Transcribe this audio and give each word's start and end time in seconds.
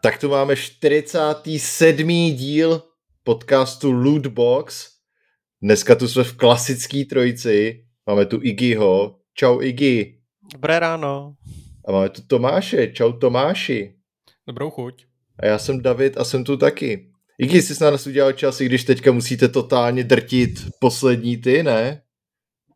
Tak 0.00 0.18
tu 0.18 0.28
máme 0.28 0.56
47. 0.56 2.08
díl 2.34 2.82
podcastu 3.24 3.92
Lootbox. 3.92 4.88
Dneska 5.62 5.94
tu 5.94 6.08
jsme 6.08 6.24
v 6.24 6.36
klasické 6.36 7.04
trojici. 7.04 7.84
Máme 8.06 8.26
tu 8.26 8.38
Iggyho. 8.42 9.18
Čau 9.34 9.60
Iggy. 9.60 10.18
Dobré 10.52 10.78
ráno. 10.78 11.34
A 11.88 11.92
máme 11.92 12.08
tu 12.08 12.22
Tomáše. 12.26 12.86
Čau 12.86 13.12
Tomáši. 13.12 13.94
Dobrou 14.46 14.70
chuť. 14.70 15.04
A 15.38 15.46
já 15.46 15.58
jsem 15.58 15.82
David 15.82 16.18
a 16.18 16.24
jsem 16.24 16.44
tu 16.44 16.56
taky. 16.56 17.10
Iggy, 17.38 17.62
jsi 17.62 17.84
na 17.84 17.90
nás 17.90 18.06
udělal 18.06 18.32
čas, 18.32 18.60
i 18.60 18.66
když 18.66 18.84
teďka 18.84 19.12
musíte 19.12 19.48
totálně 19.48 20.04
drtit 20.04 20.66
poslední 20.80 21.36
ty, 21.36 21.62
ne? 21.62 22.02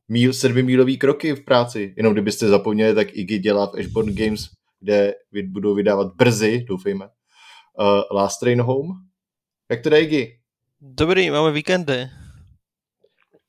Míl, 0.09 0.33
sedmimílový 0.33 0.99
kroky 0.99 1.33
v 1.33 1.45
práci. 1.45 1.95
Jenom 1.97 2.13
kdybyste 2.13 2.49
zapomněli, 2.49 2.95
tak 2.95 3.17
Iggy 3.17 3.39
dělá 3.39 3.67
v 3.67 3.75
Ashborn 3.81 4.15
Games, 4.15 4.49
kde 4.83 5.15
budou 5.45 5.75
vydávat 5.75 6.15
brzy, 6.15 6.65
doufejme, 6.69 7.05
uh, 7.05 8.17
Last 8.17 8.41
Train 8.41 8.61
Home. 8.61 8.89
Jak 9.71 9.83
to 9.83 9.91
jde, 9.91 10.01
Iggy? 10.01 10.39
Dobrý, 10.81 11.31
máme 11.31 11.53
víkendy. 11.53 12.09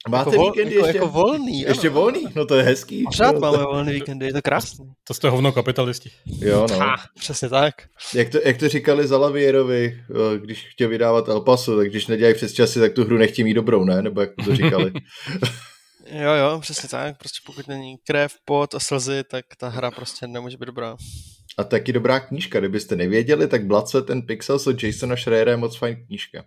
Máte 0.09 0.29
jako 0.29 0.41
vol, 0.41 0.51
víkendy 0.51 0.75
jako, 0.75 0.87
ještě? 0.87 0.97
jako 0.97 1.09
volný. 1.09 1.61
ještě 1.61 1.87
ano. 1.87 1.99
volný? 1.99 2.25
No 2.35 2.45
to 2.45 2.55
je 2.55 2.63
hezký. 2.63 3.03
Pořád 3.03 3.39
máme 3.39 3.57
to... 3.57 3.63
volný 3.63 3.93
víkendy, 3.93 4.25
je 4.25 4.33
to 4.33 4.41
krásný. 4.41 4.91
To 5.03 5.13
jste 5.13 5.29
hovno 5.29 5.51
kapitalisti. 5.51 6.09
Jo, 6.25 6.67
no. 6.69 6.77
Ha, 6.77 6.95
přesně 7.19 7.49
tak. 7.49 7.73
Jak 8.15 8.29
to, 8.29 8.39
jak 8.45 8.57
to 8.57 8.69
říkali 8.69 9.07
Zalavierovi, 9.07 9.97
eh, 10.09 10.39
když 10.39 10.67
chtěl 10.67 10.89
vydávat 10.89 11.27
El 11.27 11.41
Paso, 11.41 11.77
tak 11.77 11.89
když 11.89 12.07
nedělají 12.07 12.35
přes 12.35 12.53
časy, 12.53 12.79
tak 12.79 12.93
tu 12.93 13.03
hru 13.03 13.17
nechtějí 13.17 13.43
mít 13.43 13.53
dobrou, 13.53 13.83
ne? 13.83 14.01
Nebo 14.01 14.21
jak 14.21 14.29
to 14.45 14.55
říkali. 14.55 14.91
Jo, 16.07 16.33
jo, 16.33 16.59
přesně 16.59 16.89
tak. 16.89 17.17
Prostě 17.17 17.39
pokud 17.45 17.67
není 17.67 17.97
krev, 18.07 18.33
pot 18.45 18.75
a 18.75 18.79
slzy, 18.79 19.23
tak 19.23 19.45
ta 19.57 19.69
hra 19.69 19.91
prostě 19.91 20.27
nemůže 20.27 20.57
být 20.57 20.65
dobrá. 20.65 20.97
A 21.57 21.63
taky 21.63 21.93
dobrá 21.93 22.19
knížka, 22.19 22.59
kdybyste 22.59 22.95
nevěděli, 22.95 23.47
tak 23.47 23.65
Blood, 23.65 23.87
Sweat 23.87 24.09
and 24.09 24.21
Pixels 24.21 24.67
od 24.67 24.83
Jasona 24.83 25.15
Schreiera 25.15 25.51
je 25.51 25.57
moc 25.57 25.77
fajn 25.77 26.05
knížka. 26.05 26.45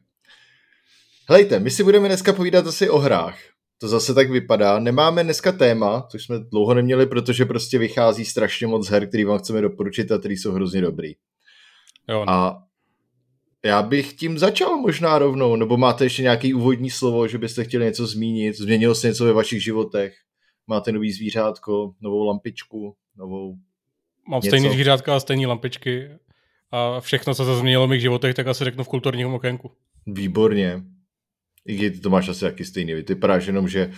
Helejte, 1.28 1.58
my 1.58 1.70
si 1.70 1.84
budeme 1.84 2.08
dneska 2.08 2.32
povídat 2.32 2.66
asi 2.66 2.90
o 2.90 2.98
hrách. 2.98 3.38
To 3.78 3.88
zase 3.88 4.14
tak 4.14 4.30
vypadá. 4.30 4.78
Nemáme 4.78 5.24
dneska 5.24 5.52
téma, 5.52 6.06
což 6.10 6.24
jsme 6.24 6.38
dlouho 6.38 6.74
neměli, 6.74 7.06
protože 7.06 7.44
prostě 7.44 7.78
vychází 7.78 8.24
strašně 8.24 8.66
moc 8.66 8.88
her, 8.88 9.08
který 9.08 9.24
vám 9.24 9.38
chceme 9.38 9.60
doporučit 9.60 10.12
a 10.12 10.18
který 10.18 10.36
jsou 10.36 10.52
hrozně 10.52 10.80
dobrý. 10.80 11.14
Jo, 12.08 12.24
no. 12.24 12.30
A 12.30 12.65
já 13.66 13.82
bych 13.82 14.12
tím 14.12 14.38
začal 14.38 14.76
možná 14.76 15.18
rovnou, 15.18 15.56
nebo 15.56 15.76
máte 15.76 16.04
ještě 16.04 16.22
nějaký 16.22 16.54
úvodní 16.54 16.90
slovo, 16.90 17.28
že 17.28 17.38
byste 17.38 17.64
chtěli 17.64 17.84
něco 17.84 18.06
zmínit, 18.06 18.56
změnilo 18.56 18.94
se 18.94 19.08
něco 19.08 19.24
ve 19.24 19.32
vašich 19.32 19.64
životech, 19.64 20.14
máte 20.66 20.92
nový 20.92 21.12
zvířátko, 21.12 21.94
novou 22.00 22.24
lampičku, 22.24 22.96
novou... 23.16 23.56
Mám 24.28 24.38
něco. 24.38 24.56
stejný 24.56 24.74
zvířátka 24.74 25.16
a 25.16 25.20
stejný 25.20 25.46
lampičky 25.46 26.08
a 26.70 27.00
všechno, 27.00 27.34
co 27.34 27.44
se 27.44 27.56
změnilo 27.56 27.86
v 27.86 27.90
mých 27.90 28.00
životech, 28.00 28.34
tak 28.34 28.46
asi 28.46 28.64
řeknu 28.64 28.84
v 28.84 28.88
kulturním 28.88 29.34
okénku. 29.34 29.70
Výborně. 30.06 30.82
I 31.66 31.76
když 31.76 32.00
to 32.00 32.10
máš 32.10 32.28
asi 32.28 32.40
taky 32.40 32.64
stejný, 32.64 32.94
ty 33.02 33.14
vypadáš 33.14 33.46
jenom, 33.46 33.68
že 33.68 33.92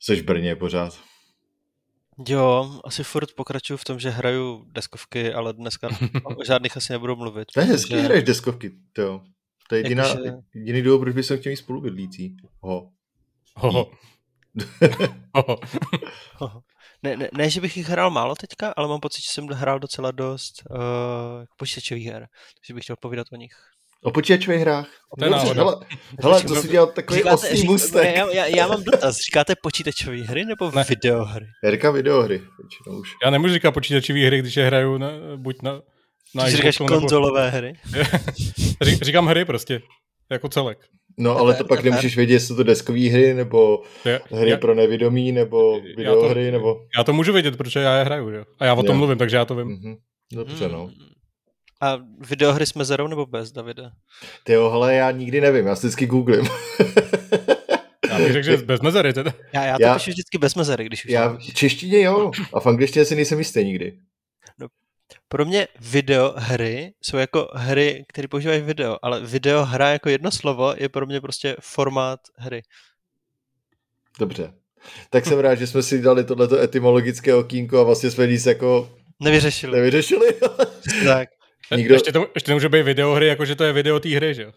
seš 0.00 0.20
v 0.20 0.24
Brně 0.24 0.56
pořád. 0.56 1.09
Jo, 2.28 2.80
asi 2.84 3.04
furt 3.04 3.32
pokračuju 3.34 3.76
v 3.76 3.84
tom, 3.84 3.98
že 4.00 4.10
hraju 4.10 4.66
deskovky, 4.72 5.32
ale 5.32 5.52
dneska 5.52 5.88
o 6.24 6.44
žádných 6.44 6.76
asi 6.76 6.92
nebudu 6.92 7.16
mluvit. 7.16 7.48
To 7.54 7.60
je 7.60 7.66
hezký, 7.66 7.88
protože- 7.90 8.02
hraješ 8.02 8.24
deskovky, 8.24 8.70
to. 8.92 9.22
To 9.68 9.74
je 9.74 9.80
jediná, 9.80 10.06
Jakože- 10.08 10.32
jediný 10.54 10.82
důvod, 10.82 10.98
proč 11.00 11.14
bych 11.14 11.26
se 11.26 11.36
chtěl 11.38 11.50
mít 11.50 11.56
spolubydlící. 11.56 12.36
Ho. 12.60 12.90
Hoho. 13.56 13.90
Hoho. 15.34 15.58
Hoho. 16.38 16.62
Ne, 17.02 17.16
ne, 17.16 17.28
ne, 17.36 17.50
že 17.50 17.60
bych 17.60 17.76
jich 17.76 17.88
hrál 17.88 18.10
málo 18.10 18.34
teďka, 18.34 18.74
ale 18.76 18.88
mám 18.88 19.00
pocit, 19.00 19.22
že 19.22 19.30
jsem 19.30 19.46
hrál 19.46 19.78
docela 19.78 20.10
dost 20.10 20.62
uh, 20.70 20.76
počítačových 21.56 22.06
her, 22.06 22.28
takže 22.60 22.74
bych 22.74 22.84
chtěl 22.84 22.96
povídat 22.96 23.26
o 23.32 23.36
nich. 23.36 23.56
O 24.04 24.10
počítačových 24.10 24.60
hrách. 24.60 24.88
To 25.18 25.24
je 25.24 25.30
náhoda. 25.30 25.54
hele, 25.62 25.76
hele, 26.22 26.42
to 26.42 26.54
si 26.54 26.68
dělal 26.68 26.86
takový 26.86 27.24
ostrý 27.24 27.56
řík- 27.58 27.70
mustek. 27.70 28.16
já, 28.16 28.30
já, 28.30 28.46
já, 28.46 28.66
mám 28.66 28.84
dotaz, 28.84 29.16
říkáte 29.26 29.54
počítačové 29.62 30.16
hry 30.16 30.44
nebo 30.44 30.70
Ne. 30.70 30.84
videohry? 30.88 31.46
Já 31.64 31.70
říkám 31.70 31.94
videohry, 31.94 32.34
většinou 32.38 33.00
už. 33.00 33.08
Já 33.24 33.30
nemůžu 33.30 33.54
říkat 33.54 33.70
počítačové 33.72 34.18
hry, 34.26 34.38
když 34.38 34.56
je 34.56 34.66
hraju 34.66 34.98
na, 34.98 35.10
buď 35.36 35.62
na, 35.62 35.80
na 36.34 36.44
Ty 36.44 36.50
říkáš 36.50 36.78
nebo- 36.78 36.88
konzolové 36.88 37.50
hry? 37.50 37.72
Ří- 38.80 38.98
Říkám 39.02 39.26
hry 39.26 39.44
prostě, 39.44 39.80
jako 40.30 40.48
celek. 40.48 40.78
No, 41.18 41.36
ale 41.36 41.54
to 41.54 41.64
pak 41.64 41.82
nemůžeš 41.84 42.16
vědět, 42.16 42.32
jestli 42.34 42.46
jsou 42.48 42.56
to 42.56 42.62
deskové 42.62 42.98
hry, 43.08 43.34
nebo 43.34 43.82
je, 44.04 44.20
hry 44.30 44.50
já, 44.50 44.56
pro 44.56 44.74
nevědomí, 44.74 45.32
nebo 45.32 45.76
Já 45.76 45.94
videohry, 45.96 46.46
to- 46.46 46.52
nebo... 46.52 46.76
já 46.98 47.04
to 47.04 47.12
můžu 47.12 47.32
vědět, 47.32 47.56
protože 47.56 47.80
já 47.80 47.96
je 47.98 48.04
hraju, 48.04 48.28
jo. 48.30 48.44
A 48.58 48.64
já 48.64 48.74
o 48.74 48.82
tom 48.82 48.94
Jo. 48.94 48.98
mluvím, 48.98 49.18
takže 49.18 49.36
já 49.36 49.44
to 49.44 49.54
vím. 49.54 49.66
Mhm. 49.68 49.94
Dobře, 50.32 50.68
no. 50.68 50.84
Hmm. 50.86 50.94
A 51.80 51.98
videohry 52.28 52.66
s 52.66 52.74
mezerou 52.74 53.06
nebo 53.06 53.26
bez, 53.26 53.52
Davide? 53.52 53.90
Ty 54.44 54.52
jo, 54.52 54.70
hele, 54.70 54.94
já 54.94 55.10
nikdy 55.10 55.40
nevím, 55.40 55.66
já 55.66 55.76
si 55.76 55.86
vždycky 55.86 56.06
googlím. 56.06 56.44
Já 58.10 58.18
bych 58.18 58.32
řekl, 58.32 58.44
že 58.46 58.56
bez 58.66 58.80
mezery 58.80 59.12
teda. 59.12 59.32
Já, 59.52 59.64
já 59.64 59.76
to 59.76 59.82
Já- 59.82 59.94
píšu 59.94 60.10
vždycky 60.10 60.38
bez 60.38 60.54
mezery, 60.54 60.84
když 60.84 61.04
už 61.04 61.10
já 61.10 61.28
v 61.28 61.54
češtině 61.54 62.02
jo, 62.02 62.30
a 62.52 62.60
v 62.60 62.66
angličtině 62.66 63.04
si 63.04 63.14
nejsem 63.16 63.38
jistý 63.38 63.64
nikdy. 63.64 63.98
Pro 65.28 65.44
mě 65.44 65.68
videohry 65.80 66.92
jsou 67.02 67.16
jako 67.16 67.48
hry, 67.54 68.04
které 68.08 68.28
používají 68.28 68.60
video, 68.62 68.96
ale 69.02 69.20
videohra 69.20 69.90
jako 69.90 70.08
jedno 70.08 70.30
slovo 70.30 70.74
je 70.78 70.88
pro 70.88 71.06
mě 71.06 71.20
prostě 71.20 71.56
formát 71.60 72.20
hry. 72.36 72.62
Dobře. 74.18 74.52
Tak 75.10 75.26
jsem 75.26 75.38
rád, 75.38 75.54
že 75.54 75.66
jsme 75.66 75.82
si 75.82 76.02
dali 76.02 76.24
tohleto 76.24 76.58
etymologické 76.58 77.34
okýnko 77.34 77.80
a 77.80 77.82
vlastně 77.82 78.10
jsme 78.10 78.26
nic 78.26 78.46
jako 78.46 78.90
Nevyřešili. 79.20 79.78
nevyřešili. 79.78 80.26
Tak. 81.04 81.28
Nikdo- 81.70 81.76
Nikdo... 81.82 81.94
Ještě, 81.94 82.12
to, 82.12 82.26
ještě 82.34 82.50
nemůže 82.50 82.68
být 82.68 82.82
videohry, 82.82 83.26
jakože 83.26 83.54
to 83.56 83.64
je 83.64 83.72
video 83.72 84.00
té 84.00 84.08
hry, 84.08 84.34
že 84.34 84.42
jo? 84.42 84.52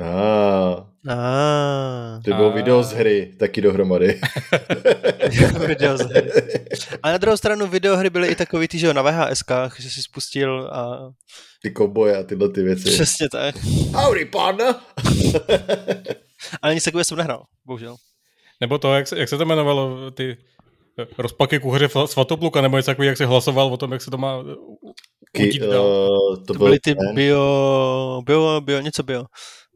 Ah, 0.00 0.86
Ah, 1.08 2.20
to 2.24 2.34
bylo 2.34 2.52
A- 2.52 2.54
video 2.54 2.82
z 2.82 2.92
hry, 2.92 3.34
taky 3.38 3.60
dohromady. 3.60 4.20
video 5.66 5.98
z 5.98 6.00
hry. 6.00 6.30
A 7.02 7.10
na 7.12 7.18
druhou 7.18 7.36
stranu 7.36 7.66
videohry 7.66 8.10
byly 8.10 8.28
i 8.28 8.34
takový 8.34 8.68
ty, 8.68 8.78
že 8.78 8.86
jo, 8.86 8.92
na 8.92 9.02
VHSkách, 9.02 9.80
že 9.80 9.90
si 9.90 10.02
spustil 10.02 10.70
a 10.72 11.10
Ty 11.62 11.70
koboje 11.70 12.16
a 12.16 12.22
tyhle 12.22 12.48
ty 12.48 12.62
věci. 12.62 12.90
přesně 12.90 13.28
tak. 13.28 13.54
Howdy, 13.94 14.24
partner! 14.24 14.74
Ale 16.62 16.74
nic 16.74 16.84
takového 16.84 17.04
jsem 17.04 17.18
nehrál, 17.18 17.44
bohužel. 17.66 17.96
Nebo 18.60 18.78
to, 18.78 18.94
jak 18.94 19.08
se, 19.08 19.18
jak 19.18 19.28
se 19.28 19.36
to 19.38 19.42
jmenovalo, 19.44 20.10
ty 20.10 20.36
rozpaky 21.18 21.58
kuchaře 21.58 21.86
Fla- 21.86 22.06
Svatopluka, 22.06 22.60
nebo 22.60 22.76
něco 22.76 22.90
takový, 22.90 23.08
jak 23.08 23.16
se 23.16 23.26
hlasoval 23.26 23.66
o 23.66 23.76
tom, 23.76 23.92
jak 23.92 24.02
se 24.02 24.10
to 24.10 24.18
má 24.18 24.44
Ki, 25.36 25.60
uh, 25.60 25.66
to, 25.70 26.36
To 26.46 26.54
byl 26.54 26.66
byly 26.66 26.78
ty 26.80 26.94
ten, 26.94 27.14
bio, 27.14 28.22
bio, 28.26 28.60
bio, 28.60 28.80
něco 28.80 29.02
bio. 29.02 29.24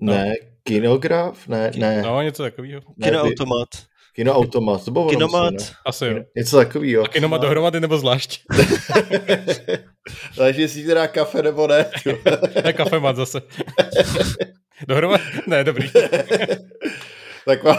ne, 0.00 0.34
kinograf? 0.62 1.48
Ne, 1.48 1.70
ne. 1.76 2.02
No, 2.02 2.22
něco 2.22 2.42
takového. 2.42 2.80
ne 2.96 3.06
Kinoautomat. 3.08 3.68
Kinoautomat, 4.12 4.84
to 4.84 4.90
bylo 4.90 5.08
Kinomat. 5.08 5.52
ne? 5.54 5.58
Asi 5.86 6.04
jo. 6.06 6.18
Něco 6.36 6.56
takového. 6.56 7.04
A 7.04 7.08
kinoma 7.08 7.38
dohromady 7.38 7.80
nebo 7.80 7.98
zvlášť? 7.98 8.40
Takže 10.36 10.60
jestli 10.62 10.82
ti 10.82 10.88
dá 10.94 11.06
kafe 11.08 11.42
nebo 11.42 11.66
ne. 11.66 11.84
To 12.04 12.10
je 12.68 12.72
kafemat 12.76 13.16
zase. 13.16 13.40
Dohromady? 14.88 15.22
Ne, 15.46 15.64
dobrý. 15.64 15.90
tak 17.46 17.64
má, 17.64 17.76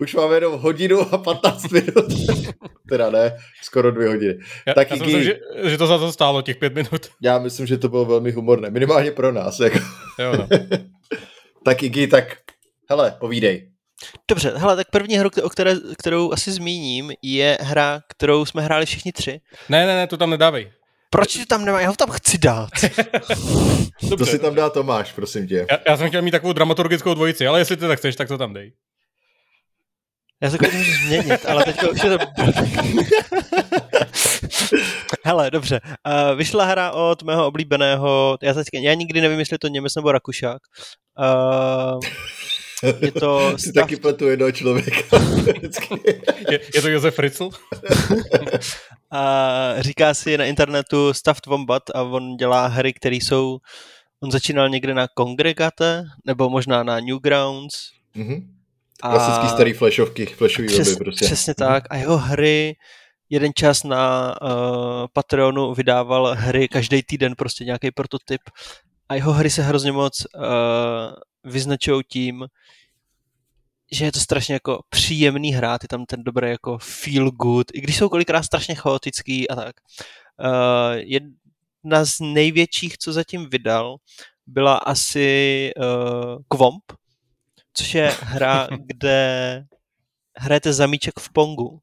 už 0.00 0.14
máme 0.14 0.34
jenom 0.34 0.60
hodinu 0.60 1.14
a 1.14 1.18
15 1.18 1.70
minut. 1.70 2.06
teda 2.88 3.10
ne, 3.10 3.36
skoro 3.62 3.90
dvě 3.90 4.08
hodiny. 4.08 4.34
Já, 4.66 4.74
Tak 4.74 4.90
já 4.90 4.96
si 4.96 5.02
díky. 5.02 5.16
myslím, 5.16 5.34
že, 5.62 5.70
že 5.70 5.78
to 5.78 5.86
za 5.86 5.98
to 5.98 6.12
stálo 6.12 6.42
těch 6.42 6.56
pět 6.56 6.74
minut. 6.74 7.06
Já 7.22 7.38
myslím, 7.38 7.66
že 7.66 7.78
to 7.78 7.88
bylo 7.88 8.04
velmi 8.04 8.30
humorné. 8.32 8.70
Minimálně 8.70 9.10
pro 9.10 9.32
nás. 9.32 9.60
Jako. 9.60 9.78
Jo, 10.18 10.32
no. 10.36 10.48
tak 11.64 11.82
Iggy, 11.82 12.06
tak 12.06 12.36
hele, 12.90 13.16
povídej. 13.20 13.68
Dobře, 14.28 14.52
hele, 14.56 14.76
tak 14.76 14.90
první 14.90 15.18
hru, 15.18 15.30
o 15.42 15.48
které, 15.48 15.74
kterou 15.98 16.32
asi 16.32 16.52
zmíním, 16.52 17.12
je 17.22 17.58
hra, 17.60 18.00
kterou 18.08 18.44
jsme 18.44 18.62
hráli 18.62 18.86
všichni 18.86 19.12
tři. 19.12 19.40
Ne, 19.68 19.86
ne, 19.86 19.96
ne, 19.96 20.06
to 20.06 20.16
tam 20.16 20.30
nedávej. 20.30 20.72
Proč 21.10 21.36
to 21.36 21.46
tam 21.46 21.64
nemá? 21.64 21.80
Já 21.80 21.88
ho 21.88 21.94
tam 21.94 22.10
chci 22.10 22.38
dát. 22.38 22.70
To 24.00 24.08
Dobře. 24.08 24.26
si 24.26 24.38
tam 24.38 24.54
dá 24.54 24.70
Tomáš, 24.70 25.12
prosím 25.12 25.46
tě. 25.48 25.66
Já, 25.70 25.78
já 25.88 25.96
jsem 25.96 26.08
chtěl 26.08 26.22
mít 26.22 26.30
takovou 26.30 26.52
dramaturgickou 26.52 27.14
dvojici, 27.14 27.46
ale 27.46 27.60
jestli 27.60 27.76
ty 27.76 27.86
tak 27.88 27.98
chceš, 27.98 28.16
tak 28.16 28.28
to 28.28 28.38
tam 28.38 28.52
dej. 28.52 28.72
Já 30.42 30.50
se 30.50 30.58
to 30.58 30.64
můžu 30.72 30.92
změnit, 30.92 31.46
ale 31.46 31.64
teďka 31.64 31.88
už 31.88 32.04
je 32.04 32.18
to... 32.18 32.18
Hele, 35.24 35.50
dobře. 35.50 35.80
Uh, 35.84 36.38
vyšla 36.38 36.64
hra 36.64 36.90
od 36.90 37.22
mého 37.22 37.46
oblíbeného, 37.46 38.38
já, 38.42 38.54
teďka, 38.54 38.78
já 38.78 38.94
nikdy 38.94 39.20
nevím, 39.20 39.38
jestli 39.38 39.54
je 39.54 39.58
to 39.58 39.68
Němec 39.68 39.94
nebo 39.94 40.12
Rakušák. 40.12 40.62
Uh, 41.18 42.00
je 43.00 43.12
to 43.12 43.54
stav, 43.58 43.74
taky 43.74 43.96
pletu 43.96 44.28
jednoho 44.28 44.52
člověka. 44.52 45.18
Je, 46.50 46.60
je 46.74 46.82
to 46.82 46.88
Josef 46.88 47.14
Fritzl? 47.14 47.50
a 49.10 49.74
říká 49.78 50.14
si 50.14 50.38
na 50.38 50.44
internetu 50.44 51.12
Stuffed 51.12 51.46
Wombat 51.46 51.82
a 51.94 52.02
on 52.02 52.36
dělá 52.36 52.66
hry, 52.66 52.92
které 52.92 53.16
jsou, 53.16 53.58
on 54.22 54.30
začínal 54.30 54.68
někde 54.68 54.94
na 54.94 55.08
Kongregate, 55.08 56.04
nebo 56.26 56.50
možná 56.50 56.82
na 56.82 57.00
Newgrounds. 57.00 57.74
Mhm. 58.14 58.61
A 59.02 59.10
Klasický 59.10 59.48
starý 59.48 59.72
flashovky, 59.72 60.26
flashový 60.26 60.68
přes, 60.68 60.88
weby 60.88 61.04
prostě. 61.04 61.24
Přesně 61.24 61.54
tak. 61.54 61.84
A 61.90 61.96
jeho 61.96 62.18
hry, 62.18 62.76
jeden 63.30 63.52
čas 63.54 63.84
na 63.84 64.34
uh, 64.42 64.48
Patreonu 65.12 65.74
vydával 65.74 66.34
hry 66.34 66.68
každý 66.68 67.02
týden, 67.02 67.34
prostě 67.34 67.64
nějaký 67.64 67.90
prototyp. 67.90 68.40
a 69.08 69.14
jeho 69.14 69.32
hry 69.32 69.50
se 69.50 69.62
hrozně 69.62 69.92
moc 69.92 70.26
uh, 70.34 70.42
vyznačují 71.44 72.02
tím, 72.08 72.46
že 73.92 74.04
je 74.04 74.12
to 74.12 74.20
strašně 74.20 74.54
jako 74.54 74.80
příjemný 74.88 75.52
hrát, 75.52 75.82
je 75.84 75.88
tam 75.88 76.04
ten 76.06 76.22
dobrý 76.24 76.50
jako 76.50 76.78
feel 76.78 77.30
good, 77.30 77.66
i 77.74 77.80
když 77.80 77.96
jsou 77.96 78.08
kolikrát 78.08 78.42
strašně 78.42 78.74
chaotický 78.74 79.48
a 79.48 79.54
tak. 79.54 79.76
Uh, 80.44 80.94
jedna 80.94 82.04
z 82.04 82.20
největších, 82.20 82.98
co 82.98 83.12
zatím 83.12 83.48
vydal, 83.50 83.96
byla 84.46 84.76
asi 84.76 85.70
uh, 85.76 86.42
Kvomp, 86.48 86.82
což 87.74 87.94
je 87.94 88.12
hra, 88.20 88.68
kde 88.86 89.64
hrajete 90.38 90.72
zamíček 90.72 91.20
v 91.20 91.32
Pongu. 91.32 91.80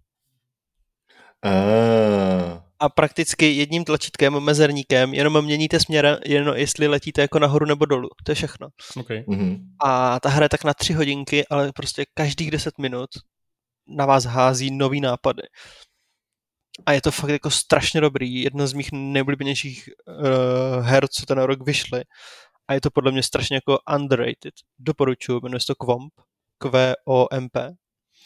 Ah. 1.46 2.70
A 2.80 2.90
prakticky 2.90 3.52
jedním 3.52 3.86
tlačítkem, 3.86 4.40
mezerníkem, 4.40 5.14
jenom 5.14 5.42
měníte 5.42 5.80
směr, 5.80 6.20
jenom 6.26 6.56
jestli 6.56 6.88
letíte 6.88 7.22
jako 7.22 7.40
nahoru 7.40 7.66
nebo 7.66 7.86
dolů. 7.86 8.10
To 8.24 8.32
je 8.32 8.36
všechno. 8.36 8.68
Okay. 8.98 9.20
Mm-hmm. 9.28 9.60
A 9.84 10.20
ta 10.20 10.30
hra 10.30 10.46
je 10.46 10.50
tak 10.50 10.64
na 10.64 10.74
tři 10.74 10.94
hodinky, 10.94 11.48
ale 11.48 11.72
prostě 11.72 12.06
každých 12.14 12.52
deset 12.52 12.78
minut 12.78 13.10
na 13.88 14.06
vás 14.06 14.26
hází 14.26 14.72
nový 14.72 15.02
nápady. 15.02 15.42
A 16.86 16.92
je 16.92 17.02
to 17.02 17.12
fakt 17.12 17.30
jako 17.30 17.52
strašně 17.52 18.02
dobrý. 18.02 18.42
Jedna 18.42 18.68
z 18.68 18.74
mých 18.74 18.92
nejoblíbenějších 18.92 19.90
uh, 20.08 20.86
her, 20.86 21.08
co 21.08 21.26
ten 21.26 21.40
rok 21.40 21.66
vyšly. 21.66 22.04
A 22.70 22.74
je 22.74 22.82
to 22.82 22.92
podle 22.92 23.12
mě 23.12 23.24
strašně 23.24 23.56
jako 23.56 23.80
underrated. 23.96 24.54
Doporučuji, 24.80 25.42
jmenuje 25.44 25.60
se 25.60 25.68
to 25.68 25.76
Kvomp. 25.76 26.14
K-V-O-M-P. 26.58 27.74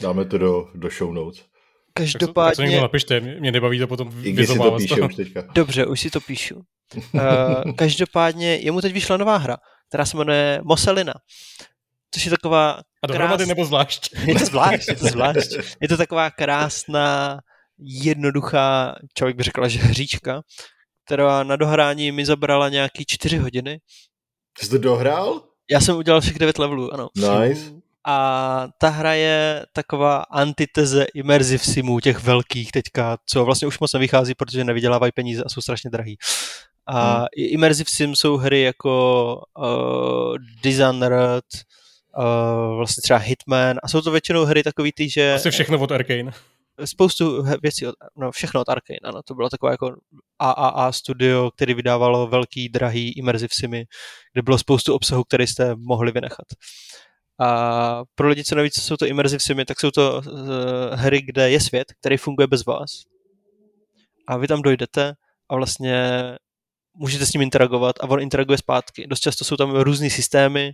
Dáme 0.02 0.26
to 0.26 0.38
do, 0.38 0.68
do 0.76 0.90
show 0.90 1.14
notes. 1.14 1.46
Každopádně... 1.94 2.50
Tak, 2.50 2.56
to 2.56 2.62
někdo 2.62 2.82
napište, 2.82 3.20
mě 3.20 3.52
nebaví 3.52 3.80
to 3.80 3.88
potom 3.88 4.12
si 4.12 4.58
to 4.58 4.76
píše 4.78 5.02
už 5.02 5.16
teďka. 5.16 5.42
Dobře, 5.42 5.86
už 5.86 6.00
si 6.00 6.10
to 6.10 6.22
píšu. 6.22 6.62
Uh, 7.14 7.22
každopádně 7.78 8.56
jemu 8.56 8.82
teď 8.82 8.94
vyšla 8.94 9.18
nová 9.18 9.38
hra, 9.38 9.58
která 9.88 10.06
se 10.06 10.18
jmenuje 10.18 10.62
Moselina. 10.64 11.14
Což 12.12 12.26
je 12.26 12.32
taková... 12.32 12.82
A 13.04 13.08
dohromady 13.08 13.38
krás... 13.38 13.48
nebo 13.48 13.66
zvlášť? 13.66 14.10
je 14.26 14.36
to 14.36 14.46
zvlášť, 14.46 14.88
je 14.88 14.96
to 14.96 15.06
zvlášť. 15.06 15.50
Je 15.82 15.88
to 15.88 15.98
taková 15.98 16.32
krásná, 16.32 17.40
jednoduchá, 17.80 18.96
člověk 19.14 19.38
by 19.38 19.44
řekl, 19.44 19.70
že 19.70 19.80
hříčka, 19.80 20.42
která 21.06 21.44
na 21.44 21.56
dohrání 21.56 22.12
mi 22.12 22.26
zabrala 22.26 22.70
nějaký 22.70 23.06
čtyři 23.08 23.38
hodiny. 23.38 23.80
Jsi 24.62 24.70
to 24.70 24.78
dohrál? 24.78 25.42
Já 25.72 25.82
jsem 25.82 25.96
udělal 25.98 26.22
všech 26.22 26.40
devět 26.40 26.60
levelů, 26.60 26.94
ano. 26.94 27.10
Nice. 27.16 27.72
A 28.08 28.68
ta 28.78 28.90
hra 28.90 29.14
je 29.14 29.66
taková 29.74 30.18
antiteze 30.18 31.06
immersive 31.16 31.64
simů, 31.64 32.00
těch 32.00 32.24
velkých 32.24 32.72
teďka, 32.72 33.18
co 33.26 33.46
vlastně 33.46 33.68
už 33.68 33.80
moc 33.80 33.94
nevychází, 33.94 34.36
protože 34.36 34.64
nevydělávají 34.64 35.12
peníze 35.12 35.44
a 35.44 35.50
jsou 35.50 35.62
strašně 35.62 35.90
drahý. 35.90 36.18
A 36.88 37.18
hmm. 37.18 37.26
immersive 37.38 37.90
sim 37.90 38.16
jsou 38.16 38.38
hry 38.38 38.62
jako 38.62 39.42
uh, 39.58 40.36
Dishonored, 40.64 41.46
uh, 42.18 42.78
vlastně 42.78 43.02
třeba 43.02 43.20
Hitman 43.20 43.78
a 43.84 43.88
jsou 43.88 44.02
to 44.02 44.12
většinou 44.12 44.46
hry 44.46 44.64
takový 44.64 44.92
ty, 44.92 45.10
že... 45.10 45.34
Asi 45.34 45.52
všechno 45.52 45.80
od 45.80 45.92
Arkane. 45.92 46.32
Spoustu 46.86 47.44
věcí, 47.62 47.88
od, 47.88 47.96
no 48.18 48.32
všechno 48.32 48.62
od 48.62 48.70
Arkane, 48.70 49.00
ano, 49.04 49.22
to 49.26 49.36
bylo 49.36 49.50
takové 49.50 49.72
jako 49.72 49.96
AAA 50.40 50.92
studio, 50.92 51.52
který 51.52 51.74
vydávalo 51.74 52.28
velký, 52.28 52.70
drahý 52.70 53.12
immersive 53.12 53.50
simy, 53.52 53.86
kde 54.34 54.42
bylo 54.42 54.58
spoustu 54.58 54.94
obsahu, 54.94 55.24
který 55.24 55.48
jste 55.48 55.76
mohli 55.76 56.12
vynechat. 56.12 56.46
A 57.42 58.02
pro 58.16 58.28
lidi, 58.28 58.44
co 58.44 58.56
neví, 58.56 58.72
co 58.72 58.82
jsou 58.82 58.98
to 58.98 59.06
immersive 59.06 59.40
simy, 59.40 59.66
tak 59.66 59.80
jsou 59.80 59.92
to 59.92 60.22
uh, 60.26 60.34
hry, 60.94 61.22
kde 61.22 61.50
je 61.50 61.60
svět, 61.60 61.88
který 62.00 62.18
funguje 62.18 62.48
bez 62.48 62.66
vás. 62.66 62.90
A 64.28 64.38
vy 64.38 64.48
tam 64.48 64.62
dojdete 64.62 65.14
a 65.50 65.56
vlastně 65.56 66.22
můžete 66.98 67.26
s 67.26 67.34
ním 67.34 67.42
interagovat 67.42 67.96
a 68.02 68.10
on 68.10 68.22
interaguje 68.22 68.58
zpátky. 68.58 69.08
Dost 69.08 69.20
často 69.20 69.46
jsou 69.46 69.58
tam 69.58 69.72
různé 69.72 70.10
systémy. 70.10 70.72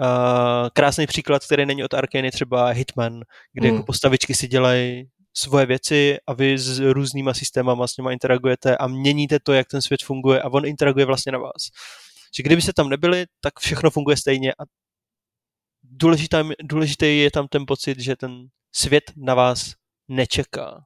Uh, 0.00 0.68
krásný 0.72 1.06
příklad, 1.06 1.44
který 1.44 1.66
není 1.66 1.84
od 1.84 1.94
Arkane, 1.94 2.26
je 2.26 2.32
třeba 2.32 2.68
Hitman, 2.68 3.20
kde 3.52 3.68
hmm. 3.68 3.76
jako 3.76 3.86
postavičky 3.86 4.34
si 4.34 4.48
dělají 4.48 5.08
svoje 5.36 5.66
věci 5.66 6.16
a 6.26 6.32
vy 6.32 6.58
s 6.58 6.78
různýma 6.78 7.34
systémama 7.34 7.86
s 7.86 7.96
nima 7.96 8.12
interagujete 8.12 8.76
a 8.76 8.86
měníte 8.86 9.38
to, 9.40 9.52
jak 9.52 9.68
ten 9.68 9.82
svět 9.82 10.02
funguje 10.02 10.42
a 10.42 10.48
on 10.48 10.66
interaguje 10.66 11.06
vlastně 11.06 11.32
na 11.32 11.38
vás. 11.38 11.62
Že 12.36 12.42
kdyby 12.42 12.62
se 12.62 12.72
tam 12.72 12.88
nebyli, 12.88 13.26
tak 13.40 13.60
všechno 13.60 13.90
funguje 13.90 14.16
stejně 14.16 14.52
a 14.52 14.64
důležitý, 15.82 16.36
důležitý 16.62 17.18
je 17.18 17.30
tam 17.30 17.48
ten 17.48 17.66
pocit, 17.66 18.00
že 18.00 18.16
ten 18.16 18.46
svět 18.72 19.12
na 19.16 19.34
vás 19.34 19.74
nečeká. 20.08 20.84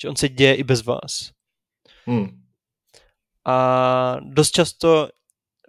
Že 0.00 0.08
on 0.08 0.16
se 0.16 0.28
děje 0.28 0.54
i 0.54 0.64
bez 0.64 0.84
vás. 0.84 1.30
Hmm. 2.06 2.42
A 3.44 4.16
dost 4.20 4.50
často 4.50 5.08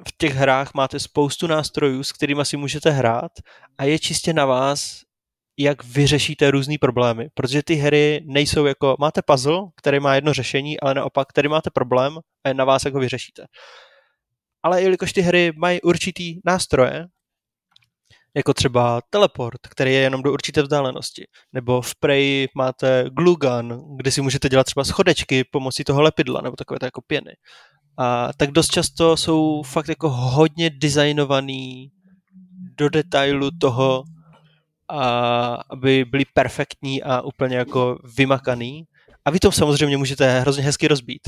v 0.07 0.17
těch 0.17 0.33
hrách 0.33 0.73
máte 0.73 0.99
spoustu 0.99 1.47
nástrojů, 1.47 2.03
s 2.03 2.11
kterými 2.11 2.45
si 2.45 2.57
můžete 2.57 2.89
hrát 2.89 3.31
a 3.77 3.83
je 3.83 3.99
čistě 3.99 4.33
na 4.33 4.45
vás, 4.45 5.06
jak 5.57 5.83
vyřešíte 5.83 6.51
různé 6.51 6.75
problémy. 6.81 7.29
Protože 7.33 7.63
ty 7.63 7.75
hry 7.75 8.21
nejsou 8.25 8.65
jako, 8.65 8.95
máte 8.99 9.21
puzzle, 9.21 9.61
který 9.75 9.99
má 9.99 10.15
jedno 10.15 10.33
řešení, 10.33 10.79
ale 10.79 10.93
naopak, 10.93 11.27
který 11.27 11.49
máte 11.49 11.69
problém 11.69 12.17
a 12.43 12.53
na 12.53 12.65
vás, 12.65 12.85
jak 12.85 12.93
ho 12.93 12.99
vyřešíte. 12.99 13.45
Ale 14.63 14.81
jelikož 14.81 15.13
ty 15.13 15.21
hry 15.21 15.51
mají 15.57 15.81
určitý 15.81 16.39
nástroje, 16.45 17.05
jako 18.35 18.53
třeba 18.53 19.01
teleport, 19.09 19.67
který 19.69 19.93
je 19.93 19.99
jenom 19.99 20.23
do 20.23 20.33
určité 20.33 20.61
vzdálenosti. 20.61 21.25
Nebo 21.53 21.81
v 21.81 21.95
Prey 21.95 22.47
máte 22.55 23.05
glue 23.09 23.35
gun, 23.35 23.95
kde 23.97 24.11
si 24.11 24.21
můžete 24.21 24.49
dělat 24.49 24.63
třeba 24.63 24.83
schodečky 24.83 25.43
pomocí 25.43 25.83
toho 25.83 26.01
lepidla, 26.01 26.41
nebo 26.41 26.55
takové 26.55 26.77
jako 26.83 27.01
pěny. 27.07 27.31
A 27.99 28.29
tak 28.37 28.51
dost 28.51 28.67
často 28.67 29.17
jsou 29.17 29.63
fakt 29.63 29.89
jako 29.89 30.09
hodně 30.09 30.69
designovaný 30.69 31.91
do 32.77 32.89
detailu 32.89 33.49
toho, 33.61 34.03
a 34.89 35.09
aby 35.69 36.05
byli 36.05 36.25
perfektní 36.33 37.03
a 37.03 37.21
úplně 37.21 37.57
jako 37.57 37.99
vymakaný. 38.17 38.83
A 39.25 39.31
vy 39.31 39.39
to 39.39 39.51
samozřejmě 39.51 39.97
můžete 39.97 40.39
hrozně 40.39 40.63
hezky 40.63 40.87
rozbít. 40.87 41.21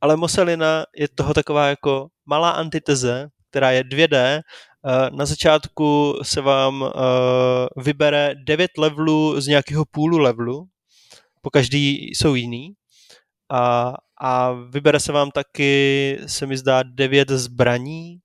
Ale 0.00 0.16
Moselina 0.16 0.84
je 0.96 1.08
toho 1.08 1.34
taková 1.34 1.68
jako 1.68 2.06
malá 2.26 2.50
antiteze, 2.50 3.28
která 3.50 3.70
je 3.70 3.84
2D 3.84 4.42
Eh, 4.86 5.10
na 5.10 5.26
začátku 5.26 6.18
se 6.22 6.40
vám 6.40 6.84
eh, 6.84 6.90
vybere 7.82 8.34
9 8.44 8.70
levelů 8.78 9.40
z 9.40 9.46
nějakého 9.46 9.84
půlu 9.84 10.18
levelu, 10.18 10.68
po 11.42 11.50
každý 11.50 12.06
jsou 12.06 12.34
jiný. 12.34 12.72
A, 13.50 13.94
a 14.20 14.52
vybere 14.52 15.00
se 15.00 15.12
vám 15.12 15.30
taky, 15.30 16.18
se 16.26 16.46
mi 16.46 16.56
zdá, 16.56 16.82
9 16.82 17.28
zbraní, 17.30 18.18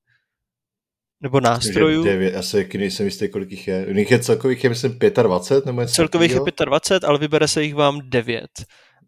nebo 1.24 1.40
nástrojů. 1.40 2.04
9, 2.04 2.36
asi 2.36 2.70
nejsem 2.78 3.06
jistý, 3.06 3.30
kolik 3.30 3.52
jich 3.52 3.68
je. 3.68 3.86
Jich 3.90 4.12
je 4.12 4.20
celkových 4.20 4.64
je, 4.64 4.70
myslím, 4.70 5.00
25, 5.24 5.66
nebo 5.66 5.82
něco 5.82 5.94
Celkových 5.94 6.32
je 6.32 6.40
25, 6.66 7.08
ale 7.08 7.20
vybere 7.20 7.48
se 7.48 7.64
jich 7.64 7.76
vám 7.76 8.02
9. 8.04 8.46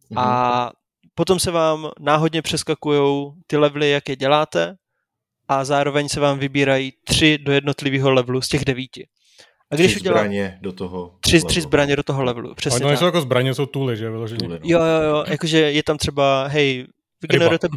Mhm. 0.10 0.20
A 0.20 0.72
potom 1.16 1.40
se 1.40 1.52
vám 1.52 1.90
náhodně 2.00 2.42
přeskakují 2.42 3.32
ty 3.48 3.58
levely, 3.58 3.90
jak 3.90 4.10
je 4.10 4.16
děláte 4.16 4.76
a 5.48 5.66
zároveň 5.66 6.10
se 6.10 6.20
vám 6.20 6.40
vybírají 6.40 6.94
tři 7.06 7.38
do 7.38 7.52
jednotlivého 7.52 8.12
levelu 8.12 8.42
z 8.42 8.48
těch 8.48 8.66
devíti. 8.66 9.08
A 9.72 9.76
když 9.76 9.92
tři 9.92 10.00
udělá... 10.00 10.18
zbraně 10.18 10.58
do 10.62 10.72
toho 10.72 11.18
tři, 11.22 11.42
tři 11.46 11.62
zbraně 11.62 11.96
do 11.96 12.04
toho 12.04 12.24
levelu, 12.24 12.56
přesně 12.56 12.84
Ale 12.84 12.92
nejsou 12.92 13.06
jako 13.06 13.22
zbraně, 13.22 13.54
jsou 13.54 13.66
tooly, 13.66 13.98
že? 13.98 14.10
Vyloženě. 14.10 14.48
No. 14.48 14.56
Jo, 14.64 14.80
jo, 14.80 15.02
jo, 15.10 15.24
jakože 15.28 15.58
je 15.58 15.84
tam 15.84 15.98
třeba, 15.98 16.48
hej, 16.48 16.88
vygenerujete, 17.22 17.68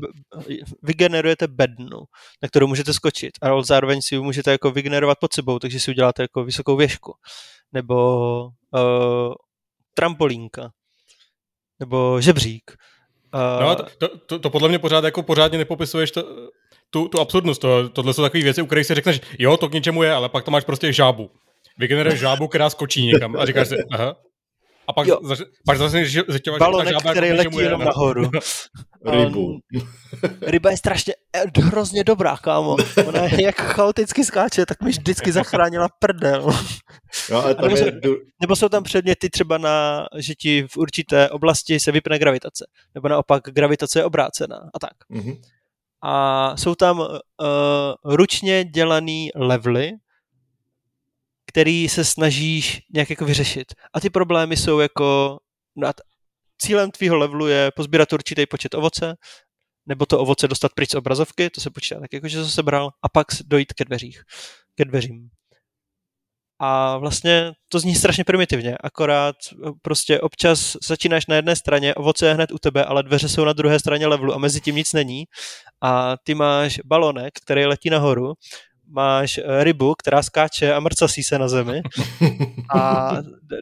vygenerujete 0.83 1.47
bednu, 1.47 1.99
na 2.43 2.49
kterou 2.49 2.67
můžete 2.67 2.95
skočit, 2.95 3.31
ale 3.43 3.65
zároveň 3.65 4.03
si 4.03 4.19
můžete 4.19 4.51
jako 4.51 4.71
vygenerovat 4.71 5.19
pod 5.21 5.33
sebou, 5.33 5.59
takže 5.59 5.81
si 5.81 5.91
uděláte 5.91 6.23
jako 6.23 6.45
vysokou 6.45 6.77
věžku. 6.77 7.15
Nebo 7.73 8.45
uh, 8.75 9.35
trampolínka. 9.95 10.71
Nebo 11.81 12.21
žebřík. 12.21 12.77
Uh, 13.35 13.63
no, 13.63 13.77
to, 13.77 14.19
to, 14.19 14.39
to, 14.39 14.51
podle 14.51 14.69
mě 14.69 14.79
pořád 14.79 15.05
jako 15.05 15.23
pořádně 15.23 15.59
nepopisuješ 15.59 16.11
to, 16.11 16.51
tu, 16.91 17.09
tu 17.09 17.21
absurdnost. 17.21 17.61
To, 17.61 17.89
tohle 17.89 18.15
jsou 18.15 18.23
takové 18.23 18.43
věci, 18.43 18.63
u 18.63 18.67
kterých 18.67 18.87
si 18.87 18.95
řekneš, 18.95 19.21
jo, 19.39 19.57
to 19.57 19.69
k 19.69 19.73
něčemu 19.73 20.03
je, 20.03 20.13
ale 20.13 20.29
pak 20.29 20.45
to 20.45 20.51
máš 20.51 20.65
prostě 20.65 20.93
žábu. 20.93 21.31
Vygeneruješ 21.79 22.21
žábu, 22.21 22.49
která 22.49 22.71
skočí 22.71 23.07
někam 23.07 23.37
a 23.37 23.47
říkáš 23.47 23.69
si, 23.69 23.77
aha. 23.91 24.17
A 24.89 24.93
pak, 24.93 25.07
zač, 25.23 25.39
pak 25.67 25.79
zase 25.79 26.05
zjišťovat, 26.05 26.59
že 26.59 26.85
ta 26.85 26.85
žába 26.85 27.11
který 27.11 27.29
jako 27.29 27.43
letí 27.43 27.57
jenom 27.59 27.81
nahoru. 27.81 28.23
Rybu. 29.07 29.59
ryba 30.43 30.71
je 30.71 30.77
strašně 30.77 31.15
eh, 31.37 31.61
hrozně 31.61 32.05
dobrá, 32.05 32.37
kámo. 32.37 32.77
Ona 33.07 33.25
je 33.25 33.43
jak 33.43 33.55
chaoticky 33.57 34.25
skáče, 34.25 34.67
tak 34.67 34.83
mi 34.83 34.91
vždycky 34.91 35.33
zachránila 35.33 35.89
prdel. 35.99 36.47
No, 37.31 37.43
ale 37.43 37.57
nebo, 37.63 37.77
je... 37.77 37.77
jsou, 37.77 38.17
nebo 38.41 38.57
jsou 38.57 38.69
tam 38.69 38.83
předměty 38.83 39.31
třeba 39.31 39.59
na, 39.59 40.07
že 40.19 40.35
ti 40.35 40.67
v 40.71 40.77
určité 40.77 41.31
oblasti 41.31 41.81
se 41.81 41.93
vypne 41.93 42.19
gravitace. 42.19 42.67
Nebo 42.95 43.09
naopak 43.09 43.43
gravitace 43.45 43.99
je 43.99 44.05
obrácená 44.05 44.57
a 44.75 44.79
tak. 44.79 44.93
Mm-hmm 45.13 45.41
a 46.03 46.57
jsou 46.57 46.75
tam 46.75 46.99
uh, 46.99 47.07
ručně 48.05 48.65
dělaný 48.65 49.31
levely, 49.35 49.93
který 51.49 51.89
se 51.89 52.05
snažíš 52.05 52.81
nějak 52.95 53.11
jako 53.11 53.25
vyřešit. 53.25 53.75
A 53.95 54.01
ty 54.01 54.11
problémy 54.11 54.57
jsou 54.57 54.79
jako, 54.79 55.39
nad, 55.77 55.97
cílem 56.59 56.91
tvýho 56.91 57.17
levelu 57.17 57.47
je 57.47 57.71
pozbírat 57.77 58.13
určitý 58.13 58.47
počet 58.47 58.75
ovoce, 58.75 59.17
nebo 59.87 60.07
to 60.07 60.19
ovoce 60.19 60.49
dostat 60.49 60.73
pryč 60.75 60.91
z 60.91 60.95
obrazovky, 60.95 61.51
to 61.51 61.61
se 61.61 61.71
počítá 61.71 62.01
tak 62.01 62.13
jako, 62.13 62.29
že 62.29 62.39
to 62.39 62.49
sebral, 62.49 62.91
a 63.03 63.09
pak 63.09 63.27
dojít 63.47 63.73
ke 63.73 63.85
dveřích, 63.85 64.23
ke 64.75 64.85
dveřím. 64.85 65.29
A 66.61 66.99
vlastně 66.99 67.53
to 67.69 67.79
zní 67.79 67.95
strašně 67.95 68.25
primitivně, 68.25 68.77
akorát 68.81 69.37
eh, 69.53 69.71
prostě 69.83 70.21
občas 70.21 70.77
začínáš 70.83 71.27
na 71.27 71.37
jedné 71.37 71.57
straně, 71.57 71.95
ovoce 71.95 72.27
je 72.27 72.35
hned 72.35 72.53
u 72.53 72.59
tebe, 72.59 72.85
ale 72.85 73.03
dveře 73.03 73.29
jsou 73.29 73.45
na 73.45 73.53
druhé 73.53 73.79
straně 73.81 74.07
levelu 74.07 74.35
a 74.35 74.39
mezi 74.39 74.61
tím 74.61 74.77
nic 74.77 74.93
není. 74.93 75.25
A 75.83 76.17
ty 76.25 76.35
máš 76.35 76.81
balonek, 76.85 77.35
který 77.45 77.67
letí 77.67 77.91
nahoru 77.91 78.35
máš 78.91 79.39
eh, 79.39 79.65
rybu, 79.65 79.95
která 79.99 80.23
skáče 80.23 80.73
a 80.73 80.81
mrcasí 80.81 81.23
se 81.23 81.39
na 81.39 81.49
zemi. 81.49 81.83
A 82.75 83.13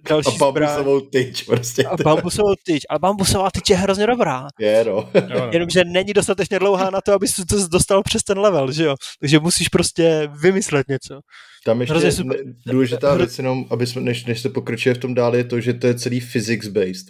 další 0.08 0.36
a 0.36 0.38
bambusovou 0.38 1.00
tyč 1.00 1.42
prostě. 1.42 1.84
A 1.84 1.96
bambusovou 1.96 2.54
tyč. 2.64 2.82
Ale 2.88 2.98
bambusová 2.98 3.50
tyč 3.50 3.70
je 3.70 3.76
hrozně 3.76 4.06
dobrá. 4.06 4.48
Je, 4.60 4.84
no. 4.84 5.10
Jenomže 5.52 5.84
není 5.84 6.12
dostatečně 6.12 6.58
dlouhá 6.58 6.90
na 6.90 7.00
to, 7.00 7.12
aby 7.12 7.28
se 7.28 7.46
to 7.46 7.68
dostal 7.68 8.02
přes 8.02 8.22
ten 8.22 8.38
level, 8.38 8.72
že 8.72 8.84
jo? 8.84 8.94
Takže 9.20 9.38
musíš 9.38 9.68
prostě 9.68 10.28
vymyslet 10.40 10.88
něco. 10.88 11.20
Tam 11.64 11.80
ještě 11.80 12.12
super. 12.12 12.36
důležitá 12.66 13.14
věc, 13.14 13.38
jenom, 13.38 13.64
aby 13.70 13.86
jsme, 13.86 14.00
než, 14.00 14.24
než 14.24 14.40
se 14.40 14.48
pokročuje 14.48 14.94
v 14.94 14.98
tom 14.98 15.14
dál, 15.14 15.36
je 15.36 15.44
to, 15.44 15.60
že 15.60 15.74
to 15.74 15.86
je 15.86 15.94
celý 15.94 16.20
physics-based. 16.20 17.06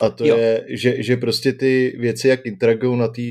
A 0.00 0.10
to 0.10 0.24
jo. 0.24 0.36
je, 0.36 0.64
že, 0.68 1.02
že 1.02 1.16
prostě 1.16 1.52
ty 1.52 1.96
věci, 1.98 2.28
jak 2.28 2.46
interagují 2.46 2.98
na 2.98 3.08
té 3.08 3.22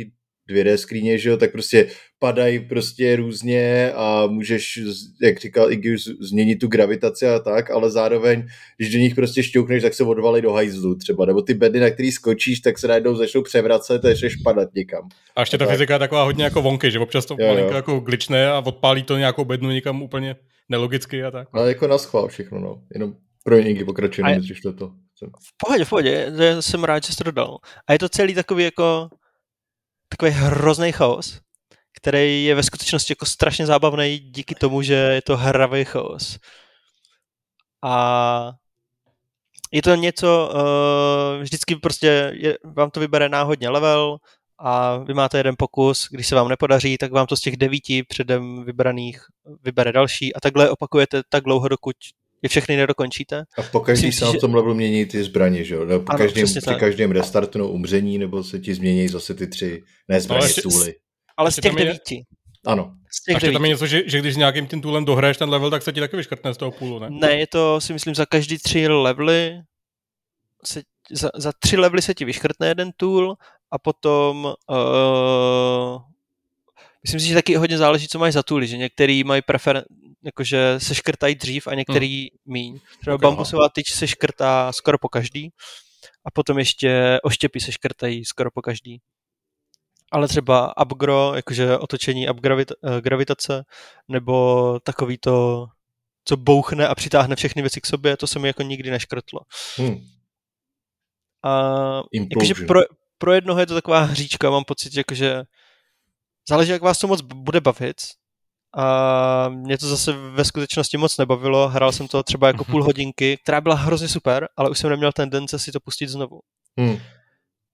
2D 0.49 0.75
screeně, 0.75 1.17
že 1.17 1.29
jo, 1.29 1.37
tak 1.37 1.51
prostě 1.51 1.87
padají 2.19 2.59
prostě 2.59 3.15
různě 3.15 3.91
a 3.95 4.27
můžeš, 4.27 4.79
jak 5.21 5.39
říkal 5.39 5.71
Iggy, 5.71 5.97
změnit 6.19 6.55
tu 6.55 6.67
gravitaci 6.67 7.27
a 7.27 7.39
tak, 7.39 7.71
ale 7.71 7.91
zároveň, 7.91 8.47
když 8.77 8.93
do 8.93 8.99
nich 8.99 9.15
prostě 9.15 9.43
šťoukneš, 9.43 9.81
tak 9.81 9.93
se 9.93 10.03
odvalí 10.03 10.41
do 10.41 10.51
hajzlu 10.51 10.95
třeba, 10.95 11.25
nebo 11.25 11.41
ty 11.41 11.53
bedy, 11.53 11.79
na 11.79 11.89
který 11.89 12.11
skočíš, 12.11 12.59
tak 12.59 12.79
se 12.79 12.87
najednou 12.87 13.15
začnou 13.15 13.41
převracet 13.41 14.05
a 14.05 14.07
začneš 14.07 14.35
padat 14.35 14.69
někam. 14.75 15.09
A 15.35 15.39
ještě 15.41 15.57
ta 15.57 15.65
tak. 15.65 15.73
fyzika 15.73 15.93
je 15.93 15.99
taková 15.99 16.23
hodně 16.23 16.43
jako 16.43 16.61
vonky, 16.61 16.91
že 16.91 16.99
občas 16.99 17.25
to 17.25 17.35
jo, 17.39 17.47
malinko 17.47 17.71
jo. 17.71 17.75
jako 17.75 17.99
glitchne 17.99 18.47
a 18.47 18.59
odpálí 18.65 19.03
to 19.03 19.17
nějakou 19.17 19.45
bednu 19.45 19.71
někam 19.71 20.01
úplně 20.01 20.35
nelogicky 20.69 21.23
a 21.23 21.31
tak. 21.31 21.47
Ale 21.53 21.67
jako 21.67 21.87
na 21.87 21.97
schvál 21.97 22.27
všechno, 22.27 22.59
no. 22.59 22.81
Jenom 22.93 23.15
pro 23.43 23.57
Iggy 23.57 23.83
pokračuje, 23.83 24.39
než 24.39 24.61
to 24.61 24.73
to. 24.73 24.91
V 25.21 25.57
pohodě, 25.57 25.85
v 25.85 25.89
pohodě, 25.89 26.31
jsem 26.59 26.83
rád, 26.83 27.03
že 27.03 27.13
jsi 27.13 27.17
to 27.17 27.23
dodal. 27.23 27.57
A 27.87 27.93
je 27.93 27.99
to 27.99 28.09
celý 28.09 28.33
takový 28.33 28.63
jako 28.63 29.09
takový 30.09 30.31
hrozný 30.31 30.91
chaos, 30.91 31.39
který 31.93 32.45
je 32.45 32.55
ve 32.55 32.63
skutečnosti 32.63 33.11
jako 33.11 33.25
strašně 33.25 33.65
zábavný 33.65 34.19
díky 34.19 34.55
tomu, 34.55 34.81
že 34.81 34.93
je 34.93 35.21
to 35.21 35.37
hravý 35.37 35.85
chaos. 35.85 36.39
A 37.83 38.51
je 39.71 39.81
to 39.81 39.95
něco, 39.95 40.51
uh, 40.53 41.41
vždycky 41.41 41.75
prostě 41.75 42.31
je, 42.35 42.57
vám 42.63 42.91
to 42.91 42.99
vybere 42.99 43.29
náhodně 43.29 43.69
level 43.69 44.17
a 44.59 44.97
vy 44.97 45.13
máte 45.13 45.37
jeden 45.37 45.55
pokus, 45.57 46.07
když 46.11 46.27
se 46.27 46.35
vám 46.35 46.47
nepodaří, 46.47 46.97
tak 46.97 47.11
vám 47.11 47.27
to 47.27 47.35
z 47.37 47.41
těch 47.41 47.57
devíti 47.57 48.03
předem 48.03 48.63
vybraných 48.63 49.21
vybere 49.63 49.91
další 49.91 50.35
a 50.35 50.39
takhle 50.39 50.69
opakujete 50.69 51.21
tak 51.29 51.43
dlouho, 51.43 51.67
dokud 51.67 51.95
je 52.41 52.49
všechny 52.49 52.77
nedokončíte. 52.77 53.43
A 53.57 53.61
po 53.61 53.79
každý 53.79 54.11
se 54.11 54.25
v 54.25 54.39
tom 54.39 54.55
levelu 54.55 54.75
mění 54.75 55.05
ty 55.05 55.23
zbraně, 55.23 55.63
že 55.63 55.75
jo? 55.75 55.85
Po 55.85 56.11
ano, 56.11 56.17
každém, 56.17 56.45
při 56.45 56.61
tak. 56.61 56.79
každém 56.79 57.11
restartu 57.11 57.57
nebo 57.57 57.69
umření, 57.69 58.17
nebo 58.17 58.43
se 58.43 58.59
ti 58.59 58.73
změní 58.73 59.07
zase 59.07 59.33
ty 59.33 59.47
tři, 59.47 59.83
ne 60.07 60.21
zbraně, 60.21 60.47
no, 60.57 60.71
tůly. 60.71 60.95
Ale 61.37 61.51
z 61.51 61.55
těch 61.55 61.75
devíti. 61.75 62.23
Ano. 62.65 62.93
Z 63.11 63.23
těch 63.23 63.33
ještě 63.33 63.51
tam 63.51 63.63
je 63.65 63.69
něco, 63.69 63.87
že, 63.87 64.03
že 64.05 64.19
když 64.19 64.33
s 64.33 64.37
nějakým 64.37 64.67
tím 64.67 64.81
toolem 64.81 65.05
dohraješ 65.05 65.37
ten 65.37 65.49
level, 65.49 65.71
tak 65.71 65.83
se 65.83 65.91
ti 65.91 65.99
taky 65.99 66.17
vyškrtne 66.17 66.53
z 66.53 66.57
toho 66.57 66.71
půlu, 66.71 66.99
ne? 66.99 67.07
Ne, 67.09 67.39
je 67.39 67.47
to 67.47 67.81
si 67.81 67.93
myslím 67.93 68.15
za 68.15 68.25
každý 68.25 68.57
tři 68.57 68.87
levely 68.87 69.61
se, 70.65 70.81
za, 71.11 71.29
za 71.35 71.51
tři 71.59 71.77
levely 71.77 72.01
se 72.01 72.13
ti 72.13 72.25
vyškrtne 72.25 72.67
jeden 72.67 72.91
tool 72.97 73.35
a 73.71 73.77
potom 73.77 74.45
uh, 74.45 76.01
myslím 77.03 77.19
si, 77.19 77.27
že 77.27 77.33
taky 77.33 77.55
hodně 77.55 77.77
záleží, 77.77 78.07
co 78.07 78.19
máš 78.19 78.33
za 78.33 78.43
tooly, 78.43 78.67
že 78.67 78.77
některý 78.77 79.23
mají 79.23 79.41
prefer, 79.41 79.85
jakože 80.25 80.79
se 80.79 80.95
škrtají 80.95 81.35
dřív 81.35 81.67
a 81.67 81.75
některý 81.75 82.21
hmm. 82.21 82.29
míň. 82.45 82.79
Třeba 83.01 83.15
okay, 83.15 83.29
bambusová 83.29 83.69
tyč 83.69 83.93
se 83.93 84.07
škrtá 84.07 84.71
skoro 84.71 84.97
po 84.97 85.09
každý 85.09 85.49
a 86.25 86.31
potom 86.31 86.59
ještě 86.59 87.19
oštěpy 87.23 87.59
se 87.59 87.71
škrtají 87.71 88.25
skoro 88.25 88.51
po 88.51 88.61
každý. 88.61 89.01
Ale 90.11 90.27
třeba 90.27 90.77
upgro, 90.81 91.33
jakože 91.35 91.77
otočení 91.77 92.27
upgravitace, 92.29 93.59
eh, 93.59 93.63
nebo 94.07 94.79
takový 94.79 95.17
to, 95.17 95.67
co 96.25 96.37
bouchne 96.37 96.87
a 96.87 96.95
přitáhne 96.95 97.35
všechny 97.35 97.61
věci 97.61 97.81
k 97.81 97.85
sobě, 97.85 98.17
to 98.17 98.27
se 98.27 98.39
mi 98.39 98.47
jako 98.47 98.63
nikdy 98.63 98.91
neškrtlo. 98.91 99.39
Hmm. 99.77 99.97
A 101.43 102.01
jakože 102.13 102.53
pro, 102.67 102.81
pro 103.17 103.33
jednoho 103.33 103.59
je 103.59 103.65
to 103.65 103.73
taková 103.73 103.99
hříčka, 103.99 104.49
mám 104.49 104.63
pocit, 104.63 104.97
jakože 104.97 105.43
záleží, 106.49 106.71
jak 106.71 106.81
vás 106.81 106.99
to 106.99 107.07
moc 107.07 107.21
bude 107.21 107.61
bavit, 107.61 107.97
a 108.75 109.49
mě 109.49 109.77
to 109.77 109.87
zase 109.87 110.13
ve 110.13 110.45
skutečnosti 110.45 110.97
moc 110.97 111.17
nebavilo. 111.17 111.69
Hrál 111.69 111.91
jsem 111.91 112.07
to 112.07 112.23
třeba 112.23 112.47
jako 112.47 112.63
půl 112.63 112.83
hodinky, 112.83 113.37
která 113.43 113.61
byla 113.61 113.75
hrozně 113.75 114.07
super, 114.07 114.47
ale 114.57 114.69
už 114.69 114.79
jsem 114.79 114.89
neměl 114.89 115.11
tendence 115.11 115.59
si 115.59 115.71
to 115.71 115.79
pustit 115.79 116.07
znovu. 116.07 116.39
Hmm. 116.79 116.97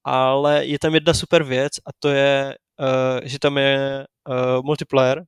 Ale 0.03 0.65
je 0.65 0.79
tam 0.79 0.93
jedna 0.93 1.13
super 1.13 1.43
věc 1.43 1.73
a 1.85 1.89
to 1.99 2.09
je, 2.09 2.55
uh, 2.79 3.19
že 3.23 3.39
tam 3.39 3.57
je 3.57 4.05
uh, 4.29 4.65
multiplayer 4.65 5.23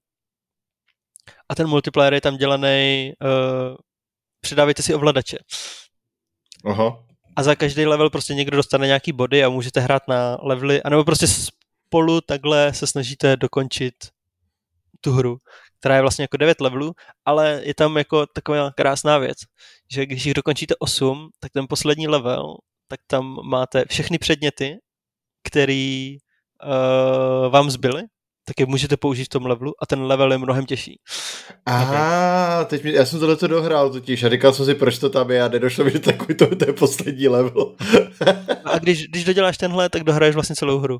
a 1.50 1.56
ten 1.56 1.68
multiplayer 1.68 2.14
je 2.14 2.22
tam 2.22 2.38
dělaný 2.38 3.14
uh, 3.22 3.76
si 4.80 4.96
ovladače. 4.96 5.38
Aha. 6.66 7.04
A 7.36 7.44
za 7.44 7.56
každý 7.56 7.86
level 7.86 8.10
prostě 8.10 8.34
někdo 8.34 8.58
dostane 8.58 8.88
nějaký 8.88 9.12
body 9.12 9.44
a 9.44 9.50
můžete 9.50 9.80
hrát 9.80 10.08
na 10.08 10.38
levely, 10.42 10.84
anebo 10.84 11.04
prostě 11.04 11.28
spolu 11.28 12.22
takhle 12.22 12.74
se 12.74 12.88
snažíte 12.88 13.38
dokončit 13.38 13.94
tu 15.02 15.12
hru, 15.12 15.38
která 15.84 15.96
je 15.96 16.02
vlastně 16.02 16.24
jako 16.24 16.38
9 16.38 16.62
levelů, 16.62 16.94
ale 17.26 17.62
je 17.64 17.74
tam 17.74 17.98
jako 17.98 18.26
taková 18.26 18.72
krásná 18.72 19.18
věc, 19.18 19.38
že 19.92 20.06
když 20.06 20.26
jich 20.26 20.34
dokončíte 20.34 20.76
8, 20.80 21.30
tak 21.40 21.52
ten 21.52 21.66
poslední 21.70 22.08
level, 22.08 22.56
tak 22.88 23.00
tam 23.08 23.40
máte 23.44 23.86
všechny 23.90 24.18
předměty, 24.18 24.78
který 25.48 26.18
uh, 26.64 27.52
vám 27.52 27.72
zbyly, 27.72 28.02
tak 28.46 28.60
je 28.60 28.66
můžete 28.66 28.98
použít 28.98 29.24
v 29.24 29.30
tom 29.30 29.46
levelu 29.46 29.74
a 29.82 29.86
ten 29.86 30.02
level 30.02 30.32
je 30.32 30.38
mnohem 30.38 30.66
těžší. 30.66 31.00
Aha, 31.66 32.56
okay. 32.62 32.70
teď 32.70 32.84
mi, 32.84 32.94
já 32.94 33.06
jsem 33.06 33.20
tohle 33.20 33.36
to 33.36 33.48
dohrál 33.48 33.90
totiž 33.90 34.24
a 34.24 34.30
říkal 34.30 34.54
jsem 34.54 34.66
si, 34.66 34.76
proč 34.76 35.00
to 35.00 35.10
tam 35.10 35.32
je 35.32 35.44
a 35.44 35.48
nedošlo 35.48 35.86
mi, 35.86 35.92
že 35.92 36.00
takový 36.00 36.36
to, 36.36 36.56
to 36.56 36.66
je 36.66 36.74
poslední 36.74 37.28
level. 37.28 37.76
a 38.66 38.80
když, 38.80 39.08
když 39.08 39.24
doděláš 39.24 39.58
tenhle, 39.58 39.90
tak 39.90 40.04
dohraješ 40.04 40.36
vlastně 40.36 40.56
celou 40.56 40.80
hru. 40.80 40.98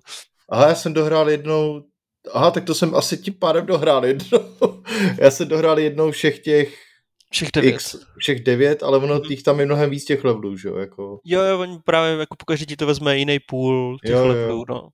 Aha, 0.50 0.68
já 0.68 0.76
jsem 0.76 0.94
dohrál 0.94 1.30
jednou 1.30 1.84
Aha, 2.32 2.52
tak 2.52 2.64
to 2.64 2.76
jsem 2.76 2.96
asi 2.96 3.18
tím 3.18 3.34
pádem 3.34 3.66
dohrál 3.66 4.06
jednou. 4.06 4.40
Já 5.22 5.32
jsem 5.32 5.48
dohrál 5.48 5.80
jednou 5.80 6.12
všech 6.12 6.40
těch 6.40 6.78
všech 7.34 7.50
devět. 7.54 7.74
X, 7.74 7.96
všech 8.18 8.44
devět, 8.44 8.84
ale 8.84 8.98
ono 8.98 9.20
těch 9.20 9.44
tam 9.44 9.60
je 9.60 9.66
mnohem 9.66 9.90
víc 9.90 10.06
těch 10.06 10.24
levelů, 10.24 10.58
že 10.58 10.68
jo? 10.68 10.78
Jako... 10.78 11.20
Jo, 11.26 11.42
jo, 11.42 11.60
oni 11.60 11.80
právě 11.86 12.20
jako 12.20 12.36
pokaždé 12.36 12.66
ti 12.66 12.76
to 12.76 12.86
vezme 12.86 13.18
jiný 13.18 13.40
půl 13.40 13.98
těch 14.06 14.16
jo, 14.16 14.28
levelů, 14.28 14.58
jo. 14.58 14.64
no. 14.70 14.90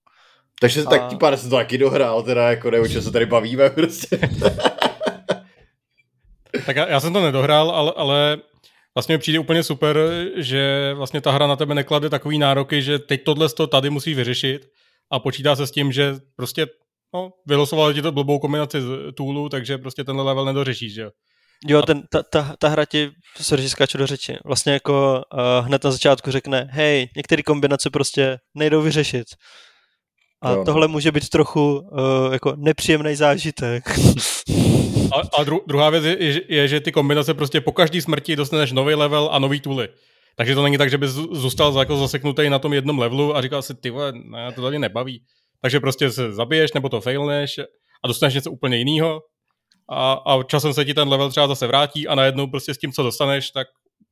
Takže 0.62 0.82
a... 0.82 0.90
tak 0.90 1.08
tím 1.08 1.18
pádem 1.18 1.40
jsem 1.40 1.50
to 1.50 1.56
taky 1.56 1.78
dohrál, 1.78 2.24
teda 2.24 2.50
jako 2.50 2.72
ne, 2.72 2.80
o 2.80 2.88
čem 2.88 3.02
se 3.02 3.12
tady 3.12 3.26
bavíme 3.26 3.70
prostě. 3.76 4.20
tak 6.66 6.76
já, 6.76 6.88
já 6.88 7.00
jsem 7.00 7.14
to 7.14 7.22
nedohrál, 7.22 7.72
ale, 7.72 7.94
ale 7.96 8.38
vlastně 8.96 9.16
mi 9.16 9.20
přijde 9.20 9.40
úplně 9.40 9.64
super, 9.64 9.98
že 10.36 10.94
vlastně 10.96 11.22
ta 11.22 11.32
hra 11.32 11.48
na 11.48 11.56
tebe 11.56 11.76
neklade 11.76 12.10
takový 12.10 12.38
nároky, 12.38 12.82
že 12.82 13.00
teď 13.00 13.24
tohle 13.24 13.50
to 13.50 13.68
tady 13.68 13.90
musí 13.90 14.14
vyřešit 14.14 14.70
a 15.12 15.20
počítá 15.20 15.56
se 15.56 15.68
s 15.68 15.72
tím, 15.72 15.92
že 15.92 16.16
prostě 16.36 16.68
no, 17.14 17.30
vylosoval 17.48 17.94
ti 17.94 18.02
to 18.02 18.12
blbou 18.12 18.40
kombinaci 18.40 18.82
z 18.82 18.88
toolů, 19.18 19.50
takže 19.50 19.78
prostě 19.78 20.04
tenhle 20.04 20.24
level 20.24 20.46
nedořešíš, 20.46 20.94
že 20.94 21.02
jo. 21.02 21.10
Jo, 21.68 21.82
ten, 21.82 22.04
ta, 22.12 22.24
ta, 22.24 22.56
ta 22.60 22.68
hra 22.68 22.86
ti, 22.86 23.10
sorry, 23.42 23.70
skáču 23.70 23.98
do 23.98 24.08
řeči, 24.08 24.38
vlastně 24.46 24.74
jako 24.74 25.24
uh, 25.34 25.66
hned 25.66 25.84
na 25.84 25.92
začátku 25.92 26.32
řekne, 26.32 26.68
hej, 26.72 27.10
některé 27.16 27.44
kombinace 27.44 27.90
prostě 27.90 28.38
nejdou 28.56 28.82
vyřešit. 28.82 29.28
A 30.42 30.52
jo. 30.52 30.64
Tohle 30.66 30.88
může 30.88 31.12
být 31.12 31.30
trochu 31.30 31.80
uh, 31.80 32.34
jako 32.34 32.54
nepříjemný 32.58 33.16
zážitek. 33.16 34.00
A, 35.12 35.40
a 35.40 35.44
dru, 35.44 35.62
druhá 35.68 35.90
věc 35.90 36.04
je, 36.04 36.42
je, 36.56 36.68
že 36.68 36.80
ty 36.80 36.92
kombinace 36.92 37.34
prostě 37.34 37.62
po 37.62 37.72
každý 37.72 38.02
smrti 38.02 38.36
dostaneš 38.36 38.72
nový 38.72 38.96
level 38.96 39.30
a 39.32 39.40
nový 39.40 39.60
tooly. 39.60 39.90
Takže 40.36 40.56
to 40.56 40.64
není 40.64 40.78
tak, 40.78 40.90
že 40.90 40.98
bys 40.98 41.12
zůstal 41.12 41.80
jako 41.80 41.98
zaseknutý 41.98 42.50
na 42.50 42.60
tom 42.60 42.74
jednom 42.74 43.00
levelu 43.00 43.36
a 43.36 43.42
říkal 43.42 43.62
si, 43.62 43.74
ty 43.74 43.90
vole, 43.90 44.14
ne, 44.16 44.52
to 44.52 44.62
tady 44.62 44.80
nebaví. 44.80 45.22
Takže 45.62 45.80
prostě 45.80 46.12
se 46.12 46.32
zabiješ 46.32 46.74
nebo 46.74 46.90
to 46.90 47.02
failneš 47.02 47.60
a 48.04 48.08
dostaneš 48.08 48.34
něco 48.34 48.52
úplně 48.52 48.78
jiného 48.78 49.22
a, 49.90 50.14
a 50.14 50.44
časem 50.44 50.74
se 50.74 50.86
ti 50.86 50.94
ten 50.94 51.08
level 51.08 51.30
třeba 51.30 51.48
zase 51.48 51.68
vrátí 51.68 52.08
a 52.08 52.16
najednou 52.16 52.48
prostě 52.48 52.74
s 52.74 52.78
tím, 52.78 52.92
co 52.92 53.04
dostaneš, 53.04 53.52
tak 53.52 53.68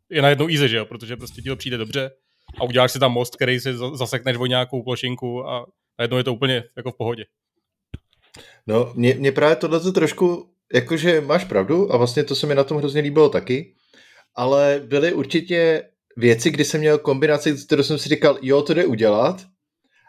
je 0.10 0.22
najednou 0.22 0.48
easy, 0.48 0.70
že 0.70 0.78
jo? 0.78 0.86
protože 0.86 1.18
prostě 1.18 1.42
ti 1.42 1.50
to 1.50 1.56
přijde 1.56 1.78
dobře 1.78 2.12
a 2.60 2.64
uděláš 2.64 2.92
si 2.92 3.00
tam 3.00 3.12
most, 3.12 3.36
který 3.36 3.60
si 3.60 3.74
zasekneš 3.94 4.38
o 4.38 4.46
nějakou 4.46 4.84
plošinku 4.84 5.50
a 5.50 5.66
najednou 6.00 6.18
je 6.18 6.24
to 6.24 6.34
úplně 6.34 6.64
jako 6.78 6.92
v 6.92 6.98
pohodě. 6.98 7.26
No, 8.68 8.92
mě, 8.96 9.16
mě 9.16 9.32
právě 9.32 9.56
tohle 9.56 9.80
to 9.80 9.92
trošku, 9.92 10.50
jakože 10.74 11.22
máš 11.22 11.44
pravdu 11.44 11.94
a 11.94 11.98
vlastně 11.98 12.24
to 12.24 12.36
se 12.36 12.48
mi 12.48 12.56
na 12.56 12.64
tom 12.64 12.78
hrozně 12.78 13.02
líbilo 13.02 13.30
taky, 13.30 13.76
ale 14.36 14.82
byly 14.86 15.14
určitě 15.14 15.84
věci, 16.18 16.50
kdy 16.50 16.66
jsem 16.66 16.80
měl 16.80 16.98
kombinaci, 16.98 17.56
kterou 17.66 17.84
jsem 17.84 17.98
si 17.98 18.10
říkal, 18.10 18.38
jo, 18.42 18.62
to 18.62 18.74
jde 18.74 18.86
udělat, 18.86 19.46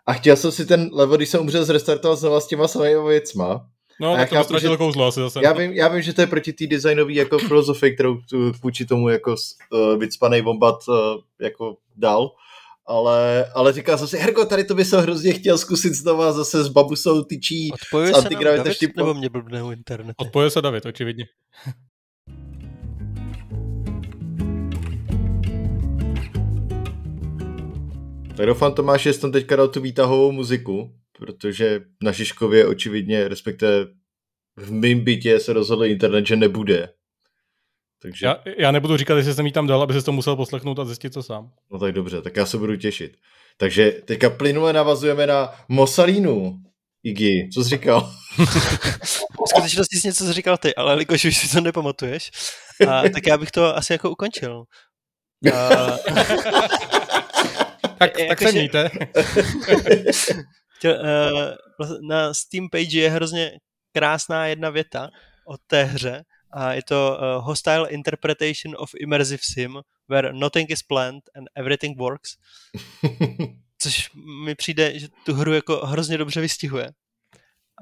a 0.08 0.12
chtěl 0.12 0.36
jsem 0.36 0.52
si 0.52 0.66
ten 0.66 0.90
level, 0.92 1.16
když 1.16 1.28
jsem 1.28 1.40
umřel, 1.40 1.64
zrestartovat 1.64 2.18
znova 2.18 2.40
s 2.40 2.46
těma 2.46 2.68
samými 2.68 3.08
věcma. 3.08 3.66
No, 4.00 4.12
A 4.12 4.16
tak 4.16 4.32
já 4.32 4.40
to 4.40 4.44
ztratilo 4.44 4.76
kouzlo 4.76 5.06
asi 5.06 5.20
zase. 5.20 5.40
Já 5.42 5.52
vím, 5.52 5.72
já 5.72 5.88
vím, 5.88 6.02
že 6.02 6.12
to 6.12 6.20
je 6.20 6.26
proti 6.26 6.52
té 6.52 6.66
designové 6.66 7.12
jako 7.12 7.38
filozofii, 7.38 7.94
kterou 7.94 8.16
tu, 8.30 8.52
vůči 8.62 8.86
tomu 8.86 9.08
jako 9.08 9.34
uh, 9.72 9.98
vycpanej 9.98 10.42
bombat 10.42 10.88
uh, 10.88 10.96
jako 11.40 11.76
dal. 11.96 12.30
Ale, 12.86 13.46
ale 13.54 13.72
říkal 13.72 13.98
jsem 13.98 14.08
si, 14.08 14.18
Herko, 14.18 14.44
tady 14.44 14.64
to 14.64 14.74
by 14.74 14.84
se 14.84 15.00
hrozně 15.00 15.32
chtěl 15.32 15.58
zkusit 15.58 15.94
znova 15.94 16.32
zase 16.32 16.64
s 16.64 16.68
babusou 16.68 17.22
tyčí. 17.22 17.72
Odpojuje 17.72 18.14
s 18.14 18.22
se 18.22 18.30
nám 18.30 18.44
David, 18.44 18.96
nebo 18.96 19.14
mě 19.14 19.28
blbne 19.28 19.62
u 19.62 19.70
internetu? 19.70 20.14
Odpoje 20.16 20.50
se 20.50 20.62
David, 20.62 20.86
očividně. 20.86 21.24
Tak 28.38 28.46
doufám, 28.46 28.74
Tomáš, 28.74 29.02
že 29.02 29.12
jsi 29.12 29.20
tam 29.20 29.32
teďka 29.32 29.56
dal 29.56 29.68
tu 29.68 29.80
výtahovou 29.80 30.32
muziku, 30.32 30.94
protože 31.18 31.80
na 32.02 32.12
Žižkově 32.12 32.66
očividně, 32.66 33.28
respektive 33.28 33.86
v 34.56 34.72
mém 34.72 35.00
bytě 35.00 35.40
se 35.40 35.52
rozhodl 35.52 35.84
internet, 35.84 36.26
že 36.26 36.36
nebude. 36.36 36.88
Takže, 38.02 38.26
Já, 38.26 38.36
já 38.58 38.70
nebudu 38.72 38.96
říkat, 38.96 39.16
jestli 39.16 39.34
jsem 39.34 39.46
jí 39.46 39.52
tam 39.52 39.66
dal, 39.66 39.82
aby 39.82 39.94
se 39.94 40.02
to 40.02 40.12
musel 40.12 40.36
poslechnout 40.36 40.78
a 40.78 40.84
zjistit 40.84 41.12
to 41.12 41.22
sám. 41.22 41.50
no 41.70 41.78
tak 41.78 41.92
dobře, 41.92 42.22
tak 42.22 42.36
já 42.36 42.46
se 42.46 42.58
budu 42.58 42.76
těšit. 42.76 43.16
Takže 43.56 43.90
teďka 43.90 44.30
plynule 44.30 44.72
navazujeme 44.72 45.26
na 45.26 45.54
Mosalínu. 45.68 46.58
Iggy, 47.02 47.48
co 47.54 47.64
jsi 47.64 47.70
říkal? 47.70 48.12
V 49.44 49.48
skutečnosti 49.48 49.96
jsi 49.96 50.08
něco 50.08 50.32
říkal 50.32 50.56
ty, 50.56 50.74
ale 50.74 50.92
jelikož 50.92 51.24
už 51.24 51.36
si 51.36 51.52
to 51.52 51.60
nepamatuješ, 51.60 52.30
a, 52.88 53.02
tak 53.02 53.26
já 53.26 53.38
bych 53.38 53.50
to 53.50 53.76
asi 53.76 53.92
jako 53.92 54.10
ukončil. 54.10 54.64
A, 55.54 55.58
Tak, 57.98 58.12
tak 58.12 58.18
Jakože- 58.18 58.48
se 58.48 58.52
mějte. 58.52 58.90
uh, 60.84 62.00
na 62.08 62.34
Steam 62.34 62.68
page 62.68 62.98
je 62.98 63.10
hrozně 63.10 63.58
krásná 63.92 64.46
jedna 64.46 64.70
věta 64.70 65.10
o 65.46 65.56
té 65.66 65.84
hře 65.84 66.24
a 66.50 66.72
je 66.72 66.82
to 66.82 67.18
uh, 67.20 67.44
Hostile 67.44 67.90
Interpretation 67.90 68.74
of 68.78 68.90
Immersive 69.00 69.42
Sim, 69.42 69.80
where 70.08 70.32
nothing 70.32 70.70
is 70.70 70.82
planned 70.82 71.22
and 71.34 71.48
everything 71.54 71.98
works, 71.98 72.36
což 73.78 74.10
mi 74.44 74.54
přijde, 74.54 74.98
že 74.98 75.08
tu 75.24 75.34
hru 75.34 75.52
jako 75.52 75.86
hrozně 75.86 76.18
dobře 76.18 76.40
vystihuje. 76.40 76.90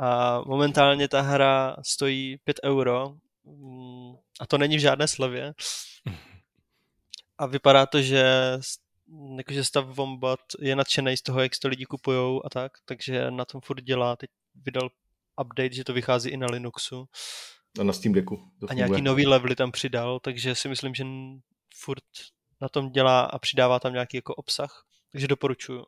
A 0.00 0.40
momentálně 0.46 1.08
ta 1.08 1.20
hra 1.20 1.76
stojí 1.82 2.37
5 2.44 2.61
euro 2.64 3.14
mm, 3.44 4.14
a 4.40 4.46
to 4.46 4.58
není 4.58 4.76
v 4.76 4.80
žádné 4.80 5.08
slevě. 5.08 5.54
A 7.38 7.46
vypadá 7.46 7.87
to, 7.87 8.02
že 8.02 8.25
jakože 9.36 9.64
stav 9.64 9.86
Wombat 9.86 10.40
je 10.60 10.76
nadšený 10.76 11.16
z 11.16 11.22
toho, 11.22 11.40
jak 11.40 11.52
to 11.62 11.68
lidi 11.68 11.84
kupujou 11.84 12.46
a 12.46 12.48
tak, 12.48 12.72
takže 12.84 13.30
na 13.30 13.44
tom 13.44 13.60
furt 13.60 13.80
dělá. 13.80 14.16
Teď 14.16 14.30
vydal 14.54 14.88
update, 15.40 15.75
že 15.75 15.84
to 15.84 15.92
vychází 15.92 16.30
i 16.30 16.36
na 16.36 16.46
Linuxu 16.46 17.08
A 17.80 17.82
na 17.82 17.92
Steam 17.92 18.12
Decku. 18.12 18.50
A 18.68 18.75
nějaký 18.75 19.02
nový 19.02 19.26
levely 19.26 19.56
tam 19.56 19.72
přidal, 19.72 20.20
takže 20.20 20.54
si 20.54 20.68
myslím, 20.68 20.94
že 20.94 21.04
furt 21.75 22.04
na 22.60 22.68
tom 22.68 22.90
dělá 22.90 23.20
a 23.20 23.38
přidává 23.38 23.80
tam 23.80 23.92
nějaký 23.92 24.16
jako 24.16 24.34
obsah, 24.34 24.84
takže 25.12 25.28
doporučuju. 25.28 25.84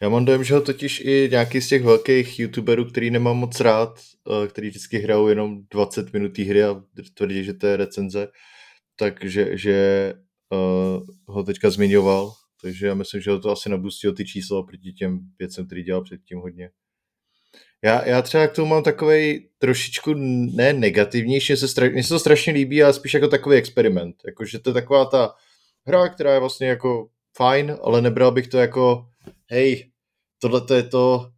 Já 0.00 0.08
mám 0.08 0.24
dojem, 0.24 0.44
že 0.44 0.54
ho 0.54 0.60
totiž 0.60 1.00
i 1.00 1.28
nějaký 1.30 1.60
z 1.60 1.68
těch 1.68 1.82
velkých 1.82 2.38
youtuberů, 2.38 2.84
který 2.84 3.10
nemám 3.10 3.36
moc 3.36 3.60
rád, 3.60 4.00
eh, 4.00 4.48
který 4.48 4.68
vždycky 4.68 4.98
hrajou 4.98 5.28
jenom 5.28 5.58
20 5.70 6.12
minut 6.12 6.28
té 6.28 6.42
hry 6.42 6.64
a 6.64 6.82
tvrdí, 7.14 7.44
že 7.44 7.54
to 7.54 7.66
je 7.66 7.76
recenze, 7.76 8.28
takže 8.96 9.56
že 9.58 10.14
uh, 10.50 11.02
ho 11.26 11.42
teďka 11.42 11.70
zmiňoval, 11.70 12.32
takže 12.62 12.86
já 12.86 12.94
myslím, 12.94 13.20
že 13.20 13.30
ho 13.30 13.40
to 13.40 13.50
asi 13.50 13.68
nabustilo 13.68 14.14
ty 14.14 14.24
čísla 14.24 14.62
proti 14.62 14.92
těm 14.92 15.20
věcem, 15.38 15.66
který 15.66 15.82
dělal 15.82 16.04
předtím 16.04 16.38
hodně. 16.38 16.70
Já, 17.84 18.08
já 18.08 18.22
třeba 18.22 18.46
k 18.46 18.52
tomu 18.52 18.68
mám 18.68 18.82
takový 18.82 19.48
trošičku 19.58 20.14
ne 20.54 20.72
negativnější, 20.72 21.56
se 21.56 21.68
stra, 21.68 21.88
mně 21.88 22.02
se 22.02 22.08
to 22.08 22.18
strašně 22.18 22.52
líbí, 22.52 22.82
ale 22.82 22.92
spíš 22.92 23.14
jako 23.14 23.28
takový 23.28 23.56
experiment. 23.56 24.16
Jakože 24.26 24.58
to 24.58 24.70
je 24.70 24.74
taková 24.74 25.04
ta 25.04 25.34
hra, 25.86 26.08
která 26.08 26.34
je 26.34 26.40
vlastně 26.40 26.68
jako 26.68 27.08
fajn, 27.36 27.76
ale 27.82 28.02
nebral 28.02 28.32
bych 28.32 28.48
to 28.48 28.58
jako 28.58 29.06
hej, 29.50 29.90
tohle 30.38 30.60
to 30.60 30.74
je 30.74 30.82
to, 30.82 31.30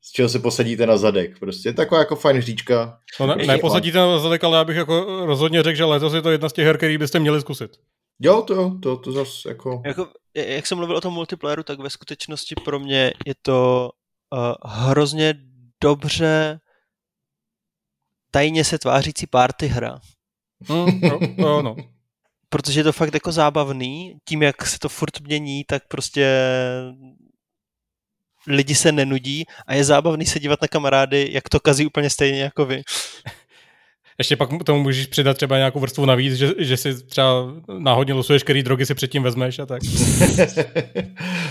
z 0.00 0.12
čeho 0.12 0.28
se 0.28 0.38
posadíte 0.38 0.86
na 0.86 0.96
zadek. 0.96 1.38
Prostě 1.38 1.68
je 1.68 1.72
taková 1.72 1.98
jako 1.98 2.16
fajn 2.16 2.36
hříčka. 2.36 2.98
No 3.20 3.26
ne, 3.26 3.46
neposadíte 3.46 3.98
na 3.98 4.18
zadek, 4.18 4.44
ale 4.44 4.58
já 4.58 4.64
bych 4.64 4.76
jako 4.76 5.26
rozhodně 5.26 5.62
řekl, 5.62 5.76
že 5.76 5.84
letos 5.84 6.14
je 6.14 6.22
to 6.22 6.30
jedna 6.30 6.48
z 6.48 6.52
těch 6.52 6.66
her, 6.66 6.76
který 6.76 6.98
byste 6.98 7.20
měli 7.20 7.40
zkusit. 7.40 7.70
Jo, 8.24 8.42
to 8.42 8.54
jo, 8.54 8.78
to, 8.82 8.96
to 8.96 9.12
zase 9.12 9.48
jako... 9.48 9.82
Jako, 9.86 10.12
jak 10.34 10.66
jsem 10.66 10.78
mluvil 10.78 10.96
o 10.96 11.00
tom 11.00 11.14
multiplayeru, 11.14 11.62
tak 11.62 11.78
ve 11.78 11.90
skutečnosti 11.90 12.54
pro 12.64 12.78
mě 12.78 13.12
je 13.26 13.34
to 13.42 13.90
uh, 14.32 14.70
hrozně 14.70 15.34
dobře 15.82 16.60
tajně 18.30 18.64
se 18.64 18.78
tvářící 18.78 19.26
party 19.26 19.66
hra. 19.66 20.00
Hm, 20.68 21.00
jo, 21.02 21.18
jo, 21.36 21.62
no. 21.62 21.76
Protože 22.48 22.80
je 22.80 22.84
to 22.84 22.92
fakt 22.92 23.14
jako 23.14 23.32
zábavný, 23.32 24.18
tím 24.28 24.42
jak 24.42 24.66
se 24.66 24.78
to 24.78 24.88
furt 24.88 25.20
mění, 25.20 25.64
tak 25.64 25.82
prostě 25.88 26.40
lidi 28.46 28.74
se 28.74 28.92
nenudí 28.92 29.44
a 29.66 29.74
je 29.74 29.84
zábavný 29.84 30.26
se 30.26 30.40
dívat 30.40 30.62
na 30.62 30.68
kamarády, 30.68 31.28
jak 31.32 31.48
to 31.48 31.60
kazí 31.60 31.86
úplně 31.86 32.10
stejně 32.10 32.42
jako 32.42 32.66
vy. 32.66 32.82
Ještě 34.18 34.36
pak 34.36 34.50
tomu 34.64 34.82
můžeš 34.82 35.06
přidat 35.06 35.36
třeba 35.36 35.56
nějakou 35.56 35.80
vrstvu 35.80 36.04
navíc, 36.06 36.34
že, 36.34 36.50
že 36.58 36.76
si 36.76 37.02
třeba 37.06 37.54
náhodně 37.78 38.14
losuješ, 38.14 38.42
který 38.42 38.62
drogy 38.62 38.86
si 38.86 38.94
předtím 38.94 39.22
vezmeš 39.22 39.58
a 39.58 39.66
tak. 39.66 39.82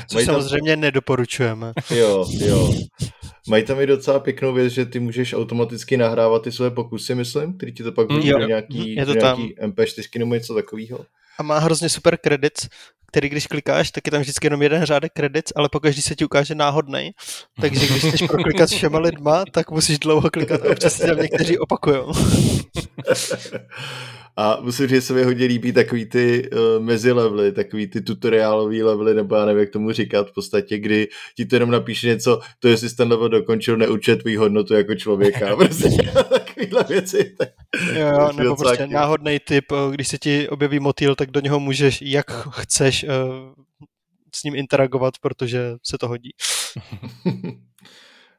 Což 0.07 0.13
Mají 0.13 0.25
tam- 0.25 0.35
samozřejmě 0.35 0.75
nedoporučujeme. 0.75 1.73
Jo, 1.95 2.25
jo. 2.39 2.73
Mají 3.47 3.63
tam 3.63 3.79
i 3.81 3.87
docela 3.87 4.19
pěknou 4.19 4.53
věc, 4.53 4.73
že 4.73 4.85
ty 4.85 4.99
můžeš 4.99 5.33
automaticky 5.33 5.97
nahrávat 5.97 6.43
ty 6.43 6.51
své 6.51 6.71
pokusy, 6.71 7.15
myslím, 7.15 7.53
který 7.57 7.71
ti 7.73 7.83
to 7.83 7.91
pak 7.91 8.09
Mm, 8.09 8.19
jo. 8.23 8.39
do 8.39 8.45
nějaký, 8.47 8.95
Je 8.95 9.05
to 9.05 9.13
do 9.13 9.19
tam. 9.21 9.37
nějaký 9.39 9.55
MP4 9.61 10.19
nebo 10.19 10.33
něco 10.33 10.53
takového. 10.53 10.99
A 11.39 11.43
má 11.43 11.59
hrozně 11.59 11.89
super 11.89 12.17
credits, 12.17 12.67
který 13.07 13.29
když 13.29 13.47
klikáš, 13.47 13.91
tak 13.91 14.07
je 14.07 14.11
tam 14.11 14.21
vždycky 14.21 14.47
jenom 14.47 14.61
jeden 14.61 14.85
řádek 14.85 15.11
credits, 15.13 15.51
ale 15.55 15.69
pokaždý 15.69 16.01
se 16.01 16.15
ti 16.15 16.25
ukáže 16.25 16.55
náhodnej. 16.55 17.13
Takže 17.61 17.87
když 17.87 18.05
chceš 18.05 18.21
proklikat 18.27 18.69
všema 18.69 18.99
lidma, 18.99 19.43
tak 19.51 19.71
musíš 19.71 19.99
dlouho 19.99 20.29
klikat 20.29 20.65
a 20.65 20.69
občas 20.69 20.93
se 20.93 21.07
tam 21.07 21.17
někteří 21.17 21.57
opakujou. 21.57 22.13
A 24.37 24.57
musím 24.61 24.87
říct, 24.87 24.95
že 24.95 25.01
se 25.01 25.13
mi 25.13 25.23
hodně 25.23 25.45
líbí 25.45 25.73
takový 25.73 26.05
ty 26.05 26.49
uh, 26.49 26.83
mezilevely, 26.83 27.51
takový 27.51 27.87
ty 27.87 28.01
tutoriálový 28.01 28.83
levely, 28.83 29.13
nebo 29.13 29.35
já 29.35 29.45
nevím, 29.45 29.59
jak 29.59 29.69
tomu 29.69 29.91
říkat, 29.91 30.29
v 30.29 30.33
podstatě, 30.33 30.77
kdy 30.77 31.07
ti 31.37 31.45
to 31.45 31.55
jenom 31.55 31.71
napíše 31.71 32.07
něco, 32.07 32.39
to 32.59 32.67
jestli 32.67 32.89
jsi 32.89 32.95
ten 32.95 33.09
level 33.09 33.29
dokončil, 33.29 33.77
neurčuje 33.77 34.17
tvůj 34.17 34.35
hodnotu 34.35 34.73
jako 34.73 34.95
člověka. 34.95 35.55
Prostě 35.55 35.89
takovýhle 36.29 36.83
věci. 36.89 37.35
Tak, 37.37 37.49
Jo, 37.95 38.31
nebo 38.37 38.55
prostě 38.55 38.87
náhodný 38.87 39.39
typ, 39.39 39.65
eh, 39.71 39.91
když 39.91 40.07
se 40.07 40.17
ti 40.17 40.49
objeví 40.49 40.79
motýl, 40.79 41.15
tak 41.15 41.31
do 41.31 41.39
něho 41.39 41.59
můžeš, 41.59 42.01
jak 42.01 42.31
chceš, 42.49 43.03
eh, 43.03 43.07
s 44.35 44.43
ním 44.43 44.55
interagovat, 44.55 45.13
protože 45.21 45.75
se 45.83 45.97
to 45.97 46.07
hodí. 46.07 46.29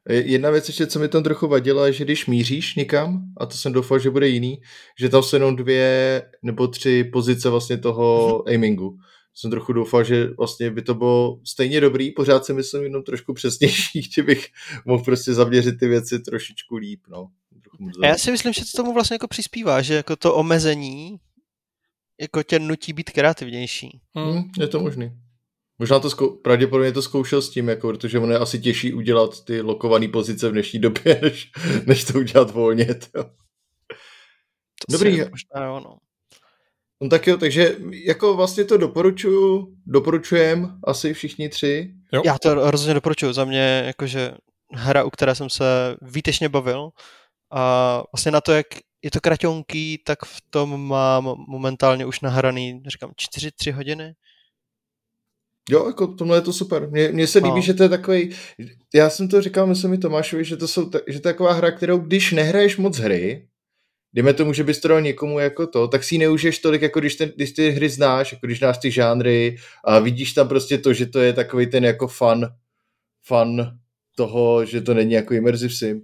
Jedna 0.08 0.50
věc 0.50 0.68
ještě, 0.68 0.86
co 0.86 0.98
mi 0.98 1.08
tam 1.08 1.22
trochu 1.22 1.48
vadila, 1.48 1.86
je, 1.86 1.92
že 1.92 2.04
když 2.04 2.26
míříš 2.26 2.74
někam, 2.74 3.22
a 3.36 3.46
to 3.46 3.56
jsem 3.56 3.72
doufal, 3.72 3.98
že 3.98 4.10
bude 4.10 4.28
jiný, 4.28 4.60
že 4.98 5.08
tam 5.08 5.22
jsou 5.22 5.36
jenom 5.36 5.56
dvě 5.56 6.22
nebo 6.42 6.68
tři 6.68 7.04
pozice 7.04 7.50
vlastně 7.50 7.78
toho 7.78 8.42
aimingu. 8.48 8.98
Jsem 9.34 9.50
trochu 9.50 9.72
doufal, 9.72 10.04
že 10.04 10.28
vlastně 10.38 10.70
by 10.70 10.82
to 10.82 10.94
bylo 10.94 11.40
stejně 11.44 11.80
dobrý, 11.80 12.10
pořád 12.10 12.44
si 12.44 12.52
myslím 12.52 12.82
jenom 12.82 13.02
trošku 13.02 13.34
přesnější, 13.34 14.02
že 14.14 14.22
bych 14.22 14.46
mohl 14.84 15.04
prostě 15.04 15.34
zaměřit 15.34 15.78
ty 15.78 15.88
věci 15.88 16.18
trošičku 16.18 16.76
líp, 16.76 17.00
no. 17.08 17.28
A 18.02 18.06
já 18.06 18.18
si 18.18 18.30
myslím, 18.30 18.52
že 18.52 18.60
to 18.60 18.76
tomu 18.76 18.92
vlastně 18.92 19.14
jako 19.14 19.28
přispívá, 19.28 19.82
že 19.82 19.94
jako 19.94 20.16
to 20.16 20.34
omezení 20.34 21.16
jako 22.20 22.42
tě 22.42 22.58
nutí 22.58 22.92
být 22.92 23.10
kreativnější. 23.10 24.00
Hmm, 24.14 24.42
je 24.58 24.68
to 24.68 24.80
možný. 24.80 25.12
Možná 25.78 26.00
to 26.00 26.08
zkou- 26.10 26.36
pravděpodobně 26.42 26.92
to 26.92 27.02
zkoušel 27.02 27.42
s 27.42 27.50
tím, 27.50 27.68
jako, 27.68 27.88
protože 27.88 28.18
ono 28.18 28.32
je 28.32 28.38
asi 28.38 28.60
těžší 28.60 28.94
udělat 28.94 29.44
ty 29.44 29.60
lokované 29.60 30.08
pozice 30.08 30.48
v 30.48 30.52
dnešní 30.52 30.78
době, 30.78 31.20
než, 31.22 31.50
než 31.86 32.04
to 32.04 32.18
udělat 32.18 32.50
volně. 32.50 32.86
To. 32.94 33.24
To 33.24 34.92
Dobrý. 34.92 35.18
Možná 35.18 35.66
jo, 35.66 35.80
no. 35.84 35.98
No 37.02 37.08
tak 37.08 37.26
jo, 37.26 37.36
takže 37.36 37.76
jako 38.04 38.34
vlastně 38.34 38.64
to 38.64 38.76
doporučuju, 38.76 39.76
doporučujem 39.86 40.78
asi 40.84 41.14
všichni 41.14 41.48
tři. 41.48 41.94
Jo. 42.12 42.22
Já 42.24 42.38
to 42.38 42.50
hrozně 42.50 42.94
doporučuju. 42.94 43.32
Za 43.32 43.44
mě 43.44 43.82
jakože 43.86 44.34
hra, 44.72 45.04
u 45.04 45.10
které 45.10 45.34
jsem 45.34 45.50
se 45.50 45.96
výtečně 46.02 46.48
bavil 46.48 46.90
a 47.52 48.02
vlastně 48.12 48.32
na 48.32 48.40
to, 48.40 48.52
jak 48.52 48.66
je 49.02 49.10
to 49.10 49.20
kraťonký, 49.20 49.98
tak 50.06 50.24
v 50.24 50.40
tom 50.50 50.86
mám 50.86 51.34
momentálně 51.48 52.06
už 52.06 52.20
nahraný, 52.20 52.82
říkám, 52.86 53.10
4-3 53.10 53.72
hodiny. 53.72 54.14
Jo, 55.70 55.86
jako 55.86 56.06
tomhle 56.06 56.36
je 56.36 56.40
to 56.40 56.52
super. 56.52 56.88
Mně, 56.90 57.08
mně 57.12 57.26
se 57.26 57.38
líbí, 57.38 57.50
No. 57.56 57.60
že 57.60 57.74
to 57.74 57.82
je 57.82 57.88
takový. 57.88 58.30
Já 58.94 59.10
jsem 59.10 59.28
to 59.28 59.42
říkal, 59.42 59.66
myslím 59.66 59.90
mi 59.90 59.98
Tomášovi, 59.98 60.44
že 60.44 60.56
to, 60.56 60.68
jsou, 60.68 60.90
ta- 60.90 60.98
že 61.06 61.20
to 61.20 61.28
je 61.28 61.32
taková 61.32 61.52
hra, 61.52 61.70
kterou 61.70 61.98
když 61.98 62.32
nehraješ 62.32 62.76
moc 62.76 62.98
hry, 62.98 63.48
dejme 64.14 64.34
tomu, 64.34 64.52
že 64.52 64.64
bys 64.64 64.80
to 64.80 64.88
dal 64.88 65.00
někomu 65.00 65.38
jako 65.38 65.66
to, 65.66 65.88
tak 65.88 66.04
si 66.04 66.14
ji 66.14 66.18
neužiješ 66.18 66.58
tolik, 66.58 66.82
jako 66.82 67.00
když, 67.00 67.14
ten, 67.16 67.32
když 67.36 67.52
ty 67.52 67.70
hry 67.70 67.88
znáš, 67.88 68.32
jako 68.32 68.46
když 68.46 68.58
znáš 68.58 68.78
ty 68.78 68.90
žánry 68.90 69.56
a 69.84 69.98
vidíš 69.98 70.32
tam 70.32 70.48
prostě 70.48 70.78
to, 70.78 70.92
že 70.92 71.06
to 71.06 71.18
je 71.20 71.32
takový 71.32 71.66
ten 71.66 71.84
jako 71.84 72.08
fun, 72.08 72.46
fan 73.26 73.78
toho, 74.16 74.64
že 74.64 74.80
to 74.80 74.94
není 74.94 75.12
jako 75.12 75.34
immersive 75.34 75.74
sim. 75.74 76.00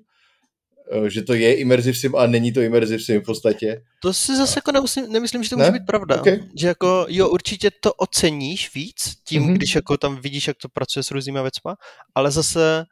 Eh, 0.92 1.11
že 1.11 1.22
to 1.22 1.35
je 1.35 1.55
immersive 1.55 1.94
sim 1.98 2.14
a 2.16 2.26
není 2.26 2.53
to 2.53 2.61
immersive 2.61 2.98
sim 2.98 3.20
v 3.20 3.24
podstatě. 3.24 3.83
To 4.03 4.12
si 4.14 4.37
zase 4.37 4.59
jako 4.59 4.72
nemusím, 4.72 5.12
nemyslím, 5.12 5.42
že 5.44 5.50
to 5.50 5.57
může 5.57 5.70
Ne? 5.70 5.79
být 5.79 5.87
pravda. 5.87 6.20
Okay. 6.20 6.40
Že 6.55 6.66
jako, 6.68 7.07
jo, 7.09 7.29
určitě 7.29 7.70
to 7.81 7.92
oceníš 7.94 8.74
víc, 8.74 9.14
tím, 9.24 9.42
Mhm. 9.42 9.50
mm-hmm. 9.53 9.57
když 9.57 9.74
jako 9.74 9.96
tam 9.96 10.16
vidíš, 10.20 10.48
jak 10.48 10.57
to 10.62 10.68
pracuje 10.68 11.03
s 11.03 11.11
různýma 11.11 11.42
věcma, 11.42 11.76
ale 12.14 12.31
zase 12.31 12.85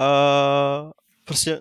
uh, 0.00 0.90
prostě 1.24 1.60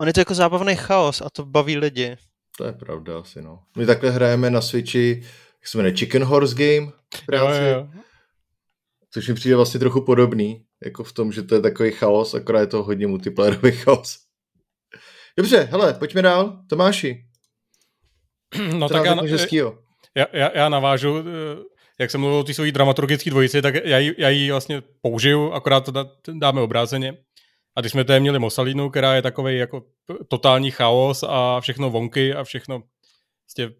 on 0.00 0.06
je 0.08 0.14
to 0.14 0.20
jako 0.20 0.34
zábavný 0.34 0.76
chaos 0.76 1.20
a 1.20 1.30
to 1.32 1.44
baví 1.46 1.76
lidi. 1.76 2.16
To 2.58 2.64
je 2.66 2.72
pravda 2.72 3.18
asi, 3.18 3.42
no. 3.42 3.58
My 3.76 3.86
takhle 3.86 4.10
hrajeme 4.10 4.50
na 4.50 4.60
Switchi, 4.60 5.22
jak 5.60 5.68
se 5.68 5.78
jmenuje, 5.78 5.96
Chicken 5.96 6.24
Horse 6.24 6.54
Game 6.54 6.92
v 7.14 7.26
práci, 7.26 7.58
Jo, 7.60 7.64
jo, 7.66 7.74
jo. 7.78 7.88
což 9.10 9.28
mi 9.28 9.34
přijde 9.34 9.56
vlastně 9.56 9.80
trochu 9.80 10.00
podobný, 10.00 10.64
jako 10.84 11.04
v 11.04 11.12
tom, 11.12 11.32
že 11.32 11.42
to 11.42 11.54
je 11.54 11.60
takový 11.60 11.90
chaos, 11.92 12.34
akorát 12.34 12.60
je 12.60 12.66
to 12.66 12.82
hodně 12.82 13.06
multiplayerový 13.06 13.72
chaos. 13.72 14.18
Dobře, 15.36 15.68
hele, 15.70 15.94
pojďme 15.94 16.22
dál. 16.22 16.58
Tomáši, 16.68 17.24
No 18.74 18.88
tak 18.88 19.04
já, 19.04 19.14
já, 20.14 20.26
já, 20.32 20.50
já 20.54 20.68
navážu, 20.68 21.18
eh, 21.18 21.22
jak 21.98 22.10
jsem 22.10 22.20
mluvil 22.20 22.38
o 22.38 22.44
té 22.44 22.54
svojí 22.54 22.72
dramaturgické 22.72 23.30
dvojici, 23.30 23.62
tak 23.62 23.74
já 23.84 23.98
ji, 23.98 24.14
já 24.18 24.28
ji 24.28 24.50
vlastně 24.50 24.82
použiju, 25.00 25.52
akorát 25.52 25.84
to 25.84 25.90
dá- 25.90 26.10
dáme 26.32 26.60
obráceně. 26.60 27.16
A 27.76 27.80
když 27.80 27.92
jsme 27.92 28.04
tady 28.04 28.20
měli 28.20 28.38
Mosalínu, 28.38 28.90
která 28.90 29.14
je 29.14 29.22
takový 29.22 29.58
jako 29.58 29.82
totální 30.28 30.70
chaos 30.70 31.24
a 31.28 31.60
všechno 31.60 31.90
vonky 31.90 32.34
a 32.34 32.44
všechno, 32.44 32.82
prostě, 33.44 33.72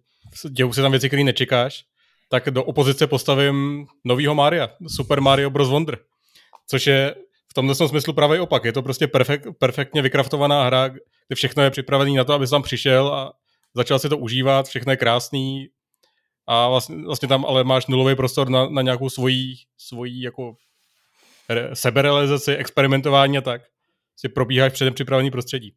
dějou 0.50 0.72
se 0.72 0.82
tam 0.82 0.90
věci, 0.90 1.08
které 1.08 1.24
nečekáš, 1.24 1.84
tak 2.28 2.50
do 2.50 2.64
opozice 2.64 3.06
postavím 3.06 3.86
novýho 4.04 4.34
Maria, 4.34 4.68
Super 4.96 5.20
Mario 5.20 5.50
Bros. 5.50 5.68
Wonder, 5.68 5.98
což 6.66 6.86
je 6.86 7.14
v 7.50 7.54
tomhle 7.54 7.74
smyslu 7.74 8.12
pravý 8.12 8.38
opak. 8.38 8.64
Je 8.64 8.72
to 8.72 8.82
prostě 8.82 9.06
perfekt, 9.06 9.46
perfektně 9.58 10.02
vykraftovaná 10.02 10.64
hra, 10.64 10.90
všechno 11.34 11.62
je 11.62 11.70
připravené 11.70 12.10
na 12.10 12.24
to, 12.24 12.32
aby 12.32 12.46
tam 12.46 12.62
přišel 12.62 13.14
a 13.14 13.32
začal 13.74 13.98
si 13.98 14.08
to 14.08 14.18
užívat, 14.18 14.68
všechno 14.68 14.92
je 14.92 14.96
krásný 14.96 15.68
a 16.46 16.68
vlastně, 16.68 16.96
vlastně 17.06 17.28
tam 17.28 17.44
ale 17.44 17.64
máš 17.64 17.86
nulový 17.86 18.14
prostor 18.14 18.48
na, 18.48 18.68
na 18.68 18.82
nějakou 18.82 19.10
svoji, 19.10 19.54
svoji 19.78 20.22
jako 20.22 20.54
re, 21.48 21.70
seberealizaci, 21.76 22.56
experimentování 22.56 23.38
a 23.38 23.40
tak. 23.40 23.62
Si 24.16 24.28
probíháš 24.28 24.72
předem 24.72 24.94
připravený 24.94 25.30
prostředí. 25.30 25.74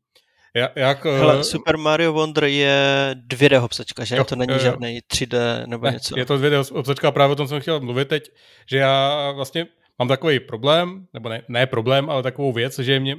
Ja, 0.56 0.70
jak, 0.76 1.06
Hele, 1.06 1.40
eh, 1.40 1.44
Super 1.44 1.78
Mario 1.78 2.14
Wonder 2.14 2.44
je 2.44 3.16
2D 3.28 3.60
hopsačka, 3.60 4.04
že? 4.04 4.16
Jo, 4.16 4.24
to 4.24 4.36
není 4.36 4.52
jo, 4.52 4.58
jo. 4.58 4.64
žádný 4.64 5.00
3D 5.14 5.68
nebo 5.68 5.86
ne, 5.86 5.92
něco. 5.92 6.20
je 6.20 6.26
to 6.26 6.38
dvě 6.38 6.60
obsačka, 6.60 7.12
právě 7.12 7.34
o 7.34 7.36
tom 7.36 7.48
jsem 7.48 7.62
chtěl 7.62 7.80
mluvit 7.80 8.08
teď, 8.08 8.32
že 8.70 8.78
já 8.78 9.32
vlastně 9.32 9.68
mám 10.00 10.08
takový 10.08 10.40
problém, 10.40 11.08
nebo 11.14 11.30
ne, 11.30 11.42
ne 11.48 11.68
problém, 11.68 12.10
ale 12.10 12.24
takovou 12.24 12.54
věc, 12.54 12.80
že 12.80 13.00
mě, 13.00 13.16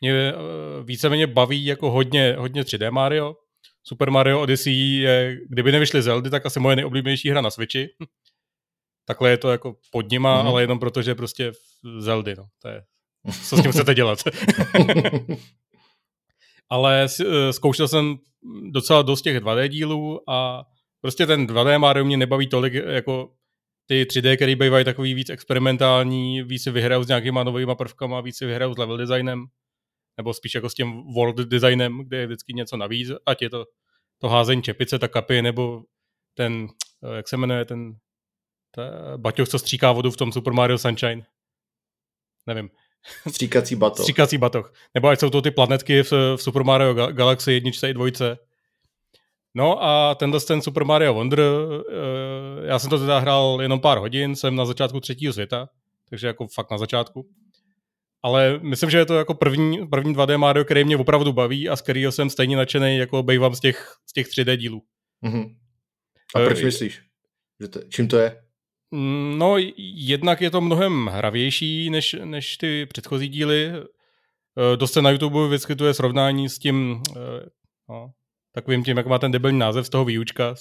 mě 0.00 0.12
eh, 0.12 0.34
víceméně 0.84 1.26
baví 1.26 1.64
jako 1.64 1.90
hodně, 1.90 2.34
hodně 2.38 2.62
3D 2.62 2.90
Mario. 2.90 3.36
Super 3.82 4.10
Mario 4.10 4.40
Odyssey 4.40 4.74
je, 4.98 5.38
kdyby 5.48 5.72
nevyšly 5.72 6.02
Zeldy, 6.02 6.30
tak 6.30 6.46
asi 6.46 6.60
moje 6.60 6.76
nejoblíbenější 6.76 7.30
hra 7.30 7.40
na 7.40 7.50
Switchi. 7.50 7.88
Takhle 9.06 9.30
je 9.30 9.38
to 9.38 9.50
jako 9.50 9.76
pod 9.92 10.10
nima, 10.10 10.34
Mhm. 10.36 10.46
mm-hmm. 10.46 10.50
ale 10.50 10.62
jenom 10.62 10.78
proto, 10.78 11.02
že 11.02 11.14
prostě 11.14 11.52
Zeldy, 11.98 12.34
no. 12.36 12.44
To 12.62 12.68
je, 12.68 12.82
co 13.48 13.56
s 13.56 13.62
tím 13.62 13.72
chcete 13.72 13.94
dělat. 13.94 14.18
ale 16.70 17.06
eh, 17.20 17.52
zkoušel 17.52 17.88
jsem 17.88 18.16
docela 18.70 19.02
dost 19.02 19.22
těch 19.22 19.36
2D 19.40 19.68
dílů 19.68 20.30
a 20.30 20.64
prostě 21.00 21.26
ten 21.26 21.46
2D 21.46 21.78
Mario 21.78 22.04
mě 22.04 22.16
nebaví 22.16 22.46
tolik 22.48 22.74
jako 22.74 23.30
ty 23.86 24.04
3D, 24.04 24.36
který 24.36 24.54
bývají 24.56 24.84
takový 24.84 25.14
víc 25.14 25.30
experimentální, 25.30 26.42
víc 26.42 26.62
si 26.62 26.70
vyhrajou 26.70 27.02
s 27.02 27.08
nějakýma 27.08 27.44
novými 27.44 27.72
prvkama, 27.78 28.20
víc 28.20 28.36
si 28.36 28.46
vyhrajou 28.46 28.74
s 28.74 28.78
level 28.78 28.96
designem, 28.96 29.44
nebo 30.18 30.34
spíš 30.34 30.54
jako 30.54 30.70
s 30.70 30.74
tím 30.74 31.02
world 31.14 31.36
designem, 31.36 31.98
kde 32.04 32.16
je 32.16 32.26
vždycky 32.26 32.52
něco 32.52 32.76
navíc, 32.76 33.10
ať 33.26 33.42
je 33.42 33.50
to 33.50 33.64
to 34.18 34.28
házení 34.28 34.62
čepice, 34.62 34.98
ta 34.98 35.08
kapy, 35.08 35.42
nebo 35.42 35.82
ten, 36.34 36.68
eh, 37.12 37.16
jak 37.16 37.28
se 37.28 37.36
jmenuje, 37.36 37.64
ten 37.64 37.96
ta 38.70 38.82
baťoch, 39.16 39.48
co 39.48 39.58
stříká 39.58 39.92
vodu 39.92 40.10
v 40.10 40.16
tom 40.16 40.32
Super 40.32 40.52
Mario 40.52 40.78
Sunshine. 40.78 41.26
Nevím. 42.46 42.70
Stříkací 43.30 43.76
bato. 43.76 44.02
Stříkací 44.02 44.38
batoh. 44.38 44.74
Nebo 44.94 45.08
ať 45.08 45.20
jsou 45.20 45.30
to 45.30 45.42
ty 45.42 45.50
planetky 45.50 46.02
v, 46.02 46.12
v 46.12 46.36
Super 46.36 46.64
Mario 46.64 46.94
Ga- 46.94 47.12
Galaxy 47.12 47.52
jedničce 47.52 47.90
i 47.90 47.94
dvojce. 47.94 48.38
No 49.54 49.84
a 49.84 50.14
tenhle 50.14 50.40
ten 50.40 50.62
Super 50.62 50.84
Mario 50.84 51.14
Wonder, 51.14 51.40
eh, 51.40 52.66
já 52.66 52.78
jsem 52.78 52.90
to 52.90 52.98
teda 52.98 53.18
hrál 53.18 53.58
jenom 53.62 53.80
pár 53.80 53.98
hodin, 53.98 54.36
jsem 54.36 54.56
na 54.56 54.64
začátku 54.64 55.00
třetího 55.00 55.32
světa, 55.32 55.68
takže 56.08 56.26
jako 56.26 56.46
fakt 56.48 56.70
na 56.70 56.78
začátku. 56.78 57.28
Ale 58.22 58.58
myslím, 58.62 58.90
že 58.90 58.98
je 58.98 59.06
to 59.06 59.14
jako 59.14 59.34
první, 59.34 59.86
první 59.86 60.14
2D 60.14 60.38
Mario, 60.38 60.64
který 60.64 60.84
mě 60.84 60.96
opravdu 60.96 61.32
baví 61.32 61.68
a 61.68 61.76
z 61.76 61.82
kterého 61.82 62.12
jsem 62.12 62.30
stejně 62.30 62.56
nadšený, 62.56 62.98
jako 62.98 63.22
bejvám 63.22 63.54
z 63.54 63.60
těch, 63.60 63.94
z 64.06 64.12
těch 64.12 64.26
3D 64.26 64.56
dílů. 64.56 64.82
Mhm. 65.22 65.44
A 66.34 66.38
proč 66.44 66.62
myslíš? 66.62 67.02
Že 67.60 67.68
to, 67.68 67.80
čím 67.88 68.08
to 68.08 68.16
je? 68.18 68.42
Mm, 68.90 69.38
No, 69.38 69.56
jednak 69.78 70.40
je 70.40 70.50
to 70.50 70.60
mnohem 70.60 71.06
hravější 71.06 71.90
než, 71.90 72.16
než 72.24 72.56
ty 72.56 72.86
předchozí 72.86 73.28
díly. 73.28 73.72
Eh, 73.72 74.76
Dost 74.76 74.92
se 74.92 75.02
na 75.02 75.10
YouTube 75.10 75.48
vyskytuje 75.48 75.94
srovnání 75.94 76.48
s 76.48 76.58
tím, 76.58 77.02
eh, 77.16 77.20
no, 77.88 78.10
takovým 78.54 78.84
tím, 78.84 78.96
jak 78.96 79.06
má 79.06 79.18
ten 79.18 79.32
debilní 79.32 79.58
název 79.58 79.86
z 79.86 79.90
toho 79.90 80.04
výučka. 80.04 80.54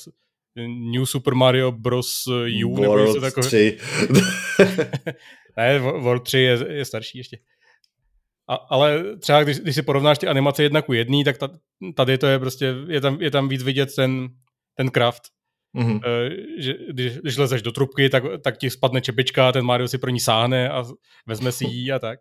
New 0.93 1.05
Super 1.05 1.35
Mario 1.35 1.71
Bros. 1.71 2.27
U, 2.27 2.31
nebo 2.41 2.69
něco 2.69 2.89
World 2.91 3.21
takové. 3.21 3.47
3. 3.47 3.77
Ne, 5.57 5.79
Wo- 5.79 6.01
World 6.01 6.23
3 6.23 6.39
je, 6.39 6.57
je 6.73 6.85
starší 6.85 7.17
ještě. 7.17 7.37
A, 8.49 8.55
ale 8.55 9.17
třeba 9.17 9.43
když, 9.43 9.59
když 9.59 9.75
si 9.75 9.81
porovnáš 9.81 10.17
ty 10.17 10.27
animace 10.27 10.63
jedna 10.63 10.81
ku 10.81 10.93
jedný, 10.93 11.23
tak 11.23 11.37
ta, 11.37 11.49
tady 11.95 12.17
to 12.17 12.27
je 12.27 12.39
prostě, 12.39 12.75
je 12.87 13.01
tam, 13.01 13.21
je 13.21 13.31
tam 13.31 13.49
víc 13.49 13.63
vidět 13.63 13.89
ten, 13.95 14.27
ten 14.75 14.89
craft. 14.89 15.23
Mhm. 15.73 15.99
Eh, 16.05 16.29
že 16.61 16.73
když, 16.89 17.17
když 17.17 17.37
lezeš 17.37 17.61
do 17.61 17.71
trubky, 17.71 18.09
tak, 18.09 18.23
tak 18.43 18.57
ti 18.57 18.69
spadne 18.69 19.01
čepička, 19.01 19.51
ten 19.51 19.65
Mario 19.65 19.87
si 19.87 19.97
pro 19.97 20.09
ní 20.09 20.19
sáhne 20.19 20.69
a 20.69 20.83
vezme 21.27 21.51
si 21.51 21.65
ji 21.65 21.91
a 21.91 21.99
tak. 21.99 22.19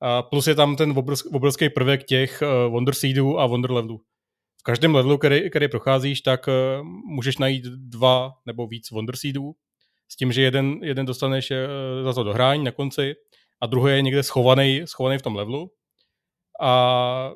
A 0.00 0.22
plus 0.22 0.46
je 0.46 0.54
tam 0.54 0.76
ten 0.76 0.90
obrovský, 0.96 1.28
obrovský 1.28 1.68
prvek 1.68 2.04
těch 2.04 2.42
uh, 2.42 2.72
Wonder 2.72 2.94
Seedů 2.94 3.40
a 3.40 3.46
Wonder 3.46 3.70
Levelů. 3.70 4.00
V 4.60 4.62
každém 4.62 4.94
levelu, 4.94 5.18
který, 5.18 5.50
který 5.50 5.68
procházíš, 5.68 6.20
tak 6.20 6.48
uh, 6.48 6.86
můžeš 7.14 7.38
najít 7.38 7.64
dva 7.64 8.32
nebo 8.46 8.66
víc 8.66 8.90
Wonder 8.90 9.16
Seedů, 9.16 9.52
s 10.08 10.16
tím, 10.16 10.32
že 10.32 10.42
jeden, 10.42 10.78
jeden 10.82 11.06
dostaneš 11.06 11.50
uh, 11.50 11.56
za 12.04 12.12
to 12.12 12.22
dohrání 12.22 12.64
na 12.64 12.70
konci 12.70 13.14
a 13.62 13.66
druhý 13.66 13.92
je 13.92 14.02
někde 14.02 14.22
schovaný, 14.22 14.82
schovaný 14.84 15.18
v 15.18 15.22
tom 15.22 15.36
levelu. 15.36 15.70
A 16.60 17.32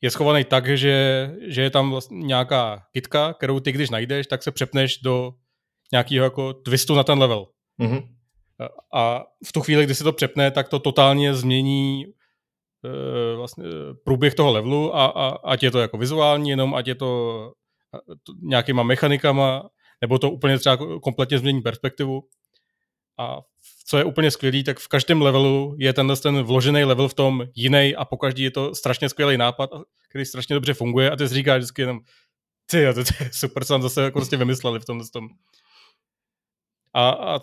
je 0.00 0.10
schovaný 0.10 0.44
tak, 0.44 0.78
že, 0.78 1.30
že 1.40 1.62
je 1.62 1.70
tam 1.70 1.90
vlastně 1.90 2.18
nějaká 2.18 2.82
kitka, 2.92 3.32
kterou 3.32 3.60
ty, 3.60 3.72
když 3.72 3.90
najdeš, 3.90 4.26
tak 4.26 4.42
se 4.42 4.50
přepneš 4.50 4.98
do 4.98 5.32
nějakého 5.92 6.24
jako 6.24 6.52
twistu 6.52 6.94
na 6.94 7.04
ten 7.04 7.18
level. 7.18 7.46
Mhm. 7.78 7.98
A 8.94 9.24
v 9.46 9.52
tu 9.52 9.60
chvíli, 9.60 9.84
kdy 9.84 9.94
se 9.94 10.04
to 10.04 10.12
přepne, 10.12 10.50
tak 10.50 10.68
to 10.68 10.78
totálně 10.78 11.34
změní 11.34 12.04
e, 12.04 13.36
vlastně 13.36 13.64
průběh 14.04 14.34
toho 14.34 14.52
levelu 14.52 14.96
a, 14.96 15.06
a 15.06 15.28
ať 15.28 15.62
je 15.62 15.70
to 15.70 15.78
jako 15.78 15.98
vizuální 15.98 16.50
jenom, 16.50 16.74
ať 16.74 16.86
je 16.86 16.94
to, 16.94 17.52
to 18.22 18.32
nějakýma 18.42 18.82
mechanikama, 18.82 19.68
nebo 20.00 20.18
to 20.18 20.30
úplně 20.30 20.58
třeba 20.58 20.78
kompletně 21.02 21.38
změní 21.38 21.62
perspektivu. 21.62 22.22
A 23.18 23.38
co 23.86 23.98
je 23.98 24.04
úplně 24.04 24.30
skvělý, 24.30 24.64
tak 24.64 24.78
v 24.78 24.88
každém 24.88 25.22
levelu 25.22 25.76
je 25.78 25.92
tenhle 25.92 26.16
ten 26.16 26.42
vložený 26.42 26.84
level 26.84 27.08
v 27.08 27.14
tom 27.14 27.44
jiný 27.54 27.96
a 27.96 28.04
pokaždý 28.04 28.42
je 28.42 28.50
to 28.50 28.74
strašně 28.74 29.08
skvělý 29.08 29.36
nápad, 29.36 29.70
který 30.08 30.24
strašně 30.24 30.54
dobře 30.54 30.74
funguje 30.74 31.10
a 31.10 31.16
ty 31.16 31.28
si 31.28 31.34
říkáš 31.34 31.58
vždycky 31.58 31.82
jenom 31.82 32.00
ty, 32.70 32.86
to, 32.94 33.04
to 33.04 33.24
je 33.24 33.30
super, 33.32 33.64
co 33.64 33.74
tam 33.74 33.82
zase 33.82 34.02
jako 34.02 34.18
prostě 34.18 34.36
vymysleli 34.36 34.80
v 34.80 34.84
tomhle 34.84 35.06
tom. 35.12 35.28
A, 36.94 37.10
a 37.10 37.40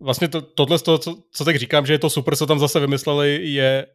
vlastně 0.00 0.28
to, 0.28 0.42
tohle, 0.42 0.78
to, 0.78 0.98
co, 0.98 1.22
co 1.30 1.44
teď 1.44 1.56
říkám, 1.56 1.86
že 1.86 1.92
je 1.92 1.98
to 1.98 2.10
super, 2.10 2.36
co 2.36 2.46
tam 2.46 2.58
zase 2.58 2.80
vymysleli, 2.80 3.52
je 3.52 3.86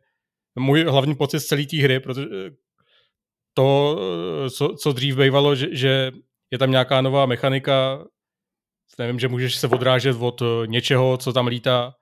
můj 0.56 0.84
hlavní 0.84 1.16
pocit 1.16 1.40
z 1.40 1.46
celé 1.46 1.66
té 1.66 1.78
hry, 1.78 2.00
protože 2.00 2.26
to, 3.54 3.98
co, 4.50 4.76
co 4.76 4.94
dřív 4.94 5.18
bývalo, 5.18 5.56
že, 5.56 5.68
že 5.72 6.12
je 6.52 6.58
tam 6.58 6.72
nějaká 6.72 7.02
nová 7.02 7.26
mechanika, 7.26 8.06
nevím, 8.98 9.20
že 9.20 9.28
můžeš 9.28 9.56
se 9.56 9.68
odrážet 9.68 10.18
od 10.20 10.42
něčeho, 10.66 11.18
co 11.18 11.34
tam 11.34 11.48
lítá, 11.48 11.94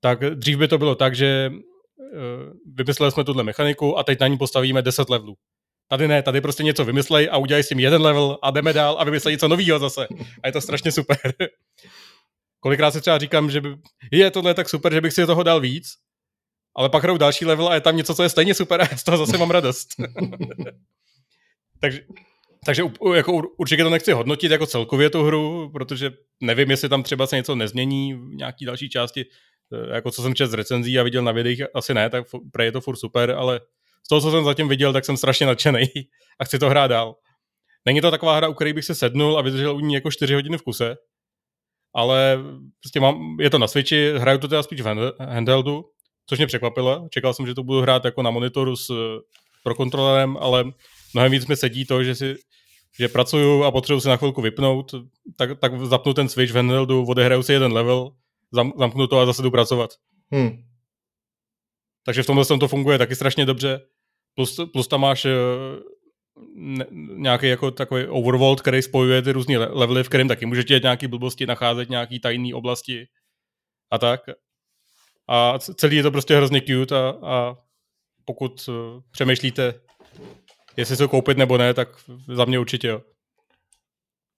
tak 0.00 0.20
dřív 0.20 0.58
by 0.58 0.68
to 0.68 0.78
bylo 0.78 0.94
tak, 0.94 1.14
že 1.14 1.50
vymysleli 2.66 3.12
jsme 3.12 3.24
tuhle 3.24 3.42
mechaniku 3.42 3.98
a 3.98 4.02
teď 4.02 4.20
na 4.20 4.26
ní 4.26 4.38
postavíme 4.38 4.82
10 4.82 5.10
levelů. 5.10 5.36
Tady 5.88 6.08
ne, 6.08 6.22
tady 6.22 6.40
prostě 6.40 6.62
něco 6.62 6.84
vymyslej 6.84 7.28
a 7.32 7.36
udělají 7.36 7.64
s 7.64 7.68
tím 7.68 7.80
jeden 7.80 8.02
level 8.02 8.38
a 8.42 8.50
jdeme 8.50 8.72
dál 8.72 8.96
a 8.98 9.04
vymyslej 9.04 9.34
něco 9.34 9.48
nového 9.48 9.78
zase. 9.78 10.06
A 10.42 10.46
je 10.46 10.52
to 10.52 10.60
strašně 10.60 10.92
super. 10.92 11.18
Kolikrát 12.60 12.90
si 12.90 13.00
třeba 13.00 13.18
říkám, 13.18 13.50
že 13.50 13.60
by, 13.60 13.76
je 14.12 14.30
tohle 14.30 14.54
tak 14.54 14.68
super, 14.68 14.94
že 14.94 15.00
bych 15.00 15.12
si 15.12 15.26
toho 15.26 15.42
dal 15.42 15.60
víc, 15.60 15.86
ale 16.76 16.88
pak 16.88 17.02
hraju 17.02 17.18
další 17.18 17.44
level 17.44 17.68
a 17.68 17.74
je 17.74 17.80
tam 17.80 17.96
něco, 17.96 18.14
co 18.14 18.22
je 18.22 18.28
stejně 18.28 18.54
super 18.54 18.82
a 18.82 18.96
z 18.96 19.04
toho 19.04 19.26
zase 19.26 19.38
mám 19.38 19.50
radost. 19.50 19.88
takže, 21.80 22.00
takže 22.64 22.82
jako 23.14 23.42
určitě 23.56 23.82
to 23.82 23.90
nechci 23.90 24.12
hodnotit 24.12 24.50
jako 24.50 24.66
celkově 24.66 25.10
tu 25.10 25.22
hru, 25.22 25.70
protože 25.72 26.10
nevím, 26.40 26.70
jestli 26.70 26.88
tam 26.88 27.02
třeba 27.02 27.26
se 27.26 27.36
něco 27.36 27.54
nezmění 27.54 28.14
v 28.14 28.34
nějaký 28.34 28.64
další 28.64 28.88
části. 28.88 29.24
eh, 29.72 29.94
jako 29.94 30.10
co 30.10 30.22
jsem 30.22 30.34
četl 30.34 30.50
z 30.50 30.54
recenzí 30.54 30.98
a 30.98 31.02
viděl 31.02 31.22
na 31.22 31.32
videích, 31.32 31.62
asi 31.74 31.94
ne, 31.94 32.10
tak 32.10 32.24
prej 32.52 32.66
je 32.66 32.72
to 32.72 32.80
furt 32.80 32.96
super, 32.96 33.30
ale 33.30 33.60
z 34.04 34.08
toho, 34.08 34.20
co 34.20 34.30
jsem 34.30 34.44
zatím 34.44 34.68
viděl, 34.68 34.92
tak 34.92 35.04
jsem 35.04 35.16
strašně 35.16 35.46
nadšený 35.46 35.86
a 36.40 36.44
chci 36.44 36.58
to 36.58 36.68
hrát 36.68 36.86
dál. 36.86 37.14
Není 37.86 38.00
to 38.00 38.10
taková 38.10 38.36
hra, 38.36 38.48
u 38.48 38.54
které 38.54 38.72
bych 38.72 38.84
se 38.84 38.94
sednul 38.94 39.38
a 39.38 39.42
vydržel 39.42 39.76
u 39.76 39.80
ní 39.80 39.94
jako 39.94 40.10
4 40.10 40.34
hodiny 40.34 40.58
v 40.58 40.62
kuse, 40.62 40.96
ale 41.94 42.38
prostě 42.80 43.00
mám, 43.00 43.36
je 43.40 43.50
to 43.50 43.58
na 43.58 43.66
Switchi, 43.66 44.12
hraju 44.16 44.38
to 44.38 44.48
teda 44.48 44.62
spíš 44.62 44.80
v 44.80 45.12
handheldu, 45.20 45.84
což 46.26 46.38
mě 46.38 46.46
překvapilo. 46.46 47.08
Čekal 47.10 47.34
jsem, 47.34 47.46
že 47.46 47.54
to 47.54 47.62
budu 47.62 47.80
hrát 47.80 48.04
jako 48.04 48.22
na 48.22 48.30
monitoru 48.30 48.76
s 48.76 48.90
pro 49.64 49.74
kontrolerem, 49.74 50.36
ale 50.40 50.64
mnohem 51.14 51.32
víc 51.32 51.46
mi 51.46 51.56
sedí 51.56 51.84
to, 51.84 52.04
že 52.04 52.14
si 52.14 52.34
že 52.98 53.08
pracuju 53.08 53.62
a 53.62 53.70
potřebuji 53.70 54.00
si 54.00 54.08
na 54.08 54.16
chvilku 54.16 54.42
vypnout, 54.42 54.94
tak, 55.36 55.58
tak 55.60 55.80
zapnu 55.80 56.14
ten 56.14 56.28
switch 56.28 56.52
v 56.52 56.56
handheldu, 56.56 57.06
odehraju 57.06 57.42
si 57.42 57.52
jeden 57.52 57.72
level, 57.72 58.10
zam, 58.52 58.72
zamknu 58.78 59.06
to 59.06 59.18
a 59.18 59.26
zase 59.26 59.42
jdu 59.42 59.50
pracovat. 59.50 59.90
Hmm. 60.32 60.50
Takže 62.04 62.22
v 62.22 62.26
tomhle 62.26 62.44
to 62.44 62.68
funguje 62.68 62.98
taky 62.98 63.14
strašně 63.14 63.46
dobře. 63.46 63.80
Plus, 64.34 64.60
plus 64.72 64.88
tam 64.88 65.00
máš 65.00 65.24
uh, 65.24 65.30
ne, 66.54 66.86
nějaký 67.16 67.46
jako 67.46 67.70
takový 67.70 68.06
overworld, 68.06 68.60
který 68.60 68.82
spojuje 68.82 69.22
ty 69.22 69.32
různé 69.32 69.58
levely, 69.58 70.04
v 70.04 70.08
kterém 70.08 70.28
taky 70.28 70.46
můžete 70.46 70.80
nějaký 70.82 71.06
blbosti, 71.06 71.46
nacházet 71.46 71.90
nějaký 71.90 72.20
tajné 72.20 72.54
oblasti 72.54 73.06
a 73.90 73.98
tak. 73.98 74.20
A 75.28 75.58
celý 75.58 75.96
je 75.96 76.02
to 76.02 76.10
prostě 76.10 76.36
hrozně 76.36 76.60
cute 76.60 76.96
a, 76.96 77.14
a 77.22 77.56
pokud 78.24 78.68
uh, 78.68 78.74
přemýšlíte, 79.10 79.74
jestli 80.76 80.96
se 80.96 81.08
koupit 81.08 81.38
nebo 81.38 81.58
ne, 81.58 81.74
tak 81.74 81.88
za 82.34 82.44
mě 82.44 82.58
určitě 82.58 82.88
jo. 82.88 83.00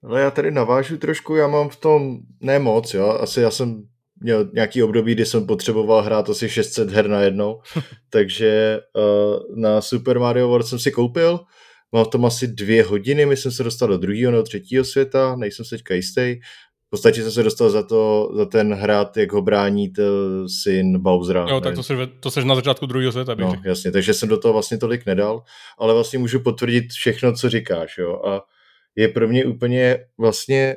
Ale 0.02 0.20
já 0.20 0.30
tady 0.30 0.50
navážu 0.50 0.96
trošku, 0.96 1.36
já 1.36 1.48
mám 1.48 1.68
v 1.68 1.76
tom 1.76 2.18
ne 2.40 2.58
moc, 2.58 2.94
jo, 2.94 3.08
asi 3.08 3.40
já 3.40 3.50
jsem 3.50 3.82
měl 4.20 4.50
nějaký 4.54 4.82
období, 4.82 5.12
kdy 5.14 5.26
jsem 5.26 5.46
potřeboval 5.46 6.02
hrát 6.02 6.30
asi 6.30 6.48
600 6.48 6.90
her 6.90 7.08
na 7.08 7.20
jednou, 7.20 7.60
takže 8.10 8.80
uh, 8.96 9.56
na 9.56 9.80
Super 9.80 10.18
Mario 10.18 10.48
World 10.48 10.66
jsem 10.66 10.78
si 10.78 10.90
koupil, 10.90 11.40
mám 11.92 12.04
v 12.04 12.08
tom 12.08 12.24
asi 12.24 12.46
dvě 12.46 12.82
hodiny, 12.82 13.26
myslím 13.26 13.52
se 13.52 13.64
dostal 13.64 13.88
do 13.88 13.98
druhého 13.98 14.32
nebo 14.32 14.42
třetího 14.42 14.84
světa, 14.84 15.36
nejsem 15.36 15.64
se 15.64 15.76
teďka 15.76 15.94
jistý, 15.94 16.36
v 16.86 16.90
podstatě 16.90 17.22
jsem 17.22 17.32
se 17.32 17.42
dostal 17.42 17.70
za, 17.70 17.82
to, 17.82 18.32
za 18.36 18.44
ten 18.44 18.74
hrát, 18.74 19.16
jak 19.16 19.32
ho 19.32 19.42
brání 19.42 19.92
syn 20.62 20.98
Bowsera. 21.02 21.46
Jo, 21.48 21.60
tak 21.60 21.74
to 21.74 21.82
jsi, 21.82 21.94
to 22.20 22.30
jsi 22.30 22.44
na 22.44 22.54
začátku 22.54 22.86
druhého 22.86 23.12
světa, 23.12 23.34
bych 23.34 23.44
no, 23.44 23.50
řekl. 23.50 23.68
jasně, 23.68 23.92
takže 23.92 24.14
jsem 24.14 24.28
do 24.28 24.38
toho 24.38 24.52
vlastně 24.52 24.78
tolik 24.78 25.06
nedal, 25.06 25.42
ale 25.78 25.94
vlastně 25.94 26.18
můžu 26.18 26.40
potvrdit 26.40 26.92
všechno, 26.92 27.32
co 27.32 27.50
říkáš, 27.50 27.98
jo, 27.98 28.22
a 28.26 28.42
je 28.96 29.08
pro 29.08 29.28
mě 29.28 29.44
úplně 29.44 29.98
vlastně 30.18 30.76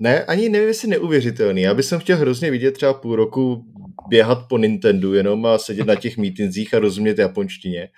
ne, 0.00 0.24
ani 0.24 0.48
nevím, 0.48 0.68
jestli 0.68 0.88
neuvěřitelný. 0.88 1.62
Já 1.62 1.74
bych 1.74 1.86
chtěl 1.98 2.16
hrozně 2.16 2.50
vidět 2.50 2.72
třeba 2.72 2.94
půl 2.94 3.16
roku 3.16 3.64
běhat 4.08 4.38
po 4.48 4.58
Nintendo 4.58 5.14
jenom 5.14 5.46
a 5.46 5.58
sedět 5.58 5.86
na 5.86 5.94
těch 5.94 6.16
mítinzích 6.16 6.74
a 6.74 6.78
rozumět 6.78 7.18
japonštině, 7.18 7.88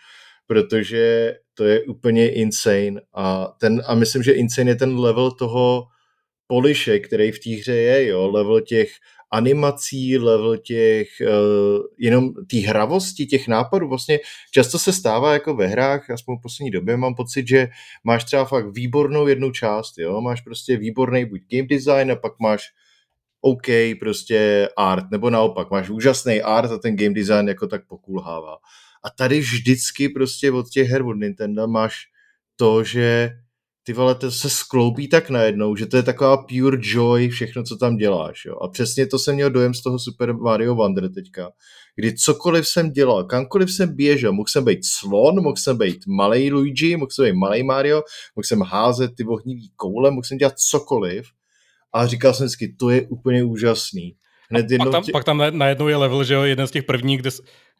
protože 0.46 1.34
to 1.54 1.64
je 1.64 1.82
úplně 1.82 2.32
insane 2.32 3.00
a, 3.14 3.54
ten, 3.60 3.82
a 3.86 3.94
myslím, 3.94 4.22
že 4.22 4.32
insane 4.32 4.70
je 4.70 4.76
ten 4.76 4.98
level 4.98 5.30
toho 5.30 5.84
poliše, 6.52 6.98
který 6.98 7.32
v 7.32 7.38
té 7.38 7.50
hře 7.50 7.76
je, 7.76 8.06
jo, 8.06 8.30
level 8.30 8.60
těch 8.60 8.90
animací, 9.30 10.18
level 10.18 10.56
těch, 10.56 11.08
uh, 11.20 11.84
jenom 11.98 12.34
té 12.50 12.56
hravosti, 12.56 13.26
těch 13.26 13.48
nápadů, 13.48 13.88
vlastně 13.88 14.20
často 14.50 14.78
se 14.78 14.92
stává 14.92 15.32
jako 15.32 15.54
ve 15.56 15.66
hrách, 15.66 16.10
aspoň 16.10 16.36
v 16.36 16.42
poslední 16.42 16.70
době 16.70 16.96
mám 16.96 17.14
pocit, 17.14 17.48
že 17.48 17.68
máš 18.04 18.24
třeba 18.24 18.44
fakt 18.44 18.66
výbornou 18.74 19.26
jednu 19.26 19.50
část, 19.50 19.98
jo, 19.98 20.20
máš 20.20 20.40
prostě 20.40 20.76
výborný 20.76 21.24
buď 21.24 21.40
game 21.50 21.68
design 21.68 22.12
a 22.12 22.16
pak 22.16 22.32
máš 22.40 22.62
OK 23.40 23.66
prostě 24.00 24.68
art, 24.76 25.10
nebo 25.10 25.30
naopak, 25.30 25.70
máš 25.70 25.90
úžasný 25.90 26.42
art 26.42 26.70
a 26.70 26.78
ten 26.78 26.96
game 26.96 27.14
design 27.14 27.48
jako 27.48 27.66
tak 27.66 27.86
pokulhává. 27.88 28.56
A 29.04 29.10
tady 29.10 29.40
vždycky 29.40 30.08
prostě 30.08 30.52
od 30.52 30.68
těch 30.68 30.88
her 30.88 31.02
od 31.02 31.16
Nintendo 31.16 31.66
máš 31.66 31.94
to, 32.56 32.84
že 32.84 33.30
ty 33.83 33.92
vole, 33.92 34.14
to 34.14 34.31
se 34.31 34.51
skloubí 34.51 35.09
tak 35.09 35.31
najednou, 35.31 35.77
že 35.77 35.87
to 35.87 35.97
je 35.97 36.03
taková 36.03 36.37
pure 36.37 36.79
joy 36.81 37.29
všechno, 37.29 37.62
co 37.62 37.77
tam 37.77 37.97
děláš. 37.97 38.45
Jo? 38.45 38.57
A 38.57 38.68
přesně 38.68 39.07
to 39.07 39.18
jsem 39.18 39.35
měl 39.35 39.51
dojem 39.51 39.75
z 39.75 39.83
toho 39.83 39.99
Super 39.99 40.35
Mario 40.35 40.75
Wonder 40.75 41.12
teďka, 41.12 41.51
kdy 41.97 42.14
cokoliv 42.14 42.68
jsem 42.68 42.90
dělal, 42.90 43.25
kamkoliv 43.25 43.73
jsem 43.73 43.97
běžel, 43.97 44.33
mohl 44.33 44.49
jsem 44.49 44.64
být 44.64 44.85
slon, 44.85 45.42
mohl 45.42 45.57
jsem 45.57 45.79
být 45.79 46.07
malý 46.07 46.53
Luigi, 46.53 46.97
mohl 46.97 47.11
jsem 47.11 47.25
být 47.25 47.38
malý 47.38 47.62
Mario, 47.62 48.03
mohl 48.37 48.45
jsem 48.45 48.61
házet 48.61 49.11
ty 49.16 49.25
ohnivý 49.25 49.71
koule, 49.77 50.11
mohl 50.11 50.23
jsem 50.23 50.38
dělat 50.38 50.59
cokoliv 50.59 51.27
a 51.92 52.07
říkal 52.07 52.35
jsem 52.35 52.47
vždycky, 52.47 52.75
to 52.79 52.90
je 52.90 53.03
úplně 53.09 53.45
úžasný. 53.45 54.16
Hned 54.51 54.71
jednou... 54.71 54.85
pak, 54.85 54.92
tam, 54.92 55.03
tě... 55.03 55.12
pak 55.12 55.25
tam 55.25 55.42
najednou 55.51 55.88
je 55.88 55.97
level, 55.97 56.25
že 56.25 56.35
jo, 56.35 56.42
jeden 56.42 56.66
z 56.66 56.71
těch 56.71 56.85
prvních, 56.85 57.21
kde, 57.21 57.31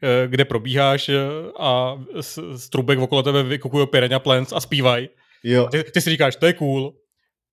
eh, 0.03 0.29
kde 0.29 0.45
probíháš 0.45 1.09
eh, 1.09 1.17
a 1.59 2.01
z, 2.21 2.39
z 2.53 2.69
trubek 2.69 2.99
okolo 2.99 3.23
tebe 3.23 3.43
vykukují 3.43 3.87
Piranha 3.87 4.19
Plants 4.19 4.53
a 4.53 4.61
zpívají. 4.61 5.09
Jo. 5.45 5.69
Ty, 5.71 5.85
ty 5.85 6.01
si 6.01 6.11
říkáš, 6.11 6.37
to 6.37 6.47
je 6.47 6.53
cool, 6.53 6.93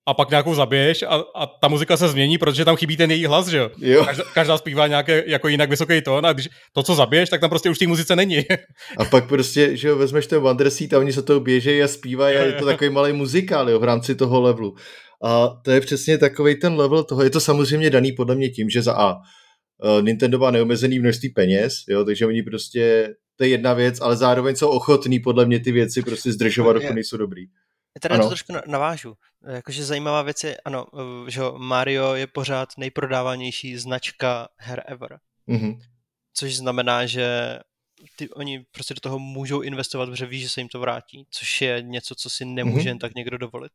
a 0.09 0.13
pak 0.13 0.29
nějakou 0.29 0.55
zabiješ 0.55 1.03
a, 1.03 1.23
a 1.35 1.45
ta 1.45 1.67
muzika 1.67 1.97
se 1.97 2.07
změní, 2.07 2.37
protože 2.37 2.65
tam 2.65 2.75
chybí 2.75 2.97
ten 2.97 3.11
její 3.11 3.25
hlas, 3.25 3.47
že 3.47 3.57
jo? 3.57 3.69
Každá, 4.05 4.23
každá 4.33 4.57
zpívá 4.57 4.87
nějaké 4.87 5.23
jako 5.27 5.47
jinak 5.47 5.69
vysoký 5.69 6.01
tón 6.01 6.25
a 6.25 6.33
když 6.33 6.49
to, 6.73 6.83
co 6.83 6.95
zabiješ, 6.95 7.29
tak 7.29 7.41
tam 7.41 7.49
prostě 7.49 7.69
už 7.69 7.77
té 7.77 7.87
muzice 7.87 8.15
není. 8.15 8.37
a 8.97 9.05
pak 9.05 9.27
prostě, 9.27 9.77
že 9.77 9.87
jo, 9.87 9.95
vezmeš 9.95 10.27
ten 10.27 10.41
Wonder 10.41 10.69
Seat 10.69 10.93
a 10.93 10.99
oni 10.99 11.13
se 11.13 11.21
toho 11.21 11.39
běžejí 11.39 11.83
a 11.83 11.87
zpívají 11.87 12.37
a 12.37 12.43
je 12.43 12.53
to 12.53 12.65
takový 12.73 12.89
malý 12.89 13.13
muzikál, 13.13 13.69
jo, 13.69 13.79
v 13.79 13.83
rámci 13.83 14.15
toho 14.15 14.41
levelu. 14.41 14.75
A 15.23 15.47
to 15.47 15.71
je 15.71 15.81
přesně 15.81 16.17
takový 16.17 16.55
ten 16.55 16.73
level 16.73 17.03
toho, 17.03 17.23
je 17.23 17.29
to 17.29 17.39
samozřejmě 17.39 17.89
daný 17.89 18.11
podle 18.11 18.35
mě 18.35 18.49
tím, 18.49 18.69
že 18.69 18.81
za 18.81 18.93
A 18.93 19.15
eh, 19.15 20.01
Nintendo 20.01 20.39
má 20.39 20.51
neomezený 20.51 20.99
množství 20.99 21.29
peněz, 21.29 21.73
jo, 21.89 22.05
takže 22.05 22.25
oni 22.25 22.43
prostě, 22.43 23.13
to 23.35 23.43
je 23.43 23.49
jedna 23.49 23.73
věc, 23.73 24.01
ale 24.01 24.15
zároveň 24.15 24.55
jsou 24.55 24.69
ochotní 24.69 25.19
podle 25.19 25.45
mě 25.45 25.59
ty 25.59 25.71
věci 25.71 26.01
prostě 26.01 26.31
zdržovat, 26.31 26.73
dokud 26.73 26.93
nejsou 26.93 27.17
dobrý. 27.17 27.45
Já 27.95 27.99
teda 28.01 28.15
ano. 28.15 28.23
to 28.23 28.29
trošku 28.29 28.53
navážu. 28.67 29.17
Jakože 29.47 29.85
zajímavá 29.85 30.21
věc 30.21 30.43
je, 30.43 30.57
ano, 30.65 30.85
že 31.27 31.41
Mario 31.57 32.13
je 32.13 32.27
pořád 32.27 32.69
nejprodávanější 32.77 33.77
značka 33.77 34.47
her 34.57 34.83
ever. 34.87 35.19
Mm-hmm. 35.47 35.79
Což 36.33 36.55
znamená, 36.55 37.05
že 37.05 37.59
ty, 38.15 38.29
oni 38.29 38.65
prostě 38.71 38.93
do 38.93 38.99
toho 38.99 39.19
můžou 39.19 39.61
investovat, 39.61 40.05
protože 40.05 40.25
ví, 40.25 40.41
že 40.41 40.49
se 40.49 40.61
jim 40.61 40.69
to 40.69 40.79
vrátí, 40.79 41.27
což 41.29 41.61
je 41.61 41.81
něco, 41.81 42.15
co 42.15 42.29
si 42.29 42.45
nemůže 42.45 42.83
mm-hmm. 42.83 42.87
jen 42.87 42.99
tak 42.99 43.15
někdo 43.15 43.37
dovolit 43.37 43.71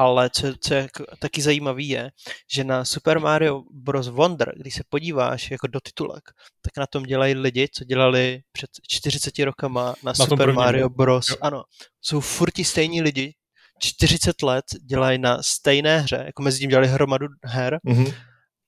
ale 0.00 0.30
co, 0.30 0.46
co 0.60 0.74
je 0.74 0.88
taky 1.18 1.42
zajímavý 1.42 1.88
je, 1.88 2.10
že 2.52 2.64
na 2.64 2.84
Super 2.84 3.20
Mario 3.20 3.62
Bros. 3.70 4.08
Wonder, 4.08 4.52
když 4.56 4.74
se 4.74 4.82
podíváš 4.88 5.50
jako 5.50 5.66
do 5.66 5.80
titulek, 5.80 6.24
tak 6.62 6.76
na 6.76 6.86
tom 6.86 7.02
dělají 7.02 7.34
lidi, 7.34 7.68
co 7.74 7.84
dělali 7.84 8.40
před 8.52 8.70
40 8.88 9.38
rokama 9.38 9.84
na, 9.84 9.94
na 10.02 10.14
Super 10.14 10.38
prvním, 10.38 10.56
Mario 10.56 10.88
Bros. 10.88 11.28
Jo. 11.28 11.36
Ano, 11.40 11.62
jsou 12.02 12.20
furt 12.20 12.50
ti 12.50 12.64
stejní 12.64 13.02
lidi, 13.02 13.34
40 13.82 14.42
let 14.42 14.64
dělají 14.88 15.18
na 15.18 15.42
stejné 15.42 16.00
hře, 16.00 16.22
jako 16.26 16.42
mezi 16.42 16.58
tím 16.58 16.70
dělali 16.70 16.88
hromadu 16.88 17.26
her 17.44 17.78
mm-hmm. 17.86 18.14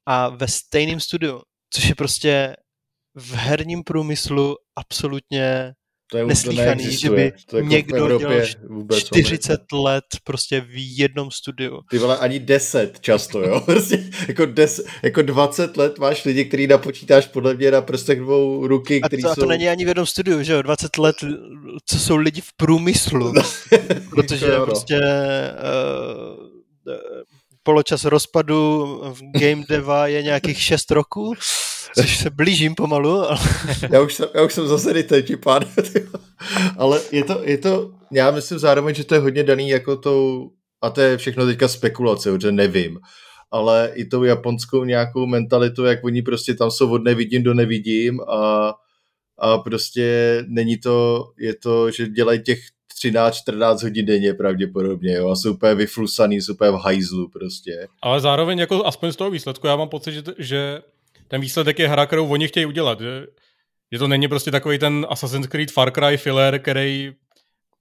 a 0.07 0.29
ve 0.29 0.49
stejném 0.49 1.01
studiu, 1.01 1.43
což 1.71 1.89
je 1.89 1.95
prostě 1.95 2.57
v 3.15 3.35
herním 3.35 3.85
průmyslu 3.85 4.57
absolutně 4.77 5.73
to 6.13 6.19
je, 6.19 6.27
neslíchaný, 6.27 6.85
to 6.85 6.91
že 6.91 7.11
by 7.11 7.33
to 7.47 7.57
jako 7.57 7.69
někdo 7.69 8.19
dělal 8.19 8.43
40 8.99 9.61
let 9.73 10.05
prostě 10.25 10.61
v 10.61 10.99
jednom 10.99 11.31
studiu. 11.31 11.81
Ty 11.91 11.99
vole, 11.99 12.19
ani 12.19 12.41
10 12.41 13.01
často, 13.01 13.41
jo? 13.41 13.61
Prostě 13.67 14.05
jako, 14.29 14.47
des, 14.47 14.81
jako 15.03 15.23
20 15.23 15.77
let 15.77 15.99
máš 15.99 16.25
lidi, 16.25 16.45
který 16.45 16.67
napočítáš 16.67 17.27
podle 17.27 17.55
mě 17.55 17.71
na 17.71 17.83
prstech 17.83 18.21
dvou 18.21 18.67
ruky, 18.67 19.01
který 19.01 19.25
a 19.25 19.29
to, 19.29 19.35
jsou... 19.35 19.41
A 19.41 19.45
to 19.45 19.49
není 19.49 19.69
ani 19.69 19.85
v 19.85 19.89
jednom 19.89 20.07
studiu, 20.07 20.43
že 20.43 20.53
jo? 20.53 20.63
20 20.63 20.99
let, 20.99 21.17
co 21.87 21.99
jsou 21.99 22.17
lidi 22.17 22.41
v 22.41 22.53
průmyslu. 22.57 23.33
protože 24.11 24.47
jo, 24.47 24.59
no. 24.59 24.67
prostě 24.67 25.01
uh, 25.01 26.47
poločas 27.63 28.05
rozpadu 28.05 28.87
v 29.13 29.41
game 29.41 29.65
deva 29.69 30.07
je 30.07 30.23
nějakých 30.23 30.63
6 30.63 30.91
roků 30.91 31.35
což 31.95 32.19
se 32.19 32.31
blížím 32.31 32.75
pomalu. 32.75 33.11
Ale... 33.11 33.39
já, 33.91 34.01
už 34.01 34.15
jsem, 34.15 34.29
já 34.35 34.43
už 34.43 34.53
jsem 34.53 34.69
zase 34.69 35.03
teď 35.03 35.33
pán. 35.37 35.63
ale 36.79 37.01
je 37.13 37.25
to, 37.25 37.41
je 37.45 37.59
to, 37.59 37.91
já 38.13 38.31
myslím 38.31 38.59
zároveň, 38.59 38.95
že 38.95 39.05
to 39.05 39.15
je 39.15 39.21
hodně 39.21 39.43
daný 39.43 39.69
jako 39.69 39.97
tou, 39.97 40.51
a 40.83 40.91
to 40.91 41.01
je 41.01 41.17
všechno 41.17 41.47
teďka 41.47 41.69
spekulace, 41.69 42.31
že 42.43 42.53
nevím, 42.53 42.99
ale 43.51 43.93
i 43.95 44.05
tou 44.05 44.25
japonskou 44.25 44.85
nějakou 44.85 45.27
mentalitu, 45.27 45.85
jak 45.85 46.05
oni 46.05 46.23
prostě 46.23 46.55
tam 46.55 46.71
jsou 46.71 46.91
od 46.91 47.05
nevidím 47.05 47.43
do 47.43 47.55
nevidím 47.55 48.21
a, 48.21 48.75
a 49.39 49.59
prostě 49.59 50.39
není 50.49 50.79
to, 50.79 51.27
je 51.39 51.55
to, 51.55 51.91
že 51.91 52.09
dělají 52.09 52.43
těch 52.43 52.59
13-14 53.05 53.83
hodin 53.83 54.07
denně 54.07 54.35
pravděpodobně, 54.35 55.15
jo, 55.15 55.29
a 55.29 55.37
jsou 55.37 55.53
úplně 55.53 55.75
vyflusaný, 55.75 56.41
jsou 56.41 56.53
úplně 56.53 56.71
v 56.71 56.75
hajzlu 56.75 57.29
prostě. 57.29 57.87
Ale 58.03 58.21
zároveň 58.21 58.59
jako 58.59 58.87
aspoň 58.87 59.13
z 59.13 59.17
toho 59.17 59.31
výsledku 59.31 59.67
já 59.67 59.77
mám 59.77 59.89
pocit, 59.89 60.13
že, 60.13 60.23
že 60.39 60.83
ten 61.33 61.41
výsledek 61.41 61.79
je 61.79 61.89
hra, 61.89 62.07
kterou 62.07 62.29
oni 62.29 62.49
chtějí 62.49 62.67
udělat. 62.67 63.01
Že, 63.01 63.27
že 63.93 63.99
to 63.99 64.09
není 64.09 64.29
prostě 64.29 64.51
takový 64.51 64.79
ten 64.79 65.07
Assassin's 65.11 65.47
Creed 65.47 65.71
Far 65.71 65.91
Cry 65.91 66.17
filler, 66.17 66.59
který 66.59 67.13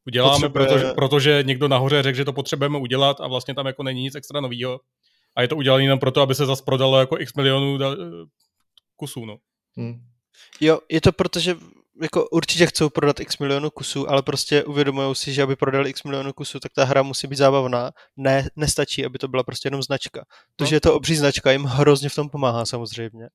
uděláme, 0.07 0.49
protože, 0.49 0.91
protože 0.95 1.43
někdo 1.45 1.67
nahoře 1.67 2.03
řekl, 2.03 2.17
že 2.17 2.25
to 2.25 2.33
potřebujeme 2.33 2.77
udělat 2.77 3.21
a 3.21 3.27
vlastně 3.27 3.55
tam 3.55 3.65
jako 3.65 3.83
není 3.83 4.01
nic 4.01 4.15
extra 4.15 4.41
novýho. 4.41 4.79
A 5.35 5.41
je 5.41 5.47
to 5.47 5.55
udělané 5.55 5.83
jenom 5.83 5.99
proto, 5.99 6.21
aby 6.21 6.35
se 6.35 6.45
zase 6.45 6.63
prodalo 6.65 6.99
jako 6.99 7.19
x 7.19 7.33
milionů 7.33 7.77
kusů, 8.95 9.25
no. 9.25 9.37
Hm. 9.79 10.01
Jo, 10.61 10.79
je 10.89 11.01
to 11.01 11.11
proto, 11.11 11.39
že 11.39 11.55
jako 12.01 12.27
určitě 12.29 12.65
chcou 12.65 12.89
prodat 12.89 13.19
x 13.19 13.37
milionů 13.37 13.69
kusů, 13.69 14.09
ale 14.09 14.21
prostě 14.21 14.63
uvědomují 14.63 15.15
si, 15.15 15.33
že 15.33 15.43
aby 15.43 15.55
prodali 15.55 15.89
x 15.89 16.03
milionů 16.03 16.33
kusů, 16.33 16.59
tak 16.59 16.71
ta 16.75 16.83
hra 16.85 17.03
musí 17.03 17.27
být 17.27 17.35
zábavná. 17.35 17.91
Ne, 18.17 18.49
nestačí, 18.55 19.05
aby 19.05 19.17
to 19.19 19.27
byla 19.27 19.43
prostě 19.43 19.67
jenom 19.67 19.83
značka. 19.83 20.23
To, 20.55 20.63
No. 20.63 20.69
že 20.69 20.75
je 20.75 20.81
to 20.81 20.93
obří 20.95 21.15
značka, 21.15 21.51
jim 21.51 21.63
hrozně 21.63 22.09
v 22.09 22.15
tom 22.15 22.29
pomáhá 22.29 22.65
samozřejmě. 22.65 23.27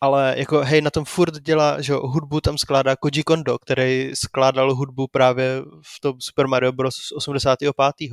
Ale 0.00 0.34
jako 0.38 0.60
hej, 0.60 0.80
na 0.82 0.90
tom 0.90 1.04
furt 1.04 1.34
dělá, 1.40 1.80
že 1.80 1.92
jo, 1.92 2.00
hudbu 2.06 2.40
tam 2.40 2.58
skládá 2.58 2.96
Koji 2.96 3.22
Kondo, 3.22 3.58
který 3.58 4.10
skládal 4.14 4.74
hudbu 4.74 5.06
právě 5.12 5.62
v 5.96 6.00
tom 6.00 6.14
Super 6.20 6.46
Mario 6.48 6.72
Bros. 6.72 6.94
z 6.94 7.12
85. 7.12 8.10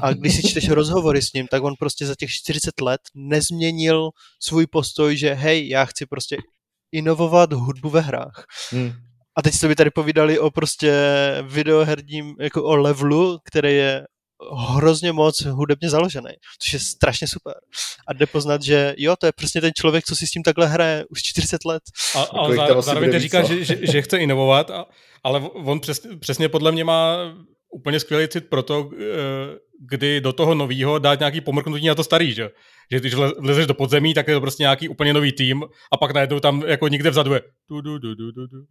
A 0.00 0.12
když 0.12 0.36
si 0.36 0.48
čteš 0.48 0.68
rozhovory 0.78 1.22
s 1.22 1.32
ním, 1.32 1.46
tak 1.46 1.62
on 1.62 1.74
prostě 1.78 2.06
za 2.06 2.14
těch 2.14 2.30
40 2.30 2.80
let 2.80 3.00
nezměnil 3.14 4.10
svůj 4.42 4.66
postoj, 4.66 5.16
že 5.16 5.32
hej, 5.34 5.68
já 5.68 5.84
chci 5.84 6.06
prostě 6.06 6.36
inovovat 6.92 7.52
hudbu 7.52 7.90
ve 7.90 8.00
hrách. 8.00 8.44
Hm. 8.72 8.92
A 9.38 9.42
teď 9.42 9.54
jste 9.54 9.68
mi 9.68 9.74
tady 9.74 9.90
povídali 9.90 10.38
o 10.38 10.50
prostě 10.50 10.94
videoherním, 11.42 12.34
jako 12.40 12.64
o 12.64 12.76
levelu, 12.76 13.38
který 13.44 13.74
je 13.74 14.04
hrozně 14.56 15.12
moc 15.12 15.40
hudebně 15.40 15.90
založený, 15.90 16.30
což 16.62 16.72
je 16.72 16.78
strašně 16.78 17.28
super. 17.28 17.54
A 18.08 18.12
jde 18.12 18.26
poznat, 18.26 18.62
že 18.62 18.94
jo, 18.98 19.16
to 19.16 19.26
je 19.26 19.32
přesně 19.32 19.60
ten 19.60 19.70
člověk, 19.76 20.04
co 20.04 20.16
si 20.16 20.26
s 20.26 20.30
tím 20.30 20.42
takhle 20.42 20.66
hraje 20.66 21.04
už 21.10 21.22
40 21.22 21.64
let. 21.64 21.82
A, 22.14 22.22
ale 22.22 22.56
kolik 22.56 22.68
tam 22.68 22.76
zá, 22.76 22.82
zároveň 22.82 23.20
říká, 23.20 23.40
no? 23.40 23.48
že, 23.48 23.64
že, 23.64 23.78
že 23.82 24.02
chce 24.02 24.18
inovovat, 24.18 24.70
a, 24.70 24.86
ale 25.24 25.40
on 25.40 25.80
přes, 25.80 26.00
přesně 26.20 26.48
podle 26.48 26.72
mě 26.72 26.84
má 26.84 27.16
úplně 27.72 28.00
skvělý 28.00 28.28
cit 28.28 28.48
pro 28.48 28.62
to, 28.62 28.90
eh, 28.92 29.58
kdy 29.90 30.20
do 30.20 30.32
toho 30.32 30.54
novýho 30.54 30.98
dát 30.98 31.18
nějaký 31.18 31.40
pomrknutí 31.40 31.86
na 31.86 31.94
to 31.94 32.04
starý, 32.04 32.32
že? 32.32 32.50
Že 32.92 33.00
když 33.00 33.14
vlezeš 33.14 33.66
do 33.66 33.74
podzemí, 33.74 34.14
tak 34.14 34.28
je 34.28 34.34
to 34.34 34.40
prostě 34.40 34.62
nějaký 34.62 34.88
úplně 34.88 35.12
nový 35.12 35.32
tým 35.32 35.64
a 35.92 35.96
pak 35.96 36.14
najednou 36.14 36.40
tam 36.40 36.62
jako 36.66 36.88
nikde 36.88 37.10
vzadu 37.10 37.32
je 37.32 37.42
du, 37.70 37.80
du, 37.80 37.98
du, 37.98 38.14
du, 38.14 38.32
du, 38.32 38.46
du. 38.46 38.66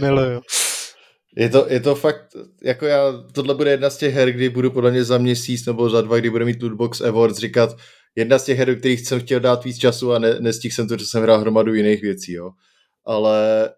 Miluju. 0.00 0.40
Je 1.36 1.48
to, 1.48 1.66
je 1.68 1.80
to 1.80 1.94
fakt, 1.94 2.36
jako 2.62 2.86
já, 2.86 3.12
tohle 3.32 3.54
bude 3.54 3.70
jedna 3.70 3.90
z 3.90 3.98
těch 3.98 4.14
her, 4.14 4.32
kdy 4.32 4.48
budu 4.48 4.70
podle 4.70 4.90
mě 4.90 5.04
za 5.04 5.18
měsíc 5.18 5.66
nebo 5.66 5.90
za 5.90 6.00
dva, 6.00 6.16
kdy 6.18 6.30
bude 6.30 6.44
mít 6.44 6.62
Lootbox 6.62 7.00
Awards 7.00 7.38
říkat, 7.38 7.76
jedna 8.16 8.38
z 8.38 8.44
těch 8.44 8.58
her, 8.58 8.68
do 8.68 8.76
kterých 8.76 9.00
jsem 9.00 9.20
chtěl 9.20 9.40
dát 9.40 9.64
víc 9.64 9.78
času 9.78 10.12
a 10.12 10.18
ne, 10.18 10.40
nestihl 10.40 10.74
jsem 10.74 10.88
to, 10.88 10.96
že 10.98 11.06
jsem 11.06 11.22
hrál 11.22 11.40
hromadu 11.40 11.74
jiných 11.74 12.02
věcí, 12.02 12.32
jo. 12.32 12.50
Ale 13.06 13.70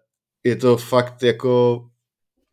je 0.43 0.55
to 0.55 0.77
fakt 0.77 1.23
jako, 1.23 1.81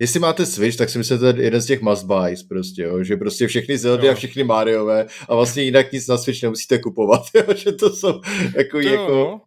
jestli 0.00 0.20
máte 0.20 0.46
Switch, 0.46 0.76
tak 0.76 0.88
si 0.90 0.98
myslím, 0.98 1.14
že 1.14 1.18
to 1.20 1.26
je 1.26 1.44
jeden 1.44 1.60
z 1.60 1.66
těch 1.66 1.80
must 1.80 2.04
buys 2.06 2.42
prostě, 2.42 2.82
jo. 2.82 3.04
že 3.04 3.16
prostě 3.16 3.46
všechny 3.46 3.78
Zeldy 3.78 4.06
Jo. 4.06 4.12
a 4.12 4.16
všechny 4.16 4.44
Mariové 4.44 5.06
a 5.28 5.34
vlastně 5.34 5.62
jinak 5.62 5.92
nic 5.92 6.08
na 6.08 6.18
Switch 6.18 6.42
nemusíte 6.42 6.78
kupovat, 6.78 7.22
jo. 7.34 7.54
že 7.54 7.72
to 7.72 7.90
jsou 7.90 8.20
jako, 8.56 8.70
To 8.82 8.88
jo, 8.88 8.92
jako 8.92 9.12
no. 9.12 9.40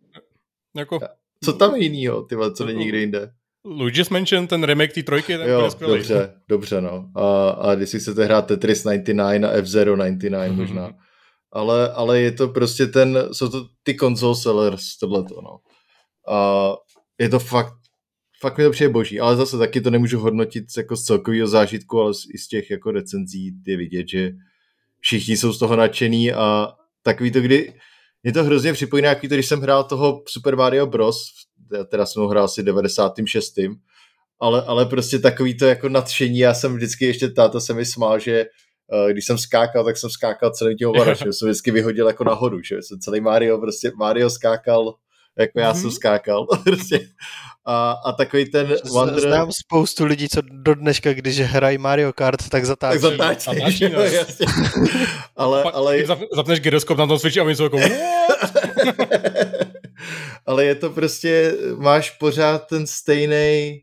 Jako 0.77 0.99
co 1.43 1.53
tam 1.53 1.75
je 1.75 1.83
jinýho, 1.83 2.21
ty 2.23 2.35
co 2.55 2.65
není 2.65 2.79
nikde 2.79 2.97
jinde. 2.97 3.31
Luigi's 3.65 4.09
Mansion, 4.09 4.47
ten 4.47 4.63
remake 4.63 4.93
té 4.93 5.03
trojky, 5.03 5.37
ten 5.37 5.49
Jo, 5.49 5.71
skvělý. 5.71 5.93
dobře, 5.93 6.33
dobře, 6.49 6.81
no. 6.81 7.05
A, 7.15 7.49
a 7.49 7.75
když 7.75 7.89
si 7.89 7.99
chcete 7.99 8.25
hrát 8.25 8.41
Tetris 8.47 8.83
99 8.83 9.43
a 9.47 9.51
F-Zero 9.51 9.95
99 9.95 10.47
Mhm. 10.49 10.57
možná. 10.59 10.93
Ale, 11.53 11.91
ale 11.91 12.19
je 12.21 12.31
to 12.31 12.47
prostě 12.47 12.85
ten, 12.87 13.19
jsou 13.31 13.49
to 13.49 13.65
ty 13.83 13.95
console 13.95 14.35
sellers, 14.35 14.97
tohleto, 14.97 15.41
no. 15.41 15.59
A 16.35 16.69
je 17.19 17.29
to 17.29 17.39
fakt, 17.39 17.73
fakt 18.41 18.57
mi 18.57 18.63
to 18.63 18.71
přijde 18.71 18.89
boží, 18.89 19.19
ale 19.19 19.35
zase 19.35 19.57
taky 19.57 19.81
to 19.81 19.89
nemůžu 19.89 20.19
hodnotit 20.19 20.65
jako 20.77 20.95
z 20.95 21.03
celkového 21.03 21.47
zážitku, 21.47 21.99
ale 22.01 22.13
z- 22.13 22.25
i 22.33 22.37
z 22.37 22.47
těch 22.47 22.71
jako 22.71 22.91
recenzí 22.91 23.51
je 23.67 23.77
vidět, 23.77 24.07
že 24.09 24.31
všichni 24.99 25.37
jsou 25.37 25.53
z 25.53 25.59
toho 25.59 25.75
nadšený 25.75 26.33
a 26.33 26.67
takový 27.03 27.31
to, 27.31 27.41
kdy 27.41 27.73
mě 28.23 28.33
to 28.33 28.43
hrozně 28.43 28.73
připomíná, 28.73 29.09
jaký 29.09 29.27
to, 29.27 29.35
když 29.35 29.47
jsem 29.47 29.61
hrál 29.61 29.83
toho 29.83 30.23
Super 30.27 30.55
Mario 30.55 30.85
Bros. 30.87 31.17
Já 31.73 31.83
teda 31.83 32.05
jsem 32.05 32.21
ho 32.21 32.27
hrál 32.27 32.43
asi 32.45 32.63
96 32.63 33.53
ale, 34.39 34.63
ale 34.63 34.85
prostě 34.85 35.19
takový 35.19 35.57
to 35.57 35.65
jako 35.65 35.89
nadšení, 35.89 36.37
já 36.39 36.53
jsem 36.53 36.75
vždycky 36.75 37.05
ještě, 37.05 37.29
táta 37.29 37.59
se 37.59 37.73
mi 37.73 37.85
smál, 37.85 38.19
že 38.19 38.45
uh, 39.05 39.09
když 39.09 39.25
jsem 39.25 39.37
skákal, 39.37 39.83
tak 39.85 39.97
jsem 39.97 40.09
skákal 40.09 40.51
celým 40.51 40.77
tím 40.77 40.87
ovladačem, 40.87 41.33
jsem 41.33 41.47
vždycky 41.47 41.71
vyhodil 41.71 42.07
jako 42.07 42.23
nahoru, 42.23 42.61
že 42.61 42.75
jsem 42.81 42.99
celý 42.99 43.21
Mario, 43.21 43.57
prostě 43.57 43.91
Mario 43.97 44.29
skákal, 44.29 44.93
jako 45.39 45.59
já 45.59 45.73
jsem 45.73 45.83
Mhm. 45.83 45.91
skákal, 45.91 46.45
prostě. 46.63 46.99
A, 47.65 47.91
a 48.05 48.11
takový 48.11 48.51
ten 48.51 48.75
Wonder... 48.91 49.19
Znám 49.19 49.51
spoustu 49.51 50.05
lidí, 50.05 50.29
co 50.29 50.41
do 50.51 50.75
dneška, 50.75 51.13
když 51.13 51.39
hrají 51.39 51.77
Mario 51.77 52.13
Kart, 52.13 52.49
tak 52.49 52.65
zatáčí. 52.65 53.01
Tak 53.01 53.11
zatáčí, 53.11 53.51
zatáčí, 53.59 53.83
jo, 53.83 53.89
no. 53.93 54.01
jasně. 54.01 54.45
ale, 55.37 55.63
Pak 55.63 55.75
ale, 55.75 55.97
zapneš 56.35 56.59
gyroskop 56.59 56.97
na 56.97 57.07
tom 57.07 57.19
Switchi 57.19 57.39
a 57.39 57.43
oni 57.43 57.55
jsou 57.55 57.63
jako 57.63 57.77
ale 60.45 60.65
je 60.65 60.75
to 60.75 60.89
prostě, 60.89 61.55
máš 61.77 62.09
pořád 62.11 62.67
ten 62.67 62.87
stejný, 62.87 63.79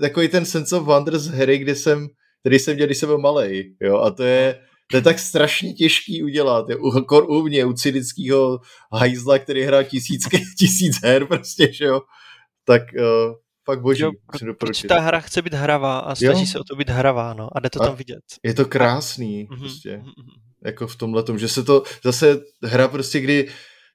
takový 0.00 0.28
ten 0.28 0.44
sense 0.46 0.76
of 0.76 0.84
wonder 0.84 1.18
z 1.18 1.28
hry, 1.28 1.58
kdy 1.58 1.74
jsem, 1.74 2.08
který 2.40 2.58
jsem 2.58 2.74
měl, 2.74 2.86
když 2.86 2.98
jsem 2.98 3.08
byl 3.08 3.18
malej, 3.18 3.74
jo, 3.80 3.98
a 3.98 4.10
to 4.10 4.22
je, 4.22 4.58
to 4.90 4.96
je 4.96 5.02
tak 5.02 5.18
strašně 5.18 5.72
těžký 5.72 6.22
udělat, 6.22 6.68
je, 6.68 6.76
u, 6.76 6.90
kor 6.90 7.30
u 7.30 7.42
mě, 7.42 7.64
u 7.64 7.72
cynického 7.72 8.60
hajzla, 8.92 9.38
který 9.38 9.62
hrál 9.62 9.84
tisícky, 9.84 10.42
tisíc 10.58 11.00
her 11.02 11.26
prostě, 11.26 11.72
že 11.72 11.84
jo, 11.84 12.00
tak 12.64 12.82
uh, 12.98 13.34
fakt 13.64 13.80
boží, 13.80 14.02
Jo, 14.02 14.10
doporučit. 14.42 14.86
ta 14.88 15.00
hra 15.00 15.20
chce 15.20 15.42
být 15.42 15.54
hravá 15.54 15.98
a 15.98 16.14
snaží 16.14 16.40
Jo. 16.40 16.46
se 16.46 16.58
o 16.58 16.64
to 16.64 16.76
být 16.76 16.88
hravá, 16.90 17.34
no, 17.34 17.48
a 17.56 17.60
jde 17.60 17.70
to 17.70 17.82
A- 17.82 17.86
tam 17.86 17.96
vidět. 17.96 18.20
Je 18.42 18.54
to 18.54 18.64
krásný, 18.64 19.46
Mhm, 19.50 19.60
prostě. 19.60 19.96
mhm, 19.96 20.06
mhm. 20.06 20.30
jako 20.64 20.86
v 20.86 20.96
tomhle 20.96 21.22
tom, 21.22 21.38
že 21.38 21.48
se 21.48 21.64
to 21.64 21.82
zase 22.04 22.40
hra 22.62 22.88
prostě, 22.88 23.20
kdy 23.20 23.48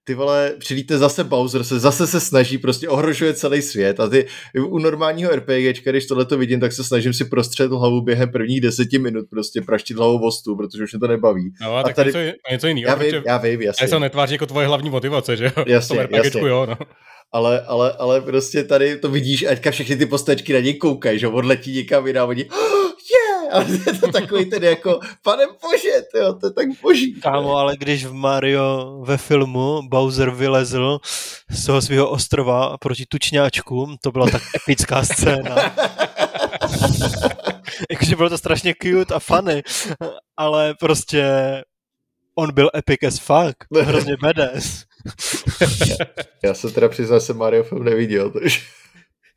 ty 0.07 0.13
vole, 0.13 0.53
přilíte 0.59 0.97
zase 0.97 1.23
Bowser, 1.23 1.63
se 1.63 1.79
zase 1.79 2.07
se 2.07 2.19
snaží, 2.19 2.57
prostě 2.57 2.89
ohrožuje 2.89 3.33
celý 3.33 3.61
svět 3.61 3.99
a 3.99 4.09
ty 4.09 4.25
u 4.59 4.79
normálního 4.79 5.31
RPGčka, 5.35 5.91
když 5.91 6.05
tohle 6.05 6.25
to 6.25 6.37
vidím, 6.37 6.59
tak 6.59 6.71
se 6.73 6.83
snažím 6.83 7.13
si 7.13 7.25
prostřet 7.25 7.71
hlavu 7.71 8.01
během 8.01 8.31
prvních 8.31 8.61
deseti 8.61 8.99
minut, 8.99 9.25
prostě 9.29 9.61
praštit 9.61 9.97
hlavou 9.97 10.19
vostu, 10.19 10.55
protože 10.55 10.83
už 10.83 10.93
mě 10.93 10.99
to 10.99 11.07
nebaví. 11.07 11.53
No 11.61 11.75
a, 11.75 11.79
A 11.79 11.83
tak 11.83 11.95
tady- 11.95 12.07
něco, 12.07 12.19
něco 12.51 12.67
jiného, 12.67 12.87
Já 12.89 12.95
vím, 12.95 13.23
já 13.25 13.37
vím, 13.37 13.61
jasně, 13.61 13.87
se 13.87 13.91
to 13.93 13.99
netváří 13.99 14.33
jako 14.33 14.45
tvoje 14.45 14.67
hlavní 14.67 14.89
motivace, 14.89 15.37
že 15.37 15.45
jo? 15.45 15.63
Jasně, 15.67 16.03
RPGčku, 16.03 16.17
jasně. 16.37 16.49
jo, 16.49 16.65
no. 16.69 16.77
ale, 17.31 17.61
ale, 17.61 17.93
ale 17.99 18.21
prostě 18.21 18.63
tady 18.63 18.97
to 18.97 19.09
vidíš, 19.09 19.43
aťka 19.45 19.71
všechny 19.71 19.95
ty 19.95 20.05
postačky 20.05 20.53
na 20.53 20.59
něj 20.59 20.73
koukají, 20.73 21.19
že 21.19 21.27
odletí 21.27 21.71
někam 21.75 22.07
jinam, 22.07 22.29
oni 22.29 22.45
oh, 23.57 23.69
yeah! 23.69 23.87
a 23.87 23.91
je 23.91 23.99
to 23.99 24.11
takový 24.11 24.45
ten 24.45 24.63
jako, 24.63 24.99
pane 25.23 25.43
bože, 25.61 26.01
tyjo, 26.11 26.33
to 26.33 26.47
je 26.47 26.53
tak 26.53 26.67
boží. 26.81 27.13
Kámo, 27.13 27.57
ale 27.57 27.77
když 27.77 28.05
v 28.05 28.13
Mario 28.13 29.01
ve 29.05 29.17
filmu 29.17 29.81
Bowser 29.89 30.29
vylezl 30.29 30.99
z 31.49 31.65
toho 31.65 31.81
svého 31.81 32.09
ostrova 32.09 32.77
proti 32.77 33.05
tučňáčkům, 33.09 33.95
to 34.01 34.11
byla 34.11 34.29
tak 34.29 34.41
epická 34.55 35.03
scéna. 35.03 35.55
Jakože 37.91 38.15
bylo 38.15 38.29
to 38.29 38.37
strašně 38.37 38.73
cute 38.81 39.15
a 39.15 39.19
funny, 39.19 39.63
ale 40.37 40.73
prostě 40.79 41.25
on 42.35 42.53
byl 42.53 42.69
epic 42.77 43.03
as 43.07 43.19
fuck, 43.19 43.55
hrozně 43.81 44.17
badass. 44.21 44.83
Já 46.43 46.53
se 46.53 46.71
teda 46.71 46.89
přiznám, 46.89 47.19
že 47.19 47.25
jsem 47.25 47.37
Mario 47.37 47.63
film 47.63 47.83
neviděl, 47.83 48.31
takže... 48.31 48.59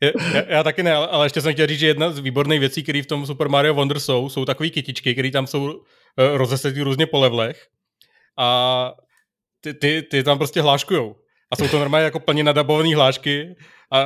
Je- 0.01 0.13
Já, 0.33 0.41
já 0.47 0.63
taky 0.63 0.83
ne, 0.83 0.93
ale- 0.95 1.25
ještě 1.25 1.41
jsem 1.41 1.53
chtěl 1.53 1.67
říct, 1.67 1.79
že 1.79 1.87
jedna 1.87 2.11
z 2.11 2.19
výborných 2.19 2.59
věcí, 2.59 2.83
které 2.83 3.01
v 3.01 3.05
tom 3.07 3.25
Super 3.25 3.49
Mario 3.49 3.73
Wonder 3.73 3.99
jsou, 3.99 4.29
jsou 4.29 4.45
takové 4.45 4.69
kytičky, 4.69 5.13
které 5.13 5.31
tam 5.31 5.47
jsou 5.47 5.63
uh, 5.73 5.81
rozesetý 6.17 6.81
různě 6.81 7.05
po 7.05 7.19
levelech 7.19 7.67
a 8.39 8.91
ty, 9.61 9.73
ty, 9.73 10.01
ty 10.11 10.23
tam 10.23 10.37
prostě 10.37 10.61
hláškujou. 10.61 11.15
A 11.51 11.55
jsou 11.55 11.67
to 11.67 11.79
normálně 11.79 12.05
jako 12.05 12.19
plně 12.19 12.43
nadabované 12.43 12.95
hlášky 12.95 13.55
a 13.93 14.05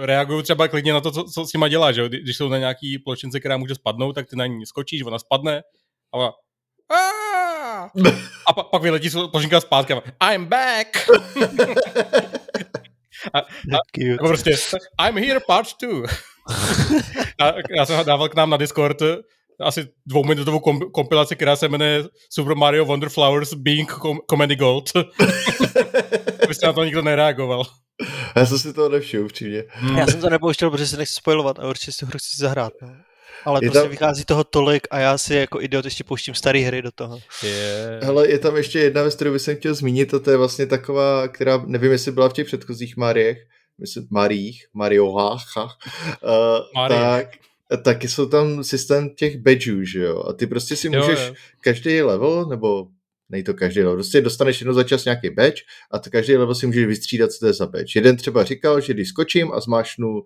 reagují 0.00 0.42
třeba 0.42 0.68
klidně 0.68 0.92
na 0.92 1.00
to, 1.00 1.10
co, 1.10 1.24
co 1.24 1.46
s 1.46 1.52
nima 1.52 1.68
dělá, 1.68 1.92
že 1.92 2.08
Když 2.08 2.36
jsou 2.36 2.48
na 2.48 2.58
nějaký 2.58 2.98
pločince, 2.98 3.40
která 3.40 3.56
může 3.56 3.74
spadnout, 3.74 4.14
tak 4.14 4.26
ty 4.30 4.36
na 4.36 4.46
ní 4.46 4.66
skočíš, 4.66 5.02
ona 5.02 5.18
spadne 5.18 5.62
a 6.14 6.16
ona 6.18 6.32
a 8.48 8.52
pa, 8.52 8.62
pak 8.62 8.82
vyletí 8.82 9.10
pločinka 9.30 9.60
zpátky 9.60 9.92
a 10.20 10.32
I'm 10.32 10.44
back! 10.46 11.08
Cute. 13.94 14.06
Jako 14.06 14.26
prostě, 14.26 14.50
I'm 15.06 15.18
here 15.18 15.40
part 15.40 15.68
two. 15.80 16.02
a 17.40 17.52
já 17.76 17.86
jsem 17.86 17.96
ho 17.96 18.04
dával 18.04 18.28
k 18.28 18.34
nám 18.34 18.50
na 18.50 18.56
Discord 18.56 19.02
asi 19.60 19.88
dvouminutovou 20.06 20.58
kom- 20.60 20.90
kompilaci, 20.92 21.36
která 21.36 21.56
se 21.56 21.68
jmenuje 21.68 22.04
Super 22.30 22.56
Mario 22.56 22.84
Wonder 22.84 23.08
Flowers 23.08 23.54
Being 23.54 23.92
Com- 23.92 24.18
Comedy 24.30 24.56
Gold. 24.56 24.90
Abyste 26.44 26.66
na 26.66 26.72
to 26.72 26.84
nikdo 26.84 27.02
nereagoval. 27.02 27.64
Já 28.36 28.46
jsem 28.46 28.58
si 28.58 28.72
toho 28.72 28.88
nevšiml, 28.88 29.24
upřímně. 29.24 29.64
Já 29.98 30.06
jsem 30.06 30.20
to 30.20 30.30
nepouštěl, 30.30 30.70
protože 30.70 30.86
se 30.86 30.96
nechci 30.96 31.14
spojovat 31.14 31.58
a 31.58 31.68
určitě 31.68 31.92
si 31.92 31.98
tu 31.98 32.06
hru 32.06 32.18
chci 32.18 32.36
zahrát. 32.38 32.72
No. 32.82 32.88
Ale 33.46 33.60
Je 33.62 33.68
prostě 33.68 33.80
tam- 33.80 33.90
vychází 33.90 34.24
toho 34.24 34.44
tolik 34.44 34.86
a 34.90 34.98
já 34.98 35.18
si 35.18 35.34
jako 35.34 35.60
idiot 35.60 35.84
ještě 35.84 36.04
pouštím 36.04 36.34
staré 36.34 36.58
hry 36.60 36.82
do 36.82 36.90
toho. 36.92 37.18
Yeah. 37.42 38.02
Hele, 38.02 38.28
je 38.28 38.38
tam 38.38 38.56
ještě 38.56 38.78
jedna 38.78 39.02
věc, 39.02 39.14
kterou 39.14 39.32
bych 39.32 39.42
chtěl 39.58 39.74
zmínit, 39.74 40.14
a 40.14 40.18
to 40.18 40.30
je 40.30 40.36
vlastně 40.36 40.66
taková, 40.66 41.28
která 41.28 41.62
nevím, 41.66 41.92
jestli 41.92 42.12
byla 42.12 42.28
v 42.28 42.32
těch 42.32 42.46
předchozích 42.46 42.96
Mariech, 42.96 43.38
myslím, 43.80 44.06
Mariích, 44.10 44.66
Mariohách, 44.74 45.42
uh, 45.56 45.62
Marie. 46.74 47.00
tak, 47.00 47.28
taky 47.82 48.08
jsou 48.08 48.26
tam 48.26 48.64
systém 48.64 49.10
těch 49.10 49.36
badgeů, 49.38 49.84
že 49.84 50.00
jo? 50.02 50.22
A 50.28 50.32
ty 50.32 50.46
prostě 50.46 50.76
si 50.76 50.86
Jo, 50.86 50.92
můžeš 51.02 51.18
jo. 51.28 51.34
každý 51.60 52.02
level, 52.02 52.46
nebo 52.46 52.86
nej 53.28 53.42
to 53.42 53.54
každý 53.54 53.80
level. 53.80 53.94
Prostě 53.94 54.20
dostaneš 54.20 54.60
jednou 54.60 54.74
za 54.74 54.84
čas 54.84 55.04
nějaký 55.04 55.30
badge 55.30 55.62
a 55.90 55.98
to 55.98 56.10
každý 56.10 56.36
level 56.36 56.54
si 56.54 56.66
můžeš 56.66 56.86
vystřídat, 56.86 57.32
co 57.32 57.38
to 57.38 57.46
je 57.46 57.52
za 57.52 57.66
badge. 57.66 57.92
Jeden 57.98 58.16
třeba 58.16 58.44
říkal, 58.44 58.80
že 58.80 58.94
když 58.94 59.08
skočím 59.08 59.52
a 59.52 59.60
zmášnu 59.60 60.22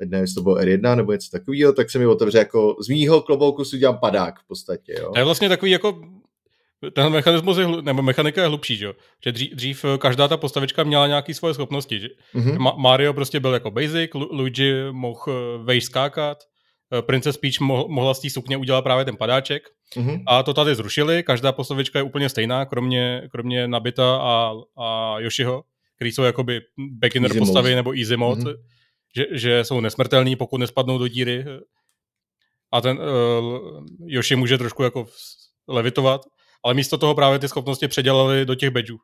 nevím, 0.00 0.22
jestli 0.22 0.34
to 0.34 0.42
bylo 0.42 0.56
R1 0.56 0.96
nebo 0.96 1.12
něco 1.12 1.30
takového, 1.30 1.72
tak 1.72 1.90
se 1.90 1.98
mi 1.98 2.06
otevře 2.06 2.38
jako 2.38 2.76
z 2.80 2.88
mýho 2.88 3.22
klobouku 3.22 3.64
si 3.64 3.76
udělám 3.76 3.98
padák 3.98 4.40
v 4.40 4.46
podstatě. 4.46 4.94
Jo. 4.98 5.10
To 5.12 5.18
je 5.18 5.24
vlastně 5.24 5.48
takový 5.48 5.70
jako 5.70 6.00
ten 6.92 7.12
mechanismus 7.12 7.58
je, 7.58 7.66
nebo 7.82 8.02
mechanika 8.02 8.40
je 8.40 8.48
hlubší, 8.48 8.76
že? 8.76 8.92
že 9.24 9.32
dřív, 9.32 9.54
dřív 9.54 9.84
každá 9.98 10.28
ta 10.28 10.36
postavička 10.36 10.84
měla 10.84 11.06
nějaké 11.06 11.34
svoje 11.34 11.54
schopnosti. 11.54 12.00
Že? 12.00 12.08
Mm-hmm. 12.34 12.56
Ma- 12.56 12.78
Mario 12.78 13.12
prostě 13.12 13.40
byl 13.40 13.54
jako 13.54 13.70
basic, 13.70 14.10
Luigi 14.14 14.74
mohl 14.90 15.20
eh, 15.28 15.32
vejš 15.64 15.84
skákat, 15.84 16.38
eh, 16.98 17.02
Princess 17.02 17.36
Peach 17.36 17.60
mohla 17.88 18.14
z 18.14 18.20
té 18.20 18.30
sukně 18.30 18.56
udělat 18.56 18.82
právě 18.82 19.04
ten 19.04 19.16
padáček. 19.16 19.62
Mm-hmm. 19.96 20.22
A 20.26 20.42
to 20.42 20.54
tady 20.54 20.74
zrušili, 20.74 21.22
každá 21.22 21.52
postavička 21.52 21.98
je 21.98 22.02
úplně 22.02 22.28
stejná, 22.28 22.64
kromě, 22.64 23.22
kromě 23.32 23.68
Nabita 23.68 24.16
a, 24.16 24.52
a 24.78 25.18
Yoshiho, 25.18 25.62
který 25.96 26.12
jsou 26.12 26.22
jakoby 26.22 26.60
beginner 26.78 27.30
easy 27.30 27.38
postavy 27.38 27.70
mode. 27.70 27.76
nebo 27.76 27.92
easy 27.98 28.16
mode, 28.16 28.40
mm-hmm. 28.40 28.56
Že, 29.16 29.26
že 29.32 29.64
jsou 29.64 29.80
nesmrtelní, 29.80 30.36
pokud 30.36 30.58
nespadnou 30.58 30.98
do 30.98 31.08
díry. 31.08 31.44
A 32.72 32.80
ten 32.80 32.98
uh, 32.98 33.86
Yoshi 34.06 34.36
může 34.36 34.58
trošku 34.58 34.82
jako 34.82 35.06
levitovat 35.68 36.20
ale 36.64 36.74
místo 36.74 36.98
toho 36.98 37.14
právě 37.14 37.38
ty 37.38 37.48
schopnosti 37.48 37.88
předělali 37.88 38.44
do 38.44 38.54
těch 38.54 38.70
badgeů. 38.70 38.98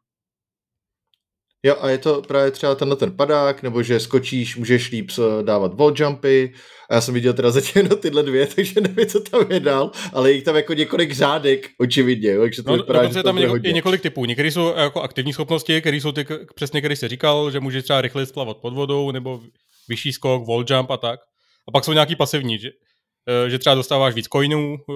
Jo, 1.62 1.76
a 1.80 1.90
je 1.90 1.98
to 1.98 2.22
právě 2.22 2.50
třeba 2.50 2.74
tenhle 2.74 2.96
ten 2.96 3.16
padák, 3.16 3.62
nebo 3.62 3.82
že 3.82 4.00
skočíš, 4.00 4.56
můžeš 4.56 4.90
líp 4.90 5.10
dávat 5.42 5.74
wall 5.74 5.94
jumpy. 5.96 6.54
A 6.90 6.94
já 6.94 7.00
jsem 7.00 7.14
viděl 7.14 7.32
teda 7.32 7.50
zatím 7.50 7.72
jenom 7.82 7.98
tyhle 7.98 8.22
dvě, 8.22 8.46
takže 8.54 8.80
nevím, 8.80 9.06
co 9.06 9.20
tam 9.20 9.52
je 9.52 9.60
dál, 9.60 9.90
ale 10.12 10.32
je 10.32 10.42
tam 10.42 10.56
jako 10.56 10.72
několik 10.74 11.12
řádek, 11.12 11.70
očividně. 11.78 12.30
Jo, 12.30 12.42
takže 12.42 12.62
to 12.62 12.70
no, 12.70 12.76
vypadá, 12.76 13.02
je 13.02 13.22
tam 13.22 13.36
něko, 13.36 13.56
je 13.62 13.72
několik 13.72 14.02
typů. 14.02 14.24
Některé 14.24 14.50
jsou 14.50 14.74
jako 14.76 15.02
aktivní 15.02 15.32
schopnosti, 15.32 15.80
které 15.80 15.96
jsou 15.96 16.12
ty, 16.12 16.26
přesně, 16.54 16.80
který 16.80 16.96
jsi 16.96 17.08
říkal, 17.08 17.50
že 17.50 17.60
můžeš 17.60 17.84
třeba 17.84 18.00
rychle 18.00 18.26
splavat 18.26 18.56
pod 18.56 18.74
vodou, 18.74 19.10
nebo 19.10 19.40
vyšší 19.88 20.12
skok, 20.12 20.46
wall 20.48 20.64
jump 20.70 20.90
a 20.90 20.96
tak. 20.96 21.20
A 21.68 21.72
pak 21.72 21.84
jsou 21.84 21.92
nějaký 21.92 22.16
pasivní, 22.16 22.58
že, 22.58 22.68
eh, 23.28 23.50
že 23.50 23.58
třeba 23.58 23.74
dostáváš 23.74 24.14
víc 24.14 24.26
coinů, 24.32 24.76
eh, 24.90 24.92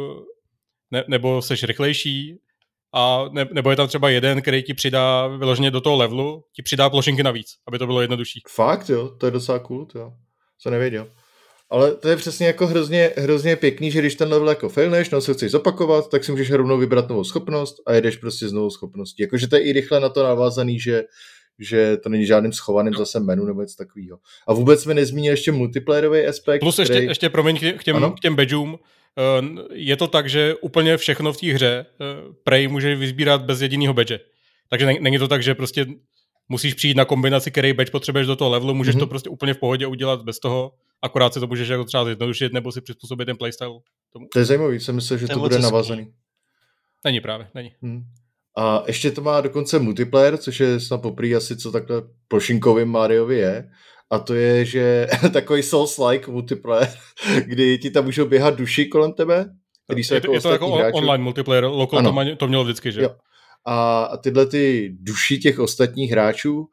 ne, 0.91 1.05
nebo 1.09 1.43
seš 1.43 1.63
rychlejší, 1.65 2.39
a 2.95 3.25
ne, 3.33 3.49
nebo 3.53 3.71
je 3.71 3.77
tam 3.77 3.89
třeba 3.89 4.11
jeden, 4.11 4.43
který 4.43 4.63
ti 4.63 4.75
přidá 4.75 5.27
vyloženě 5.27 5.71
do 5.71 5.81
toho 5.81 5.97
levelu, 5.97 6.45
ti 6.53 6.63
přidá 6.63 6.91
plošinky 6.91 7.23
navíc, 7.23 7.47
aby 7.69 7.79
to 7.79 7.87
bylo 7.87 8.01
jednodušší. 8.01 8.43
Fakt 8.49 8.89
jo, 8.89 9.09
to 9.09 9.27
je 9.27 9.33
docela 9.33 9.59
cool, 9.59 9.87
to 9.87 10.13
co 10.63 10.71
nevěděl. 10.71 11.11
Ale 11.71 11.95
to 11.95 12.09
je 12.09 12.17
přesně 12.17 12.47
jako 12.47 12.67
hrozně, 12.67 13.11
hrozně 13.17 13.57
pěkný, 13.57 13.91
že 13.91 13.99
když 13.99 14.15
ten 14.15 14.29
level 14.29 14.49
jako 14.49 14.69
failneš, 14.69 15.11
no 15.11 15.21
se 15.21 15.35
chceš 15.35 15.51
zopakovat, 15.51 16.11
tak 16.11 16.25
si 16.25 16.33
můžeš 16.33 16.51
rovnou 16.51 16.79
vybrat 16.79 17.09
novou 17.09 17.25
schopnost 17.25 17.77
a 17.87 17.93
jedeš 17.93 18.17
prostě 18.17 18.49
s 18.49 18.53
novou 18.53 18.71
schopností. 18.71 19.23
Jakože 19.23 19.49
to 19.49 19.57
je 19.57 19.63
i 19.63 19.73
rychle 19.73 20.01
na 20.01 20.09
to 20.09 20.23
navázaný, 20.23 20.81
že, 20.81 21.03
že 21.61 21.97
to 21.97 22.09
není 22.09 22.27
žádným 22.27 22.53
schovaným 22.53 22.95
zase 22.95 23.21
menu 23.21 23.45
nebo 23.45 23.61
něco 23.61 23.77
takového. 23.77 24.19
A 24.47 24.53
vůbec 24.53 24.83
jsme 24.83 24.95
nezmínili 24.95 25.33
ještě 25.33 25.53
multiplayerový 25.53 26.27
aspekt. 26.27 26.61
Plus 26.61 26.79
ještě, 26.79 26.95
který... 26.95 27.07
ještě 27.07 27.29
promiň 27.29 27.57
k 27.79 27.85
těm, 27.85 28.13
k 28.13 28.21
těm 28.21 28.37
badgeům, 28.37 28.79
Eh, 29.19 29.65
je 29.73 29.97
to 29.97 30.07
tak, 30.07 30.29
že 30.29 30.55
úplně 30.55 30.97
všechno 30.97 31.33
v 31.33 31.37
té 31.37 31.47
hře 31.47 31.87
eh, 31.87 32.05
Prey 32.45 32.69
může 32.69 32.97
vyzbírat 32.97 33.43
bez 33.43 33.61
jediného 33.61 33.95
badge. 33.95 34.21
Takže 34.69 34.87
není 35.01 35.19
to 35.19 35.29
tak, 35.29 35.43
že 35.43 35.55
prostě 35.55 35.87
musíš 36.49 36.75
přijít 36.75 36.97
na 36.97 37.05
kombinaci, 37.05 37.51
který 37.51 37.73
badge 37.73 37.91
potřebuješ 37.91 38.27
do 38.27 38.37
toho 38.37 38.51
levelu, 38.51 38.75
můžeš 38.75 38.95
mm-hmm. 38.95 38.99
to 38.99 39.07
prostě 39.07 39.31
úplně 39.31 39.55
v 39.55 39.59
pohodě 39.59 39.87
udělat 39.87 40.23
bez 40.23 40.39
toho, 40.39 40.73
akorát 41.03 41.35
si 41.35 41.41
to 41.41 41.47
můžeš 41.47 41.69
jako 41.69 41.85
třeba 41.85 42.05
zjednodušit 42.05 42.53
nebo 42.53 42.73
si 42.73 42.81
přizpůsobit 42.81 43.27
ten 43.27 43.37
playstyle. 43.37 43.73
Tomu. 44.13 44.27
To 44.33 44.39
je 44.39 44.45
zajímavý, 44.45 44.81
jsem 44.81 44.95
myslel, 44.95 45.19
že 45.19 45.29
to 45.29 45.39
bude 45.39 45.59
navazaný. 45.59 46.13
Není 47.05 47.21
právě, 47.21 47.49
není. 47.55 47.75
Hmm. 47.83 48.03
A 48.61 48.83
ještě 48.87 49.11
to 49.11 49.21
má 49.21 49.41
dokonce 49.41 49.79
multiplayer, 49.79 50.37
což 50.37 50.61
je 50.61 50.81
snad 50.81 50.99
poprý 50.99 51.37
asi 51.37 51.57
co 51.57 51.73
takhle 51.73 52.03
plošinkovým 52.29 52.89
Mariovi 52.89 53.39
je 53.39 53.71
a 54.11 54.19
to 54.19 54.35
je, 54.35 54.65
že 54.65 55.07
takový 55.33 55.61
Souls-like 55.61 56.31
multiplayer, 56.31 56.89
kdy 57.45 57.79
ti 57.79 57.91
tam 57.91 58.05
můžou 58.05 58.27
běhat 58.27 58.57
duši 58.57 58.87
kolem 58.87 59.13
tebe, 59.13 59.47
který 59.85 60.05
jsou 60.05 60.15
je, 60.15 60.17
jako 60.17 60.33
je 60.33 60.41
to 60.41 60.53
jako 60.53 60.73
hráčů. 60.73 60.97
online 60.97 61.25
multiplayer, 61.25 61.65
local 61.65 62.03
to, 62.03 62.13
má, 62.13 62.25
to 62.37 62.49
mělo 62.49 62.65
vždycky, 62.65 62.93
že? 62.93 63.03
Jo. 63.03 63.11
A 63.67 64.09
tyhle 64.17 64.47
ty 64.47 64.95
duši 65.01 65.39
těch 65.39 65.59
ostatních 65.59 66.11
hráčů 66.11 66.67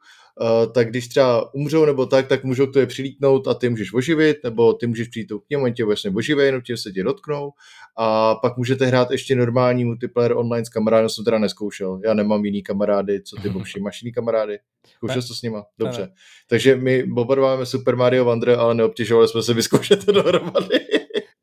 tak 0.74 0.90
když 0.90 1.08
třeba 1.08 1.54
umřou 1.54 1.84
nebo 1.84 2.06
tak, 2.06 2.26
tak 2.26 2.44
můžou 2.44 2.66
to 2.66 2.78
je 2.78 2.86
přilítnout 2.86 3.48
a 3.48 3.54
ty 3.54 3.68
můžeš 3.68 3.94
oživit, 3.94 4.36
nebo 4.44 4.72
ty 4.72 4.86
můžeš 4.86 5.08
přijít 5.08 5.26
k 5.46 5.50
němu, 5.50 5.72
tě 5.72 5.84
vlastně 5.84 6.10
oživej, 6.16 6.46
jenom 6.46 6.62
tě 6.62 6.76
se 6.76 6.92
tě 6.92 7.02
dotknou 7.02 7.50
a 7.96 8.34
pak 8.34 8.56
můžete 8.56 8.86
hrát 8.86 9.10
ještě 9.10 9.36
normální 9.36 9.84
multiplayer 9.84 10.32
online 10.32 10.64
s 10.64 10.68
kamarádem, 10.68 11.08
jsem 11.08 11.24
teda 11.24 11.38
neskoušel, 11.38 12.00
já 12.04 12.14
nemám 12.14 12.44
jiný 12.44 12.62
kamarády, 12.62 13.22
co 13.22 13.36
ty 13.36 13.48
Bobši, 13.50 13.80
máš 13.80 14.02
jiný 14.02 14.12
kamarády? 14.12 14.58
Zkoušel 14.96 15.22
jsi 15.22 15.28
to 15.28 15.34
s 15.34 15.42
nima? 15.42 15.64
Dobře. 15.78 16.00
Ne. 16.00 16.08
Takže 16.48 16.76
my 16.76 17.04
oba 17.16 17.34
máme 17.34 17.66
Super 17.66 17.96
Mario 17.96 18.24
Wonder, 18.24 18.50
ale 18.50 18.74
neobtěžovali 18.74 19.28
jsme 19.28 19.42
se 19.42 19.54
vyzkoušet 19.54 20.04
to 20.04 20.12
dohromady. 20.12 20.80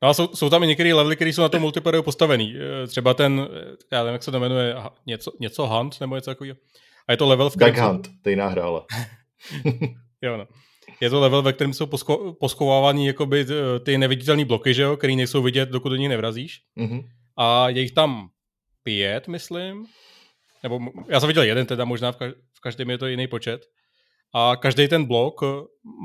No 0.03 0.09
a 0.09 0.13
jsou, 0.13 0.27
jsou 0.27 0.49
tam 0.49 0.63
i 0.63 0.67
některé 0.67 0.93
levely, 0.93 1.15
které 1.15 1.33
jsou 1.33 1.41
na 1.41 1.49
tom 1.49 1.61
multiplayeru 1.61 2.03
postavený. 2.03 2.55
Eh, 2.83 2.87
třeba 2.87 3.13
ten, 3.13 3.47
já 3.91 4.03
nevím, 4.03 4.13
jak 4.13 4.23
se 4.23 4.31
to 4.31 4.39
jmenuje, 4.39 4.75
něco, 5.05 5.31
něco 5.39 5.67
Hunt 5.67 6.01
nebo 6.01 6.15
něco 6.15 6.31
takového. 6.31 6.57
A 7.07 7.11
je 7.11 7.17
to 7.17 7.27
level, 7.27 7.49
v 7.49 7.55
kterém... 7.55 7.75
Duck 7.75 7.85
Hunt, 7.85 8.09
to 8.21 8.29
jiná 8.29 8.47
hra, 8.47 8.63
ale. 8.63 8.81
jo, 10.21 10.37
no. 10.37 10.47
Je 11.01 11.09
to 11.09 11.19
level, 11.19 11.41
ve 11.41 11.53
kterém 11.53 11.73
jsou 11.73 11.85
posko- 11.85 12.35
poschovávaný 12.39 13.07
jakoby 13.07 13.45
ty 13.85 13.97
neviditelné 13.97 14.45
bloky, 14.45 14.73
že 14.73 14.81
jo, 14.81 14.97
který 14.97 15.15
nejsou 15.15 15.41
vidět, 15.41 15.69
dokud 15.69 15.89
do 15.89 15.95
nich 15.95 16.09
nevrazíš. 16.09 16.59
Mm-hmm. 16.79 17.03
A 17.37 17.69
je 17.69 17.81
jich 17.81 17.91
tam 17.91 18.29
pět, 18.83 19.27
myslím. 19.27 19.85
Nebo 20.63 20.79
já 21.09 21.19
jsem 21.19 21.27
viděl 21.27 21.43
jeden, 21.43 21.65
teda 21.65 21.85
možná 21.85 22.11
v, 22.11 22.17
kaž- 22.17 22.33
v 22.57 22.61
každém 22.61 22.89
je 22.89 22.97
to 22.97 23.07
jiný 23.07 23.27
počet. 23.27 23.61
A 24.33 24.55
každý 24.55 24.87
ten 24.87 25.05
blok 25.05 25.41
eh, 25.43 25.47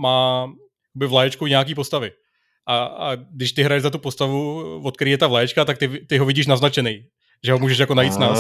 má 0.01 0.53
by 0.95 1.07
vlaječku 1.07 1.47
nějaký 1.47 1.75
postavy. 1.75 2.11
A, 2.67 2.77
a 2.85 3.15
když 3.15 3.53
ty 3.53 3.63
hraješ 3.63 3.83
za 3.83 3.91
tu 3.91 3.99
postavu, 3.99 4.63
od 4.85 4.97
který 4.97 5.11
je 5.11 5.19
ta 5.19 5.27
vlaječka, 5.27 5.65
tak 5.65 5.79
ty, 5.79 5.89
ty 5.89 6.19
ho 6.19 6.27
vidíš 6.27 6.47
naznačený 6.47 7.05
že 7.45 7.53
ho 7.53 7.59
můžeš 7.59 7.79
jako 7.79 7.95
najít 7.95 8.13
s 8.13 8.19
nás. 8.19 8.39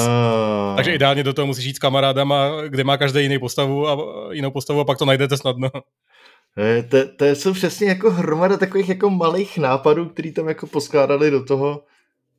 Takže 0.81 0.95
ideálně 0.95 1.23
do 1.23 1.33
toho 1.33 1.47
musíš 1.47 1.65
jít 1.65 1.77
s 1.77 1.79
kamarádama, 1.79 2.51
kde 2.69 2.85
má 2.85 2.97
každý 2.97 3.23
jiný 3.23 3.39
postavu 3.39 3.89
a 3.89 3.99
jinou 4.33 4.51
postavu 4.51 4.81
a 4.81 4.85
pak 4.85 4.99
to 4.99 5.05
najdete 5.05 5.37
snadno. 5.37 5.71
To, 6.89 6.99
to 7.17 7.25
jsou 7.25 7.53
přesně 7.53 7.89
jako 7.89 8.11
hromada 8.11 8.57
takových 8.57 8.89
jako 8.89 9.11
malých 9.11 9.59
nápadů, 9.59 10.09
který 10.09 10.33
tam 10.33 10.49
jako 10.49 10.67
poskládali 10.67 11.31
do 11.31 11.45
toho. 11.45 11.83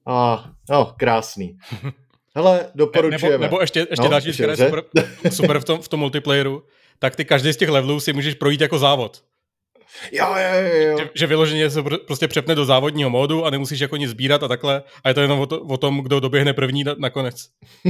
A, 0.08 0.46
no, 0.70 0.94
krásný. 0.98 1.58
Hele, 2.36 2.66
doporučujeme. 2.76 3.32
Nebo, 3.32 3.44
nebo 3.44 3.62
ještě, 3.62 3.80
ještě 3.80 4.04
no, 4.04 4.10
další, 4.10 4.34
která 4.34 4.52
je 4.52 4.58
super, 4.58 4.84
super 5.32 5.60
v, 5.60 5.64
tom, 5.64 5.82
v 5.82 5.88
tom 5.88 6.00
multiplayeru, 6.00 6.64
tak 7.00 7.16
ty 7.16 7.26
každý 7.26 7.54
z 7.54 7.58
těch 7.58 7.70
levelů 7.70 8.00
si 8.00 8.14
můžeš 8.14 8.36
projít 8.36 8.62
jako 8.62 8.80
závod. 8.80 9.24
Jo, 10.12 10.26
jo, 10.36 10.78
jo. 10.82 10.98
Že, 10.98 11.10
že 11.16 11.28
vyloženě 11.28 11.70
se 11.70 11.84
prostě 12.08 12.28
přepne 12.28 12.56
do 12.56 12.66
závodního 12.66 13.10
módu 13.10 13.46
a 13.46 13.50
nemusíš 13.50 13.80
jako 13.80 13.98
nic 13.98 14.10
sbírat 14.10 14.44
a 14.44 14.48
takhle. 14.48 14.84
A 15.04 15.08
je 15.08 15.14
to 15.14 15.22
jenom 15.22 15.40
o, 15.40 15.46
to, 15.46 15.62
o 15.62 15.78
tom, 15.78 16.00
kdo 16.00 16.20
doběhne 16.20 16.54
první 16.54 16.84
na, 16.84 16.96
nakonec. 16.98 17.50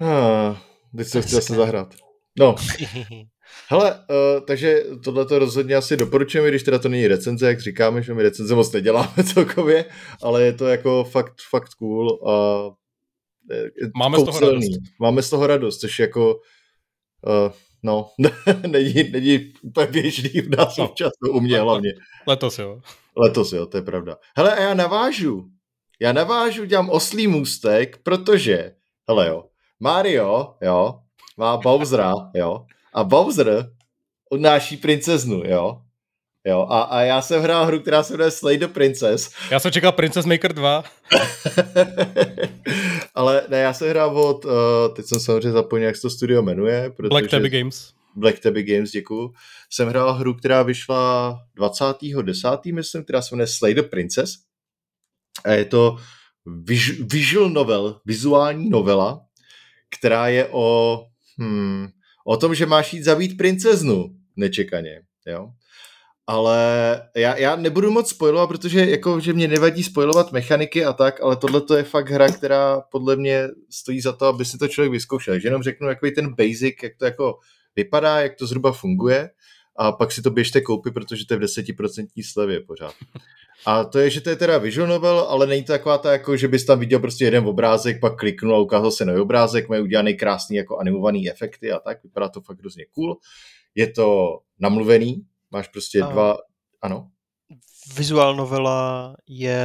ah, 0.00 0.56
teď 0.96 1.06
se 1.06 1.22
chtěl 1.22 1.40
se 1.40 1.54
zahrát. 1.54 1.94
No. 2.38 2.54
Hele, 3.68 3.94
uh, 3.94 4.46
takže 4.46 4.82
tohle 5.04 5.26
to 5.26 5.38
rozhodně 5.38 5.74
asi 5.74 5.96
doporučujeme, 5.96 6.48
když 6.48 6.62
teda 6.62 6.78
to 6.78 6.88
není 6.88 7.06
recenze, 7.06 7.46
jak 7.46 7.60
říkáme, 7.60 8.02
že 8.02 8.14
my 8.14 8.22
recenze 8.22 8.54
moc 8.54 8.72
neděláme 8.72 9.24
celkově, 9.34 9.84
ale 10.22 10.42
je 10.42 10.52
to 10.52 10.66
jako 10.66 11.04
fakt, 11.04 11.34
fakt 11.50 11.74
cool 11.74 12.30
a 12.30 12.70
Máme 13.96 14.18
z 14.18 14.24
toho 14.24 14.40
radost. 14.40 14.70
Máme 15.00 15.22
z 15.22 15.30
toho 15.30 15.46
radost, 15.46 15.78
což 15.78 15.98
jako 15.98 16.34
uh, 16.34 17.52
no, 17.84 18.10
není, 18.66 19.10
není 19.12 19.52
úplně 19.62 19.86
běžný 19.86 20.40
v 20.40 20.56
nás 20.56 20.76
no. 20.76 20.92
času, 20.94 21.32
u 21.32 21.40
mě 21.40 21.60
hlavně. 21.60 21.90
Letos 22.26 22.58
jo. 22.58 22.80
Letos 23.16 23.52
jo, 23.52 23.66
to 23.66 23.76
je 23.76 23.82
pravda. 23.82 24.16
Hele, 24.36 24.56
a 24.56 24.62
já 24.62 24.74
navážu. 24.74 25.44
Já 26.00 26.12
navážu, 26.12 26.64
dělám 26.64 26.90
oslý 26.90 27.26
můstek, 27.26 28.02
protože, 28.02 28.74
hele 29.08 29.28
jo, 29.28 29.44
Mario, 29.80 30.54
jo, 30.62 30.94
má 31.36 31.56
Bowsera, 31.56 32.12
jo, 32.34 32.66
a 32.94 33.04
Bowser 33.04 33.70
odnáší 34.30 34.76
princeznu, 34.76 35.42
jo. 35.44 35.80
Jo, 36.46 36.66
a, 36.70 36.82
a 36.82 37.00
já 37.00 37.22
jsem 37.22 37.42
hrál 37.42 37.66
hru, 37.66 37.80
která 37.80 38.02
se 38.02 38.12
jmenuje 38.12 38.30
Slay 38.30 38.58
the 38.58 38.66
Princess. 38.66 39.30
Já 39.50 39.60
jsem 39.60 39.72
čekal 39.72 39.92
Princess 39.92 40.26
Maker 40.26 40.52
2. 40.52 40.84
Ale 43.14 43.46
ne, 43.48 43.58
já 43.58 43.72
jsem 43.72 43.88
hrál 43.88 44.18
od, 44.18 44.44
uh, 44.44 44.52
teď 44.96 45.06
jsem 45.06 45.20
samozřejmě 45.20 45.52
zapomněl, 45.52 45.86
jak 45.86 45.96
se 45.96 46.02
to 46.02 46.10
studio 46.10 46.42
jmenuje. 46.42 46.90
Protože, 46.96 47.08
Black 47.08 47.30
Tabby 47.30 47.50
Games. 47.50 47.92
Black 48.16 48.38
Tabby 48.38 48.62
Games, 48.62 48.90
děkuju. 48.90 49.32
Jsem 49.70 49.88
hrál 49.88 50.14
hru, 50.14 50.34
která 50.34 50.62
vyšla 50.62 51.38
20.10. 51.58 52.74
myslím, 52.74 53.04
která 53.04 53.22
se 53.22 53.34
jmenuje 53.34 53.46
Slay 53.46 53.74
the 53.74 53.82
Princess. 53.82 54.34
A 55.44 55.50
je 55.50 55.64
to 55.64 55.98
visual 57.12 57.50
novel, 57.50 58.00
vizuální 58.04 58.70
novela, 58.70 59.20
která 59.98 60.28
je 60.28 60.48
o, 60.50 61.00
hmm, 61.38 61.88
o 62.26 62.36
tom, 62.36 62.54
že 62.54 62.66
máš 62.66 62.92
jít 62.92 63.02
zabít 63.02 63.36
princeznu 63.36 64.16
nečekaně. 64.36 65.02
Jo? 65.26 65.50
Ale 66.26 67.02
já, 67.16 67.36
já 67.36 67.56
nebudu 67.56 67.90
moc 67.90 68.08
spojovat, 68.08 68.46
protože 68.46 68.90
jako, 68.90 69.20
že 69.20 69.32
mě 69.32 69.48
nevadí 69.48 69.82
spojovat 69.82 70.32
mechaniky 70.32 70.84
a 70.84 70.92
tak, 70.92 71.20
ale 71.20 71.36
tohle 71.36 71.60
to 71.60 71.76
je 71.76 71.82
fakt 71.82 72.10
hra, 72.10 72.28
která 72.28 72.80
podle 72.80 73.16
mě 73.16 73.48
stojí 73.70 74.00
za 74.00 74.12
to, 74.12 74.26
aby 74.26 74.44
si 74.44 74.58
to 74.58 74.68
člověk 74.68 74.92
vyzkoušel. 74.92 75.38
Že 75.38 75.48
jenom 75.48 75.62
řeknu 75.62 75.88
jako 75.88 76.06
ten 76.14 76.34
basic, 76.34 76.76
jak 76.82 76.92
to 76.98 77.04
jako 77.04 77.38
vypadá, 77.76 78.20
jak 78.20 78.34
to 78.34 78.46
zhruba 78.46 78.72
funguje 78.72 79.30
a 79.76 79.92
pak 79.92 80.12
si 80.12 80.22
to 80.22 80.30
běžte 80.30 80.60
koupit, 80.60 80.94
protože 80.94 81.26
to 81.26 81.34
je 81.34 81.38
v 81.38 81.40
desetiprocentní 81.40 82.22
slevě 82.22 82.60
pořád. 82.60 82.94
A 83.66 83.84
to 83.84 83.98
je, 83.98 84.10
že 84.10 84.20
to 84.20 84.30
je 84.30 84.36
teda 84.36 84.58
visual 84.58 84.88
novel, 84.88 85.18
ale 85.18 85.46
není 85.46 85.64
to 85.64 85.72
taková 85.72 85.98
ta, 85.98 86.12
jako, 86.12 86.36
že 86.36 86.48
bys 86.48 86.64
tam 86.64 86.80
viděl 86.80 86.98
prostě 86.98 87.24
jeden 87.24 87.46
obrázek, 87.46 88.00
pak 88.00 88.18
kliknul 88.18 88.54
a 88.54 88.58
ukázal 88.58 88.90
se 88.90 89.04
nový 89.04 89.20
obrázek, 89.20 89.68
mají 89.68 89.82
udělaný 89.82 90.14
krásný 90.14 90.56
jako 90.56 90.78
animovaný 90.78 91.30
efekty 91.30 91.72
a 91.72 91.78
tak, 91.78 92.02
vypadá 92.02 92.28
to 92.28 92.40
fakt 92.40 92.58
hrozně 92.60 92.84
cool. 92.94 93.16
Je 93.74 93.92
to 93.92 94.38
namluvený, 94.60 95.24
máš 95.54 95.68
prostě 95.68 96.02
a... 96.02 96.06
dva, 96.06 96.36
ano. 96.82 97.10
Vizuál 97.96 98.36
novela 98.36 99.14
je, 99.28 99.62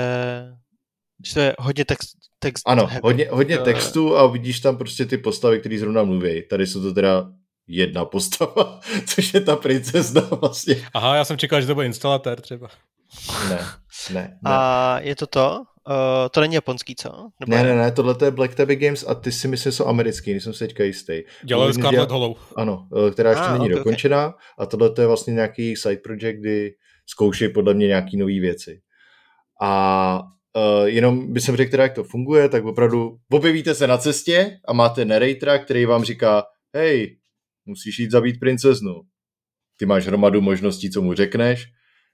že 1.25 1.33
to 1.33 1.39
je 1.39 1.55
hodně 1.59 1.85
text, 1.85 2.17
text 2.39 2.61
Ano, 2.65 2.89
hodně, 3.03 3.27
hodně 3.31 3.57
textu 3.57 4.17
a 4.17 4.27
vidíš 4.27 4.59
tam 4.59 4.77
prostě 4.77 5.05
ty 5.05 5.17
postavy, 5.17 5.59
které 5.59 5.79
zrovna 5.79 6.03
mluví. 6.03 6.47
Tady 6.49 6.67
jsou 6.67 6.81
to 6.81 6.93
teda 6.93 7.31
jedna 7.69 8.05
postava, 8.05 8.79
což 9.05 9.33
je 9.33 9.41
ta 9.41 9.55
princezna 9.55 10.21
vlastně. 10.21 10.75
Aha, 10.93 11.15
já 11.15 11.25
jsem 11.25 11.37
čekal, 11.37 11.61
že 11.61 11.67
to 11.67 11.75
bude 11.75 11.85
instalatér 11.85 12.41
třeba. 12.41 12.67
Ne, 13.49 13.59
ne, 14.13 14.37
ne. 14.43 14.51
A 14.51 14.99
je 14.99 15.15
to 15.15 15.27
to? 15.27 15.61
Uh, 15.89 15.95
to 16.31 16.41
není 16.41 16.55
japonský, 16.55 16.95
co? 16.95 17.09
Nebo 17.39 17.55
ne, 17.55 17.63
ne, 17.63 17.75
ne, 17.75 17.91
tohle 17.91 18.15
je 18.25 18.31
Black 18.31 18.55
Tabby 18.55 18.75
Games 18.75 19.05
a 19.07 19.15
ty 19.15 19.31
si 19.31 19.47
myslím, 19.47 19.71
že 19.71 19.77
jsou 19.77 19.85
americký, 19.85 20.31
nejsem 20.31 20.53
se 20.53 20.67
teďka 20.67 20.83
jistý. 20.83 21.21
Dělali 21.43 21.73
Scarlet 21.73 21.91
děla... 21.91 22.07
Hollow. 22.19 22.37
Ano, 22.55 22.87
eh, 23.07 23.11
která 23.11 23.29
ještě 23.29 23.45
ah, 23.45 23.53
není 23.53 23.65
okay, 23.65 23.77
dokončená 23.77 24.27
okay. 24.27 24.39
a 24.59 24.65
tohle 24.65 24.91
je 24.99 25.07
vlastně 25.07 25.33
nějaký 25.33 25.75
side 25.75 26.01
project, 26.03 26.39
kdy 26.39 26.71
zkouší 27.05 27.49
podle 27.49 27.73
mě 27.73 27.87
nějaký 27.87 28.17
nové 28.17 28.39
věci. 28.39 28.79
A 29.61 30.21
uh, 30.55 30.87
jenom 30.87 31.33
by 31.33 31.41
jsem 31.41 31.55
řekl 31.55 31.71
teda, 31.71 31.83
jak 31.83 31.93
to 31.93 32.03
funguje, 32.03 32.49
tak 32.49 32.65
opravdu 32.65 33.17
objevíte 33.31 33.75
se 33.75 33.87
na 33.87 33.97
cestě 33.97 34.59
a 34.67 34.73
máte 34.73 35.05
narratora, 35.05 35.57
který 35.57 35.85
vám 35.85 36.03
říká, 36.03 36.43
hej, 36.73 37.18
musíš 37.69 37.99
jít 37.99 38.11
zabít 38.11 38.39
princeznu. 38.39 39.01
Ty 39.77 39.85
máš 39.85 40.07
hromadu 40.07 40.41
možností, 40.41 40.91
co 40.91 41.01
mu 41.01 41.13
řekneš, 41.13 41.65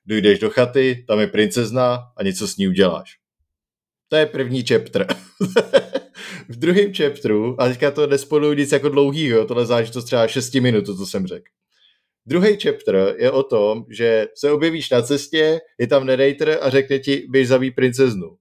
dojdeš 0.06 0.40
do 0.40 0.50
chaty, 0.50 1.06
tam 1.08 1.20
je 1.20 1.28
princezna 1.28 2.00
a 2.18 2.24
něco 2.24 2.48
s 2.48 2.58
ní 2.58 2.68
uděláš. 2.68 3.18
To 4.08 4.16
je 4.16 4.26
první 4.26 4.64
chapter. 4.64 5.08
v 6.50 6.56
druhém 6.56 6.94
chapteru, 6.94 7.62
a 7.62 7.68
teďka 7.68 7.92
to 7.92 8.08
nespoluju 8.08 8.54
nic 8.54 8.72
jako 8.72 8.90
dlouhýho, 8.90 9.46
tohle 9.46 9.66
záležitost 9.66 10.06
třeba 10.06 10.28
6 10.28 10.54
minut, 10.54 10.86
to, 10.86 11.06
jsem 11.06 11.28
řekl. 11.28 11.46
Druhý 12.26 12.58
chapter 12.64 13.16
je 13.18 13.32
o 13.32 13.44
tom, 13.44 13.86
že 13.90 14.28
se 14.36 14.52
objevíš 14.52 14.90
na 14.90 15.02
cestě, 15.02 15.60
je 15.80 15.88
tam 15.88 16.06
narrator 16.06 16.58
a 16.62 16.70
řekne 16.70 17.00
ti, 17.00 17.26
běž 17.30 17.48
zabít 17.48 17.76
princeznu. 17.76 18.38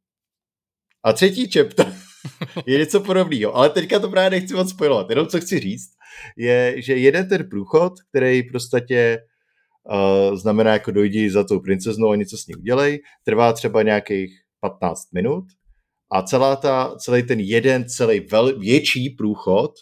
A 1.04 1.12
třetí 1.12 1.50
chapter 1.50 1.94
je 2.66 2.78
něco 2.78 3.00
podobného, 3.00 3.56
ale 3.56 3.70
teďka 3.70 3.98
to 3.98 4.08
právě 4.08 4.30
nechci 4.30 4.54
moc 4.54 4.70
spojovat. 4.70 5.10
Jenom 5.10 5.26
co 5.26 5.40
chci 5.40 5.60
říct, 5.60 5.90
je, 6.36 6.74
že 6.76 6.96
jeden 6.96 7.28
ten 7.28 7.48
průchod, 7.48 7.92
který 8.08 8.42
prostě 8.42 9.18
uh, 9.90 10.36
znamená 10.36 10.72
jako 10.72 10.90
dojdi 10.90 11.30
za 11.30 11.44
tou 11.44 11.60
princeznou 11.60 12.10
a 12.10 12.16
něco 12.16 12.38
s 12.38 12.46
ní 12.46 12.54
udělej, 12.54 13.02
trvá 13.24 13.52
třeba 13.52 13.82
nějakých 13.82 14.40
15 14.60 15.12
minut 15.12 15.44
a 16.10 16.22
celá 16.22 16.56
ta, 16.56 16.94
celý 16.98 17.22
ten 17.22 17.40
jeden, 17.40 17.88
celý 17.88 18.20
vel, 18.20 18.58
větší 18.58 19.10
průchod 19.10 19.72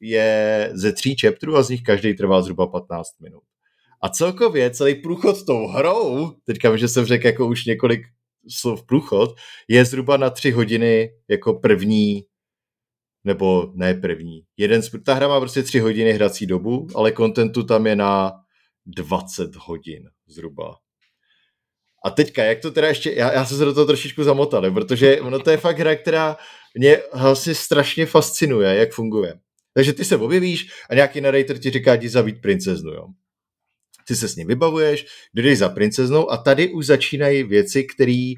je 0.00 0.70
ze 0.74 0.92
tří 0.92 1.16
chapterů 1.20 1.56
a 1.56 1.62
z 1.62 1.68
nich 1.68 1.82
každý 1.82 2.14
trvá 2.14 2.42
zhruba 2.42 2.66
15 2.66 3.20
minut. 3.20 3.42
A 4.02 4.08
celkově 4.08 4.70
celý 4.70 4.94
průchod 4.94 5.46
tou 5.46 5.66
hrou, 5.66 6.32
teďka 6.44 6.76
že 6.76 6.88
jsem 6.88 7.04
řekl 7.04 7.26
jako 7.26 7.46
už 7.46 7.64
několik 7.64 8.02
slov 8.48 8.86
průchod, 8.86 9.34
je 9.68 9.84
zhruba 9.84 10.16
na 10.16 10.30
tři 10.30 10.50
hodiny 10.50 11.10
jako 11.28 11.54
první, 11.54 12.24
nebo 13.24 13.72
ne 13.74 13.94
první. 13.94 14.42
Jeden, 14.56 14.82
ta 15.04 15.14
hra 15.14 15.28
má 15.28 15.40
prostě 15.40 15.62
tři 15.62 15.78
hodiny 15.78 16.12
hrací 16.12 16.46
dobu, 16.46 16.86
ale 16.94 17.12
kontentu 17.12 17.62
tam 17.62 17.86
je 17.86 17.96
na 17.96 18.32
20 18.86 19.56
hodin 19.56 20.02
zhruba. 20.26 20.74
A 22.04 22.10
teďka, 22.10 22.44
jak 22.44 22.60
to 22.60 22.70
teda 22.70 22.88
ještě, 22.88 23.12
já, 23.12 23.32
já 23.32 23.44
jsem 23.44 23.58
se 23.58 23.64
do 23.64 23.74
toho 23.74 23.86
trošičku 23.86 24.24
zamotal, 24.24 24.70
protože 24.70 25.20
ono 25.20 25.38
to 25.38 25.50
je 25.50 25.56
fakt 25.56 25.78
hra, 25.78 25.96
která 25.96 26.36
mě 26.74 26.98
vlastně 27.14 27.54
strašně 27.54 28.06
fascinuje, 28.06 28.74
jak 28.74 28.92
funguje. 28.92 29.34
Takže 29.74 29.92
ty 29.92 30.04
se 30.04 30.16
objevíš 30.16 30.68
a 30.90 30.94
nějaký 30.94 31.20
narrator 31.20 31.58
ti 31.58 31.70
říká, 31.70 31.96
ti 31.96 32.08
zabít 32.08 32.40
princeznu, 32.40 32.92
jo. 32.92 33.06
Ty 34.06 34.16
se 34.16 34.28
s 34.28 34.36
ním 34.36 34.48
vybavuješ, 34.48 35.06
jdeš 35.34 35.58
za 35.58 35.68
princeznou 35.68 36.30
a 36.30 36.36
tady 36.36 36.72
už 36.72 36.86
začínají 36.86 37.42
věci, 37.42 37.84
které 37.84 38.32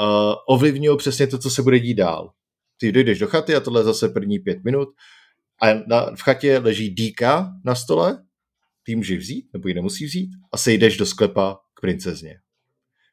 uh, 0.00 0.34
ovlivňují 0.48 0.98
přesně 0.98 1.26
to, 1.26 1.38
co 1.38 1.50
se 1.50 1.62
bude 1.62 1.80
dít 1.80 1.94
dál. 1.94 2.32
Ty 2.82 2.92
dojdeš 2.92 3.18
do 3.18 3.26
chaty 3.26 3.54
a 3.54 3.60
tohle 3.60 3.80
je 3.80 3.84
zase 3.84 4.08
první 4.08 4.38
pět 4.38 4.64
minut 4.64 4.88
a 5.62 5.66
na, 5.86 6.16
v 6.16 6.22
chatě 6.22 6.58
leží 6.58 6.90
dýka 6.90 7.52
na 7.64 7.74
stole, 7.74 8.24
ty 8.82 8.96
můžeš 8.96 9.18
vzít, 9.18 9.46
nebo 9.52 9.68
ji 9.68 9.74
nemusí 9.74 10.04
vzít 10.04 10.30
a 10.52 10.56
sejdeš 10.56 10.96
do 10.96 11.06
sklepa 11.06 11.58
k 11.74 11.80
princezně. 11.80 12.40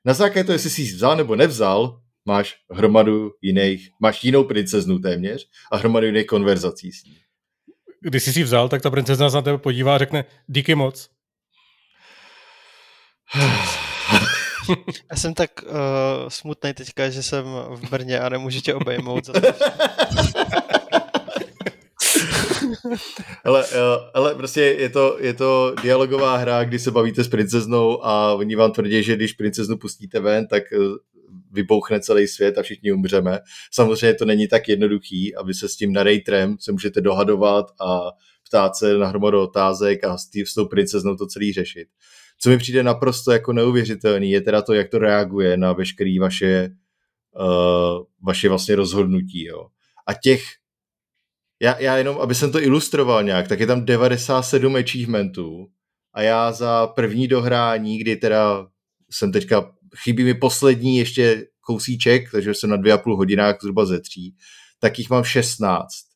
Na 0.06 0.14
základě 0.14 0.44
toho, 0.44 0.54
jestli 0.54 0.70
jsi 0.70 0.82
ji 0.82 0.92
vzal 0.92 1.18
nebo 1.18 1.36
nevzal, 1.36 2.02
máš 2.26 2.56
hromadu 2.72 3.32
jiných, 3.42 3.90
máš 4.02 4.24
jinou 4.24 4.44
princeznu 4.44 5.00
téměř 5.00 5.48
a 5.72 5.78
hromadu 5.78 6.06
jiných 6.06 6.28
konverzací 6.28 6.92
s 6.92 7.04
ní. 7.04 7.18
Když 8.02 8.24
jsi 8.24 8.34
si 8.34 8.44
vzal, 8.44 8.70
tak 8.70 8.82
ta 8.82 8.90
princezna 8.90 9.30
se 9.30 9.36
na 9.36 9.42
tebe 9.42 9.58
podívá 9.58 9.96
a 9.96 9.98
řekne 9.98 10.26
díky 10.48 10.76
moc. 10.76 11.10
Já 15.12 15.18
jsem 15.18 15.34
tak 15.34 15.52
uh, 15.64 15.70
smutný 16.28 16.74
teďka, 16.74 17.10
že 17.10 17.24
jsem 17.24 17.46
v 17.70 17.90
Brně 17.90 18.20
a 18.20 18.30
nemůžu 18.30 18.62
tě 18.62 18.74
obejmout. 18.74 19.26
Za 19.26 19.34
to. 19.34 19.48
ale, 23.44 23.66
ale 24.14 24.36
prostě 24.36 24.62
je 24.62 24.90
to, 24.90 25.18
je 25.20 25.34
to 25.34 25.76
dialogová 25.82 26.38
hra, 26.38 26.64
kdy 26.64 26.80
se 26.80 26.92
bavíte 26.92 27.24
s 27.24 27.28
princeznou 27.28 28.06
a 28.06 28.34
oni 28.34 28.56
vám 28.56 28.72
tvrdí, 28.72 29.04
že 29.04 29.16
když 29.16 29.34
princeznu 29.34 29.78
pustíte 29.78 30.20
ven, 30.20 30.48
tak 30.48 30.64
eh, 30.74 30.78
vybouchne 31.52 32.00
celý 32.00 32.28
svět 32.28 32.58
a 32.58 32.62
všichni 32.62 32.92
umřeme. 32.92 33.40
Samozřejmě 33.72 34.14
to 34.14 34.26
není 34.26 34.48
tak 34.48 34.70
jednoduchý, 34.70 35.36
aby 35.36 35.54
se 35.54 35.70
s 35.70 35.76
tím 35.76 35.94
narratorem 35.94 36.58
se 36.60 36.72
můžete 36.72 37.02
dohadovat 37.02 37.66
a 37.82 38.00
ptát 38.48 38.76
se 38.76 38.98
na 38.98 39.08
hromadu 39.08 39.42
otázek 39.42 40.04
a 40.04 40.18
s, 40.18 40.30
s 40.46 40.54
tou 40.54 40.66
princeznou 40.66 41.16
to 41.16 41.28
celý 41.28 41.54
řešit. 41.54 41.88
Co 42.40 42.50
mi 42.50 42.58
přijde 42.58 42.84
naprosto 42.84 43.32
jako 43.32 43.54
neuvěřitelný, 43.54 44.32
je 44.32 44.42
teda 44.42 44.62
to, 44.62 44.74
jak 44.74 44.90
to 44.90 45.00
reaguje 45.00 45.58
na 45.58 45.74
veškeré 45.74 46.16
vaše, 46.22 46.70
uh, 47.40 48.06
vaše 48.22 48.50
vlastně 48.50 48.76
rozhodnutí. 48.76 49.46
Jo. 49.46 49.68
A 50.08 50.14
těch 50.14 50.44
já, 51.62 51.80
já 51.80 51.98
jenom, 51.98 52.18
aby 52.18 52.36
jsem 52.36 52.52
to 52.52 52.62
ilustroval 52.62 53.24
nějak, 53.24 53.48
tak 53.48 53.60
je 53.60 53.68
tam 53.68 53.86
97 53.86 54.76
achievementů 54.76 55.70
a 56.14 56.22
já 56.22 56.52
za 56.52 56.88
první 56.88 57.28
dohrání, 57.28 57.98
kdy 57.98 58.16
teda 58.16 58.68
jsem 59.12 59.32
teďka, 59.32 59.72
chybí 59.98 60.24
mi 60.24 60.34
poslední 60.34 60.98
ještě 60.98 61.48
kousíček, 61.62 62.32
takže 62.32 62.54
jsem 62.54 62.70
na 62.70 62.78
dvě 62.78 62.94
a 62.94 62.98
půl 62.98 63.18
hodinách 63.18 63.58
zhruba 63.62 63.86
ze 63.86 64.00
tří, 64.00 64.36
tak 64.80 65.00
jich 65.00 65.10
mám 65.10 65.24
16. 65.24 66.09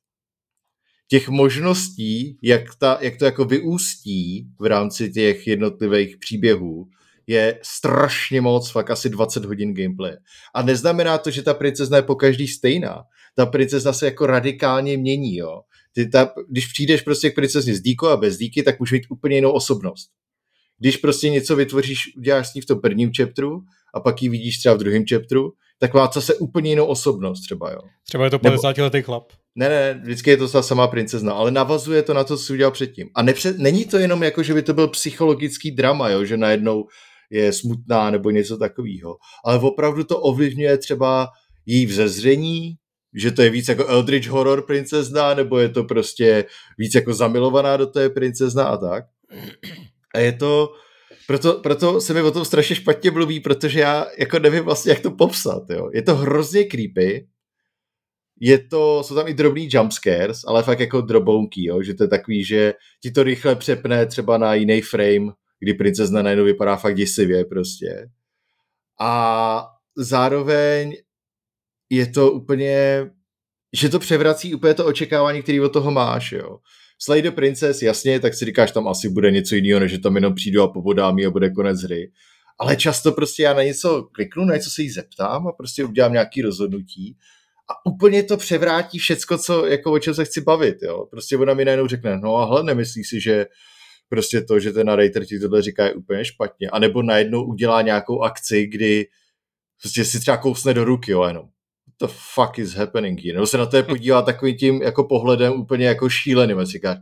Těch 1.14 1.30
možností, 1.30 2.38
jak, 2.42 2.76
ta, 2.80 2.98
jak 3.02 3.18
to 3.18 3.26
jako 3.26 3.46
vyústí 3.46 4.48
v 4.60 4.66
rámci 4.66 5.12
těch 5.12 5.48
jednotlivých 5.48 6.18
příběhů, 6.18 6.88
je 7.28 7.60
strašně 7.62 8.42
moc, 8.42 8.72
fakt 8.72 8.92
asi 8.92 9.10
20 9.10 9.46
hodin 9.46 9.74
gameplay. 9.74 10.16
A 10.56 10.62
neznamená 10.62 11.18
to, 11.18 11.32
že 11.32 11.42
ta 11.42 11.54
princezna 11.54 11.98
je 11.98 12.04
po 12.04 12.16
každý 12.16 12.48
stejná 12.48 13.04
ta 13.36 13.46
princezna 13.46 13.94
se 13.94 14.06
jako 14.06 14.26
radikálně 14.26 14.98
mění, 14.98 15.36
jo. 15.36 15.62
Ty 15.94 16.10
ta, 16.10 16.34
když 16.50 16.68
přijdeš 16.68 17.02
prostě 17.02 17.30
k 17.30 17.36
princezně 17.36 17.76
s 17.76 17.82
díkou 17.82 18.08
a 18.08 18.18
bez 18.18 18.38
díky, 18.38 18.64
tak 18.64 18.80
může 18.80 18.96
mít 18.96 19.06
úplně 19.10 19.36
jinou 19.36 19.52
osobnost. 19.52 20.10
Když 20.80 20.98
prostě 20.98 21.30
něco 21.30 21.56
vytvoříš, 21.56 22.18
uděláš 22.18 22.50
s 22.50 22.54
ní 22.54 22.62
v 22.62 22.66
tom 22.66 22.82
prvním 22.82 23.12
chapteru 23.18 23.62
a 23.94 24.00
pak 24.00 24.22
ji 24.22 24.30
vidíš 24.30 24.58
třeba 24.58 24.76
v 24.76 24.78
druhém 24.78 25.04
chapteru, 25.10 25.54
tak 25.84 25.94
má 25.94 26.10
zase 26.14 26.36
úplně 26.36 26.70
jinou 26.70 26.86
osobnost 26.86 27.42
třeba, 27.42 27.72
jo. 27.72 27.80
Třeba 28.08 28.24
je 28.24 28.30
to 28.30 28.40
50 28.40 28.78
letý 28.78 29.02
chlap. 29.02 29.24
Ne, 29.56 29.70
ne, 29.70 30.00
vždycky 30.04 30.30
je 30.30 30.38
to 30.38 30.48
ta 30.48 30.62
samá 30.62 30.88
princezna, 30.88 31.34
ale 31.34 31.52
navazuje 31.52 32.02
to 32.02 32.14
na 32.14 32.24
to, 32.24 32.38
co 32.38 32.54
udělal 32.54 32.72
předtím. 32.72 33.10
A 33.16 33.22
nepřed, 33.22 33.58
není 33.58 33.86
to 33.86 33.98
jenom 33.98 34.24
jako, 34.24 34.44
že 34.44 34.54
by 34.54 34.62
to 34.62 34.74
byl 34.74 34.88
psychologický 34.88 35.72
drama, 35.72 36.10
jo, 36.10 36.26
že 36.26 36.38
najednou 36.38 36.86
je 37.32 37.54
smutná 37.54 38.10
nebo 38.10 38.30
něco 38.30 38.58
takového, 38.58 39.18
ale 39.46 39.60
opravdu 39.60 40.04
to 40.04 40.20
ovlivňuje 40.20 40.78
třeba 40.78 41.28
její 41.66 41.86
vzezření, 41.86 42.76
že 43.16 43.32
to 43.32 43.42
je 43.42 43.50
víc 43.50 43.68
jako 43.68 43.88
Eldritch 43.88 44.28
horror 44.28 44.66
princezna, 44.66 45.34
nebo 45.34 45.60
je 45.60 45.70
to 45.70 45.84
prostě 45.84 46.46
víc 46.78 46.96
jako 46.96 47.14
zamilovaná 47.14 47.78
do 47.78 47.88
té 47.88 48.10
princezna 48.10 48.64
a 48.64 48.78
tak. 48.78 49.04
A 50.16 50.20
je 50.20 50.32
to, 50.32 50.70
proto, 51.28 51.54
proto 51.54 52.02
se 52.02 52.14
mi 52.14 52.22
o 52.22 52.32
tom 52.32 52.46
strašně 52.46 52.76
špatně 52.76 53.12
mluví, 53.12 53.40
protože 53.40 53.80
já 53.80 54.08
jako 54.18 54.40
nevím 54.40 54.64
vlastně, 54.64 54.92
jak 54.92 55.00
to 55.00 55.12
popsat. 55.12 55.64
Jo. 55.70 55.90
Je 55.94 56.02
to 56.02 56.16
hrozně 56.16 56.64
creepy, 56.64 57.28
je 58.40 58.60
to, 58.60 59.04
jsou 59.04 59.16
tam 59.16 59.28
i 59.28 59.34
drobný 59.34 59.70
jumpscares, 59.72 60.42
ale 60.48 60.64
fakt 60.64 60.80
jako 60.80 61.02
drobounky, 61.02 61.66
jo, 61.66 61.84
že 61.84 61.94
to 61.94 62.04
je 62.04 62.08
takový, 62.08 62.44
že 62.44 62.74
ti 63.02 63.12
to 63.12 63.24
rychle 63.24 63.56
přepne 63.56 64.06
třeba 64.06 64.38
na 64.38 64.54
jiný 64.54 64.82
frame, 64.82 65.32
kdy 65.60 65.74
princezna 65.74 66.22
najednou 66.22 66.46
vypadá 66.46 66.76
fakt 66.76 66.96
děsivě 66.96 67.46
prostě. 67.46 68.10
A 69.00 69.66
zároveň 69.98 70.96
je 71.90 72.08
to 72.08 72.32
úplně, 72.32 73.06
že 73.74 73.90
to 73.90 74.00
převrací 74.00 74.56
úplně 74.56 74.74
to 74.74 74.86
očekávání, 74.86 75.42
který 75.42 75.62
od 75.62 75.74
toho 75.74 75.92
máš, 75.92 76.32
jo. 76.32 76.58
Slay 77.04 77.22
the 77.22 77.32
Princess, 77.32 77.82
jasně, 77.82 78.20
tak 78.20 78.34
si 78.34 78.46
říkáš, 78.46 78.72
tam 78.72 78.88
asi 78.88 79.10
bude 79.10 79.32
něco 79.32 79.56
jiného, 79.56 79.80
než 79.80 79.92
že 79.92 80.00
tam 80.00 80.16
jenom 80.16 80.36
přijdu 80.36 80.62
a 80.62 80.68
pobodám 80.68 81.18
a 81.28 81.30
bude 81.30 81.50
konec 81.50 81.82
hry. 81.82 82.12
Ale 82.60 82.76
často 82.76 83.12
prostě 83.12 83.44
já 83.44 83.54
na 83.54 83.64
něco 83.64 84.04
kliknu, 84.12 84.46
na 84.46 84.54
něco 84.54 84.70
se 84.70 84.82
jí 84.82 84.90
zeptám 84.90 85.48
a 85.48 85.52
prostě 85.52 85.84
udělám 85.84 86.14
nějaký 86.14 86.42
rozhodnutí 86.42 87.18
a 87.70 87.86
úplně 87.86 88.24
to 88.24 88.38
převrátí 88.38 89.00
všecko, 89.00 89.38
co, 89.38 89.66
jako 89.66 89.92
o 89.92 90.00
čem 90.00 90.14
se 90.14 90.26
chci 90.26 90.42
bavit, 90.42 90.78
jo. 90.82 91.06
Prostě 91.12 91.38
ona 91.38 91.54
mi 91.54 91.66
najednou 91.66 91.88
řekne, 91.88 92.18
no 92.18 92.36
a 92.36 92.46
hle, 92.46 92.64
nemyslíš 92.64 93.10
si, 93.10 93.22
že 93.22 93.46
prostě 94.10 94.42
to, 94.42 94.60
že 94.60 94.72
ten 94.72 94.88
narrator 94.88 95.26
ti 95.26 95.40
tohle 95.40 95.62
říká 95.62 95.86
je 95.86 95.94
úplně 95.94 96.26
špatně. 96.26 96.70
A 96.70 96.80
nebo 96.80 97.04
najednou 97.04 97.46
udělá 97.46 97.82
nějakou 97.82 98.22
akci, 98.22 98.68
kdy 98.68 99.08
prostě 99.82 100.06
si 100.06 100.20
třeba 100.20 100.38
kousne 100.38 100.74
do 100.74 100.84
ruky, 100.84 101.12
jo, 101.12 101.24
jenom 101.24 101.46
the 102.08 102.14
fuck 102.34 102.60
is 102.60 102.74
happening 102.74 103.20
here? 103.24 103.34
Nebo 103.34 103.48
se 103.48 103.58
na 103.58 103.66
to 103.66 103.78
je 103.78 103.84
podívá 103.84 104.22
takovým 104.22 104.58
tím 104.58 104.82
jako 104.82 105.04
pohledem 105.04 105.54
úplně 105.54 105.86
jako 105.86 106.10
šíleným 106.10 106.60
a 106.60 106.66
říká, 106.66 106.98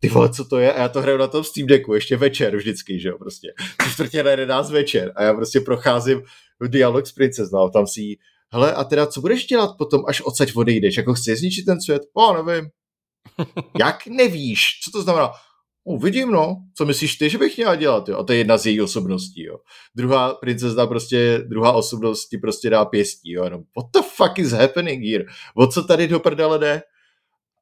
ty 0.00 0.08
vole, 0.08 0.30
co 0.30 0.44
to 0.44 0.58
je? 0.58 0.72
A 0.72 0.82
já 0.82 0.88
to 0.88 1.02
hraju 1.02 1.18
na 1.18 1.26
tom 1.26 1.44
Steam 1.44 1.66
Decku, 1.66 1.94
ještě 1.94 2.16
večer 2.16 2.56
vždycky, 2.56 3.00
že 3.00 3.08
jo, 3.08 3.18
prostě. 3.18 3.52
Tři 3.78 3.90
čtvrtě 3.90 4.22
na 4.22 4.30
11 4.30 4.70
večer 4.70 5.12
a 5.16 5.22
já 5.22 5.34
prostě 5.34 5.60
procházím 5.60 6.22
v 6.60 6.68
dialog 6.68 7.06
s 7.06 7.12
princeznou, 7.12 7.58
no, 7.58 7.70
tam 7.70 7.86
si 7.86 8.00
jí, 8.00 8.16
hele, 8.52 8.74
a 8.74 8.84
teda 8.84 9.06
co 9.06 9.20
budeš 9.20 9.46
dělat 9.46 9.70
potom, 9.78 10.02
až 10.08 10.20
odsaď 10.20 10.56
odejdeš? 10.56 10.96
Jako 10.96 11.14
chci 11.14 11.36
zničit 11.36 11.64
ten 11.66 11.80
svět? 11.80 12.02
O, 12.14 12.44
nevím. 12.44 12.70
Jak 13.78 14.06
nevíš? 14.06 14.60
Co 14.84 14.90
to 14.90 15.02
znamená? 15.02 15.30
Uvidím, 15.84 16.30
no. 16.30 16.56
Co 16.74 16.86
myslíš 16.86 17.16
ty, 17.16 17.30
že 17.30 17.38
bych 17.38 17.56
měla 17.56 17.74
dělat, 17.74 18.08
jo? 18.08 18.16
A 18.16 18.22
to 18.24 18.32
je 18.32 18.38
jedna 18.38 18.58
z 18.58 18.66
její 18.66 18.80
osobností, 18.80 19.42
jo. 19.42 19.58
Druhá 19.94 20.34
princezna 20.34 20.86
prostě, 20.86 21.42
druhá 21.46 21.72
osobnost 21.72 22.28
ti 22.28 22.38
prostě 22.38 22.70
dá 22.70 22.84
pěstí, 22.84 23.32
jo. 23.32 23.44
Jenom, 23.44 23.62
what 23.76 23.86
the 23.92 24.08
fuck 24.16 24.38
is 24.38 24.50
happening 24.52 25.04
here? 25.04 25.24
O 25.54 25.66
co 25.66 25.82
tady 25.82 26.08
do 26.08 26.20
prdele 26.20 26.58
jde? 26.58 26.82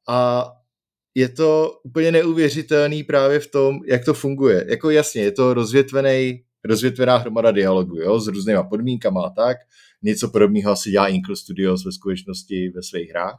A 0.08 0.46
je 1.14 1.28
to 1.28 1.72
úplně 1.84 2.12
neuvěřitelný 2.12 3.04
právě 3.04 3.40
v 3.40 3.50
tom, 3.50 3.78
jak 3.86 4.04
to 4.04 4.14
funguje. 4.14 4.66
Jako 4.68 4.90
jasně, 4.90 5.22
je 5.22 5.32
to 5.32 5.54
rozvětvený, 5.54 6.42
rozvětvená 6.64 7.16
hromada 7.16 7.50
dialogu, 7.50 7.96
jo, 7.96 8.20
s 8.20 8.26
různýma 8.26 8.62
podmínkama 8.62 9.26
a 9.26 9.30
tak. 9.30 9.56
Něco 10.02 10.28
podobného 10.28 10.72
asi 10.72 10.90
dělá 10.90 11.08
Inkle 11.08 11.36
Studios 11.36 11.84
ve 11.84 11.92
skutečnosti 11.92 12.72
ve 12.74 12.82
svých 12.82 13.10
hrách 13.10 13.38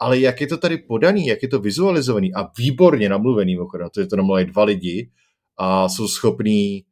ale 0.00 0.18
jak 0.18 0.40
je 0.40 0.46
to 0.46 0.56
tady 0.56 0.78
podaný, 0.78 1.26
jak 1.26 1.42
je 1.42 1.48
to 1.48 1.58
vizualizovaný 1.58 2.34
a 2.34 2.50
výborně 2.58 3.08
namluvený, 3.08 3.58
to 3.92 4.00
je 4.00 4.06
to 4.06 4.16
namluvený 4.16 4.46
dva 4.46 4.64
lidi 4.64 5.10
a 5.56 5.88
jsou 5.88 6.08
schopní 6.08 6.84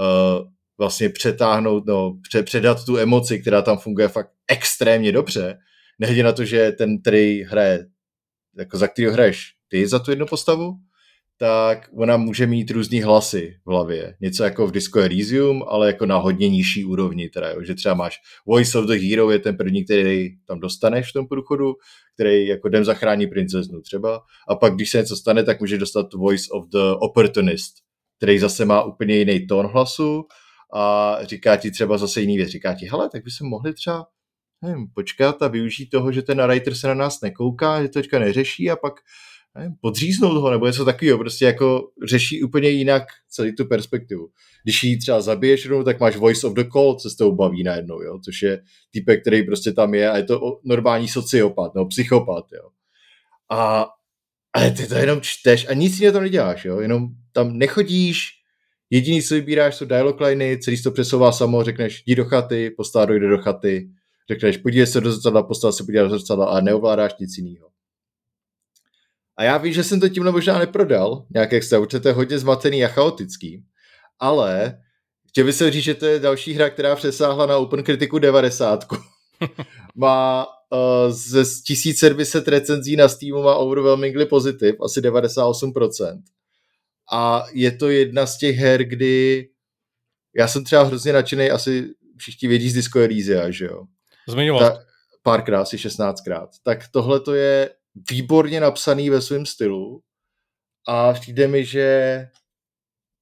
uh, 0.00 0.46
vlastně 0.78 1.08
přetáhnout, 1.08 1.86
no, 1.86 2.18
pře- 2.22 2.42
předat 2.42 2.84
tu 2.84 2.98
emoci, 2.98 3.38
která 3.38 3.62
tam 3.62 3.78
funguje 3.78 4.08
fakt 4.08 4.30
extrémně 4.48 5.12
dobře, 5.12 5.58
nehledě 5.98 6.22
na 6.22 6.32
to, 6.32 6.44
že 6.44 6.72
ten, 6.72 7.00
který 7.00 7.42
hraje, 7.42 7.86
jako 8.58 8.78
za 8.78 8.88
který 8.88 9.08
hraješ 9.08 9.54
ty 9.68 9.88
za 9.88 9.98
tu 9.98 10.10
jednu 10.10 10.26
postavu, 10.26 10.74
tak 11.42 11.90
ona 11.96 12.16
může 12.16 12.46
mít 12.46 12.70
různý 12.70 13.02
hlasy 13.02 13.56
v 13.66 13.70
hlavě. 13.70 14.16
Něco 14.20 14.44
jako 14.44 14.66
v 14.66 14.70
Disco 14.70 15.00
Elysium, 15.00 15.64
ale 15.68 15.86
jako 15.86 16.06
na 16.06 16.16
hodně 16.16 16.48
nižší 16.48 16.84
úrovni. 16.84 17.28
Teda, 17.28 17.50
jo. 17.50 17.62
že 17.62 17.74
třeba 17.74 17.94
máš 17.94 18.16
Voice 18.46 18.78
of 18.78 18.86
the 18.86 18.94
Hero 18.94 19.30
je 19.30 19.38
ten 19.38 19.56
první, 19.56 19.84
který 19.84 20.28
tam 20.46 20.60
dostaneš 20.60 21.10
v 21.10 21.12
tom 21.12 21.28
průchodu, 21.28 21.74
který 22.14 22.46
jako 22.46 22.68
jdem 22.68 22.84
zachrání 22.84 23.26
princeznu 23.26 23.80
třeba. 23.80 24.22
A 24.48 24.54
pak, 24.54 24.74
když 24.74 24.90
se 24.90 24.98
něco 24.98 25.16
stane, 25.16 25.44
tak 25.44 25.60
může 25.60 25.78
dostat 25.78 26.12
Voice 26.12 26.46
of 26.52 26.64
the 26.68 26.96
Opportunist, 26.98 27.74
který 28.16 28.38
zase 28.38 28.64
má 28.64 28.82
úplně 28.82 29.16
jiný 29.16 29.46
tón 29.46 29.66
hlasu 29.66 30.24
a 30.74 31.16
říká 31.22 31.56
ti 31.56 31.70
třeba 31.70 31.98
zase 31.98 32.20
jiný 32.20 32.36
věc. 32.36 32.48
Říká 32.48 32.74
ti, 32.74 32.86
hele, 32.86 33.08
tak 33.12 33.24
by 33.24 33.30
se 33.30 33.44
mohli 33.44 33.74
třeba 33.74 34.06
nevím, 34.64 34.86
počkat 34.94 35.42
a 35.42 35.48
využít 35.48 35.86
toho, 35.90 36.12
že 36.12 36.22
ten 36.22 36.38
narrator 36.38 36.74
se 36.74 36.88
na 36.88 36.94
nás 36.94 37.20
nekouká, 37.20 37.82
že 37.82 37.88
to 37.88 37.98
teďka 37.98 38.18
neřeší 38.18 38.70
a 38.70 38.76
pak 38.76 38.92
nevím, 39.54 39.74
podříznout 39.80 40.36
ho 40.36 40.50
nebo 40.50 40.66
něco 40.66 40.84
takového, 40.84 41.18
prostě 41.18 41.44
jako 41.44 41.88
řeší 42.04 42.42
úplně 42.42 42.68
jinak 42.68 43.02
celý 43.28 43.54
tu 43.56 43.64
perspektivu. 43.64 44.28
Když 44.62 44.84
ji 44.84 44.98
třeba 44.98 45.20
zabiješ 45.20 45.64
jednou, 45.64 45.82
tak 45.82 46.00
máš 46.00 46.16
voice 46.16 46.46
of 46.46 46.54
the 46.54 46.64
call, 46.72 46.94
co 46.94 47.10
s 47.10 47.16
tou 47.16 47.34
baví 47.34 47.62
najednou, 47.62 48.02
jo? 48.02 48.18
což 48.24 48.42
je 48.42 48.62
typek, 48.90 49.20
který 49.20 49.42
prostě 49.42 49.72
tam 49.72 49.94
je 49.94 50.10
a 50.10 50.16
je 50.16 50.24
to 50.24 50.60
normální 50.64 51.08
sociopat 51.08 51.74
nebo 51.74 51.86
psychopat. 51.86 52.44
Jo? 52.52 52.68
A, 53.50 53.86
ale 54.52 54.70
ty 54.70 54.86
to 54.86 54.94
jenom 54.94 55.20
čteš 55.20 55.66
a 55.68 55.74
nic 55.74 56.00
jiného 56.00 56.12
tam 56.12 56.22
neděláš, 56.22 56.64
jo? 56.64 56.80
jenom 56.80 57.08
tam 57.32 57.58
nechodíš, 57.58 58.28
jediný, 58.90 59.22
co 59.22 59.34
vybíráš, 59.34 59.74
jsou 59.74 59.84
dialog 59.84 60.20
liny, 60.20 60.58
celý 60.58 60.82
to 60.82 60.90
přesouvá 60.90 61.32
samo, 61.32 61.64
řekneš, 61.64 62.02
jdi 62.06 62.14
do 62.14 62.24
chaty, 62.24 62.70
postava 62.70 63.04
dojde 63.04 63.28
do 63.28 63.38
chaty, 63.38 63.90
řekneš, 64.30 64.56
podívej 64.56 64.86
se 64.86 65.00
do 65.00 65.12
zrcadla, 65.12 65.42
postava 65.42 65.72
se 65.72 65.84
podívá 65.84 66.04
do 66.04 66.10
zrcadla 66.10 66.46
a 66.46 66.60
neovládáš 66.60 67.12
nic 67.20 67.38
jiného. 67.38 67.71
A 69.36 69.44
já 69.44 69.58
vím, 69.58 69.72
že 69.72 69.84
jsem 69.84 70.00
to 70.00 70.08
tímhle 70.08 70.32
možná 70.32 70.58
neprodal, 70.58 71.26
nějak 71.34 71.52
extra, 71.52 71.78
určitě 71.78 72.00
to 72.00 72.08
je 72.08 72.14
hodně 72.14 72.38
zmatený 72.38 72.84
a 72.84 72.88
chaotický, 72.88 73.64
ale 74.18 74.78
chtěl 75.28 75.44
bych 75.44 75.54
se 75.54 75.70
říct, 75.70 75.84
že 75.84 75.94
to 75.94 76.06
je 76.06 76.18
další 76.18 76.52
hra, 76.52 76.70
která 76.70 76.96
přesáhla 76.96 77.46
na 77.46 77.56
Open 77.56 77.82
Kritiku 77.82 78.18
90. 78.18 78.84
má 79.94 80.46
uh, 80.46 81.10
ze 81.10 81.42
1700 81.42 82.48
recenzí 82.48 82.96
na 82.96 83.08
Steamu 83.08 83.42
má 83.42 83.54
overwhelmingly 83.54 84.26
pozitiv, 84.26 84.74
asi 84.80 85.00
98%. 85.00 86.22
A 87.12 87.44
je 87.52 87.72
to 87.72 87.90
jedna 87.90 88.26
z 88.26 88.38
těch 88.38 88.56
her, 88.56 88.84
kdy 88.84 89.48
já 90.36 90.48
jsem 90.48 90.64
třeba 90.64 90.82
hrozně 90.82 91.12
nadšený, 91.12 91.50
asi 91.50 91.88
všichni 92.16 92.48
vědí 92.48 92.70
z 92.70 92.74
Disco 92.74 92.98
Elysia, 92.98 93.50
že 93.50 93.64
jo? 93.64 93.84
Zmiňoval. 94.28 94.80
párkrát, 95.22 95.60
asi 95.60 95.76
16krát. 95.76 96.48
Tak 96.62 96.88
tohle 96.88 97.20
to 97.20 97.34
je 97.34 97.70
výborně 98.10 98.60
napsaný 98.60 99.10
ve 99.10 99.20
svém 99.20 99.46
stylu 99.46 100.00
a 100.88 101.12
přijde 101.12 101.48
mi, 101.48 101.64
že 101.64 102.18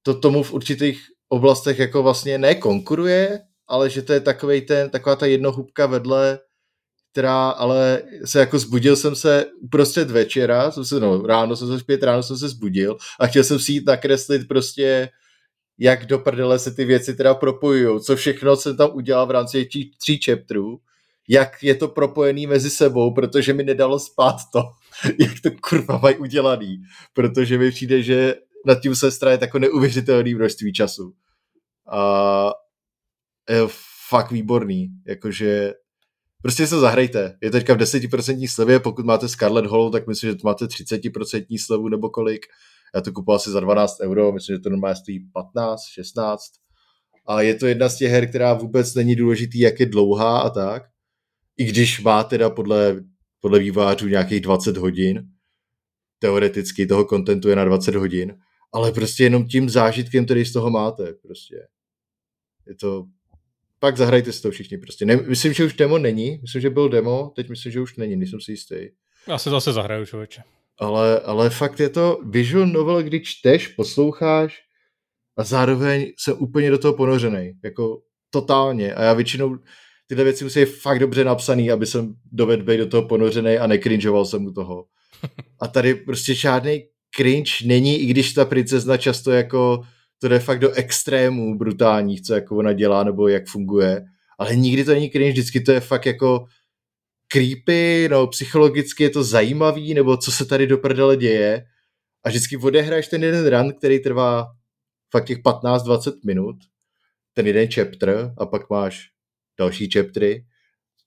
to 0.03 0.19
tomu 0.19 0.43
v 0.43 0.53
určitých 0.53 1.01
oblastech 1.29 1.79
jako 1.79 2.03
vlastně 2.03 2.37
nekonkuruje, 2.37 3.39
ale 3.67 3.89
že 3.89 4.01
to 4.01 4.13
je 4.13 4.19
takovej 4.19 4.61
ten, 4.61 4.89
taková 4.89 5.15
ta 5.15 5.25
jednohubka 5.25 5.85
vedle, 5.85 6.39
která 7.11 7.49
ale 7.49 8.03
se 8.25 8.39
jako 8.39 8.59
zbudil 8.59 8.95
jsem 8.95 9.15
se 9.15 9.45
uprostřed 9.61 10.11
večera, 10.11 10.71
jsem 10.71 10.85
se, 10.85 10.99
no, 10.99 11.21
ráno 11.21 11.55
jsem 11.55 11.67
se 11.67 11.79
zpět, 11.79 12.03
ráno 12.03 12.23
jsem 12.23 12.37
se 12.37 12.49
zbudil 12.49 12.97
a 13.19 13.27
chtěl 13.27 13.43
jsem 13.43 13.59
si 13.59 13.71
jít 13.71 13.85
nakreslit 13.85 14.47
prostě 14.47 15.09
jak 15.79 16.05
do 16.05 16.19
prdele 16.19 16.59
se 16.59 16.71
ty 16.71 16.85
věci 16.85 17.15
teda 17.15 17.33
propojují, 17.33 18.01
co 18.01 18.15
všechno 18.15 18.55
jsem 18.55 18.77
tam 18.77 18.89
udělal 18.93 19.27
v 19.27 19.31
rámci 19.31 19.65
tří, 19.65 19.91
tří 19.97 20.19
chapterů 20.25 20.79
jak 21.29 21.63
je 21.63 21.75
to 21.75 21.87
propojený 21.87 22.47
mezi 22.47 22.69
sebou, 22.69 23.13
protože 23.13 23.53
mi 23.53 23.63
nedalo 23.63 23.99
spát 23.99 24.35
to, 24.53 24.63
jak 25.19 25.31
to 25.43 25.51
kurva 25.69 25.97
mají 25.97 26.17
udělaný, 26.17 26.81
protože 27.13 27.57
mi 27.57 27.71
přijde, 27.71 28.03
že 28.03 28.35
nad 28.65 28.81
tím 28.81 28.95
se 28.95 29.07
je 29.29 29.37
jako 29.41 29.59
neuvěřitelný 29.59 30.35
množství 30.35 30.73
času. 30.73 31.13
A 31.91 32.51
je 33.49 33.61
fakt 34.09 34.31
výborný, 34.31 34.89
jakože 35.07 35.73
prostě 36.41 36.67
se 36.67 36.79
zahrajte. 36.79 37.37
Je 37.41 37.51
teďka 37.51 37.73
v 37.73 37.77
10% 37.77 38.47
slevě, 38.49 38.79
pokud 38.79 39.05
máte 39.05 39.29
Scarlet 39.29 39.65
Hollow, 39.65 39.91
tak 39.91 40.07
myslím, 40.07 40.29
že 40.29 40.35
to 40.35 40.47
máte 40.47 40.65
30% 40.65 41.57
slevu 41.65 41.89
nebo 41.89 42.09
kolik. 42.09 42.45
Já 42.95 43.01
to 43.01 43.11
kupoval 43.11 43.35
asi 43.35 43.49
za 43.49 43.59
12 43.59 43.99
euro, 44.01 44.31
myslím, 44.31 44.55
že 44.55 44.59
to 44.59 44.69
normálně 44.69 44.95
stojí 44.95 45.19
15, 45.33 45.81
16. 45.93 46.43
A 47.27 47.41
je 47.41 47.55
to 47.55 47.67
jedna 47.67 47.89
z 47.89 47.97
těch 47.97 48.11
her, 48.11 48.29
která 48.29 48.53
vůbec 48.53 48.95
není 48.95 49.15
důležitý, 49.15 49.59
jak 49.59 49.79
je 49.79 49.85
dlouhá 49.85 50.39
a 50.39 50.49
tak 50.49 50.90
i 51.61 51.63
když 51.63 52.01
má 52.01 52.23
teda 52.23 52.49
podle, 52.49 53.03
podle 53.39 53.59
vývářů 53.59 54.07
nějakých 54.07 54.41
20 54.41 54.77
hodin, 54.77 55.23
teoreticky 56.19 56.87
toho 56.87 57.05
kontentu 57.05 57.49
je 57.49 57.55
na 57.55 57.65
20 57.65 57.95
hodin, 57.95 58.37
ale 58.73 58.91
prostě 58.91 59.23
jenom 59.23 59.47
tím 59.47 59.69
zážitkem, 59.69 60.25
který 60.25 60.45
z 60.45 60.53
toho 60.53 60.69
máte, 60.69 61.13
prostě. 61.13 61.55
Je 62.67 62.75
to, 62.75 63.05
pak 63.79 63.97
zahrajte 63.97 64.33
si 64.33 64.41
to 64.41 64.51
všichni 64.51 64.77
prostě. 64.77 65.05
Ne, 65.05 65.15
myslím, 65.15 65.53
že 65.53 65.65
už 65.65 65.73
demo 65.73 65.97
není, 65.97 66.39
myslím, 66.41 66.61
že 66.61 66.69
byl 66.69 66.89
demo, 66.89 67.31
teď 67.35 67.49
myslím, 67.49 67.71
že 67.71 67.81
už 67.81 67.95
není, 67.95 68.15
nejsem 68.15 68.41
si 68.41 68.51
jistý. 68.51 68.75
Já 69.27 69.37
se 69.37 69.49
zase 69.49 69.73
zahraju, 69.73 70.05
člověče. 70.05 70.41
Ale, 70.79 71.19
ale 71.19 71.49
fakt 71.49 71.79
je 71.79 71.89
to 71.89 72.19
visual 72.29 72.67
novel, 72.67 73.03
kdy 73.03 73.21
čteš, 73.21 73.67
posloucháš 73.67 74.61
a 75.37 75.43
zároveň 75.43 76.11
jsem 76.17 76.35
úplně 76.39 76.71
do 76.71 76.77
toho 76.77 76.93
ponořený, 76.93 77.53
jako 77.63 78.01
totálně. 78.29 78.93
A 78.93 79.03
já 79.03 79.13
většinou, 79.13 79.57
tyhle 80.11 80.23
věci 80.23 80.43
musí 80.43 80.65
fakt 80.65 80.99
dobře 80.99 81.23
napsaný, 81.23 81.71
aby 81.71 81.85
jsem 81.85 82.15
dovedl 82.31 82.63
být 82.63 82.77
do 82.77 82.87
toho 82.87 83.07
ponořený 83.07 83.57
a 83.57 83.67
nekrinžoval 83.67 84.25
jsem 84.25 84.45
u 84.45 84.51
toho. 84.51 84.85
A 85.59 85.67
tady 85.67 85.95
prostě 85.95 86.35
žádný 86.35 86.83
cringe 87.15 87.51
není, 87.65 87.99
i 87.99 88.05
když 88.05 88.33
ta 88.33 88.45
princezna 88.45 88.97
často 88.97 89.31
jako 89.31 89.83
to 90.19 90.27
jde 90.27 90.39
fakt 90.39 90.59
do 90.59 90.71
extrémů 90.71 91.57
brutálních, 91.57 92.21
co 92.21 92.33
jako 92.33 92.57
ona 92.57 92.73
dělá 92.73 93.03
nebo 93.03 93.27
jak 93.27 93.47
funguje, 93.47 94.05
ale 94.39 94.55
nikdy 94.55 94.83
to 94.83 94.91
není 94.91 95.09
cringe, 95.09 95.31
vždycky 95.31 95.61
to 95.61 95.71
je 95.71 95.79
fakt 95.79 96.05
jako 96.05 96.45
creepy, 97.27 98.07
no 98.11 98.27
psychologicky 98.27 99.03
je 99.03 99.09
to 99.09 99.23
zajímavý, 99.23 99.93
nebo 99.93 100.17
co 100.17 100.31
se 100.31 100.45
tady 100.45 100.67
do 100.67 100.77
prdele 100.77 101.17
děje 101.17 101.65
a 102.23 102.29
vždycky 102.29 102.57
odehraješ 102.57 103.07
ten 103.07 103.23
jeden 103.23 103.47
run, 103.47 103.73
který 103.73 103.99
trvá 103.99 104.47
fakt 105.11 105.25
těch 105.25 105.37
15-20 105.37 106.13
minut, 106.25 106.55
ten 107.33 107.47
jeden 107.47 107.67
chapter 107.71 108.33
a 108.37 108.45
pak 108.45 108.69
máš 108.69 109.11
další 109.61 109.89
chaptery 109.91 110.45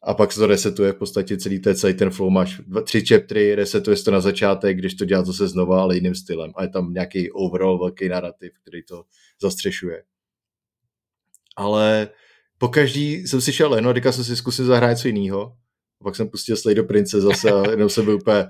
a 0.03 0.15
pak 0.15 0.33
se 0.33 0.41
to 0.41 0.47
resetuje 0.47 0.93
v 0.93 0.97
podstatě 0.97 1.37
celý, 1.37 1.59
ten, 1.59 1.77
celý 1.77 1.95
ten 1.95 2.11
flow. 2.11 2.31
Máš 2.31 2.61
dva, 2.67 2.81
tři 2.81 3.07
chaptery, 3.07 3.55
resetuje 3.55 3.97
to 3.97 4.11
na 4.11 4.21
začátek, 4.21 4.79
když 4.79 4.95
to 4.95 5.05
dělá 5.05 5.25
zase 5.25 5.49
znova, 5.49 5.83
ale 5.83 5.95
jiným 5.95 6.15
stylem. 6.15 6.53
A 6.57 6.63
je 6.63 6.69
tam 6.69 6.93
nějaký 6.93 7.31
overall 7.31 7.79
velký 7.79 8.09
narrativ, 8.09 8.53
který 8.63 8.85
to 8.85 9.05
zastřešuje. 9.43 10.03
Ale 11.57 12.09
po 12.59 12.69
každý 12.69 13.27
jsem 13.27 13.41
si 13.41 13.53
šel 13.53 13.71
len, 13.71 13.89
a 13.89 13.95
říkal 13.95 14.13
jsem 14.13 14.25
si, 14.25 14.37
zkusit 14.37 14.65
zahrát 14.65 14.91
něco 14.91 15.09
jiného. 15.09 15.57
A 16.01 16.05
pak 16.05 16.17
jsem 16.17 16.29
pustil 16.29 16.57
Slay 16.57 16.75
do 16.75 16.85
Prince 16.85 17.21
zase 17.21 17.53
a 17.53 17.71
jenom 17.71 17.89
jsem 17.89 18.05
byl 18.05 18.15
úplně, 18.15 18.47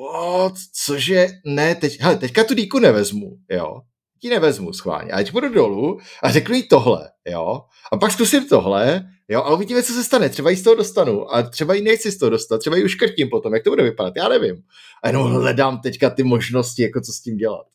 what, 0.00 0.54
cože, 0.86 1.28
ne, 1.44 1.74
teď, 1.74 2.00
hele, 2.00 2.16
teďka 2.16 2.44
tu 2.44 2.54
díku 2.54 2.78
nevezmu, 2.78 3.38
jo, 3.50 3.80
ti 4.20 4.28
nevezmu 4.30 4.72
schválně, 4.72 5.12
a 5.12 5.16
teď 5.16 5.32
budu 5.32 5.48
dolů 5.48 5.98
a 6.22 6.30
řeknu 6.30 6.54
jí 6.54 6.68
tohle, 6.68 7.10
jo, 7.28 7.62
a 7.92 7.96
pak 7.96 8.12
zkusím 8.12 8.48
tohle, 8.48 9.06
jo, 9.28 9.42
a 9.42 9.54
uvidíme, 9.54 9.82
co 9.82 9.92
se 9.92 10.04
stane, 10.04 10.28
třeba 10.28 10.50
jí 10.50 10.56
z 10.56 10.62
toho 10.62 10.76
dostanu, 10.76 11.34
a 11.34 11.42
třeba 11.42 11.74
jí 11.74 11.82
nechci 11.82 12.12
z 12.12 12.18
toho 12.18 12.30
dostat, 12.30 12.58
třeba 12.58 12.76
ji 12.76 12.84
uškrtím 12.84 13.28
potom, 13.28 13.54
jak 13.54 13.62
to 13.64 13.70
bude 13.70 13.82
vypadat, 13.82 14.14
já 14.16 14.28
nevím. 14.28 14.56
A 15.04 15.08
jenom 15.08 15.32
hledám 15.32 15.80
teďka 15.80 16.10
ty 16.10 16.22
možnosti, 16.22 16.82
jako 16.82 17.00
co 17.00 17.12
s 17.12 17.20
tím 17.20 17.36
dělat. 17.36 17.66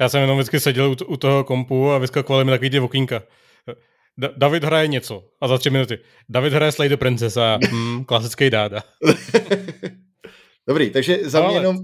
Já 0.00 0.08
jsem 0.08 0.20
jenom 0.20 0.38
vždycky 0.38 0.60
seděl 0.60 0.96
u, 1.06 1.16
toho 1.16 1.44
kompu 1.44 1.90
a 1.90 1.98
vyskakovali 1.98 2.44
mi 2.44 2.50
takový 2.50 2.70
ty 2.70 2.80
okýnka. 2.80 3.22
Da- 4.20 4.32
David 4.36 4.64
hraje 4.64 4.88
něco 4.88 5.24
a 5.40 5.48
za 5.48 5.58
tři 5.58 5.70
minuty. 5.70 5.98
David 6.28 6.52
hraje 6.52 6.72
Slay 6.72 6.88
the 6.88 6.96
Princess 6.96 7.36
a 7.36 7.58
hmm, 7.70 8.04
klasický 8.04 8.50
dáda. 8.50 8.82
Dobrý, 10.68 10.90
takže 10.90 11.18
za 11.22 11.46
mě 11.46 11.56
jenom 11.56 11.76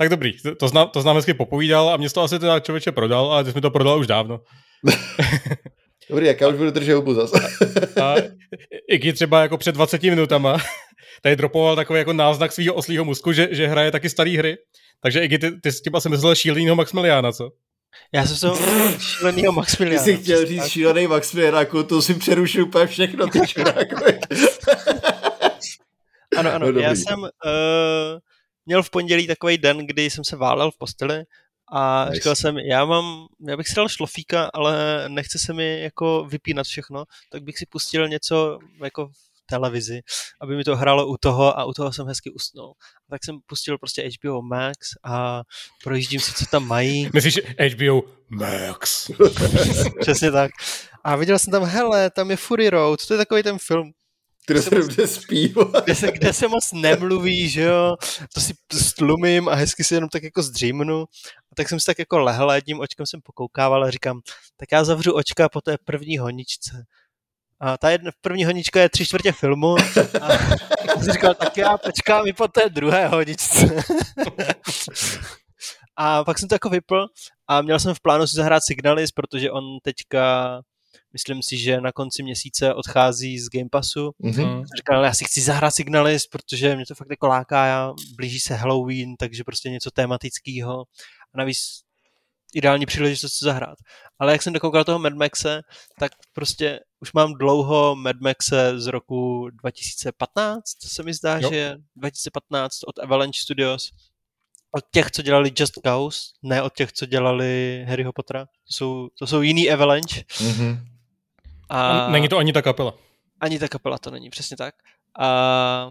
Tak, 0.00 0.08
tak 0.08 0.10
dobrý, 0.10 0.32
to, 0.42 0.54
to, 0.54 0.68
znám, 0.68 0.88
to 0.88 1.02
znám 1.02 1.16
hezky 1.16 1.34
popovídal 1.34 1.88
a 1.90 1.96
mě 1.96 2.10
to 2.10 2.22
asi 2.22 2.38
teda 2.38 2.60
člověče 2.60 2.92
prodal, 2.92 3.32
ale 3.32 3.44
ty 3.44 3.50
jsi 3.50 3.54
mi 3.54 3.60
to 3.60 3.70
prodal 3.70 3.98
už 4.00 4.06
dávno. 4.06 4.40
Dobrý, 6.10 6.26
jak 6.26 6.40
já 6.40 6.48
už 6.48 6.54
budu 6.56 6.70
držet 6.70 6.94
hubu 6.94 7.14
zase. 7.14 7.48
A 8.02 8.14
Iggy 8.88 9.12
třeba 9.12 9.42
jako 9.42 9.58
před 9.58 9.74
20 9.74 10.02
minutama 10.02 10.58
tady 11.22 11.36
dropoval 11.36 11.76
takový 11.76 11.98
jako 11.98 12.12
náznak 12.12 12.52
svého 12.52 12.74
oslího 12.74 13.04
mozku, 13.04 13.32
že, 13.32 13.48
že 13.50 13.66
hraje 13.66 13.90
taky 13.90 14.10
staré 14.10 14.30
hry. 14.38 14.56
Takže 15.02 15.20
Iggy, 15.20 15.38
ty, 15.38 15.60
ty 15.60 15.72
jsi 15.72 15.82
tím 15.82 15.96
asi 15.96 16.08
myslel 16.08 16.34
šílenýho 16.34 16.76
Maximiliána, 16.76 17.32
co? 17.32 17.50
Já 18.14 18.26
jsem 18.26 18.50
to 18.50 18.58
šílenýho 18.98 19.52
Ty 19.52 19.56
Maximiliana. 19.56 20.04
jsi 20.04 20.16
chtěl 20.16 20.46
říct 20.46 20.66
šílený 20.68 21.06
Maximiliáku, 21.06 21.82
to 21.82 22.02
si 22.02 22.14
přerušil 22.14 22.64
úplně 22.64 22.86
všechno, 22.86 23.26
ty 23.28 23.40
čuráku. 23.46 23.96
Ano, 26.36 26.50
ano, 26.50 26.58
No, 26.58 26.66
dobrý. 26.66 26.82
já 26.82 26.94
jsem 26.94 27.20
uh, 27.20 27.28
měl 28.70 28.82
v 28.82 28.90
pondělí 28.90 29.26
takový 29.26 29.58
den, 29.58 29.86
kdy 29.86 30.10
jsem 30.10 30.24
se 30.24 30.36
válel 30.36 30.70
v 30.70 30.78
posteli 30.78 31.24
a 31.72 32.04
Nice. 32.04 32.14
říkal 32.14 32.36
jsem, 32.36 32.58
já 32.58 32.84
mám, 32.84 33.26
já 33.48 33.56
bych 33.56 33.68
si 33.68 33.74
dal 33.74 33.88
šlofíka, 33.88 34.50
ale 34.54 35.04
nechce 35.08 35.38
se 35.38 35.52
mi 35.52 35.80
jako 35.80 36.24
vypínat 36.30 36.66
všechno, 36.66 37.04
tak 37.30 37.42
bych 37.42 37.58
si 37.58 37.66
pustil 37.66 38.08
něco 38.08 38.58
jako 38.84 39.08
v 39.08 39.12
televizi, 39.46 40.00
aby 40.40 40.56
mi 40.56 40.64
to 40.64 40.76
hrálo 40.76 41.06
u 41.06 41.16
toho 41.16 41.58
a 41.58 41.64
u 41.64 41.72
toho 41.72 41.92
jsem 41.92 42.06
hezky 42.06 42.30
usnul. 42.30 42.72
Tak 43.10 43.24
jsem 43.24 43.38
pustil 43.46 43.78
prostě 43.78 44.08
HBO 44.18 44.42
Max 44.42 44.78
a 45.04 45.42
projíždím 45.84 46.20
si, 46.20 46.32
co 46.32 46.46
tam 46.46 46.66
mají. 46.66 47.10
Myslíš 47.14 47.40
HBO 47.74 48.02
Max? 48.28 49.10
Přesně 50.00 50.30
tak. 50.30 50.50
A 51.04 51.16
viděl 51.16 51.38
jsem 51.38 51.50
tam, 51.50 51.64
hele, 51.64 52.10
tam 52.10 52.30
je 52.30 52.36
Fury 52.36 52.70
Road, 52.70 53.06
to 53.06 53.14
je 53.14 53.18
takový 53.18 53.42
ten 53.42 53.58
film, 53.58 53.92
Kde 54.50 54.62
se 54.62 54.70
dobře 54.70 55.06
spí. 55.06 55.54
kde 55.84 55.94
se, 55.94 56.12
kde 56.12 56.32
se 56.32 56.48
moc 56.48 56.72
nemluví, 56.72 57.48
že 57.48 57.62
jo, 57.62 57.96
to 58.34 58.40
si 58.40 58.54
stlumím 58.72 59.48
a 59.48 59.54
hezky 59.54 59.84
si 59.84 59.94
jenom 59.94 60.08
tak 60.08 60.22
jako 60.22 60.42
zdřímnu. 60.42 61.02
A 61.52 61.54
tak 61.56 61.68
jsem 61.68 61.80
si 61.80 61.86
tak 61.86 61.98
jako 61.98 62.18
lehl 62.18 62.50
a 62.50 62.54
jedním 62.54 62.80
očkem 62.80 63.06
jsem 63.06 63.20
pokoukával 63.22 63.84
a 63.84 63.90
říkám, 63.90 64.20
tak 64.56 64.72
já 64.72 64.84
zavřu 64.84 65.12
očka 65.12 65.48
po 65.48 65.60
té 65.60 65.76
první 65.84 66.18
honičce. 66.18 66.84
A 67.60 67.78
ta 67.78 67.90
jedna, 67.90 68.10
první 68.20 68.44
honička 68.44 68.80
je 68.80 68.88
tři 68.88 69.06
čtvrtě 69.06 69.32
filmu 69.32 69.76
a, 69.76 69.82
a 70.20 71.00
jsem 71.00 71.12
říkal, 71.12 71.34
tak 71.34 71.56
já 71.56 71.78
počkám 71.78 72.26
i 72.26 72.32
po 72.32 72.48
té 72.48 72.68
druhé 72.68 73.08
honičce. 73.08 73.82
a 75.96 76.24
pak 76.24 76.38
jsem 76.38 76.48
to 76.48 76.54
jako 76.54 76.68
vypl 76.68 77.06
a 77.48 77.62
měl 77.62 77.78
jsem 77.78 77.94
v 77.94 78.00
plánu 78.00 78.26
si 78.26 78.36
zahrát 78.36 78.62
Signalis, 78.66 79.10
protože 79.12 79.50
on 79.50 79.64
teďka, 79.82 80.60
myslím 81.12 81.42
si, 81.42 81.58
že 81.58 81.80
na 81.80 81.92
konci 81.92 82.22
měsíce 82.22 82.74
odchází 82.74 83.38
z 83.38 83.48
Game 83.48 83.68
Passu 83.70 84.10
Mhm. 84.18 84.44
Hmm. 84.44 84.64
říkal, 84.76 85.04
já 85.04 85.14
si 85.14 85.24
chci 85.24 85.40
zahrát 85.40 85.74
Signalis, 85.74 86.26
protože 86.26 86.76
mě 86.76 86.86
to 86.86 86.94
fakt 86.94 87.10
jako 87.10 87.26
láká, 87.26 87.66
já, 87.66 87.92
blíží 88.16 88.40
se 88.40 88.54
Halloween, 88.54 89.16
takže 89.16 89.44
prostě 89.44 89.70
něco 89.70 89.90
tematického 89.90 90.80
a 91.34 91.38
navíc 91.38 91.58
ideální 92.54 92.86
příležitost 92.86 93.32
si 93.32 93.44
zahrát. 93.44 93.78
Ale 94.18 94.32
jak 94.32 94.42
jsem 94.42 94.52
dokoukal 94.52 94.84
toho 94.84 94.98
Mad 94.98 95.12
Maxe, 95.14 95.62
tak 95.98 96.12
prostě 96.32 96.80
už 97.00 97.12
mám 97.12 97.34
dlouho 97.34 97.96
Mad 97.96 98.16
Maxe 98.20 98.80
z 98.80 98.86
roku 98.86 99.48
2015, 99.50 100.62
se 100.84 101.02
mi 101.02 101.14
zdá, 101.14 101.38
Jo. 101.38 101.50
že 101.50 101.56
je 101.56 101.76
2015 101.96 102.78
od 102.86 102.98
Avalanche 102.98 103.40
Studios. 103.42 103.90
Od 104.72 104.84
těch, 104.92 105.10
co 105.10 105.22
dělali 105.22 105.52
Just 105.58 105.72
Cause, 105.86 106.20
ne 106.42 106.62
od 106.62 106.74
těch, 106.74 106.92
co 106.92 107.06
dělali 107.06 107.84
Harryho 107.88 108.12
Pottera. 108.12 108.44
To 108.44 108.72
jsou, 108.72 109.08
to 109.18 109.26
jsou 109.26 109.40
jiný 109.42 109.70
Avalanche. 109.70 110.22
Mhm. 110.42 110.84
A... 111.70 112.08
Není 112.10 112.28
to 112.28 112.38
ani 112.38 112.52
ta 112.52 112.62
kapela. 112.62 112.94
Ani 113.40 113.58
ta 113.58 113.68
kapela 113.68 113.98
to 113.98 114.10
není, 114.10 114.30
přesně 114.30 114.56
tak. 114.56 114.74
A 115.18 115.90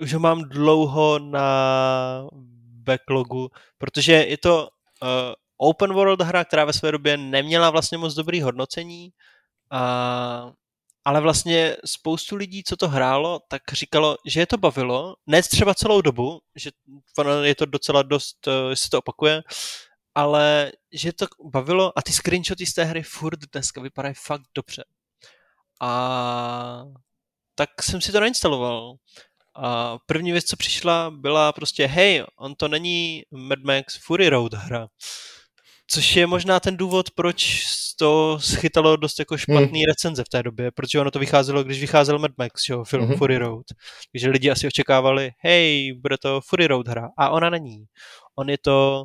už 0.00 0.14
ho 0.14 0.20
mám 0.20 0.42
dlouho 0.42 1.18
na 1.18 2.28
backlogu, 2.82 3.50
protože 3.78 4.12
je 4.12 4.38
to 4.38 4.68
uh, 5.02 5.08
open 5.56 5.92
world 5.92 6.20
hra, 6.20 6.44
která 6.44 6.64
ve 6.64 6.72
své 6.72 6.92
době 6.92 7.16
neměla 7.16 7.70
vlastně 7.70 7.98
moc 7.98 8.14
dobrý 8.14 8.42
hodnocení, 8.42 9.10
a, 9.70 10.52
ale 11.04 11.20
vlastně 11.20 11.76
spoustu 11.84 12.36
lidí, 12.36 12.62
co 12.64 12.76
to 12.76 12.88
hrálo, 12.88 13.40
tak 13.48 13.62
říkalo, 13.72 14.16
že 14.26 14.40
je 14.40 14.46
to 14.46 14.56
bavilo, 14.56 15.14
ne 15.26 15.42
třeba 15.42 15.74
celou 15.74 16.00
dobu, 16.00 16.40
že 16.56 16.70
je 17.42 17.54
to 17.54 17.66
docela 17.66 18.02
dost, 18.02 18.46
uh, 18.46 18.52
se 18.74 18.90
to 18.90 18.98
opakuje, 18.98 19.42
ale 20.14 20.72
že 20.92 21.12
to 21.12 21.26
bavilo 21.44 21.98
a 21.98 22.02
ty 22.02 22.12
screenshoty 22.12 22.66
z 22.66 22.72
té 22.72 22.84
hry 22.84 23.02
furt 23.02 23.38
dneska 23.52 23.80
vypadají 23.80 24.14
fakt 24.14 24.42
dobře. 24.54 24.84
A 25.80 26.84
tak 27.54 27.82
jsem 27.82 28.00
si 28.00 28.12
to 28.12 28.20
nainstaloval. 28.20 28.94
A 29.54 29.98
první 30.06 30.32
věc, 30.32 30.44
co 30.44 30.56
přišla, 30.56 31.10
byla 31.10 31.52
prostě, 31.52 31.86
hej, 31.86 32.24
on 32.38 32.54
to 32.54 32.68
není 32.68 33.22
Mad 33.30 33.58
Max 33.58 33.98
Fury 34.06 34.28
Road 34.28 34.54
hra. 34.54 34.88
Což 35.86 36.16
je 36.16 36.26
možná 36.26 36.60
ten 36.60 36.76
důvod, 36.76 37.10
proč 37.10 37.64
to 37.96 38.38
schytalo 38.40 38.96
dost 38.96 39.18
jako 39.18 39.38
špatný 39.38 39.80
hmm. 39.80 39.88
recenze 39.88 40.24
v 40.24 40.28
té 40.28 40.42
době, 40.42 40.70
protože 40.70 41.00
ono 41.00 41.10
to 41.10 41.18
vycházelo, 41.18 41.64
když 41.64 41.80
vycházel 41.80 42.18
Mad 42.18 42.30
Max, 42.38 42.68
jo, 42.68 42.84
film 42.84 43.06
hmm. 43.06 43.16
Fury 43.16 43.38
Road. 43.38 43.66
Takže 44.12 44.30
lidi 44.30 44.50
asi 44.50 44.66
očekávali, 44.66 45.30
hej, 45.38 45.92
bude 45.92 46.18
to 46.18 46.40
Fury 46.40 46.66
Road 46.66 46.88
hra. 46.88 47.08
A 47.18 47.30
ona 47.30 47.50
není. 47.50 47.84
On 48.38 48.50
je 48.50 48.58
to... 48.58 49.04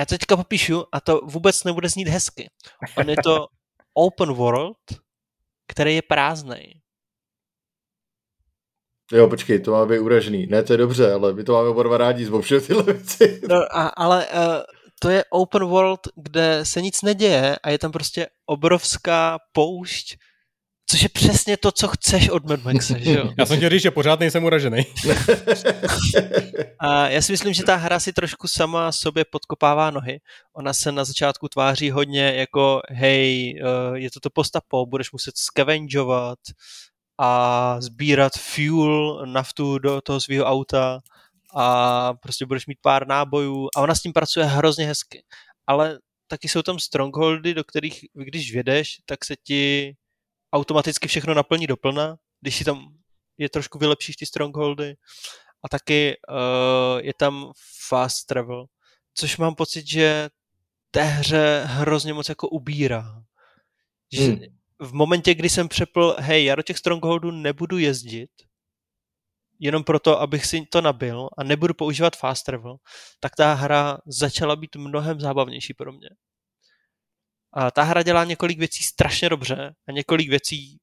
Já 0.00 0.06
to 0.06 0.14
teďka 0.14 0.36
popíšu 0.36 0.84
a 0.92 1.00
to 1.00 1.20
vůbec 1.24 1.64
nebude 1.64 1.88
znít 1.88 2.08
hezky. 2.08 2.50
On 2.96 3.10
je 3.10 3.16
to 3.24 3.46
open 3.94 4.32
world, 4.32 4.78
který 5.68 5.94
je 5.94 6.02
prázdný. 6.02 6.80
Jo, 9.12 9.28
počkej, 9.28 9.60
to 9.60 9.70
má 9.70 9.86
být 9.86 9.98
uražený. 9.98 10.46
Ne, 10.46 10.62
to 10.62 10.72
je 10.72 10.76
dobře, 10.76 11.12
ale 11.12 11.32
my 11.32 11.44
to 11.44 11.52
máme 11.52 11.68
oba 11.68 11.82
dva 11.82 11.98
rádi, 11.98 12.24
zvopšil 12.24 12.60
tyhle 12.60 12.82
věci. 12.82 13.40
No, 13.48 13.56
a, 13.76 13.88
ale 13.88 14.26
uh, 14.26 14.62
to 15.00 15.10
je 15.10 15.24
open 15.30 15.64
world, 15.64 16.00
kde 16.16 16.64
se 16.64 16.82
nic 16.82 17.02
neděje 17.02 17.58
a 17.62 17.70
je 17.70 17.78
tam 17.78 17.92
prostě 17.92 18.28
obrovská 18.46 19.38
poušť, 19.52 20.16
což 20.90 21.02
je 21.02 21.08
přesně 21.08 21.56
to, 21.56 21.72
co 21.72 21.88
chceš 21.88 22.28
od 22.28 22.44
Mad 22.44 22.64
Maxe, 22.64 23.00
že 23.00 23.12
jo? 23.12 23.32
Já 23.38 23.46
jsem 23.46 23.56
chtěl 23.56 23.70
říct, 23.70 23.82
že 23.82 23.90
pořád 23.90 24.20
nejsem 24.20 24.44
uražený. 24.44 24.82
A 26.78 27.08
já 27.08 27.22
si 27.22 27.32
myslím, 27.32 27.54
že 27.54 27.64
ta 27.64 27.76
hra 27.76 28.00
si 28.00 28.12
trošku 28.12 28.48
sama 28.48 28.92
sobě 28.92 29.24
podkopává 29.24 29.90
nohy. 29.90 30.20
Ona 30.52 30.72
se 30.72 30.92
na 30.92 31.04
začátku 31.04 31.48
tváří 31.48 31.90
hodně 31.90 32.34
jako, 32.34 32.80
hej, 32.88 33.54
eh, 33.60 33.98
je 33.98 34.10
to 34.10 34.20
to 34.20 34.30
postapo, 34.30 34.86
budeš 34.86 35.12
muset 35.12 35.36
scavengeovat 35.36 36.38
a 37.18 37.76
sbírat 37.80 38.32
fuel, 38.38 39.26
naftu 39.26 39.78
do 39.78 40.00
toho 40.00 40.20
svého 40.20 40.44
auta 40.44 41.00
a 41.56 42.14
prostě 42.14 42.46
budeš 42.46 42.66
mít 42.66 42.78
pár 42.82 43.06
nábojů 43.06 43.68
a 43.76 43.80
ona 43.80 43.94
s 43.94 44.02
tím 44.02 44.12
pracuje 44.12 44.46
hrozně 44.46 44.86
hezky. 44.86 45.22
Ale 45.66 45.98
taky 46.28 46.48
jsou 46.48 46.62
tam 46.62 46.78
strongholdy, 46.78 47.54
do 47.54 47.64
kterých, 47.64 48.04
když 48.14 48.52
vědeš, 48.52 48.96
tak 49.06 49.24
se 49.24 49.34
ti 49.44 49.94
automaticky 50.52 51.08
všechno 51.08 51.34
naplní 51.34 51.66
doplna, 51.66 52.16
když 52.40 52.56
si 52.56 52.64
tam 52.64 52.94
je 53.38 53.48
trošku 53.48 53.78
vylepšíš 53.78 54.16
ty 54.16 54.26
strongholdy 54.26 54.94
a 55.64 55.68
taky 55.68 56.16
uh, 56.28 57.00
je 57.00 57.14
tam 57.14 57.52
fast 57.88 58.26
travel, 58.26 58.66
což 59.14 59.36
mám 59.36 59.54
pocit, 59.54 59.86
že 59.86 60.28
té 60.90 61.02
hře 61.02 61.62
hrozně 61.66 62.12
moc 62.12 62.28
jako 62.28 62.48
ubírá. 62.48 63.22
Že 64.12 64.22
Hmm. 64.22 64.38
v 64.78 64.92
momentě, 64.92 65.34
kdy 65.34 65.48
jsem 65.48 65.68
přepl, 65.68 66.16
hej, 66.18 66.44
já 66.44 66.54
do 66.54 66.62
těch 66.62 66.78
strongholdů 66.78 67.30
nebudu 67.30 67.78
jezdit, 67.78 68.30
jenom 69.58 69.84
proto, 69.84 70.20
abych 70.20 70.46
si 70.46 70.66
to 70.66 70.80
nabil 70.80 71.28
a 71.38 71.44
nebudu 71.44 71.74
používat 71.74 72.16
fast 72.16 72.44
travel, 72.44 72.76
tak 73.20 73.36
ta 73.36 73.54
hra 73.54 73.98
začala 74.06 74.56
být 74.56 74.76
mnohem 74.76 75.20
zábavnější 75.20 75.74
pro 75.74 75.92
mě. 75.92 76.08
A 77.52 77.70
ta 77.70 77.82
hra 77.82 78.02
dělá 78.02 78.24
několik 78.24 78.58
věcí 78.58 78.84
strašně 78.84 79.28
dobře 79.28 79.74
a 79.88 79.92
několik 79.92 80.28
věcí 80.28 80.78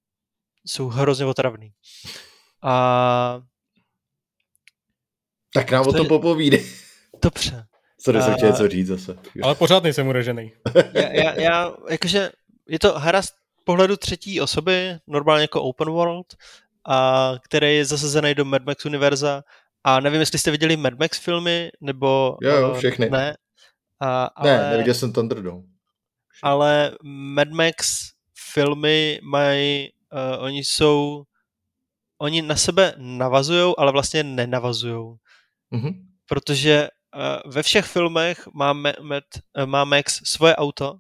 jsou 0.65 0.87
hrozně 0.87 1.25
otravný. 1.25 1.71
A... 2.63 3.41
Tak 5.53 5.71
nám 5.71 5.87
o 5.87 5.93
tom 5.93 6.07
popovídej. 6.07 6.71
Dobře. 7.23 7.65
Co 8.01 8.11
jsem 8.11 8.35
chtěl 8.35 8.49
něco 8.49 8.67
říct 8.67 8.87
zase. 8.87 9.17
Ale 9.43 9.55
pořád 9.55 9.83
nejsem 9.83 10.07
uražený. 10.07 10.51
já, 10.93 11.09
já, 11.13 11.41
já, 11.41 11.73
jakože 11.89 12.31
je 12.69 12.79
to 12.79 12.99
hra 12.99 13.21
z 13.21 13.33
pohledu 13.63 13.97
třetí 13.97 14.41
osoby, 14.41 14.97
normálně 15.07 15.41
jako 15.41 15.61
open 15.61 15.89
world, 15.89 16.35
a 16.89 17.33
který 17.43 17.75
je 17.75 17.85
zasazený 17.85 18.35
do 18.35 18.45
Mad 18.45 18.65
Max 18.65 18.85
univerza. 18.85 19.43
A 19.83 19.99
nevím, 19.99 20.19
jestli 20.19 20.39
jste 20.39 20.51
viděli 20.51 20.77
Mad 20.77 20.99
Max 20.99 21.17
filmy, 21.17 21.71
nebo... 21.81 22.37
Jo, 22.41 22.55
jo, 22.55 22.73
všechny. 22.73 23.09
Ne, 23.09 23.37
a, 23.99 24.25
ale, 24.25 24.57
ne, 24.57 24.69
neviděl 24.69 24.93
jsem 24.93 25.13
Thunderdome. 25.13 25.63
Ale 26.43 26.97
Mad 27.03 27.49
Max 27.49 28.11
filmy 28.53 29.19
mají, 29.23 29.89
uh, 30.13 30.43
oni 30.43 30.59
jsou, 30.59 31.23
oni 32.17 32.41
na 32.41 32.55
sebe 32.55 32.93
navazují, 32.97 33.73
ale 33.77 33.91
vlastně 33.91 34.23
nenavazují. 34.23 35.15
Mm-hmm. 35.73 36.05
Protože 36.25 36.89
uh, 37.15 37.51
ve 37.51 37.63
všech 37.63 37.85
filmech 37.85 38.47
má, 38.53 38.73
Matt, 38.73 39.25
uh, 39.57 39.65
má 39.65 39.85
Max 39.85 40.21
svoje 40.23 40.55
auto, 40.55 40.99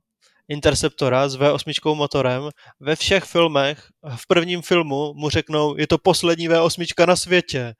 Interceptora 0.49 1.29
s 1.29 1.37
V8 1.37 1.95
motorem. 1.95 2.49
Ve 2.79 2.95
všech 2.95 3.23
filmech, 3.23 3.83
v 4.15 4.27
prvním 4.27 4.61
filmu 4.61 5.13
mu 5.13 5.29
řeknou, 5.29 5.77
je 5.77 5.87
to 5.87 5.97
poslední 5.97 6.49
V8 6.49 7.07
na 7.07 7.15
světě. 7.15 7.73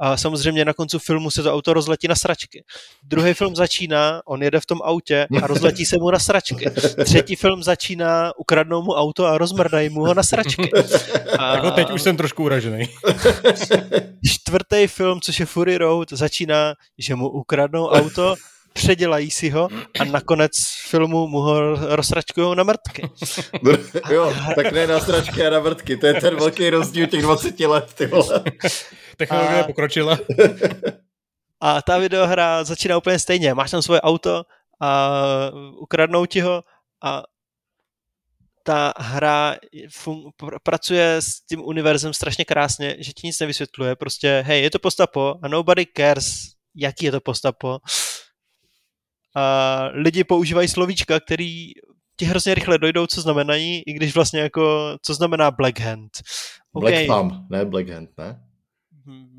A 0.00 0.16
samozřejmě 0.16 0.64
na 0.64 0.72
konci 0.72 0.98
filmu 0.98 1.30
se 1.30 1.42
to 1.42 1.54
auto 1.54 1.72
rozletí 1.72 2.08
na 2.08 2.14
sračky. 2.14 2.64
Druhý 3.02 3.34
film 3.34 3.56
začíná, 3.56 4.22
on 4.26 4.42
jede 4.42 4.60
v 4.60 4.66
tom 4.66 4.78
autě 4.82 5.26
a 5.42 5.46
rozletí 5.46 5.86
se 5.86 5.96
mu 5.98 6.10
na 6.10 6.18
sračky. 6.18 6.70
Třetí 7.04 7.36
film 7.36 7.62
začíná, 7.62 8.32
ukradnou 8.38 8.82
mu 8.82 8.92
auto 8.92 9.26
a 9.26 9.38
rozmrdají 9.38 9.88
mu 9.88 10.00
ho 10.04 10.14
na 10.14 10.22
sračky. 10.22 10.70
A... 11.38 11.54
Jako 11.54 11.70
teď 11.70 11.90
už 11.90 12.02
jsem 12.02 12.16
trošku 12.16 12.44
uražený. 12.44 12.88
Čtvrtý 14.24 14.86
film, 14.86 15.20
což 15.20 15.40
je 15.40 15.46
Fury 15.46 15.76
Road, 15.76 16.12
začíná, 16.12 16.74
že 16.98 17.14
mu 17.14 17.28
ukradnou 17.28 17.86
auto 17.86 18.34
předělají 18.74 19.30
si 19.30 19.50
ho 19.50 19.68
a 20.00 20.04
nakonec 20.04 20.52
filmu 20.88 21.26
mu 21.26 21.38
ho 21.38 21.74
rozsračkují 21.96 22.56
na 22.56 22.62
mrtky. 22.62 23.10
jo, 24.10 24.34
tak 24.54 24.72
ne 24.72 24.86
na 24.86 25.00
sračky 25.00 25.46
a 25.46 25.50
na 25.50 25.60
mrtky, 25.60 25.96
to 25.96 26.06
je 26.06 26.14
ten 26.14 26.36
velký 26.36 26.70
rozdíl 26.70 27.06
těch 27.06 27.22
20 27.22 27.60
let, 27.60 27.94
ty 27.94 28.06
vole. 28.06 28.44
Technologie 29.16 29.60
a... 29.60 29.66
pokročila. 29.66 30.18
a 31.62 31.82
ta 31.82 31.98
videohra 31.98 32.64
začíná 32.64 32.96
úplně 32.96 33.18
stejně. 33.18 33.54
Máš 33.54 33.70
tam 33.70 33.82
svoje 33.82 34.00
auto 34.00 34.42
a 34.80 35.10
ukradnou 35.78 36.26
ti 36.26 36.40
ho 36.40 36.62
a 37.04 37.22
ta 38.62 38.92
hra 38.96 39.56
fun- 39.88 40.30
pr- 40.42 40.58
pracuje 40.62 41.16
s 41.16 41.40
tím 41.40 41.64
univerzem 41.64 42.14
strašně 42.14 42.44
krásně, 42.44 42.96
že 42.98 43.12
ti 43.12 43.26
nic 43.26 43.40
nevysvětluje. 43.40 43.96
Prostě, 43.96 44.44
hej, 44.46 44.62
je 44.62 44.70
to 44.70 44.78
postapo 44.78 45.34
a 45.42 45.48
nobody 45.48 45.86
cares, 45.96 46.34
jaký 46.76 47.04
je 47.04 47.12
to 47.12 47.20
postapo 47.20 47.78
a 49.36 49.88
lidi 49.92 50.24
používají 50.24 50.68
slovíčka, 50.68 51.20
který 51.20 51.72
ti 52.16 52.24
hrozně 52.24 52.54
rychle 52.54 52.78
dojdou, 52.78 53.06
co 53.06 53.20
znamenají, 53.20 53.82
i 53.86 53.92
když 53.92 54.14
vlastně 54.14 54.40
jako, 54.40 54.96
co 55.02 55.14
znamená 55.14 55.50
Black 55.50 55.80
Hand. 55.80 56.10
Okay. 56.72 57.06
Black 57.06 57.20
Thumb, 57.20 57.50
ne 57.50 57.64
Black 57.64 57.88
Hand, 57.88 58.10
ne? 58.18 58.40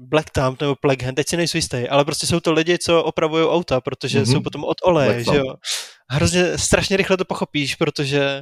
Black 0.08 0.30
Thumb 0.30 0.62
nebo 0.62 0.76
Black 0.82 1.04
Hand, 1.04 1.16
teď 1.16 1.30
si 1.30 1.38
nejsou 1.38 1.58
jistý, 1.58 1.90
ale 1.90 2.06
prostě 2.06 2.28
jsou 2.28 2.40
to 2.40 2.54
lidi, 2.54 2.78
co 2.78 3.04
opravují 3.04 3.46
auta, 3.46 3.82
protože 3.82 4.22
mm-hmm. 4.22 4.32
jsou 4.32 4.42
potom 4.42 4.64
od 4.64 4.78
oleje, 4.84 5.24
že 5.24 5.36
jo. 5.36 5.56
Hrozně 6.10 6.58
strašně 6.58 6.98
rychle 6.98 7.18
to 7.18 7.26
pochopíš, 7.26 7.76
protože 7.76 8.42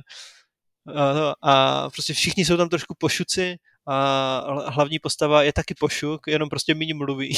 a, 0.96 1.34
a 1.42 1.90
prostě 1.90 2.14
všichni 2.14 2.46
jsou 2.46 2.58
tam 2.58 2.70
trošku 2.70 2.96
pošuci 3.00 3.56
a 3.88 4.70
hlavní 4.70 5.00
postava 5.00 5.44
je 5.44 5.54
taky 5.54 5.74
pošuk, 5.80 6.22
jenom 6.28 6.50
prostě 6.50 6.76
méně 6.76 6.94
mluví. 6.94 7.38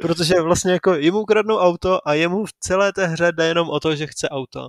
Protože 0.00 0.34
vlastně 0.40 0.72
jako 0.72 0.94
jemu 0.94 1.20
ukradnou 1.20 1.58
auto 1.58 2.08
a 2.08 2.14
jemu 2.14 2.46
v 2.46 2.50
celé 2.60 2.92
té 2.92 3.06
hře 3.06 3.32
jde 3.32 3.46
jenom 3.46 3.70
o 3.70 3.80
to, 3.80 3.96
že 3.96 4.06
chce 4.06 4.28
auto. 4.28 4.68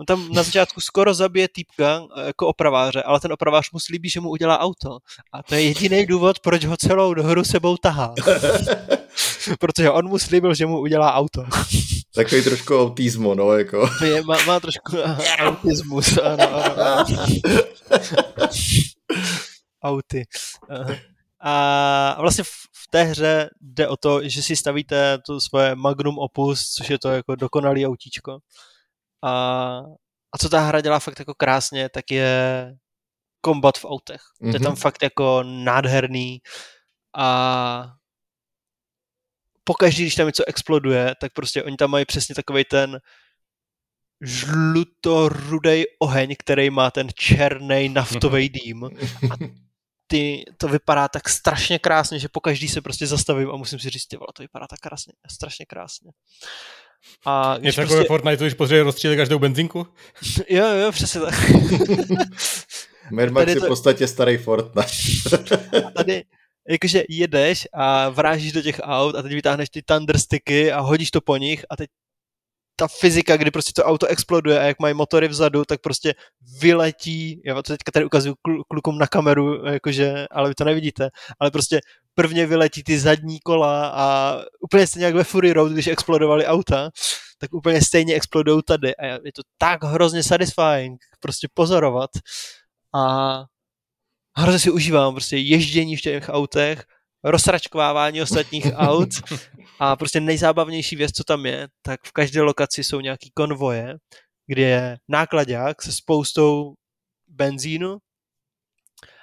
On 0.00 0.06
tam 0.06 0.32
na 0.32 0.42
začátku 0.42 0.80
skoro 0.80 1.14
zabije 1.14 1.48
týpka 1.48 2.02
jako 2.26 2.46
opraváře, 2.46 3.02
ale 3.02 3.20
ten 3.20 3.32
opravář 3.32 3.70
mu 3.72 3.80
slíbí, 3.80 4.08
že 4.08 4.20
mu 4.20 4.30
udělá 4.30 4.58
auto. 4.58 4.98
A 5.32 5.42
to 5.42 5.54
je 5.54 5.62
jediný 5.62 6.06
důvod, 6.06 6.40
proč 6.40 6.64
ho 6.64 6.76
celou 6.76 7.14
hru 7.14 7.44
sebou 7.44 7.76
tahá. 7.76 8.14
Protože 9.60 9.90
on 9.90 10.08
mu 10.08 10.18
slíbil, 10.18 10.54
že 10.54 10.66
mu 10.66 10.80
udělá 10.80 11.14
auto. 11.14 11.44
Takový 12.14 12.44
trošku 12.44 12.78
autismo, 12.80 13.34
no, 13.34 13.52
jako. 13.52 13.88
Je, 14.04 14.22
má, 14.22 14.36
má 14.46 14.60
trošku 14.60 14.96
autismus, 15.38 16.18
ano, 16.18 16.54
ano, 16.54 16.78
ano. 16.78 17.04
Auty. 19.84 20.24
A 21.44 22.16
vlastně 22.20 22.44
v 22.44 22.88
té 22.90 23.02
hře 23.02 23.50
jde 23.60 23.88
o 23.88 23.96
to, 23.96 24.28
že 24.28 24.42
si 24.42 24.56
stavíte 24.56 25.18
to 25.26 25.40
svoje 25.40 25.74
magnum 25.74 26.18
opus, 26.18 26.70
což 26.74 26.90
je 26.90 26.98
to 26.98 27.08
jako 27.08 27.34
dokonalý 27.34 27.86
autíčko. 27.86 28.38
A, 29.24 29.32
a 30.32 30.38
co 30.38 30.48
ta 30.48 30.60
hra 30.60 30.80
dělá 30.80 30.98
fakt 30.98 31.18
jako 31.18 31.34
krásně, 31.34 31.88
tak 31.88 32.10
je 32.10 32.72
kombat 33.40 33.78
v 33.78 33.84
autech. 33.84 34.20
Mm-hmm. 34.20 34.50
To 34.50 34.56
je 34.56 34.60
tam 34.60 34.72
mhm. 34.72 34.80
fakt 34.80 35.02
jako 35.02 35.42
nádherný 35.42 36.38
a 37.16 37.92
pokaždý, 39.64 40.02
když 40.02 40.14
tam 40.14 40.26
něco 40.26 40.44
exploduje, 40.46 41.14
tak 41.20 41.32
prostě 41.32 41.62
oni 41.62 41.76
tam 41.76 41.90
mají 41.90 42.04
přesně 42.04 42.34
takový 42.34 42.64
ten 42.64 43.00
žlutorudej 44.22 45.84
oheň, 45.98 46.34
který 46.38 46.70
má 46.70 46.90
ten 46.90 47.08
černý 47.14 47.88
naftový 47.88 48.48
dým. 48.48 48.84
A 48.84 49.36
ty, 50.06 50.44
to 50.56 50.68
vypadá 50.68 51.08
tak 51.08 51.28
strašně 51.28 51.78
krásně, 51.78 52.18
že 52.18 52.28
pokaždý 52.28 52.68
se 52.68 52.80
prostě 52.80 53.06
zastavím 53.06 53.50
a 53.50 53.56
musím 53.56 53.78
si 53.78 53.90
říct, 53.90 54.06
ty 54.06 54.16
vole, 54.16 54.28
to 54.34 54.42
vypadá 54.42 54.66
tak 54.66 54.78
krásně, 54.78 55.12
strašně 55.30 55.66
krásně. 55.66 56.10
A 57.26 57.56
je 57.60 57.72
to 57.72 57.80
jako 57.80 57.92
prostě... 57.92 58.08
Fortnite, 58.08 58.44
když 58.44 58.54
později 58.54 58.82
rozstřílí 58.82 59.16
každou 59.16 59.38
benzínku? 59.38 59.86
jo, 60.48 60.66
jo, 60.66 60.92
přesně 60.92 61.20
tak. 61.20 61.34
Mad 63.10 63.30
Max 63.30 63.48
je 63.48 63.60
to... 63.60 63.66
v 63.66 63.68
podstatě 63.68 64.08
starý 64.08 64.36
Fortnite. 64.38 64.90
tady, 65.96 66.24
jakože 66.68 67.04
jedeš 67.08 67.68
a 67.72 68.08
vrážíš 68.08 68.52
do 68.52 68.62
těch 68.62 68.80
aut 68.82 69.14
a 69.14 69.22
teď 69.22 69.32
vytáhneš 69.32 69.70
ty 69.70 69.82
thundersticky 69.82 70.72
a 70.72 70.80
hodíš 70.80 71.10
to 71.10 71.20
po 71.20 71.36
nich 71.36 71.64
a 71.70 71.76
teď 71.76 71.90
ta 72.76 72.88
fyzika, 72.88 73.36
kdy 73.36 73.50
prostě 73.50 73.72
to 73.76 73.84
auto 73.84 74.06
exploduje 74.06 74.60
a 74.60 74.62
jak 74.62 74.80
mají 74.80 74.94
motory 74.94 75.28
vzadu, 75.28 75.64
tak 75.64 75.80
prostě 75.80 76.14
vyletí, 76.60 77.42
já 77.44 77.54
to 77.54 77.62
teďka 77.62 77.92
tady 77.92 78.04
ukazuju 78.04 78.34
klukům 78.68 78.98
na 78.98 79.06
kameru, 79.06 79.66
jakože, 79.66 80.26
ale 80.30 80.48
vy 80.48 80.54
to 80.54 80.64
nevidíte, 80.64 81.10
ale 81.40 81.50
prostě 81.50 81.80
prvně 82.14 82.46
vyletí 82.46 82.82
ty 82.82 82.98
zadní 82.98 83.40
kola 83.40 83.88
a 83.88 84.36
úplně 84.60 84.86
stejně 84.86 85.06
jak 85.06 85.14
ve 85.14 85.24
Fury 85.24 85.52
Road, 85.52 85.72
když 85.72 85.86
explodovaly 85.86 86.46
auta, 86.46 86.90
tak 87.38 87.54
úplně 87.54 87.82
stejně 87.82 88.14
explodují 88.14 88.62
tady. 88.66 88.96
A 88.96 89.06
je 89.06 89.32
to 89.34 89.42
tak 89.58 89.84
hrozně 89.84 90.22
satisfying 90.22 91.00
prostě 91.20 91.48
pozorovat. 91.54 92.10
A 92.94 93.44
hrozně 94.36 94.58
si 94.58 94.70
užívám 94.70 95.14
prostě 95.14 95.36
ježdění 95.36 95.96
v 95.96 96.00
těch 96.00 96.28
autech, 96.28 96.84
rozsračkovávání 97.24 98.22
ostatních 98.22 98.66
aut 98.74 99.08
a 99.80 99.96
prostě 99.96 100.20
nejzábavnější 100.20 100.96
věc, 100.96 101.12
co 101.12 101.24
tam 101.24 101.46
je, 101.46 101.68
tak 101.82 102.00
v 102.06 102.12
každé 102.12 102.42
lokaci 102.42 102.84
jsou 102.84 103.00
nějaký 103.00 103.30
konvoje, 103.34 103.94
kde 104.46 104.62
je 104.62 104.98
nákladák 105.08 105.82
se 105.82 105.92
spoustou 105.92 106.74
benzínu 107.28 107.98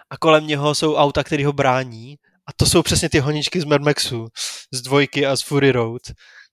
a 0.09 0.17
kolem 0.17 0.47
něho 0.47 0.75
jsou 0.75 0.95
auta, 0.95 1.23
které 1.23 1.45
ho 1.45 1.53
brání. 1.53 2.15
A 2.47 2.53
to 2.55 2.65
jsou 2.65 2.81
přesně 2.83 3.09
ty 3.09 3.19
honičky 3.19 3.61
z 3.61 3.65
Mad 3.65 3.81
Maxu, 3.81 4.27
z 4.73 4.81
dvojky 4.81 5.25
a 5.25 5.35
z 5.35 5.41
Fury 5.41 5.71
Road, 5.71 6.01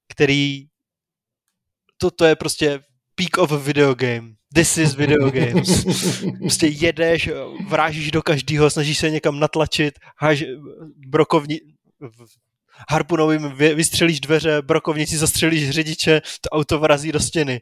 který 0.09 0.67
to, 1.97 2.11
to 2.11 2.25
je 2.25 2.37
prostě 2.37 2.81
peak 3.17 3.39
of 3.39 3.53
a 3.53 3.57
video 3.57 3.95
game. 3.95 4.37
This 4.55 4.79
is 4.79 4.95
video 4.95 5.31
games. 5.31 5.85
Prostě 6.39 6.67
jedeš, 6.67 7.31
vrážíš 7.69 8.11
do 8.11 8.23
každého, 8.23 8.71
snažíš 8.71 8.99
se 8.99 9.11
někam 9.11 9.41
natlačit, 9.41 9.95
háž 10.19 10.45
brokovní, 11.09 11.59
harpunovým 12.91 13.53
vystřelíš 13.57 14.21
dveře, 14.21 14.63
brokovnici 14.63 15.19
zastřelíš 15.19 15.71
řidiče, 15.71 16.23
to 16.41 16.49
auto 16.49 16.79
vrazí 16.79 17.13
do 17.13 17.21
stěny. 17.21 17.61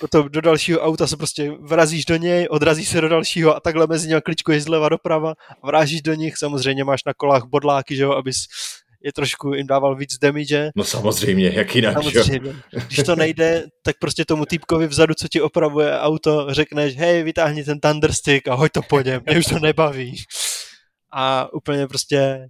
Potom 0.00 0.28
do 0.28 0.40
dalšího 0.40 0.80
auta 0.80 1.06
se 1.06 1.16
prostě 1.16 1.50
vrazíš 1.50 2.04
do 2.04 2.16
něj, 2.16 2.46
odrazíš 2.50 2.88
se 2.88 3.00
do 3.00 3.08
dalšího 3.08 3.56
a 3.56 3.60
takhle 3.60 3.86
mezi 3.86 4.08
nimi 4.08 4.20
kličkuješ 4.20 4.62
zleva 4.62 4.88
doprava 4.88 5.34
a 5.62 5.66
vrážíš 5.66 6.02
do 6.02 6.14
nich. 6.14 6.36
Samozřejmě 6.36 6.84
máš 6.84 7.00
na 7.06 7.12
kolách 7.16 7.44
bodláky, 7.44 7.96
že 7.96 8.02
jo, 8.02 8.12
abys 8.12 8.36
je 9.04 9.12
trošku 9.12 9.54
jim 9.54 9.66
dával 9.66 9.96
víc 9.96 10.18
damage. 10.18 10.70
No 10.76 10.84
samozřejmě, 10.84 11.50
jak 11.54 11.74
jinak, 11.74 11.94
samozřejmě. 11.94 12.50
Jo? 12.72 12.80
Když 12.86 13.02
to 13.06 13.16
nejde, 13.16 13.64
tak 13.82 13.96
prostě 14.00 14.24
tomu 14.24 14.46
týpkovi 14.46 14.86
vzadu, 14.86 15.14
co 15.14 15.28
ti 15.28 15.40
opravuje 15.40 16.00
auto, 16.00 16.46
řekneš, 16.54 16.96
hej, 16.96 17.22
vytáhni 17.22 17.64
ten 17.64 17.80
thunderstick 17.80 18.48
a 18.48 18.54
hoď 18.54 18.72
to 18.72 18.82
po 18.82 19.00
něm, 19.00 19.22
mě 19.26 19.38
už 19.38 19.46
to 19.46 19.58
nebaví. 19.58 20.16
a 21.16 21.52
úplně 21.52 21.86
prostě 21.86 22.48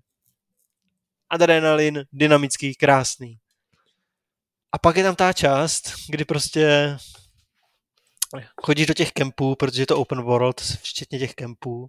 adrenalin, 1.31 2.05
dynamický, 2.13 2.75
krásný. 2.75 3.37
A 4.73 4.79
pak 4.79 4.97
je 4.97 5.03
tam 5.03 5.15
ta 5.15 5.33
část, 5.33 5.93
kdy 6.09 6.25
prostě 6.25 6.97
chodíš 8.63 8.87
do 8.87 8.95
těch 8.95 9.13
kempů, 9.13 9.57
protože 9.57 9.83
je 9.83 9.87
to 9.87 9.99
open 9.99 10.23
world, 10.23 10.61
včetně 10.61 11.19
těch 11.19 11.35
kempů 11.35 11.87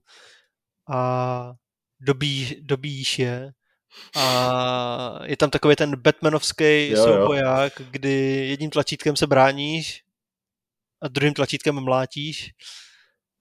a 0.94 1.52
dobí, 2.00 2.56
dobíjíš 2.62 3.20
je 3.20 3.52
a 4.16 5.20
je 5.24 5.38
tam 5.38 5.50
takový 5.50 5.76
ten 5.76 5.96
Batmanovský 5.96 6.90
Jo, 6.90 6.98
jo. 6.98 7.04
souboják, 7.04 7.74
kdy 7.90 8.46
jedním 8.50 8.70
tlačítkem 8.70 9.16
se 9.16 9.28
bráníš 9.28 10.02
a 11.02 11.08
druhým 11.08 11.34
tlačítkem 11.34 11.84
mlátíš 11.84 12.52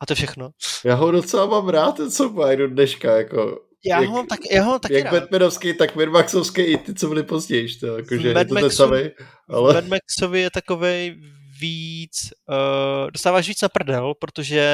a 0.01 0.07
to 0.07 0.13
je 0.13 0.15
všechno. 0.15 0.51
Já 0.85 0.95
ho 0.95 1.11
docela 1.11 1.47
mám 1.47 1.69
rád, 1.69 1.97
ten 1.97 2.11
souboj 2.11 2.57
do 2.57 2.69
dneška, 2.69 3.17
jako... 3.17 3.61
Já 3.87 4.01
jak, 4.01 4.09
ho 4.09 4.17
mám 4.17 4.27
tak, 4.27 4.41
já 4.51 4.63
ho 4.63 4.71
mám 4.71 4.81
taky 4.81 4.95
jak 4.95 5.05
rád. 5.05 5.13
Batmanovský, 5.13 5.75
tak 5.75 5.97
Mad 5.97 6.09
Maxovský 6.09 6.63
i 6.63 6.79
ty, 6.79 6.95
co 6.95 7.09
byly 7.09 7.23
později, 7.23 7.77
to, 7.79 7.97
jakože 7.97 8.29
je 8.29 8.35
Mad 8.35 8.49
to 8.49 8.55
ten 8.55 8.65
Maxu- 8.65 8.77
samý, 8.77 9.11
ale... 9.49 9.75
Mad 9.75 9.85
Maxovi 9.85 10.41
je 10.41 10.51
takovej 10.51 11.17
víc, 11.61 12.33
uh, 12.49 13.11
dostáváš 13.11 13.49
víc 13.49 13.63
na 13.63 13.69
prdel, 13.69 14.15
protože 14.15 14.65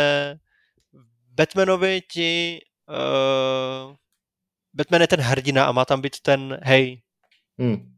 Batmanovi 1.35 2.03
ti 2.13 2.59
uh, 2.89 3.95
Batman 4.75 5.01
je 5.01 5.07
ten 5.09 5.21
hrdina 5.21 5.65
a 5.65 5.73
má 5.73 5.85
tam 5.85 6.01
být 6.01 6.21
ten 6.21 6.59
hej, 6.63 7.03
Hm. 7.63 7.97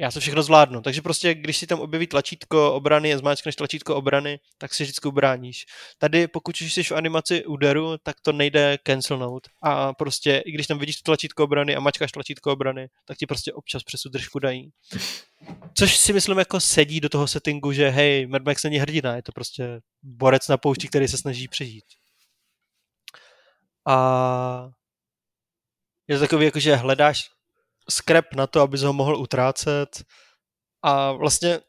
já 0.00 0.10
to 0.10 0.20
všechno 0.20 0.42
zvládnu. 0.42 0.80
Takže 0.82 1.02
prostě, 1.02 1.34
když 1.34 1.56
si 1.56 1.66
tam 1.66 1.80
objeví 1.80 2.06
tlačítko 2.06 2.72
obrany 2.74 3.14
a 3.14 3.18
zmáčkneš 3.18 3.56
tlačítko 3.56 3.96
obrany, 3.96 4.40
tak 4.58 4.74
si 4.74 4.82
vždycky 4.82 5.08
ubráníš. 5.08 5.66
Tady, 5.98 6.28
pokud 6.28 6.60
už 6.60 6.72
jsi 6.74 6.82
v 6.82 6.92
animaci 6.92 7.44
úderu, 7.44 7.96
tak 8.02 8.16
to 8.20 8.32
nejde 8.32 8.78
cancelnout. 8.86 9.48
A 9.62 9.92
prostě, 9.94 10.42
i 10.46 10.52
když 10.52 10.66
tam 10.66 10.78
vidíš 10.78 10.96
tlačítko 11.02 11.44
obrany 11.44 11.76
a 11.76 11.80
mačkáš 11.80 12.12
tlačítko 12.12 12.52
obrany, 12.52 12.88
tak 13.04 13.18
ti 13.18 13.26
prostě 13.26 13.52
občas 13.52 13.82
přes 13.82 14.00
držku 14.10 14.38
dají. 14.38 14.70
Což 15.78 15.96
si 15.96 16.12
myslím 16.12 16.38
jako 16.38 16.60
sedí 16.60 17.00
do 17.00 17.08
toho 17.08 17.26
settingu, 17.26 17.72
že 17.72 17.88
hej, 17.88 18.26
Mad 18.26 18.42
Max 18.44 18.62
není 18.62 18.78
hrdina, 18.78 19.16
je 19.16 19.22
to 19.22 19.32
prostě 19.32 19.80
borec 20.02 20.48
na 20.48 20.56
poušti, 20.56 20.88
který 20.88 21.08
se 21.08 21.18
snaží 21.18 21.48
přežít. 21.48 21.84
A 23.88 24.68
je 26.08 26.16
to 26.16 26.20
takový, 26.20 26.44
jako, 26.44 26.60
že 26.60 26.76
hledáš 26.76 27.30
skrep 27.90 28.34
na 28.34 28.46
to, 28.46 28.60
abys 28.60 28.82
ho 28.82 28.92
mohl 28.92 29.16
utrácet 29.16 30.04
a 30.82 31.12
vlastně 31.12 31.60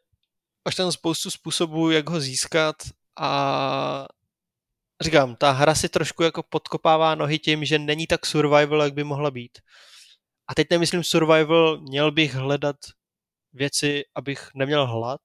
máš 0.65 0.75
tam 0.75 0.91
spoustu 0.91 1.31
způsobů, 1.31 1.91
jak 1.91 2.09
ho 2.09 2.19
získat 2.19 2.75
a 3.19 4.07
říkám, 5.01 5.35
ta 5.35 5.51
hra 5.51 5.75
si 5.75 5.89
trošku 5.89 6.23
jako 6.23 6.43
podkopává 6.43 7.15
nohy 7.15 7.39
tím, 7.39 7.65
že 7.65 7.79
není 7.79 8.07
tak 8.07 8.25
survival, 8.25 8.83
jak 8.83 8.93
by 8.93 9.03
mohla 9.03 9.31
být. 9.31 9.59
A 10.47 10.55
teď 10.55 10.67
nemyslím 10.69 11.03
survival, 11.03 11.81
měl 11.81 12.11
bych 12.11 12.35
hledat 12.35 12.75
věci, 13.53 14.03
abych 14.15 14.49
neměl 14.55 14.87
hlad, 14.87 15.21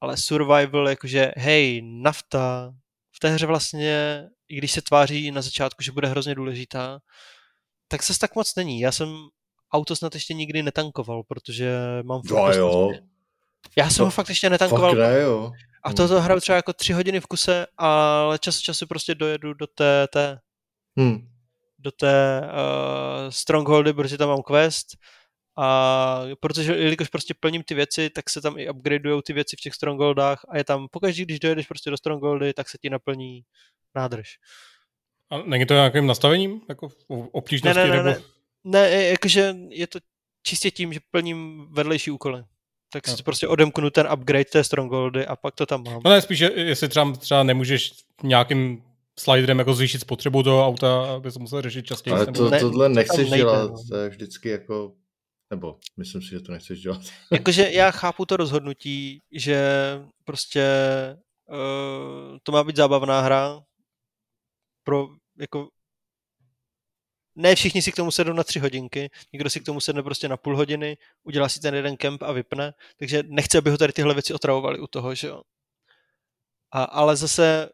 ale 0.00 0.16
survival 0.16 0.88
jakože, 0.88 1.32
hej, 1.36 1.82
nafta 1.82 2.72
v 3.16 3.20
té 3.20 3.28
hře 3.28 3.46
vlastně, 3.46 4.28
i 4.48 4.56
když 4.56 4.72
se 4.72 4.82
tváří 4.82 5.30
na 5.30 5.42
začátku, 5.42 5.82
že 5.82 5.92
bude 5.92 6.08
hrozně 6.08 6.34
důležitá, 6.34 7.00
tak 7.92 8.02
se 8.02 8.18
tak 8.18 8.34
moc 8.34 8.54
není. 8.54 8.80
Já 8.80 8.92
jsem 8.92 9.08
auto 9.72 9.96
snad 9.96 10.14
ještě 10.14 10.34
nikdy 10.34 10.62
netankoval, 10.62 11.22
protože 11.22 11.78
mám 12.02 12.22
furt 12.22 12.38
Jo, 12.38 12.46
dost 12.46 12.56
jo. 12.56 12.92
Já 13.76 13.90
jsem 13.90 13.96
To 13.96 14.04
ho 14.04 14.10
fakt 14.10 14.28
ještě 14.28 14.50
netankoval. 14.50 14.90
Fakt 14.90 14.98
ne, 14.98 15.20
jo. 15.20 15.52
A 15.84 15.92
to, 15.92 16.08
to 16.08 16.20
hraju 16.20 16.40
třeba 16.40 16.56
jako 16.56 16.72
tři 16.72 16.92
hodiny 16.92 17.20
v 17.20 17.26
kuse, 17.26 17.66
ale 17.78 18.38
čas 18.38 18.58
od 18.58 18.60
času 18.60 18.86
prostě 18.86 19.14
dojedu 19.14 19.54
do 19.54 19.66
té, 19.66 20.08
té 20.12 20.38
Hm. 21.00 21.28
do 21.78 21.90
té 21.90 22.40
uh, 22.40 23.30
Strongholdy, 23.30 23.92
protože 23.92 24.18
tam 24.18 24.28
mám 24.28 24.42
quest 24.42 24.86
a 25.58 26.22
protože 26.40 26.76
jelikož 26.76 27.08
prostě 27.08 27.34
plním 27.40 27.62
ty 27.62 27.74
věci, 27.74 28.10
tak 28.10 28.30
se 28.30 28.40
tam 28.40 28.58
i 28.58 28.70
upgradeujou 28.70 29.20
ty 29.20 29.32
věci 29.32 29.56
v 29.56 29.60
těch 29.60 29.74
Strongholdách 29.74 30.44
a 30.48 30.58
je 30.58 30.64
tam, 30.64 30.88
pokaždý, 30.90 31.24
když 31.24 31.40
dojedeš 31.40 31.66
prostě 31.66 31.90
do 31.90 31.96
Strongholdy, 31.96 32.52
tak 32.52 32.68
se 32.68 32.78
ti 32.78 32.90
naplní 32.90 33.42
nádrž. 33.94 34.28
A 35.32 35.42
není 35.46 35.66
to 35.66 35.74
nějakým 35.74 36.06
nastavením? 36.06 36.60
Jako 36.68 36.88
v 36.88 36.96
Ne, 37.10 37.16
obtížnosti? 37.32 37.78
ne, 37.78 37.86
ne, 37.86 37.96
nebo... 37.96 38.08
ne. 38.08 38.16
Ne, 38.64 38.88
je- 38.90 39.08
jakože 39.10 39.54
je 39.68 39.86
to 39.86 39.98
čistě 40.46 40.70
tím, 40.70 40.92
že 40.92 41.00
plním 41.10 41.66
vedlejší 41.70 42.10
úkoly. 42.10 42.44
Tak 42.92 43.06
si 43.08 43.12
Jo. 43.12 43.16
prostě 43.24 43.48
odemknu 43.48 43.90
ten 43.90 44.08
upgrade 44.14 44.44
té 44.44 44.64
Strongholdy 44.64 45.26
a 45.26 45.36
pak 45.36 45.54
to 45.54 45.66
tam 45.66 45.84
mám. 45.84 46.00
No 46.04 46.10
ne, 46.10 46.20
spíš, 46.22 46.40
je- 46.40 46.52
jestli 46.60 46.88
třeba, 46.88 47.12
třeba 47.12 47.42
nemůžeš 47.42 47.92
nějakým 48.22 48.82
sliderem 49.20 49.58
jako 49.58 49.74
zvýšit 49.74 49.98
spotřebu 50.00 50.42
toho 50.42 50.66
auta, 50.66 51.14
aby 51.14 51.32
se 51.32 51.38
musel 51.38 51.62
řešit 51.62 51.86
častěji. 51.86 52.14
Ale 52.14 52.26
to, 52.26 52.50
Ne, 52.50 52.60
tohle 52.60 52.88
to 52.88 52.94
nechceš 52.94 53.30
nejde, 53.30 53.36
dělat, 53.36 53.70
no. 53.70 53.76
to 53.90 53.96
je 53.96 54.08
vždycky 54.08 54.48
jako... 54.48 54.92
Nebo 55.50 55.76
myslím 55.96 56.22
si, 56.22 56.28
že 56.28 56.40
to 56.40 56.52
nechceš 56.52 56.80
dělat. 56.80 57.00
Jakože 57.32 57.68
já 57.70 57.90
chápu 57.90 58.26
to 58.26 58.36
rozhodnutí, 58.36 59.20
že 59.32 59.64
prostě 60.24 60.66
uh, 61.50 62.38
to 62.42 62.52
má 62.52 62.64
být 62.64 62.76
zábavná 62.76 63.20
hra 63.20 63.60
pro 64.84 65.08
jako 65.38 65.68
ne 67.34 67.54
všichni 67.54 67.82
si 67.82 67.92
k 67.92 67.96
tomu 67.96 68.10
sednou 68.10 68.32
na 68.32 68.44
tři 68.44 68.58
hodinky, 68.58 69.10
někdo 69.32 69.50
si 69.50 69.60
k 69.60 69.64
tomu 69.64 69.80
sedne 69.80 70.02
prostě 70.02 70.28
na 70.28 70.36
půl 70.36 70.56
hodiny, 70.56 70.96
udělá 71.22 71.48
si 71.48 71.60
ten 71.60 71.74
jeden 71.74 71.96
kemp 71.96 72.22
a 72.22 72.32
vypne, 72.32 72.72
takže 72.98 73.22
nechci, 73.26 73.58
aby 73.58 73.70
ho 73.70 73.78
tady 73.78 73.92
tyhle 73.92 74.14
věci 74.14 74.34
otravovaly 74.34 74.78
u 74.78 74.86
toho, 74.86 75.14
že 75.14 75.28
jo. 75.28 75.42
A, 76.72 76.84
ale 76.84 77.16
zase 77.16 77.68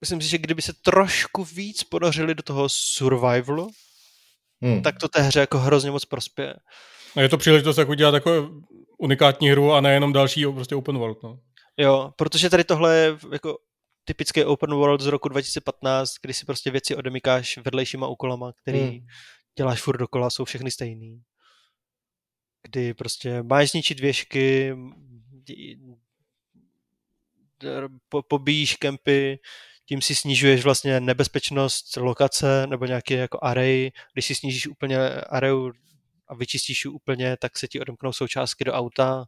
myslím 0.00 0.20
si, 0.20 0.28
že 0.28 0.38
kdyby 0.38 0.62
se 0.62 0.72
trošku 0.72 1.44
víc 1.44 1.84
ponořili 1.84 2.34
do 2.34 2.42
toho 2.42 2.68
survivalu, 2.68 3.70
Hm. 4.64 4.82
tak 4.82 4.98
to 4.98 5.08
té 5.08 5.20
hře 5.20 5.40
jako 5.40 5.58
hrozně 5.58 5.90
moc 5.90 6.04
prospěje. 6.04 6.54
No 7.16 7.22
je 7.22 7.28
to 7.28 7.38
příležitost 7.38 7.78
jak 7.78 7.88
udělat 7.88 8.14
jako 8.14 8.50
unikátní 8.98 9.50
hru 9.50 9.72
a 9.72 9.80
nejenom 9.80 10.12
další 10.12 10.46
prostě 10.54 10.76
open 10.76 10.98
world. 10.98 11.22
No. 11.22 11.38
Jo, 11.76 12.12
protože 12.16 12.50
tady 12.50 12.64
tohle 12.64 12.96
je 12.96 13.18
jako 13.32 13.58
typický 14.04 14.44
open 14.44 14.74
world 14.74 15.00
z 15.00 15.06
roku 15.06 15.28
2015, 15.28 16.14
kdy 16.22 16.34
si 16.34 16.44
prostě 16.44 16.70
věci 16.70 16.96
odemykáš 16.96 17.58
vedlejšíma 17.58 18.06
úkolama, 18.06 18.52
který 18.52 18.80
Hmm. 18.80 19.06
děláš 19.58 19.82
furt 19.82 19.96
dokola, 19.98 20.30
jsou 20.30 20.44
všechny 20.44 20.70
stejný. 20.70 21.22
Kdy 22.62 22.94
prostě 22.94 23.42
máš 23.42 23.70
zničit 23.70 24.00
věžky, 24.00 24.74
po, 28.08 28.22
pobíjíš 28.22 28.76
kempy, 28.76 29.38
tím 29.88 30.02
si 30.02 30.14
snižuješ 30.14 30.64
vlastně 30.64 31.00
nebezpečnost 31.00 31.96
lokace 31.96 32.66
nebo 32.66 32.86
nějaký 32.86 33.14
jako 33.14 33.38
array. 33.42 33.90
Když 34.12 34.26
si 34.26 34.34
snížíš 34.34 34.66
úplně 34.66 34.98
array 35.10 35.52
a 36.28 36.34
vyčistíš 36.34 36.84
ji 36.84 36.90
úplně, 36.90 37.36
tak 37.36 37.58
se 37.58 37.68
ti 37.68 37.80
odemknou 37.80 38.12
součástky 38.12 38.64
do 38.64 38.72
auta. 38.72 39.24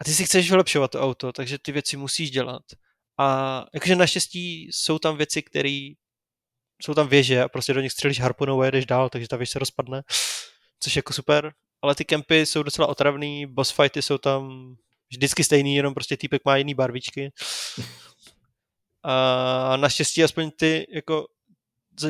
A 0.00 0.04
ty 0.04 0.14
si 0.14 0.24
chceš 0.24 0.50
vylepšovat 0.50 0.90
to 0.90 1.00
auto, 1.00 1.32
takže 1.32 1.58
ty 1.58 1.72
věci 1.72 1.96
musíš 1.96 2.30
dělat. 2.30 2.62
A 3.18 3.64
jakože 3.74 3.96
naštěstí 3.96 4.68
jsou 4.72 4.98
tam 4.98 5.16
věci, 5.16 5.42
které 5.42 5.90
jsou 6.82 6.94
tam 6.94 7.08
věže 7.08 7.42
a 7.42 7.48
prostě 7.48 7.72
do 7.72 7.80
nich 7.80 7.92
střelíš 7.92 8.20
harpunou 8.20 8.60
a 8.60 8.64
jedeš 8.64 8.86
dál, 8.86 9.08
takže 9.08 9.28
ta 9.28 9.36
věž 9.36 9.50
se 9.50 9.58
rozpadne, 9.58 10.02
což 10.80 10.96
je 10.96 10.98
jako 10.98 11.12
super. 11.12 11.52
Ale 11.82 11.94
ty 11.94 12.04
kempy 12.04 12.46
jsou 12.46 12.62
docela 12.62 12.88
otravný, 12.88 13.46
boss 13.46 13.70
fighty 13.70 14.02
jsou 14.02 14.18
tam 14.18 14.74
vždycky 15.10 15.44
stejný, 15.44 15.76
jenom 15.76 15.94
prostě 15.94 16.16
týpek 16.16 16.42
má 16.44 16.56
jiný 16.56 16.74
barvičky. 16.74 17.32
A 19.02 19.76
naštěstí 19.76 20.24
aspoň 20.24 20.50
ty, 20.50 20.86
jako, 20.90 21.26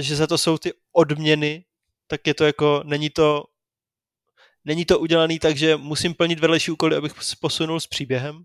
že 0.01 0.17
za 0.17 0.27
to 0.27 0.39
jsou 0.39 0.59
ty 0.59 0.73
odměny, 0.93 1.65
tak 2.07 2.27
je 2.27 2.35
to 2.35 2.45
jako, 2.45 2.83
není 2.85 3.11
to 3.11 3.45
není 4.65 4.85
to 4.85 4.99
udělaný 4.99 5.39
tak, 5.39 5.57
že 5.57 5.77
musím 5.77 6.15
plnit 6.15 6.41
vedlejší 6.41 6.71
úkoly, 6.71 6.97
abych 6.97 7.13
posunul 7.41 7.81
s 7.81 7.87
příběhem, 7.87 8.45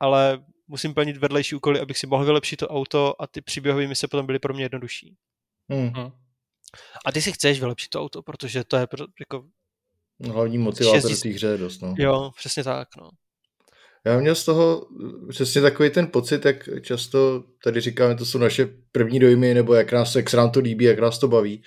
ale 0.00 0.44
musím 0.68 0.94
plnit 0.94 1.16
vedlejší 1.16 1.54
úkoly, 1.54 1.80
abych 1.80 1.98
si 1.98 2.06
mohl 2.06 2.24
vylepšit 2.24 2.56
to 2.56 2.68
auto 2.68 3.22
a 3.22 3.26
ty 3.26 3.40
příběhové 3.40 3.86
mise 3.86 4.08
potom 4.08 4.26
byly 4.26 4.38
pro 4.38 4.54
mě 4.54 4.64
jednodušší. 4.64 5.16
Hm. 5.72 5.90
Hm. 5.96 6.10
A 7.06 7.12
ty 7.12 7.22
si 7.22 7.32
chceš 7.32 7.60
vylepšit 7.60 7.88
to 7.88 8.02
auto, 8.02 8.22
protože 8.22 8.64
to 8.64 8.76
je 8.76 8.86
pro, 8.86 9.06
jako, 9.20 9.44
Hlavní 10.30 10.58
motivátor 10.58 11.14
v 11.14 11.20
té 11.20 11.28
hře 11.28 11.46
je 11.46 11.58
dost, 11.58 11.80
no. 11.82 11.94
jo, 11.98 12.30
přesně 12.36 12.64
tak, 12.64 12.88
no. 12.98 13.10
Já 14.04 14.20
měl 14.20 14.34
z 14.34 14.44
toho 14.44 14.86
přesně 15.28 15.60
takový 15.60 15.90
ten 15.90 16.06
pocit, 16.06 16.44
jak 16.44 16.68
často 16.82 17.44
tady 17.64 17.80
říkáme, 17.80 18.14
to 18.14 18.26
jsou 18.26 18.38
naše 18.38 18.68
první 18.92 19.18
dojmy, 19.18 19.54
nebo 19.54 19.74
jak, 19.74 19.92
nás, 19.92 20.14
jak 20.14 20.30
se 20.30 20.36
nám 20.36 20.50
to 20.50 20.60
líbí, 20.60 20.84
jak 20.84 20.98
nás 20.98 21.18
to 21.18 21.28
baví. 21.28 21.62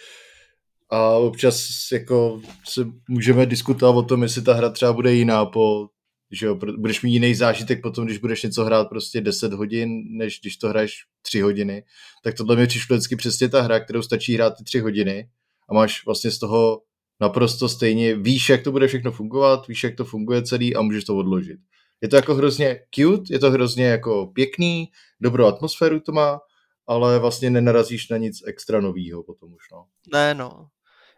A 0.89 1.09
občas 1.09 1.67
jako 1.91 2.41
se 2.67 2.81
můžeme 3.09 3.45
diskutovat 3.45 3.95
o 3.95 4.03
tom, 4.03 4.23
jestli 4.23 4.41
ta 4.41 4.53
hra 4.53 4.69
třeba 4.69 4.93
bude 4.93 5.13
jiná 5.13 5.45
po, 5.45 5.87
že 6.31 6.45
jo, 6.45 6.55
budeš 6.55 7.01
mít 7.01 7.13
jiný 7.13 7.35
zážitek 7.35 7.81
potom, 7.81 8.05
když 8.05 8.17
budeš 8.17 8.43
něco 8.43 8.65
hrát 8.65 8.89
prostě 8.89 9.21
10 9.21 9.53
hodin, 9.53 10.17
než 10.17 10.39
když 10.39 10.57
to 10.57 10.69
hraješ 10.69 11.05
3 11.21 11.41
hodiny. 11.41 11.83
Tak 12.23 12.35
tohle 12.35 12.55
mi 12.55 12.67
přišlo 12.67 12.95
vždycky 12.95 13.15
přesně 13.15 13.49
ta 13.49 13.61
hra, 13.61 13.79
kterou 13.79 14.01
stačí 14.01 14.35
hrát 14.35 14.57
ty 14.57 14.63
3 14.63 14.79
hodiny 14.79 15.29
a 15.69 15.73
máš 15.73 16.05
vlastně 16.05 16.31
z 16.31 16.39
toho 16.39 16.81
naprosto 17.21 17.69
stejně, 17.69 18.15
víš, 18.15 18.49
jak 18.49 18.63
to 18.63 18.71
bude 18.71 18.87
všechno 18.87 19.11
fungovat, 19.11 19.67
víš, 19.67 19.83
jak 19.83 19.95
to 19.95 20.05
funguje 20.05 20.43
celý 20.43 20.75
a 20.75 20.81
můžeš 20.81 21.03
to 21.03 21.17
odložit. 21.17 21.59
Je 22.01 22.09
to 22.09 22.15
jako 22.15 22.35
hrozně 22.35 22.79
cute, 22.91 23.33
je 23.33 23.39
to 23.39 23.51
hrozně 23.51 23.85
jako 23.85 24.27
pěkný, 24.27 24.89
dobrou 25.21 25.45
atmosféru 25.45 25.99
to 25.99 26.11
má 26.11 26.39
ale 26.87 27.19
vlastně 27.19 27.49
nenarazíš 27.49 28.09
na 28.09 28.17
nic 28.17 28.43
extra 28.47 28.81
novýho 28.81 29.23
potom 29.23 29.53
už, 29.53 29.63
no. 29.71 29.85
Ne, 30.13 30.33
no. 30.33 30.67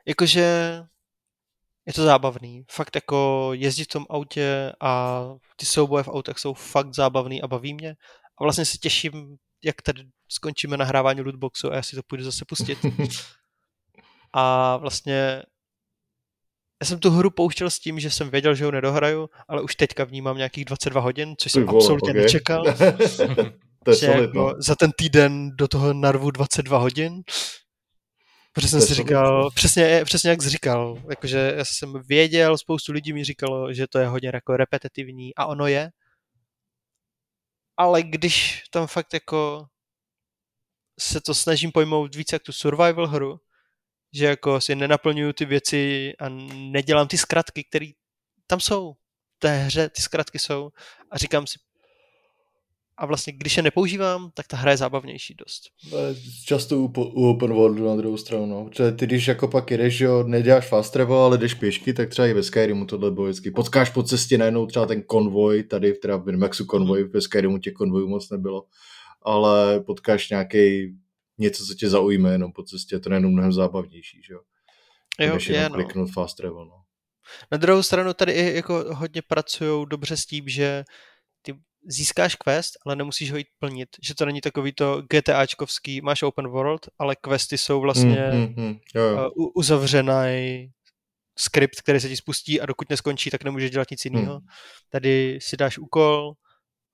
Jakože 0.05 0.79
je 1.87 1.93
to 1.93 2.03
zábavný. 2.03 2.65
Fakt 2.71 2.95
jako 2.95 3.49
jezdit 3.53 3.83
v 3.83 3.93
tom 3.93 4.05
autě 4.09 4.73
a 4.81 5.23
ty 5.55 5.65
souboje 5.65 6.03
v 6.03 6.07
autech 6.07 6.39
jsou 6.39 6.53
fakt 6.53 6.93
zábavný 6.93 7.41
a 7.41 7.47
baví 7.47 7.73
mě. 7.73 7.95
A 8.39 8.43
vlastně 8.43 8.65
se 8.65 8.77
těším, 8.77 9.35
jak 9.63 9.81
tady 9.81 10.03
skončíme 10.27 10.77
nahrávání 10.77 11.21
lootboxu 11.21 11.71
a 11.71 11.75
já 11.75 11.81
si 11.81 11.95
to 11.95 12.01
půjdu 12.07 12.23
zase 12.23 12.45
pustit. 12.47 12.79
a 14.33 14.77
vlastně 14.77 15.43
já 16.81 16.87
jsem 16.87 16.99
tu 16.99 17.09
hru 17.09 17.29
pouštěl 17.29 17.69
s 17.69 17.79
tím, 17.79 17.99
že 17.99 18.11
jsem 18.11 18.29
věděl, 18.29 18.55
že 18.55 18.65
ho 18.65 18.71
nedohraju, 18.71 19.29
ale 19.47 19.61
už 19.61 19.75
teďka 19.75 20.03
vnímám 20.03 20.37
nějakých 20.37 20.65
22 20.65 21.01
hodin, 21.01 21.35
což 21.37 21.51
jsem 21.51 21.65
vole, 21.65 21.77
absolutně 21.77 22.09
okay. 22.09 22.21
nečekal. 22.21 22.63
to 23.83 23.91
je 23.91 24.21
jako 24.21 24.53
za 24.57 24.75
ten 24.75 24.91
týden 24.97 25.51
do 25.55 25.67
toho 25.67 25.93
narvu 25.93 26.31
22 26.31 26.77
hodin. 26.77 27.13
Protože 28.57 28.67
jsem 28.69 28.81
si 28.81 28.93
říkal, 28.93 29.51
přesně, 29.51 30.05
přesně 30.05 30.29
jak 30.29 30.41
jsi 30.41 30.49
říkal, 30.49 31.03
jakože 31.09 31.53
já 31.57 31.65
jsem 31.65 32.01
věděl, 32.01 32.57
spoustu 32.57 32.91
lidí 32.91 33.13
mi 33.13 33.23
říkalo, 33.23 33.73
že 33.73 33.87
to 33.87 33.99
je 33.99 34.07
hodně 34.07 34.31
jako 34.33 34.57
repetitivní 34.57 35.35
a 35.35 35.45
ono 35.45 35.67
je. 35.67 35.91
Ale 37.77 38.03
když 38.03 38.63
tam 38.71 38.87
fakt 38.87 39.13
jako 39.13 39.67
se 40.99 41.21
to 41.21 41.33
snažím 41.33 41.71
pojmout 41.71 42.15
víc 42.15 42.33
jak 42.33 42.43
tu 42.43 42.51
survival 42.51 43.07
hru, 43.07 43.39
že 44.13 44.25
jako 44.25 44.61
si 44.61 44.75
nenaplňuju 44.75 45.33
ty 45.33 45.45
věci 45.45 46.13
a 46.19 46.29
nedělám 46.53 47.07
ty 47.07 47.17
zkratky, 47.17 47.63
které 47.63 47.87
tam 48.47 48.59
jsou. 48.59 48.93
V 48.93 49.39
té 49.39 49.57
hře 49.57 49.89
ty 49.89 50.01
zkratky 50.01 50.39
jsou 50.39 50.69
a 51.11 51.17
říkám 51.17 51.47
si, 51.47 51.59
a 52.97 53.05
vlastně 53.05 53.33
když 53.33 53.57
je 53.57 53.63
nepoužívám, 53.63 54.31
tak 54.33 54.47
ta 54.47 54.57
hra 54.57 54.71
je 54.71 54.77
zábavnější 54.77 55.33
dost. 55.33 55.63
Často 56.45 56.77
u, 56.77 56.93
u 56.95 57.29
open 57.29 57.53
worldu 57.53 57.87
na 57.87 57.95
druhou 57.95 58.17
stranu, 58.17 58.45
no. 58.45 58.69
Ty 58.91 59.05
když 59.05 59.27
jako 59.27 59.47
pak 59.47 59.71
jedeš, 59.71 59.97
že 59.97 60.05
jo, 60.05 60.23
neděláš 60.23 60.67
fast 60.67 60.93
travel, 60.93 61.17
ale 61.17 61.37
jdeš 61.37 61.53
pěšky, 61.53 61.93
tak 61.93 62.09
třeba 62.09 62.27
i 62.27 62.33
ve 62.33 62.43
Skyrimu 62.43 62.85
tohle 62.85 63.11
bylo 63.11 63.25
vždycky. 63.25 63.51
Potkáš 63.51 63.89
po 63.89 64.03
cestě 64.03 64.37
najednou 64.37 64.65
třeba 64.65 64.85
ten 64.85 65.01
konvoj, 65.01 65.63
tady 65.63 65.93
teda 65.93 66.17
v 66.17 66.25
Minimaxu 66.25 66.65
konvoj, 66.65 67.03
ve 67.03 67.21
Skyrimu 67.21 67.57
těch 67.57 67.73
konvojů 67.73 68.07
moc 68.07 68.29
nebylo, 68.29 68.65
ale 69.21 69.79
potkáš 69.79 70.29
nějaký 70.29 70.95
něco, 71.37 71.65
co 71.65 71.73
tě 71.73 71.89
zaujme 71.89 72.31
jenom 72.31 72.51
po 72.51 72.63
cestě, 72.63 72.99
to 72.99 73.13
je 73.13 73.19
mnohem 73.19 73.53
zábavnější, 73.53 74.21
že 74.27 74.33
jo. 74.33 74.39
Jo, 75.19 75.33
Než 75.33 75.49
je, 75.49 75.55
jenom 75.55 75.87
no. 75.95 76.07
fast 76.07 76.37
travel, 76.37 76.65
no. 76.65 76.81
Na 77.51 77.57
druhou 77.57 77.83
stranu 77.83 78.13
tady 78.13 78.31
i 78.31 78.55
jako 78.55 78.85
hodně 78.89 79.21
pracují 79.21 79.85
dobře 79.89 80.17
s 80.17 80.25
tím, 80.25 80.47
že 80.47 80.83
získáš 81.89 82.35
quest, 82.35 82.73
ale 82.85 82.95
nemusíš 82.95 83.31
ho 83.31 83.37
jít 83.37 83.47
plnit. 83.59 83.89
Že 84.03 84.15
to 84.15 84.25
není 84.25 84.41
takový 84.41 84.71
to 84.73 85.01
GTAčkovský, 85.09 86.01
máš 86.01 86.21
open 86.23 86.47
world, 86.47 86.89
ale 86.99 87.15
questy 87.15 87.57
jsou 87.57 87.81
vlastně 87.81 88.29
Mm, 88.33 88.39
mm, 88.39 88.53
mm, 88.65 88.79
jo, 88.95 89.01
jo. 89.03 89.31
uh, 89.35 89.51
uzavřený 89.55 90.69
skript, 91.39 91.81
který 91.81 91.99
se 91.99 92.09
ti 92.09 92.17
spustí 92.17 92.61
a 92.61 92.65
dokud 92.65 92.89
neskončí, 92.89 93.29
tak 93.29 93.43
nemůžeš 93.43 93.71
dělat 93.71 93.91
nic 93.91 94.05
jiného. 94.05 94.33
Hmm. 94.33 94.47
Tady 94.89 95.39
si 95.41 95.57
dáš 95.57 95.77
úkol 95.77 96.33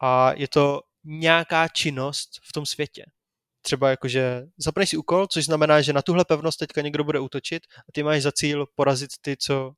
a 0.02 0.34
je 0.34 0.48
to 0.48 0.82
nějaká 1.04 1.68
činnost 1.68 2.30
v 2.50 2.54
tom 2.54 2.66
světě. 2.66 3.06
Třeba 3.62 3.90
jakože 3.90 4.42
zapneš 4.58 4.90
si 4.90 4.98
úkol, 4.98 5.28
což 5.28 5.46
znamená, 5.46 5.82
že 5.82 5.94
na 5.94 6.02
tuhle 6.02 6.26
pevnost 6.26 6.60
teďka 6.60 6.82
někdo 6.82 7.04
bude 7.04 7.20
útočit 7.20 7.64
a 7.80 7.92
ty 7.94 8.04
máš 8.04 8.22
za 8.22 8.32
cíl 8.32 8.66
porazit 8.76 9.10
ty, 9.22 9.38
co 9.38 9.72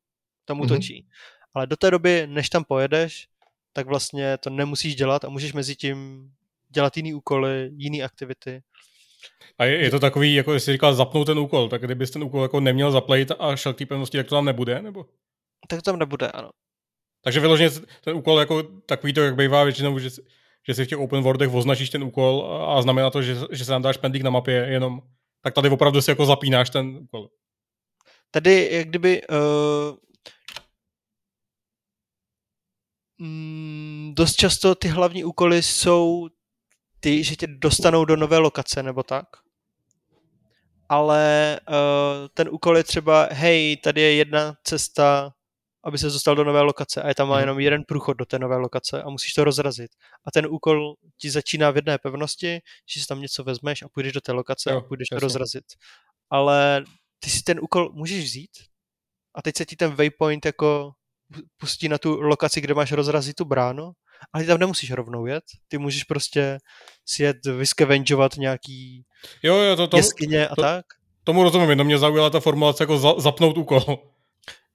tam 0.45 0.57
Mhm. 0.57 0.65
útočí. 0.65 1.07
Ale 1.53 1.67
do 1.67 1.75
té 1.75 1.91
doby, 1.91 2.27
než 2.27 2.49
tam 2.49 2.63
pojedeš, 2.63 3.27
tak 3.75 3.87
vlastně 3.87 4.37
to 4.37 4.49
nemusíš 4.49 4.95
dělat 4.95 5.25
a 5.25 5.29
můžeš 5.29 5.53
mezi 5.53 5.75
tím 5.75 6.29
dělat 6.69 6.97
jiný 6.97 7.13
úkoly, 7.13 7.69
jiný 7.75 8.03
aktivity. 8.03 8.61
A 9.57 9.65
je, 9.65 9.77
je 9.77 9.91
to 9.91 9.99
takový, 9.99 10.33
jako 10.33 10.53
jestli 10.53 10.73
říkal 10.73 10.93
zapnout 10.93 11.27
ten 11.27 11.39
úkol, 11.39 11.69
tak 11.69 11.81
kdybys 11.81 12.11
ten 12.11 12.23
úkol 12.23 12.41
jako 12.41 12.59
neměl 12.59 12.91
zaplejit 12.91 13.31
a 13.39 13.55
šel 13.55 13.73
k 13.73 13.77
té 13.77 13.85
pevnosti, 13.85 14.17
tak 14.17 14.27
to 14.27 14.35
tam 14.35 14.45
nebude, 14.45 14.81
nebo? 14.81 15.05
Tak 15.67 15.81
to 15.81 15.91
tam 15.91 15.99
nebude, 15.99 16.27
ano. 16.27 16.49
Takže 17.23 17.39
vyloženě 17.39 17.69
ten 18.03 18.15
úkol 18.15 18.39
jako 18.39 18.63
takový 18.63 19.13
to, 19.13 19.21
jak 19.21 19.35
bývá 19.35 19.63
většinou, 19.63 19.99
že, 19.99 20.09
že 20.67 20.73
si 20.73 20.85
v 20.85 20.87
těch 20.87 20.97
open 20.97 21.23
worldech 21.23 21.53
označíš 21.53 21.89
ten 21.89 22.03
úkol 22.03 22.47
a, 22.51 22.77
a 22.77 22.81
znamená 22.81 23.09
to, 23.09 23.21
že, 23.21 23.35
že 23.51 23.65
se 23.65 23.71
tam 23.71 23.81
dáš 23.81 23.97
pendík 23.97 24.21
na 24.21 24.29
mapě 24.29 24.55
jenom, 24.55 25.01
tak 25.41 25.53
tady 25.53 25.69
opravdu 25.69 26.01
si 26.01 26.11
jako 26.11 26.25
zapínáš 26.25 26.69
ten 26.69 26.97
úkol. 27.01 27.29
Tady 28.31 28.69
jak 28.71 28.87
kdyby 28.87 29.21
uh, 29.27 29.37
mm, 33.17 34.11
dost 34.15 34.35
často 34.35 34.75
ty 34.75 34.87
hlavní 34.87 35.23
úkoly 35.23 35.63
jsou 35.63 36.27
ty, 36.99 37.23
že 37.23 37.35
tě 37.35 37.47
dostanou 37.47 38.05
do 38.05 38.15
nové 38.15 38.37
lokace 38.37 38.83
nebo 38.83 39.03
tak. 39.03 39.25
Ale 40.89 41.59
uh, 41.69 41.75
ten 42.33 42.49
úkol 42.51 42.77
je 42.77 42.83
třeba, 42.83 43.27
hej, 43.31 43.77
tady 43.77 44.01
je 44.01 44.15
jedna 44.15 44.55
cesta, 44.63 45.31
aby 45.83 45.97
se 45.97 46.05
dostal 46.05 46.35
do 46.35 46.43
nové 46.43 46.61
lokace 46.61 47.01
a 47.01 47.07
je 47.07 47.15
tam 47.15 47.29
Mhm. 47.29 47.39
jenom 47.39 47.59
jeden 47.59 47.83
průchod 47.87 48.17
do 48.17 48.25
té 48.25 48.39
nové 48.39 48.57
lokace 48.57 49.03
a 49.03 49.09
musíš 49.09 49.33
to 49.33 49.43
rozrazit. 49.43 49.91
A 50.27 50.31
ten 50.31 50.45
úkol 50.49 50.95
ti 51.17 51.29
začíná 51.31 51.71
v 51.71 51.75
jedné 51.75 51.97
pevnosti, 51.97 52.59
že 52.93 53.01
si 53.01 53.07
tam 53.07 53.21
něco 53.21 53.43
vezmeš 53.43 53.81
a 53.81 53.87
půjdeš 53.89 54.13
do 54.13 54.21
té 54.21 54.31
lokace 54.31 54.71
Jo, 54.71 54.77
a 54.77 54.81
půjdeš 54.81 55.07
to 55.09 55.19
rozrazit. 55.19 55.65
Ale 56.29 56.83
ty 57.19 57.29
si 57.29 57.43
ten 57.43 57.59
úkol 57.61 57.91
můžeš 57.93 58.23
vzít 58.25 58.51
a 59.35 59.41
teď 59.41 59.57
se 59.57 59.65
ti 59.65 59.75
ten 59.75 59.95
waypoint 59.95 60.45
jako 60.45 60.91
pustí 61.57 61.89
na 61.89 61.97
tu 61.97 62.21
lokaci, 62.21 62.61
kde 62.61 62.73
máš 62.73 62.91
rozrazit 62.91 63.35
tu 63.35 63.45
bránu, 63.45 63.91
ale 64.33 64.43
ty 64.43 64.47
tam 64.47 64.57
nemusíš 64.59 64.91
rovnou 64.91 65.25
jet. 65.25 65.43
Ty 65.67 65.77
můžeš 65.77 66.03
prostě 66.03 66.57
si 67.05 67.23
jet 67.23 67.45
vyskevenžovat 67.45 68.37
nějaký 68.37 69.03
Jo, 69.43 69.55
jo, 69.55 69.75
to, 69.75 69.87
to, 69.87 69.97
jeskyně 69.97 70.47
a 70.47 70.55
to- 70.55 70.61
tak. 70.61 70.85
tomu 71.23 71.43
rozumím, 71.43 71.69
jenom 71.69 71.87
mě 71.87 71.97
zaujala 71.97 72.29
ta 72.29 72.39
formulace 72.39 72.83
jako 72.83 72.97
za, 72.97 73.13
zapnout 73.17 73.57
úkol. 73.57 73.81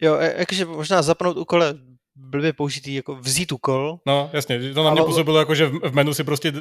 Jo, 0.01 0.17
e- 0.19 0.35
jakože 0.39 0.65
možná 0.65 1.03
zapnout 1.03 1.37
úkol 1.37 1.63
je 1.63 1.75
blbě 2.17 2.53
použitý, 2.53 2.95
jako 2.95 3.15
vzít 3.17 3.53
úkol, 3.53 3.99
No, 4.07 4.31
jasně, 4.33 4.75
to 4.75 4.83
na 4.85 4.91
mě 4.91 5.01
Ale- 5.01 5.09
působilo 5.09 5.39
jako, 5.39 5.55
že 5.55 5.67
v 5.67 5.95
menu 5.95 6.15
si 6.15 6.25
prostě 6.25 6.53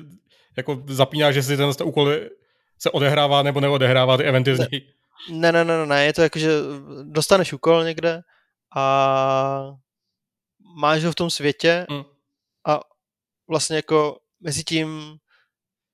jako 0.57 0.83
zapínáš, 0.87 1.33
že 1.33 1.43
si 1.43 1.57
ten 1.57 1.71
úkol 1.83 2.11
se 2.79 2.89
odehrává 2.91 3.43
nebo 3.43 3.59
neodehrává 3.59 4.17
ty 4.17 4.23
eventy 4.23 4.55
z 4.55 4.67
ne, 5.31 5.51
ne, 5.51 5.65
ne, 5.65 5.85
ne, 5.85 6.05
je 6.05 6.13
to 6.13 6.21
jako, 6.21 6.39
že 6.39 6.49
dostaneš 7.03 7.53
úkol 7.53 7.83
někde 7.83 8.21
a 8.75 9.77
máš 10.75 11.03
ho 11.03 11.11
v 11.11 11.15
tom 11.15 11.29
světě 11.29 11.85
Mm. 11.89 12.03
a 12.67 12.79
vlastně 13.47 13.75
jako 13.75 14.19
mezi 14.39 14.63
tím 14.63 15.17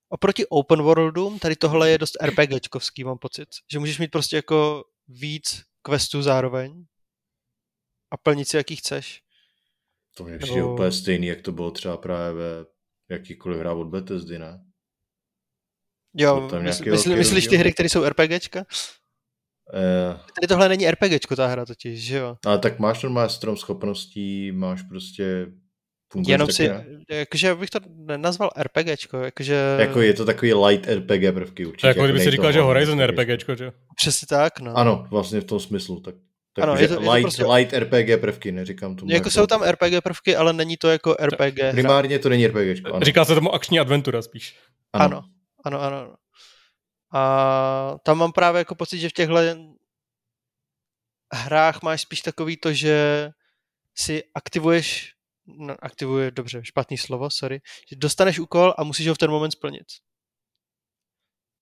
oproti 0.10 0.46
open 0.48 0.82
worldům, 0.82 1.40
tady 1.40 1.56
tohle 1.56 1.90
je 1.90 1.98
dost 1.98 2.18
RPGčkovský, 2.24 3.04
mám 3.04 3.18
pocit, 3.18 3.50
že 3.72 3.80
můžeš 3.80 4.00
mít 4.00 4.12
prostě 4.12 4.36
jako 4.36 4.84
víc 5.08 5.64
questů 5.82 6.22
zároveň 6.22 6.86
a 8.12 8.18
plnit 8.18 8.47
si, 8.47 8.58
jaký 8.58 8.76
chceš. 8.76 9.22
To 10.18 10.24
mě 10.24 10.38
přijde 10.38 10.56
Nebo- 10.56 10.74
úplně 10.74 10.92
stejný, 10.92 11.28
jak 11.28 11.42
to 11.42 11.52
bylo 11.52 11.72
třeba 11.72 11.97
právě 11.97 12.34
ve 12.34 12.66
jakýkoliv 13.10 13.60
hra 13.60 13.74
od 13.74 13.86
Bethesdy, 13.88 14.39
ne? 14.39 14.66
Jo, 16.14 16.50
mysl, 16.60 16.84
mysl, 16.92 17.16
myslíš 17.16 17.47
ty 17.47 17.56
hry, 17.58 17.74
které 17.74 17.89
jsou 17.89 18.04
RPGčka? 18.06 18.66
Eh, 19.74 20.13
Tady 20.39 20.47
tohle 20.47 20.70
není 20.70 20.92
RPGčko, 20.92 21.36
ta 21.36 21.47
hra 21.47 21.66
totiž, 21.66 22.00
že 22.04 22.17
jo? 22.17 22.37
ale 22.46 22.59
tak 22.59 22.79
máš 22.79 23.04
normálně 23.04 23.29
strom 23.29 23.58
schopností, 23.58 24.51
máš 24.51 24.82
prostě... 24.82 25.47
funguješ 26.12 26.32
Jenom 26.32 26.51
si, 26.51 26.67
ne? 26.70 26.86
jakože 27.12 27.55
bych 27.55 27.70
to 27.70 27.79
nenazval 27.96 28.50
RPGčko, 28.62 29.17
jakože... 29.17 29.75
Jako 29.79 30.01
je 30.01 30.13
to 30.13 30.25
takový 30.25 30.54
light 30.54 30.87
RPG 30.89 31.33
prvky 31.33 31.66
určitě. 31.66 31.87
je 31.87 31.89
jako 31.89 32.04
kdyby 32.04 32.20
si 32.20 32.32
říkal, 32.32 32.51
že 32.51 32.62
Horizon 32.62 33.04
RPG. 33.04 33.20
RPGčko, 33.20 33.55
že? 33.55 33.66
jo? 33.66 33.71
Přesně 33.96 34.25
tak, 34.29 34.59
no. 34.59 34.78
Ano, 34.78 35.08
vlastně 35.09 35.39
v 35.42 35.43
tom 35.43 35.59
smyslu. 35.59 36.00
Tak, 36.00 36.16
tak 36.55 36.63
Ano, 36.63 36.74
je 36.75 36.87
to- 36.87 36.93
je 36.93 37.00
to 37.00 37.12
light, 37.12 37.21
prostě- 37.21 37.46
light 37.46 37.74
RPG 37.74 38.17
prvky, 38.21 38.51
neříkám 38.51 38.96
tomu. 38.96 39.12
Jako 39.12 39.29
jsou 39.29 39.47
tam 39.47 39.63
RPG 39.63 40.01
prvky, 40.04 40.36
ale 40.36 40.54
není 40.54 40.78
to 40.78 40.89
jako 40.89 41.16
RPG. 41.20 41.71
Primárně 41.71 42.20
to 42.20 42.29
není 42.29 42.47
RPG. 42.47 42.86
Ano. 42.86 43.00
Říká 43.01 43.25
se 43.25 43.36
tomu 43.36 43.54
akční 43.54 43.79
adventura 43.79 44.21
spíš. 44.21 44.55
Ano, 44.93 45.24
ano, 45.66 45.82
ano. 45.82 45.97
ano. 45.97 46.13
A 47.16 47.97
tam 48.04 48.17
mám 48.17 48.32
právě 48.32 48.59
jako 48.59 48.75
pocit, 48.75 49.00
že 49.00 49.09
v 49.09 49.13
těchto 49.13 49.36
hrách 51.33 51.82
máš 51.82 52.01
spíš 52.01 52.21
takový 52.21 52.58
to, 52.58 52.74
že 52.74 53.29
si 53.97 54.24
aktivuješ, 54.36 55.13
no, 55.46 55.75
aktivuje, 55.82 56.32
dobře, 56.32 56.59
špatný 56.63 56.97
slovo, 56.97 57.29
sorry, 57.29 57.62
že 57.89 57.96
dostaneš 57.96 58.39
úkol 58.39 58.74
a 58.78 58.83
musíš 58.83 59.08
ho 59.08 59.16
v 59.16 59.17
ten 59.17 59.32
moment 59.32 59.51
splnit. 59.51 59.86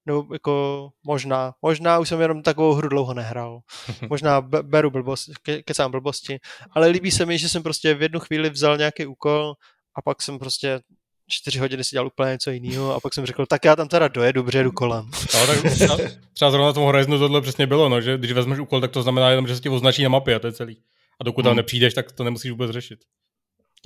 Nebo 0.06 0.34
jako 0.34 0.90
možná, 1.04 1.54
možná 1.62 2.00
už 2.00 2.10
jsem 2.10 2.22
jenom 2.22 2.44
takovou 2.44 2.74
hru 2.74 2.90
dlouho 2.90 3.14
nehrál. 3.14 3.60
Možná 4.10 4.42
be- 4.42 4.64
beru 4.64 4.92
blbost, 4.92 5.38
ke, 5.38 5.64
kecám 5.64 5.92
blbosti, 5.92 6.40
ale 6.72 6.88
líbí 6.88 7.12
se 7.12 7.26
mi, 7.26 7.38
že 7.38 7.50
jsem 7.50 7.64
prostě 7.64 7.94
v 7.94 8.02
jednu 8.02 8.20
chvíli 8.20 8.50
vzal 8.50 8.78
nějaký 8.78 9.06
úkol 9.06 9.54
a 9.96 10.02
pak 10.02 10.22
jsem 10.22 10.40
prostě 10.40 10.82
čtyři 11.30 11.60
hodiny 11.60 11.84
si 11.84 11.90
dělal 11.96 12.08
úplně 12.08 12.32
něco 12.32 12.52
jiného 12.52 12.96
a 12.96 13.00
pak 13.00 13.14
jsem 13.14 13.26
řekl, 13.26 13.46
tak 13.46 13.66
já 13.66 13.76
tam 13.76 13.88
teda 13.88 14.08
dojedu, 14.08 14.44
protože 14.44 14.58
jedu 14.58 14.72
kolem. 14.72 15.06
No, 15.34 15.48
tak 15.48 15.72
třeba, 15.74 15.98
třeba 16.34 16.52
zrovna 16.52 16.68
na 16.68 16.74
tom 16.74 16.84
Horizonu 16.84 17.20
tohle 17.20 17.42
přesně 17.42 17.68
bylo, 17.68 17.90
no, 17.90 18.02
že 18.02 18.18
když 18.18 18.32
vezmeš 18.32 18.60
úkol, 18.60 18.82
tak 18.82 18.92
to 18.92 19.04
znamená 19.04 19.30
jenom, 19.30 19.48
že 19.48 19.56
se 19.56 19.62
ti 19.62 19.70
označí 19.70 20.04
na 20.04 20.10
mapě 20.10 20.36
a 20.36 20.40
to 20.40 20.48
je 20.48 20.54
celý. 20.54 20.78
A 21.22 21.24
dokud 21.24 21.42
tam 21.42 21.50
Hmm. 21.50 21.58
nepřijdeš, 21.58 21.94
tak 21.94 22.12
to 22.12 22.24
nemusíš 22.24 22.52
vůbec 22.52 22.72
řešit. 22.72 23.00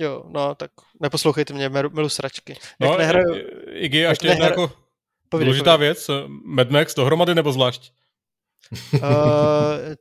Jo, 0.00 0.24
no 0.28 0.54
tak 0.54 0.70
neposlouchejte 1.00 1.54
mě, 1.54 1.68
milu, 1.68 2.08
sračky. 2.08 2.56
No, 2.80 2.88
Jak 2.88 2.98
nehraju, 2.98 3.34
Iggy, 3.72 4.06
a 4.06 4.10
ještě 4.10 4.26
jak 4.26 4.34
jedna 4.38 4.46
nehra- 4.46 4.50
jako 4.60 4.72
Povídej, 5.28 5.46
Důležitá 5.46 5.72
povídej. 5.76 5.88
věc, 5.94 6.10
Mad 6.44 6.70
Max 6.70 6.94
dohromady 6.94 7.34
nebo 7.34 7.52
zvlášť? 7.52 7.92
Uh, 8.94 9.00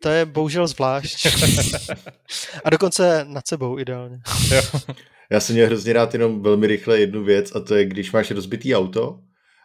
to 0.01 0.09
je 0.09 0.25
bohužel 0.25 0.67
zvlášť. 0.67 1.27
A 2.63 2.69
dokonce 2.69 3.25
nad 3.27 3.47
sebou 3.47 3.79
ideálně. 3.79 4.17
Já 5.31 5.39
jsem 5.39 5.55
měl 5.55 5.67
hrozně 5.67 5.93
rád 5.93 6.13
jenom 6.13 6.41
velmi 6.41 6.67
rychle 6.67 6.99
jednu 6.99 7.23
věc 7.23 7.55
a 7.55 7.59
to 7.59 7.75
je, 7.75 7.85
když 7.85 8.11
máš 8.11 8.31
rozbitý 8.31 8.75
auto 8.75 9.19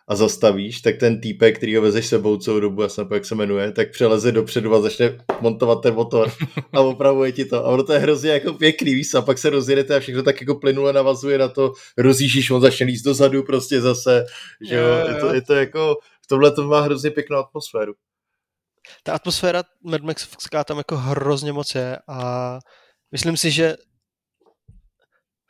a 0.09 0.15
zastavíš, 0.15 0.81
tak 0.81 0.97
ten 0.97 1.21
týpek, 1.21 1.57
který 1.57 1.77
ho 1.77 1.83
vezeš 1.83 2.07
sebou 2.07 2.37
celou 2.37 2.61
dobu, 2.61 2.83
já 2.83 2.89
jsem 2.89 3.09
jak 3.13 3.25
se 3.25 3.35
jmenuje, 3.35 3.73
tak 3.73 3.91
přeleze 3.91 4.33
dopředu 4.33 4.75
a 4.75 4.81
začne 4.81 5.19
montovat 5.41 5.83
ten 5.83 5.95
motor 5.95 6.33
a 6.73 6.81
opravuje 6.93 7.33
ti 7.33 7.45
to. 7.45 7.57
A 7.57 7.69
ono 7.69 7.83
to 7.83 7.93
je 7.93 7.99
hrozně 7.99 8.31
jako 8.31 8.53
pěkný, 8.53 8.95
víš, 8.95 9.15
a 9.15 9.23
pak 9.23 9.39
se 9.39 9.51
rozjedete 9.51 9.97
a 9.97 10.01
všechno 10.01 10.23
tak 10.23 10.41
jako 10.41 10.55
plynule 10.55 10.93
navazuje 10.93 11.39
na 11.39 11.49
to, 11.49 11.73
rozjížíš, 11.99 12.51
on 12.51 12.61
začne 12.61 12.87
líst 12.87 13.05
dozadu 13.05 13.43
prostě 13.43 13.81
zase, 13.81 14.25
že 14.69 14.75
jo, 14.75 14.89
je 15.09 15.15
to, 15.15 15.35
je 15.35 15.43
to 15.43 15.55
jako, 15.55 15.97
v 16.25 16.27
tomhle 16.27 16.51
to 16.51 16.63
má 16.63 16.81
hrozně 16.81 17.11
pěknou 17.11 17.39
atmosféru. 17.39 17.93
Ta 19.03 19.13
atmosféra 19.13 19.63
Mad 19.85 20.03
Maxská 20.03 20.65
tam 20.65 20.79
jako 20.79 20.97
hrozně 20.97 21.53
moc 21.53 21.75
je 21.75 21.99
a 22.09 22.59
myslím 23.13 23.37
si, 23.37 23.51
že 23.51 23.77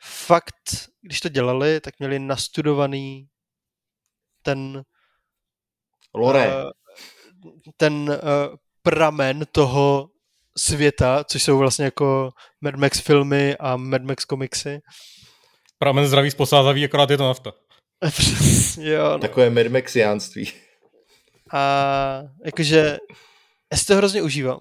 fakt, 0.03 0.89
když 1.01 1.19
to 1.19 1.29
dělali, 1.29 1.81
tak 1.81 1.99
měli 1.99 2.19
nastudovaný 2.19 3.27
ten 4.41 4.83
Lore, 6.15 6.53
eh, 6.53 6.71
ten 7.77 7.93
uh, 7.93 8.55
pramen 8.81 9.45
toho 9.51 10.09
světa, 10.57 11.23
což 11.23 11.43
jsou 11.43 11.57
vlastně 11.57 11.85
jako 11.85 12.31
Mad 12.61 12.75
Max 12.75 12.99
filmy 12.99 13.57
a 13.57 13.77
Mad 13.77 14.01
Max 14.01 14.25
komiksy. 14.25 14.79
Pramen 15.77 16.07
zdraví 16.07 16.31
sposázavý, 16.31 16.85
akorát 16.85 17.09
je 17.09 17.17
to 17.17 17.27
nafta. 17.27 17.51
jo, 18.81 19.09
no. 19.11 19.19
takové 19.19 19.49
Mad 19.49 19.67
Maxiánství. 19.67 20.51
A 21.53 22.23
jakože 22.45 22.97
já 23.71 23.77
si 23.77 23.85
to 23.85 23.95
hrozně 23.95 24.21
užívám. 24.21 24.59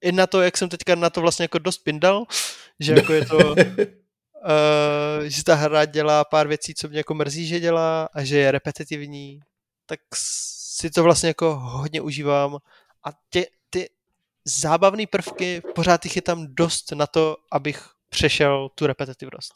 I 0.00 0.12
na 0.12 0.26
to, 0.26 0.42
jak 0.42 0.56
jsem 0.56 0.68
teďka 0.68 0.94
na 0.94 1.10
to 1.10 1.20
vlastně 1.20 1.44
jako 1.44 1.58
dost 1.58 1.78
pindal, 1.78 2.24
že 2.80 2.92
jako 2.92 3.12
je 3.12 3.24
to, 3.24 3.36
uh, 3.36 3.54
že 5.24 5.44
ta 5.44 5.54
hra 5.54 5.84
dělá 5.84 6.24
pár 6.24 6.48
věcí, 6.48 6.74
co 6.74 6.88
mě 6.88 6.98
jako 6.98 7.14
mrzí, 7.14 7.46
že 7.46 7.60
dělá 7.60 8.08
a 8.14 8.24
že 8.24 8.38
je 8.38 8.50
repetitivní, 8.50 9.40
tak 9.86 10.00
si 10.14 10.90
to 10.90 11.02
vlastně 11.02 11.28
jako 11.28 11.56
hodně 11.56 12.00
užívám 12.00 12.58
a 13.04 13.10
tě, 13.30 13.46
ty 13.70 13.88
zábavné 14.44 15.06
prvky, 15.06 15.62
pořád 15.74 16.04
jich 16.04 16.16
je 16.16 16.22
tam 16.22 16.46
dost 16.54 16.92
na 16.92 17.06
to, 17.06 17.36
abych 17.52 17.88
přešel 18.08 18.68
tu 18.74 18.86
repetitivnost. 18.86 19.52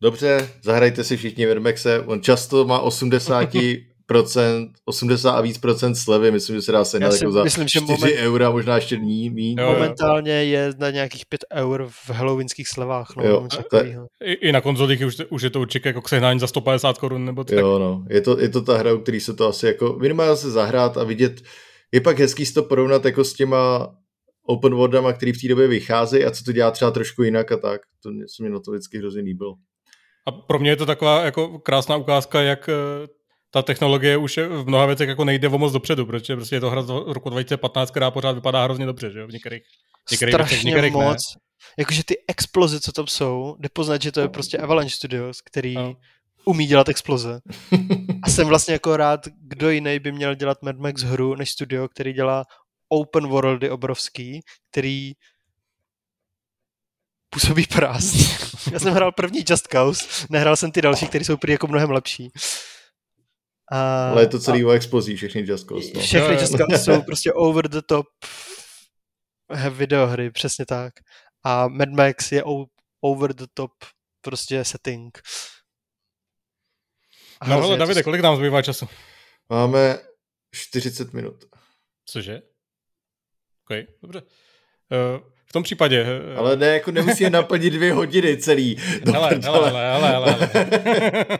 Dobře, 0.00 0.50
zahrajte 0.62 1.04
si 1.04 1.16
všichni 1.16 1.46
Maxe, 1.54 2.00
on 2.00 2.22
často 2.22 2.64
má 2.64 2.80
80 2.80 3.54
80 4.84 5.30
a 5.30 5.40
víc 5.40 5.58
procent 5.58 5.94
slevy, 5.94 6.30
myslím, 6.30 6.56
že 6.56 6.62
se 6.62 6.72
dá 6.72 6.78
Já 6.78 6.84
si 6.84 7.00
jako 7.00 7.32
za 7.32 7.44
myslím, 7.44 7.68
že 7.68 7.80
4 7.80 7.92
moment- 7.92 8.14
eura, 8.16 8.50
možná 8.50 8.74
ještě 8.74 8.96
ní, 8.96 9.30
míň. 9.30 9.56
Jo, 9.58 9.66
jo. 9.66 9.72
Momentálně 9.72 10.32
je 10.32 10.72
na 10.78 10.90
nějakých 10.90 11.26
5 11.26 11.44
eur 11.52 11.86
v 11.90 12.10
halloweenských 12.10 12.68
slevách. 12.68 13.08
No, 13.16 13.24
Jo, 13.24 13.30
jo, 13.30 13.48
takovýho. 13.70 14.06
I, 14.24 14.32
I 14.32 14.52
na 14.52 14.60
konzolích 14.60 15.06
už, 15.06 15.16
už 15.30 15.42
je 15.42 15.50
to 15.50 15.60
určitě 15.60 15.88
jako 15.88 16.02
k 16.02 16.08
sehnání 16.08 16.40
za 16.40 16.46
150 16.46 16.98
korun 16.98 17.24
nebo 17.24 17.44
tak. 17.44 17.58
Jo, 17.58 17.78
no. 17.78 18.04
Je 18.10 18.20
to, 18.20 18.40
je 18.40 18.48
to 18.48 18.62
ta 18.62 18.78
hra, 18.78 18.92
u 18.94 18.98
který 18.98 19.20
se 19.20 19.34
to 19.34 19.48
asi 19.48 19.66
jako 19.66 19.96
minimálně 20.00 20.36
se 20.36 20.50
zahrát 20.50 20.96
a 20.96 21.04
vidět, 21.04 21.42
je 21.92 22.00
pak 22.00 22.18
hezký 22.18 22.46
si 22.46 22.54
to 22.54 22.62
porovnat 22.62 23.04
jako 23.04 23.24
s 23.24 23.32
těma 23.32 23.88
open 24.46 24.74
worldama, 24.74 25.12
který 25.12 25.32
v 25.32 25.40
té 25.42 25.48
době 25.48 25.66
vycházejí 25.68 26.24
a 26.24 26.30
co 26.30 26.44
to 26.44 26.52
dělá 26.52 26.70
třeba 26.70 26.90
trošku 26.90 27.22
jinak 27.22 27.52
a 27.52 27.56
tak. 27.56 27.80
To 28.02 28.10
mě, 28.10 28.24
se 28.36 28.42
mě 28.42 28.50
na 28.50 28.60
to 28.60 28.70
vždycky 28.70 28.98
hrozně 28.98 29.22
líbilo. 29.22 29.54
A 30.26 30.32
pro 30.32 30.58
mě 30.58 30.70
je 30.70 30.76
to 30.76 30.86
taková 30.86 31.24
jako 31.24 31.58
krásná 31.58 31.96
ukázka, 31.96 32.42
jak 32.42 32.68
eh, 32.68 33.06
ta 33.54 33.62
technologie 33.62 34.16
už 34.16 34.36
je 34.36 34.48
v 34.48 34.66
mnoha 34.66 34.86
věcech 34.86 35.08
jako 35.08 35.24
nejde 35.24 35.48
o 35.48 35.58
moc 35.58 35.72
dopředu, 35.72 36.06
protože 36.06 36.36
prostě 36.36 36.56
je 36.56 36.60
to 36.60 36.70
hra 36.70 36.82
z 36.82 36.88
roku 36.88 37.30
2015, 37.30 37.90
která 37.90 38.10
pořád 38.10 38.32
vypadá 38.32 38.64
hrozně 38.64 38.86
dobře, 38.86 39.10
že 39.10 39.18
jo, 39.18 39.26
v 39.26 39.30
některých, 39.32 39.62
některých 40.10 40.34
věcech, 40.34 40.46
v 40.46 40.48
Strašně 40.50 40.68
některých 40.68 40.94
ne. 40.94 41.04
moc. 41.04 41.18
Jakože 41.78 42.02
ty 42.04 42.14
exploze, 42.28 42.80
co 42.80 42.92
tam 42.92 43.06
jsou, 43.06 43.56
jde 43.58 43.68
poznat, 43.72 44.02
že 44.02 44.12
to 44.12 44.20
je 44.20 44.28
prostě 44.28 44.58
Avalanche 44.58 44.94
Studios, 44.94 45.40
který 45.40 45.74
No. 45.74 45.94
umí 46.44 46.66
dělat 46.66 46.88
exploze. 46.88 47.40
A 48.22 48.30
jsem 48.30 48.46
vlastně 48.48 48.72
jako 48.72 48.96
rád, 48.96 49.20
kdo 49.40 49.70
jiný 49.70 49.98
by 49.98 50.12
měl 50.12 50.34
dělat 50.34 50.62
Mad 50.62 50.76
Max 50.76 51.02
hru, 51.02 51.34
než 51.34 51.50
studio, 51.50 51.88
který 51.88 52.12
dělá 52.12 52.44
open 52.88 53.26
worldy 53.26 53.70
obrovský, 53.70 54.40
který 54.70 55.12
působí 57.30 57.66
prázdně. 57.66 58.24
Já 58.72 58.78
jsem 58.78 58.94
hrál 58.94 59.12
první 59.12 59.44
Just 59.50 59.66
Cause, 59.72 60.26
nehrál 60.30 60.56
jsem 60.56 60.72
ty 60.72 60.82
další, 60.82 61.06
které 61.06 61.24
jsou 61.24 61.36
prý 61.36 61.52
jako 61.52 61.66
mnohem 61.66 61.90
lepší. 61.90 62.30
A, 63.72 64.10
Ale 64.10 64.22
je 64.22 64.26
to 64.28 64.38
celý 64.40 64.64
o 64.64 64.70
explozí, 64.70 65.16
všechny 65.16 65.44
Just 65.46 65.68
Cause. 65.68 65.90
No. 65.94 66.00
všechny. 66.00 66.34
Just 66.34 66.56
Cause 66.56 66.78
jsou 66.78 67.02
prostě 67.02 67.32
over 67.32 67.68
the 67.68 67.82
top 67.82 68.06
videohry, 69.70 70.30
přesně 70.30 70.66
tak. 70.66 70.92
A 71.44 71.68
Mad 71.68 71.88
Max 71.88 72.32
je 72.32 72.42
over 73.00 73.34
the 73.34 73.46
top 73.54 73.70
prostě 74.20 74.64
setting. 74.64 75.18
A 77.40 77.48
No 77.48 77.68
to 77.68 77.76
Davide, 77.76 78.02
kolik 78.02 78.20
nám 78.22 78.36
zbývá 78.36 78.62
času? 78.62 78.88
Máme 79.50 79.98
40 80.54 81.12
minut. 81.12 81.44
Cože? 82.04 82.42
OK, 83.70 83.78
dobře. 84.02 84.22
Uh, 84.22 85.28
v 85.46 85.52
tom 85.52 85.62
případě... 85.62 86.06
eh, 86.32 86.36
Ale 86.36 86.56
ne, 86.56 86.66
jako 86.66 86.90
nemusíme 86.90 87.30
naplnit 87.30 87.70
dvě 87.72 87.92
hodiny 87.92 88.36
celý. 88.36 88.76
Hele, 89.12 89.30
hele, 89.42 89.70
hele, 89.70 90.08
hele, 90.08 90.30
hele, 90.32 90.46
hele. 90.54 91.38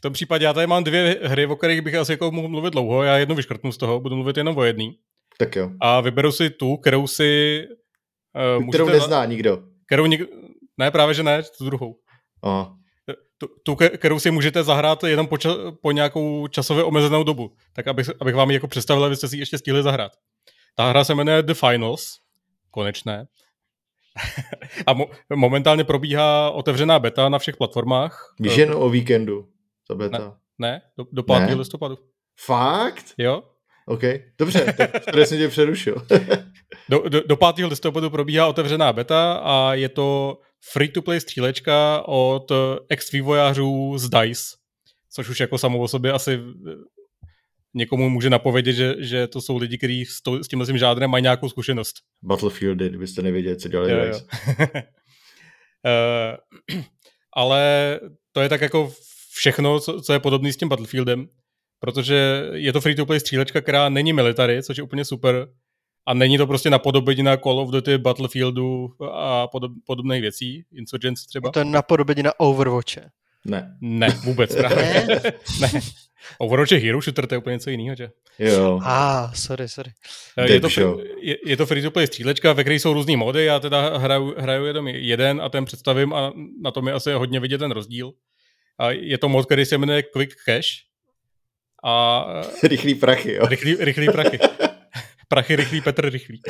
V 0.00 0.02
tom 0.02 0.12
případě 0.12 0.44
já 0.44 0.52
tady 0.52 0.66
mám 0.66 0.84
dvě 0.84 1.18
hry, 1.22 1.46
o 1.46 1.56
kterých 1.56 1.80
bych 1.80 1.94
asi 1.94 2.12
jako 2.12 2.30
mohl 2.30 2.48
mluvit 2.48 2.70
dlouho. 2.72 3.02
Já 3.02 3.16
jednu 3.18 3.34
vyškrtnu 3.34 3.72
z 3.72 3.76
toho, 3.76 4.00
budu 4.00 4.16
mluvit 4.16 4.36
jenom 4.36 4.56
o 4.56 4.64
jedný. 4.64 4.96
Tak 5.38 5.56
jo. 5.56 5.70
A 5.80 6.00
vyberu 6.00 6.32
si 6.32 6.50
tu, 6.50 6.76
kterou 6.76 7.06
si... 7.06 7.62
Uh, 8.58 8.68
Kterou 8.68 8.88
nezná 8.88 9.24
nikdo. 9.24 9.62
Kterou 9.86 10.06
nik... 10.06 10.20
Ne, 10.78 10.90
právě 10.90 11.14
že 11.14 11.22
ne, 11.22 11.42
tu 11.58 11.64
druhou. 11.64 11.96
Aha. 12.42 12.76
Tu, 13.38 13.46
tu, 13.64 13.76
ke- 13.76 13.88
kterou 13.88 14.18
si 14.20 14.30
můžete 14.30 14.62
zahrát 14.62 15.04
jenom 15.04 15.26
po, 15.26 15.34
ča- 15.36 15.76
po 15.82 15.90
nějakou 15.92 16.46
časově 16.46 16.84
omezenou 16.84 17.22
dobu. 17.24 17.52
Tak 17.72 17.88
abych, 17.88 18.10
abych 18.20 18.34
vám 18.34 18.50
ji 18.50 18.54
jako 18.54 18.68
představil, 18.68 19.04
abyste 19.04 19.28
si 19.28 19.36
ji 19.36 19.42
ještě 19.42 19.58
stihli 19.58 19.82
zahrát. 19.82 20.12
Ta 20.74 20.88
hra 20.88 21.04
se 21.04 21.14
jmenuje 21.14 21.42
The 21.42 21.54
Finals. 21.54 22.16
Konečné. 22.70 23.26
A 24.86 24.92
mo- 24.94 25.10
momentálně 25.34 25.84
probíhá 25.84 26.50
otevřená 26.50 26.98
beta 26.98 27.28
na 27.28 27.38
všech 27.38 27.56
platformách. 27.56 28.34
Víš 28.40 28.58
Eh, 28.58 28.60
jen 28.60 28.70
o 28.76 28.88
víkendu. 28.90 29.48
Ta 29.90 29.96
beta. 29.96 30.36
Ne, 30.58 30.82
do, 30.98 31.06
do 31.12 31.22
5. 31.22 31.40
Ne. 31.40 31.54
listopadu. 31.54 31.98
Fakt? 32.46 33.14
Jo? 33.18 33.42
OK. 33.86 34.02
Dobře, 34.38 34.74
tak 34.76 35.04
tady 35.04 35.26
jsem 35.26 35.38
tě 35.38 35.48
přerušil. 35.48 36.06
Do, 36.88 37.08
do, 37.08 37.20
do 37.26 37.36
5. 37.36 37.66
listopadu 37.66 38.10
probíhá 38.10 38.46
otevřená 38.46 38.92
beta 38.92 39.40
a 39.44 39.74
je 39.74 39.88
to 39.88 40.38
free-to-play 40.72 41.20
střílečka 41.20 42.02
od 42.06 42.52
ex-vývojářů 42.88 43.98
z 43.98 44.08
DICE, 44.08 44.42
což 45.12 45.28
už 45.28 45.40
jako 45.40 45.58
samo 45.58 45.78
o 45.78 45.88
sobě 45.88 46.12
asi 46.12 46.34
eh, 46.34 46.72
někomu 47.74 48.10
může 48.10 48.30
napovědět, 48.30 48.72
že, 48.72 48.94
že 48.98 49.26
to 49.26 49.40
jsou 49.40 49.56
lidi, 49.56 49.78
kteří 49.78 50.04
s, 50.04 50.22
to, 50.22 50.44
s 50.44 50.48
tímhle 50.48 50.66
tím 50.66 50.78
žádrem 50.78 51.10
mají 51.10 51.22
nějakou 51.22 51.48
zkušenost. 51.48 51.94
Battlefieldy, 52.22 52.88
kdybyste 52.88 53.22
nevěděli, 53.22 53.56
co 53.56 53.68
dělali 53.68 53.92
Jo, 53.92 53.98
jo. 53.98 54.20
Eh, 55.86 56.36
ale 57.36 58.00
to 58.32 58.40
je 58.40 58.48
tak 58.48 58.60
jako 58.60 58.92
všechno, 59.40 59.80
co, 59.80 60.00
co 60.00 60.12
je 60.12 60.18
podobné 60.18 60.52
s 60.52 60.56
tím 60.56 60.68
Battlefieldem, 60.68 61.26
protože 61.80 62.42
je 62.52 62.72
to 62.72 62.80
free-to-play 62.80 63.20
střílečka, 63.20 63.60
která 63.60 63.88
není 63.88 64.12
military, 64.12 64.62
což 64.62 64.76
je 64.76 64.82
úplně 64.82 65.04
super, 65.04 65.48
a 66.06 66.14
není 66.14 66.38
to 66.38 66.46
prostě 66.46 66.70
napodobenina 66.70 67.36
Call 67.36 67.60
of 67.60 67.70
Duty, 67.70 67.98
Battlefieldu 67.98 68.88
a 69.12 69.46
podob, 69.46 69.72
podobných 69.86 70.20
věcí, 70.20 70.64
Insurgency 70.72 71.26
třeba. 71.28 71.50
To 71.50 71.58
je 71.58 71.64
napodobenina 71.64 72.40
Overwatche. 72.40 73.10
Ne. 73.44 73.76
Ne, 73.80 74.08
vůbec 74.24 74.56
právě. 74.56 75.06
ne. 75.60 75.70
Overwatch 76.38 76.72
je 76.72 76.78
hero 76.78 77.00
shooter, 77.00 77.26
to 77.26 77.34
je 77.34 77.38
úplně 77.38 77.52
něco 77.54 77.70
jiného, 77.70 77.96
že? 77.96 78.10
Jo. 78.38 78.80
A, 78.84 79.24
ah, 79.24 79.32
sorry, 79.34 79.68
sorry. 79.68 79.90
Eh, 80.38 80.52
Je 80.52 80.60
to, 80.60 80.68
je, 81.20 81.36
je 81.46 81.56
to 81.56 81.66
free-to-play 81.66 82.06
střílečka, 82.06 82.52
ve 82.52 82.62
které 82.64 82.74
jsou 82.74 82.92
různý 82.92 83.16
mody, 83.16 83.44
já 83.44 83.60
teda 83.60 83.98
hraju, 83.98 84.34
hraju 84.38 84.64
jenom 84.64 84.88
jeden 84.88 85.40
a 85.40 85.48
ten 85.48 85.64
představím 85.64 86.12
a 86.14 86.32
na 86.62 86.70
tom 86.70 86.88
je 86.88 86.94
asi 86.94 87.12
hodně 87.12 87.40
vidět 87.40 87.58
ten 87.58 87.70
rozdíl. 87.70 88.12
A 88.80 88.90
je 88.90 89.18
to 89.18 89.28
mod, 89.28 89.46
který 89.46 89.64
se 89.64 89.78
jmenuje 89.78 90.02
Quick 90.02 90.34
Cash 90.44 90.68
a 91.84 92.24
Rychlý 92.62 92.94
prachy, 92.94 93.32
jo. 93.32 93.46
rychlý, 93.46 93.76
rychlý 93.80 94.06
prachy. 94.06 94.38
Prachy 95.28 95.56
rychlý, 95.56 95.80
Petr 95.80 96.10
rychlý. 96.10 96.40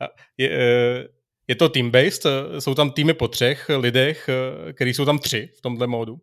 A 0.00 0.04
je, 0.38 0.50
eh, 0.50 1.08
je 1.48 1.54
to 1.54 1.68
team-based, 1.68 2.30
jsou 2.58 2.74
tam 2.74 2.90
týmy 2.90 3.14
po 3.14 3.28
třech 3.28 3.70
lidech, 3.76 4.28
eh, 4.28 4.72
který 4.72 4.94
jsou 4.94 5.04
tam 5.04 5.18
tři 5.18 5.48
v 5.58 5.60
tomhle 5.60 5.86
módu. 5.86 6.16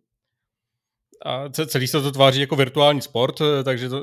A 1.25 1.49
ce- 1.49 1.67
celý 1.67 1.87
se 1.87 2.01
to 2.01 2.11
tváří 2.11 2.41
jako 2.41 2.55
virtuální 2.55 3.01
sport, 3.01 3.41
eh, 3.41 3.63
takže, 3.63 3.89
to, 3.89 4.01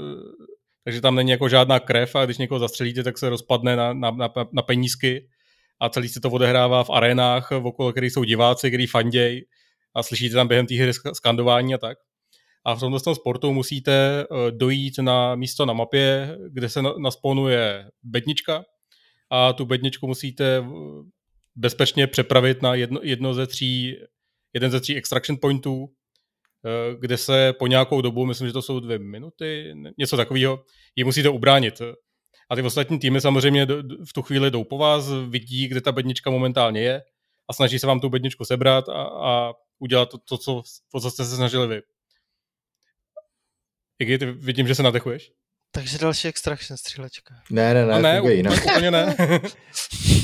takže 0.84 1.00
tam 1.00 1.14
není 1.14 1.30
jako 1.30 1.48
žádná 1.48 1.80
krev 1.80 2.16
a 2.16 2.24
když 2.24 2.38
někoho 2.38 2.58
zastřelíte, 2.58 3.02
tak 3.02 3.18
se 3.18 3.28
rozpadne 3.28 3.76
na, 3.76 3.92
na, 3.92 4.10
na, 4.10 4.28
na 4.52 4.62
penízky 4.62 5.28
a 5.80 5.88
celý 5.88 6.08
se 6.08 6.20
to 6.20 6.30
odehrává 6.30 6.84
v 6.84 6.90
arénách, 6.90 7.52
okolo 7.52 7.92
kterých 7.92 8.12
jsou 8.12 8.24
diváci, 8.24 8.68
který 8.68 8.86
fanděj 8.86 9.44
a 9.94 10.02
slyšíte 10.02 10.34
tam 10.34 10.48
během 10.48 10.66
té 10.66 10.74
hry 10.74 10.90
sk- 10.90 11.12
skandování 11.14 11.74
a 11.74 11.78
tak. 11.78 11.98
a 12.66 12.74
v 12.74 12.80
tomto 12.80 13.00
tom 13.00 13.14
sportu 13.14 13.52
musíte 13.52 14.26
uh, 14.30 14.50
dojít 14.50 14.98
na 14.98 15.34
místo 15.34 15.66
na 15.66 15.72
mapě, 15.72 16.38
kde 16.52 16.68
se 16.68 16.82
na, 16.82 16.92
nasponuje 16.98 17.90
bednička 18.02 18.64
a 19.30 19.52
tu 19.52 19.64
bedničku 19.64 20.06
musíte 20.06 20.64
bezpečně 21.56 22.06
přepravit 22.06 22.62
na 22.62 22.74
jedno, 22.74 23.00
jedno 23.02 23.34
ze 23.34 23.46
tří, 23.46 23.96
jeden 24.54 24.70
ze 24.70 24.80
tří 24.80 24.96
extraction 24.96 25.38
pointů, 25.40 25.86
eh, 26.66 26.96
kde 27.00 27.16
se 27.16 27.52
po 27.58 27.66
nějakou 27.66 28.00
dobu, 28.00 28.26
myslím, 28.26 28.46
že 28.48 28.52
to 28.52 28.62
jsou 28.62 28.80
dvě 28.80 28.98
minuty, 28.98 29.74
něco 29.98 30.16
takového, 30.16 30.64
ji 30.96 31.04
musíte 31.04 31.28
ubránit. 31.28 31.82
A 32.50 32.56
ty 32.56 32.62
ostatní 32.62 32.98
týmy 32.98 33.20
samozřejmě 33.20 33.66
v 34.08 34.12
tu 34.14 34.22
chvíli 34.22 34.50
jdou 34.50 34.64
po 34.64 34.78
vás, 34.78 35.10
vidí, 35.28 35.68
kde 35.68 35.80
ta 35.80 35.92
bednička 35.92 36.30
momentálně 36.30 36.80
je 36.80 37.02
a 37.50 37.52
snaží 37.52 37.78
se 37.78 37.86
vám 37.86 38.00
tu 38.00 38.08
bedničku 38.08 38.44
sebrat 38.44 38.88
a, 38.88 39.02
a 39.02 39.52
udělat 39.84 40.10
to, 40.10 40.18
to, 40.18 40.38
co, 40.38 40.62
to, 40.92 41.00
co 41.00 41.10
jste 41.10 41.24
se 41.24 41.36
snažili 41.36 41.66
vy. 41.66 41.82
Iggy, 43.98 44.18
ty 44.18 44.26
vidím, 44.26 44.66
že 44.68 44.74
se 44.74 44.82
nadechuješ. 44.82 45.32
Takže 45.70 45.98
další 45.98 46.28
extraction 46.28 46.76
střílečka. 46.76 47.34
Ne, 47.50 47.74
ne, 47.74 47.86
ne, 47.86 47.92
no 47.94 48.00
ne, 48.00 48.20
úplně 48.20 48.34
jinak. 48.34 48.64
úplně 48.64 48.90
ne. 48.90 49.16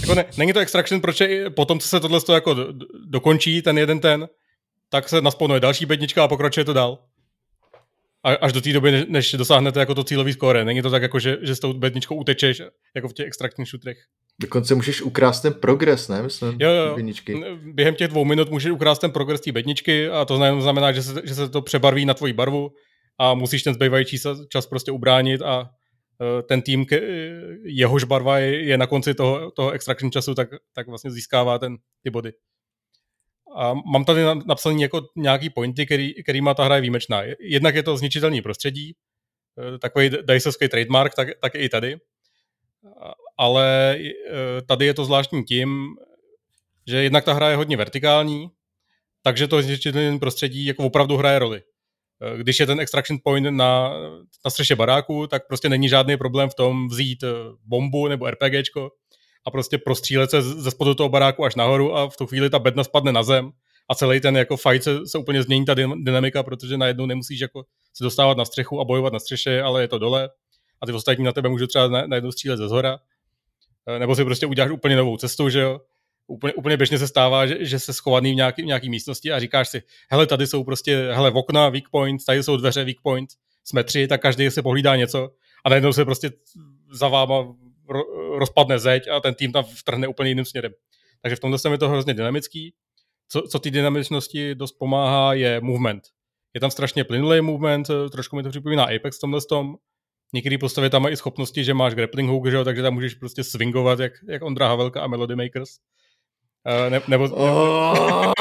jako 0.01 0.15
ne. 0.15 0.25
Není 0.37 0.53
to 0.53 0.61
extraction, 0.61 1.01
protože 1.01 1.51
potom, 1.51 1.81
co 1.81 1.89
se 1.89 2.01
tohle 2.01 2.21
jako 2.35 2.57
dokončí, 3.07 3.63
ten 3.63 3.79
jeden 3.79 4.01
ten, 4.01 4.29
tak 4.89 5.09
se 5.09 5.21
nasponuje 5.21 5.61
další 5.61 5.87
bednička 5.87 6.25
a 6.25 6.29
pokračuje 6.29 6.65
to 6.65 6.73
dál. 6.73 6.99
A, 8.23 8.33
až 8.33 8.53
do 8.53 8.61
té 8.61 8.73
doby, 8.73 9.07
než 9.09 9.33
dosáhnete 9.33 9.81
jako 9.81 9.95
to 9.95 10.05
cílový 10.05 10.33
skóre. 10.33 10.65
Není 10.65 10.83
to 10.83 10.91
tak, 10.91 11.03
jako, 11.03 11.19
že, 11.19 11.39
že 11.43 11.55
s 11.55 11.61
tou 11.61 11.73
bedničkou 11.73 12.17
utečeš, 12.17 12.63
jako 12.95 13.09
v 13.09 13.13
těch 13.13 13.27
extraktních 13.27 13.69
šutrech. 13.69 13.99
Dokonce 14.41 14.75
můžeš 14.75 15.03
ukrást 15.03 15.41
ten 15.41 15.55
progres, 15.55 16.09
ne? 16.09 16.23
Myslím, 16.23 16.57
jo, 16.61 16.71
jo. 16.71 16.95
Bedničky. 16.97 17.45
Během 17.63 17.95
těch 17.95 18.09
dvou 18.09 18.25
minut 18.25 18.51
můžeš 18.51 18.73
ukrást 18.73 18.99
ten 18.99 19.11
progres 19.11 19.41
té 19.41 19.53
bedničky 19.53 20.09
a 20.09 20.25
to 20.25 20.37
znamená, 20.61 20.93
že 20.93 21.03
se, 21.03 21.23
že 21.25 21.35
se 21.35 21.49
to 21.49 21.63
přebarví 21.63 22.07
na 22.07 22.15
tvoji 22.15 22.33
barvu 22.33 22.71
a 23.19 23.35
musíš 23.35 23.63
ten 23.63 23.75
zbývající 23.75 24.19
čas 24.49 24.67
prostě 24.67 24.93
ubránit 24.93 25.43
a 25.43 25.71
e, 26.21 26.43
ten 26.43 26.63
tým, 26.63 26.87
jehož 27.65 28.05
barva 28.05 28.39
je, 28.39 28.79
na 28.79 28.87
konci 28.87 29.15
toho, 29.15 29.51
toho 29.51 29.71
extraction 29.71 30.11
času, 30.11 30.35
tak, 30.35 30.49
tak 30.75 30.89
vlastně 30.89 31.11
získává 31.11 31.59
ten, 31.59 31.77
ty 32.03 32.11
body. 32.11 32.33
A 33.57 33.75
mám 33.93 34.05
tady 34.05 34.23
napsaný 34.47 34.83
jako 34.83 35.01
nějaký 35.17 35.51
pointy, 35.51 35.87
který, 35.87 36.23
kterýma 36.23 36.55
ta 36.55 36.65
hra 36.65 36.75
je 36.75 36.81
výjimečná. 36.81 37.23
Jednak 37.41 37.75
je 37.75 37.83
to 37.83 37.97
zničitelný 37.97 38.43
prostředí, 38.43 38.93
e, 39.75 39.79
takový 39.79 40.11
Dicevský 40.23 40.69
trademark, 40.69 41.15
tak, 41.15 41.29
tak 41.43 41.55
i 41.55 41.69
tady. 41.69 41.97
Ale 43.39 43.97
e, 43.97 44.63
tady 44.63 44.87
je 44.87 44.95
to 44.95 45.05
zvláštní 45.05 45.45
tím, 45.45 45.89
že 46.87 47.03
jednak 47.03 47.25
ta 47.25 47.33
hra 47.33 47.51
je 47.51 47.57
hodně 47.57 47.77
vertikální, 47.77 48.51
takže 49.23 49.49
to 49.49 49.63
zničitelné 49.63 50.19
prostředí 50.19 50.67
jako 50.67 50.85
opravdu 50.85 51.17
hraje 51.17 51.39
roli. 51.39 51.63
Eh, 52.23 52.39
když 52.39 52.61
je 52.61 52.67
ten 52.67 52.81
extraction 52.81 53.19
point 53.25 53.47
na, 53.47 53.93
na 54.45 54.51
střeše 54.51 54.77
baráku, 54.77 55.27
tak 55.27 55.47
prostě 55.47 55.69
není 55.69 55.89
žádný 55.89 56.17
problém 56.17 56.49
v 56.51 56.55
tom 56.55 56.89
vzít 56.89 57.23
eh, 57.23 57.29
bombu 57.65 58.09
nebo 58.09 58.31
RPGčko 58.31 58.91
a 59.47 59.51
prostě 59.51 59.79
prostřílet 59.79 60.31
se 60.31 60.43
ze 60.43 60.71
spodu 60.71 60.95
toho 60.95 61.09
baráku 61.09 61.45
až 61.45 61.55
nahoru 61.55 61.97
a 61.97 62.09
v 62.09 62.17
tu 62.17 62.27
chvíli 62.27 62.51
ta 62.51 62.59
bedna 62.59 62.85
spadne 62.85 63.13
na 63.13 63.23
zem 63.23 63.51
a 63.91 63.95
celý 63.95 64.21
ten 64.21 64.37
jako 64.37 64.57
fight 64.57 64.85
se, 64.85 65.07
se 65.07 65.19
úplně 65.19 65.43
změní 65.43 65.65
ta 65.65 65.75
dynamika, 66.05 66.43
protože 66.43 66.79
najednou 66.79 67.07
nemusíš 67.07 67.41
jako 67.41 67.65
se 67.95 68.05
dostávat 68.05 68.37
na 68.37 68.45
střechu 68.45 68.81
a 68.81 68.85
bojovat 68.85 69.13
na 69.13 69.19
střeše, 69.19 69.63
ale 69.63 69.83
je 69.83 69.89
to 69.89 69.99
dole 69.99 70.31
a 70.83 70.87
ty 70.87 70.93
ostatní 70.93 71.25
na 71.25 71.33
tebe 71.33 71.49
můžou 71.49 71.67
třeba 71.67 71.89
najednou 72.07 72.33
střílet 72.33 72.57
ze 72.57 72.69
zhora. 72.69 72.99
Eh, 73.87 73.99
nebo 73.99 74.15
si 74.15 74.25
prostě 74.25 74.47
uděláš 74.47 74.71
úplně 74.71 74.97
novou 74.97 75.17
cestu, 75.17 75.49
že 75.49 75.61
jo 75.61 75.81
úplně, 76.27 76.55
úplně 76.55 76.77
běžně 76.77 76.99
se 76.99 77.09
stává, 77.09 77.47
že, 77.47 77.65
že 77.65 77.79
se 77.79 77.93
schovaný 77.93 78.33
v 78.33 78.35
nějaký, 78.35 78.63
v 78.63 78.67
nějaký 78.67 78.91
místnosti 78.91 79.33
a 79.33 79.41
říkáš 79.41 79.69
si, 79.69 79.83
hele, 80.11 80.27
tady 80.27 80.47
jsou 80.47 80.65
prostě, 80.65 81.09
hele, 81.13 81.31
okna, 81.31 81.69
weak 81.69 81.89
point, 81.91 82.25
tady 82.25 82.43
jsou 82.43 82.57
dveře, 82.57 82.85
weak 82.85 83.01
point, 83.03 83.31
jsme 83.65 83.85
tři, 83.85 84.09
tak 84.09 84.23
každý 84.23 84.51
se 84.51 84.63
pohlídá 84.63 84.97
něco 84.97 85.31
a 85.65 85.69
najednou 85.69 85.93
se 85.93 86.05
prostě 86.05 86.31
za 86.93 87.09
váma 87.09 87.55
rozpadne 88.39 88.79
zeď 88.79 89.09
a 89.09 89.21
ten 89.21 89.35
tým 89.35 89.53
tam 89.53 89.65
vtrhne 89.65 90.09
úplně 90.09 90.31
jiným 90.31 90.45
směrem. 90.45 90.73
Takže 91.23 91.37
v 91.37 91.41
tomto 91.41 91.73
je 91.73 91.79
to 91.79 91.89
hrozně 91.89 92.15
dynamický. 92.15 92.75
Co, 93.29 93.43
co 93.43 93.59
ty 93.59 93.71
dynamičnosti 93.71 94.55
dost 94.55 94.73
pomáhá, 94.73 95.35
je 95.35 95.61
movement. 95.61 96.03
Je 96.55 96.61
tam 96.61 96.71
strašně 96.71 97.05
plynulý 97.05 97.41
movement, 97.41 97.91
trošku 98.13 98.37
mi 98.37 98.43
to 98.43 98.51
připomíná 98.51 98.85
Apex 98.85 99.17
v 99.17 99.21
tomhle 99.21 99.41
tom. 99.49 99.77
Některé 100.33 100.59
postavy 100.59 100.91
tam 100.91 101.03
mají 101.03 101.13
i 101.13 101.17
schopnosti, 101.17 101.65
že 101.65 101.75
máš 101.75 101.95
grappling 101.95 102.31
hook, 102.31 102.51
že 102.51 102.57
jo, 102.57 102.65
takže 102.65 102.83
tam 102.83 102.95
můžeš 102.95 103.15
prostě 103.15 103.45
swingovat 103.45 103.99
jak, 103.99 104.13
jak 104.29 104.43
Ondra 104.43 104.69
Havelka 104.69 105.01
a 105.01 105.07
Melody 105.07 105.37
Makers. 105.37 105.71
Uh, 106.67 106.91
ne, 106.91 107.01
nebo, 107.09 107.29
nebo, 107.29 108.33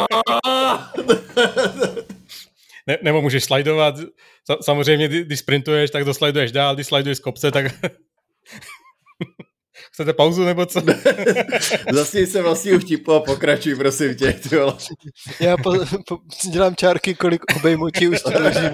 ne, 2.88 2.98
nebo 3.04 3.22
můžeš 3.22 3.44
slidovat. 3.44 3.96
Samozřejmě, 4.62 5.08
když 5.08 5.40
sprintuješ, 5.40 5.92
tak 5.92 6.04
dosliduješ 6.04 6.52
dál, 6.52 6.76
když 6.76 6.88
sliduješ 6.88 7.18
z 7.18 7.22
kopce, 7.22 7.52
tak... 7.52 7.66
Chcete 10.00 10.14
pauzu 10.14 10.46
nebo 10.46 10.66
co? 10.66 10.82
Zasněj 11.94 12.28
se 12.28 12.42
vlastního 12.42 12.80
vtipu 12.80 13.12
a 13.12 13.20
pokračuj, 13.20 13.76
prosím 13.76 14.16
tě. 14.16 14.34
Ty 14.34 14.56
Já 15.40 15.58
po, 15.58 15.74
po, 16.08 16.18
dělám 16.52 16.76
čárky, 16.76 17.16
kolik 17.16 17.42
obejmutí 17.56 18.08
už 18.08 18.22
to 18.22 18.30
držím. 18.30 18.72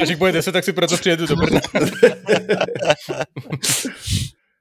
Až 0.00 0.08
jich 0.08 0.18
bude 0.18 0.32
10, 0.32 0.52
tak 0.52 0.64
si 0.64 0.72
proto 0.72 0.96
přijedu 0.96 1.26
do 1.26 1.36
Brna. 1.36 1.60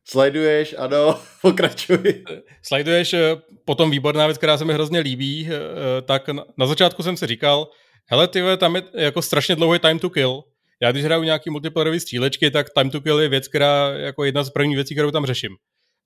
Slajduješ, 0.09 0.75
ano, 0.77 1.19
pokračuj. 1.41 2.23
Slajduješ, 2.63 3.13
eh, 3.13 3.35
potom 3.65 3.91
výborná 3.91 4.25
věc, 4.25 4.37
která 4.37 4.57
se 4.57 4.65
mi 4.65 4.73
hrozně 4.73 4.99
líbí, 4.99 5.49
eh, 5.49 6.01
tak 6.01 6.29
na 6.57 6.65
začátku 6.65 7.03
jsem 7.03 7.17
si 7.17 7.27
říkal, 7.27 7.67
hele 8.05 8.27
ty 8.27 8.41
tam 8.57 8.75
je 8.75 8.83
jako 8.93 9.21
strašně 9.21 9.55
dlouhý 9.55 9.79
time 9.79 9.99
to 9.99 10.09
kill. 10.09 10.43
Já 10.81 10.91
když 10.91 11.03
hraju 11.03 11.23
nějaký 11.23 11.49
multiplayerový 11.49 11.99
střílečky, 11.99 12.51
tak 12.51 12.67
time 12.69 12.89
to 12.89 13.01
kill 13.01 13.19
je 13.19 13.29
věc, 13.29 13.47
která 13.47 13.89
jako 13.89 14.23
jedna 14.23 14.43
z 14.43 14.49
prvních 14.49 14.75
věcí, 14.75 14.95
kterou 14.95 15.11
tam 15.11 15.25
řeším. 15.25 15.55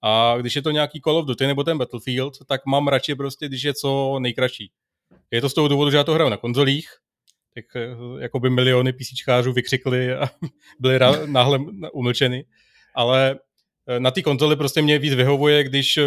A 0.03 0.35
když 0.37 0.55
je 0.55 0.61
to 0.61 0.71
nějaký 0.71 1.01
Call 1.01 1.17
of 1.17 1.25
Duty 1.25 1.47
nebo 1.47 1.63
ten 1.63 1.77
Battlefield, 1.77 2.33
tak 2.47 2.65
mám 2.65 2.87
radši 2.87 3.15
prostě, 3.15 3.47
když 3.47 3.63
je 3.63 3.73
co 3.73 4.19
nejkratší. 4.19 4.71
Je 5.31 5.41
to 5.41 5.49
z 5.49 5.53
toho 5.53 5.67
důvodu, 5.67 5.91
že 5.91 5.97
já 5.97 6.03
to 6.03 6.13
hraju 6.13 6.29
na 6.29 6.37
konzolích, 6.37 6.89
tak 7.55 7.65
eh, 7.75 7.95
jako 8.19 8.39
by 8.39 8.49
miliony 8.49 8.93
PCčkářů 8.93 9.53
vykřikli 9.53 10.13
a 10.13 10.29
byli 10.79 10.99
náhle 11.25 11.59
umlčeny, 11.93 12.45
ale 12.95 13.39
Eh, 13.87 13.99
na 13.99 14.11
té 14.11 14.21
konzoli 14.21 14.55
prostě 14.55 14.81
mě 14.81 14.99
víc 14.99 15.13
vyhovuje, 15.13 15.63
když, 15.63 15.97
eh, 15.97 16.03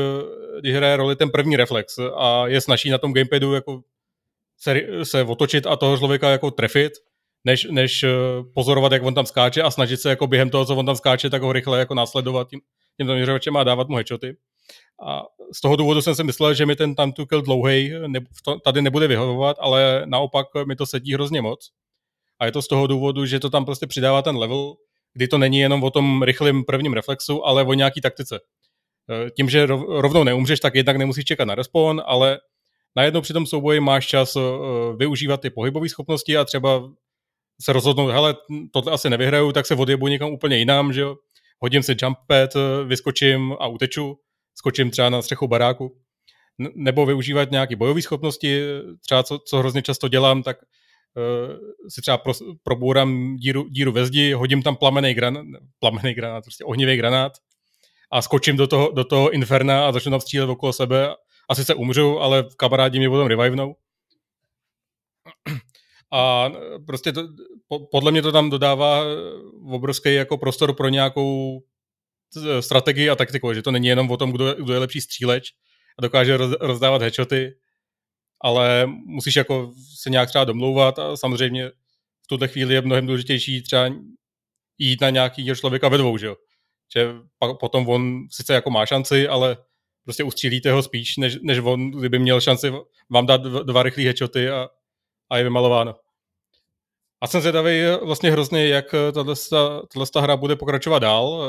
když 0.61 0.75
hraje 0.75 0.97
roli 0.97 1.17
ten 1.17 1.31
první 1.31 1.57
reflex 1.57 1.99
a 2.17 2.47
je 2.47 2.61
snaží 2.61 2.91
na 2.91 2.99
tom 2.99 3.13
gamepadu 3.13 3.55
jako 3.55 3.83
se, 4.59 4.81
se 5.03 5.23
otočit 5.23 5.67
a 5.67 5.77
toho 5.77 5.99
člověka 5.99 6.31
jako 6.31 6.51
trefit, 6.51 6.93
než, 7.45 7.67
než 7.71 8.03
eh, 8.03 8.09
pozorovat, 8.55 8.93
jak 8.93 9.03
on 9.03 9.15
tam 9.15 9.27
skáče 9.27 9.63
a 9.63 9.71
snažit 9.71 10.01
se 10.01 10.11
jako 10.11 10.27
během 10.27 10.51
toho, 10.51 10.65
co 10.65 10.77
on 10.77 10.87
tam 10.87 10.97
skáče, 10.97 11.31
tak 11.31 11.43
ho 11.43 11.53
rychle 11.53 11.79
jako 11.79 11.95
následovat 11.95 12.49
tím, 12.49 12.61
tím 12.97 13.07
zaměřovačem 13.07 13.57
a 13.57 13.65
dávat 13.65 13.89
mu 13.89 13.97
headshoty. 13.97 14.37
A 15.07 15.23
z 15.55 15.61
toho 15.61 15.77
důvodu 15.77 16.03
jsem 16.03 16.15
si 16.15 16.25
myslel, 16.25 16.55
že 16.55 16.67
mi 16.67 16.77
ten 16.77 16.95
to 16.95 17.27
kill 17.27 17.43
dlouhej 17.43 17.93
ne, 18.07 18.21
tady 18.65 18.83
nebude 18.83 19.09
vyhovovat, 19.09 19.57
ale 19.61 20.03
naopak 20.07 20.47
mi 20.67 20.77
to 20.77 20.87
sedí 20.87 21.15
hrozně 21.15 21.43
moc. 21.43 21.71
A 22.39 22.47
je 22.47 22.53
to 22.53 22.63
z 22.63 22.69
toho 22.69 22.87
důvodu, 22.87 23.27
že 23.27 23.41
to 23.41 23.51
tam 23.51 23.65
prostě 23.65 23.87
přidává 23.87 24.23
ten 24.23 24.37
level, 24.37 24.75
kdy 25.13 25.29
to 25.29 25.39
není 25.39 25.59
jenom 25.59 25.83
o 25.83 25.91
tom 25.91 26.23
rychlém 26.23 26.65
prvním 26.65 26.93
reflexu, 26.93 27.47
ale 27.47 27.65
o 27.65 27.75
nějaký 27.75 28.01
taktice. 28.01 28.41
Tím, 29.37 29.51
že 29.51 29.67
rovnou 29.89 30.25
neumřeš, 30.25 30.61
tak 30.61 30.75
jednak 30.75 30.97
nemusíš 30.97 31.25
čekat 31.25 31.45
na 31.45 31.55
respawn, 31.55 32.03
ale 32.07 32.39
najednou 32.97 33.21
při 33.21 33.33
tom 33.33 33.47
souboji 33.47 33.81
máš 33.81 34.07
čas 34.07 34.37
využívat 34.97 35.41
ty 35.41 35.51
pohybové 35.51 35.89
schopnosti 35.89 36.37
a 36.37 36.45
třeba 36.45 36.83
se 37.61 37.73
rozhodnout, 37.73 38.11
hele, 38.11 38.35
tohle 38.73 38.93
asi 38.93 39.11
nevyhraju, 39.11 39.53
tak 39.53 39.67
se 39.67 39.75
odjebu 39.75 40.09
někam 40.09 40.31
úplně 40.31 40.57
jinam, 40.57 40.93
že 40.93 41.01
jo. 41.01 41.17
Hodím 41.63 41.83
si 41.83 41.97
jump 42.03 42.19
pad, 42.27 42.57
e, 42.57 42.85
vyskočím 42.85 43.53
a 43.61 43.67
uteču, 43.67 44.19
skočím 44.55 44.91
třeba 44.91 45.11
na 45.11 45.23
střechu 45.23 45.49
baráku. 45.49 45.97
Nebo 46.75 47.07
využívat 47.07 47.51
nějaké 47.51 47.77
bojové 47.77 48.03
schopnosti, 48.03 48.63
třeba 49.01 49.23
co, 49.23 49.39
co 49.39 49.59
hrozně 49.59 49.83
často 49.83 50.09
dělám, 50.09 50.43
tak 50.43 50.57
uh, 50.63 51.89
si 51.89 52.01
třeba 52.01 52.19
pro, 52.19 52.33
probourám 52.63 53.37
díru, 53.37 53.69
díru 53.69 53.93
ve 53.93 54.07
zdi, 54.07 54.33
hodím 54.33 54.63
tam 54.63 54.77
plamený 54.77 55.15
granát, 55.15 55.45
plamený 55.79 56.15
granát, 56.15 56.45
prostě 56.45 56.65
ohnivý 56.65 56.97
granát 56.97 57.33
a 58.15 58.23
skočím 58.23 58.57
do 58.57 58.67
toho, 58.67 58.93
do 58.95 59.05
toho 59.05 59.31
inferna 59.31 59.89
a 59.89 59.93
začnu 59.93 60.11
tam 60.11 60.21
střílet 60.21 60.49
okolo 60.51 60.73
sebe. 60.73 61.15
A 61.49 61.55
sice 61.55 61.75
umřu, 61.75 62.21
ale 62.21 62.45
kamarádi 62.57 62.99
mě 62.99 63.09
potom 63.09 63.27
revivenou. 63.27 63.75
A 66.13 66.51
prostě 66.87 67.13
to, 67.13 67.29
podle 67.91 68.11
mě 68.11 68.23
to 68.23 68.33
tam 68.33 68.51
dodává 68.51 69.05
obrovský 69.71 70.15
jako 70.15 70.39
prostor 70.39 70.75
pro 70.75 70.89
nějakou 70.89 71.61
strategii 72.61 73.11
a 73.11 73.17
taktiku, 73.17 73.55
že 73.55 73.63
to 73.63 73.71
není 73.71 73.87
jenom 73.87 74.11
o 74.11 74.17
tom, 74.17 74.33
kdo, 74.33 74.55
kdo 74.55 74.73
je 74.73 74.79
lepší 74.79 75.01
stříleč 75.01 75.53
a 75.99 76.03
dokáže 76.03 76.37
roz, 76.37 76.53
rozdávat 76.61 77.03
headshoty, 77.03 77.55
ale 78.41 78.87
musíš 78.87 79.37
jako 79.37 79.73
se 80.01 80.11
nějak 80.11 80.29
třeba 80.29 80.45
domlouvat 80.45 80.99
a 80.99 81.17
samozřejmě 81.17 81.69
v 82.23 82.27
tuhle 82.27 82.49
chvíli 82.49 82.75
je 82.75 82.81
mnohem 82.81 83.07
důležitější 83.07 83.63
třeba 83.63 83.91
jít 84.79 85.01
na 85.01 85.11
nějaký 85.11 85.51
člověka 85.55 85.89
ve 85.89 85.99
dvou, 85.99 86.19
že 86.19 86.27
jo. 86.27 86.37
Že 86.97 87.09
potom 87.61 87.89
on 87.89 88.27
sice 88.31 88.55
jako 88.55 88.71
má 88.71 88.87
šanci, 88.87 89.29
ale 89.29 89.57
prostě 90.05 90.25
ustřílíte 90.25 90.73
ho 90.73 90.83
spíš, 90.83 91.17
než, 91.17 91.39
než 91.43 91.59
on, 91.59 91.91
kdyby 91.91 92.19
měl 92.19 92.41
šanci 92.41 92.73
vám 93.11 93.27
dát 93.27 93.41
dva 93.41 93.83
rychlé 93.83 94.05
headshoty 94.05 94.51
a, 94.51 94.69
a 95.35 95.39
je 95.39 95.45
vymalováno. 95.45 95.95
A 97.21 97.27
jsem 97.27 97.41
zvědavý 97.41 97.81
vlastně 98.03 98.31
hrozně, 98.31 98.69
jak 98.69 98.95
tato 99.13 100.21
hra 100.21 100.37
bude 100.37 100.57
pokračovat 100.57 100.99
dál. 100.99 101.45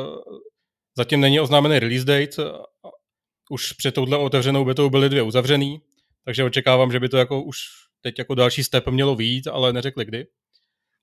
Zatím 0.98 1.22
není 1.22 1.40
oznámený 1.40 1.80
release 1.80 2.06
date. 2.06 2.60
Už 3.50 3.72
před 3.72 3.96
touhle 3.96 4.18
otevřenou 4.18 4.66
betou 4.66 4.90
byly 4.90 5.10
dvě 5.10 5.22
uzavřený, 5.22 5.82
takže 6.26 6.44
očekávám, 6.44 6.92
že 6.92 7.00
by 7.00 7.10
to 7.10 7.18
jako 7.18 7.42
už 7.42 7.58
teď 8.02 8.20
jako 8.20 8.36
další 8.36 8.64
step 8.64 8.88
mělo 8.88 9.16
výjít, 9.16 9.48
ale 9.48 9.74
neřekli 9.74 10.06
kdy. 10.06 10.28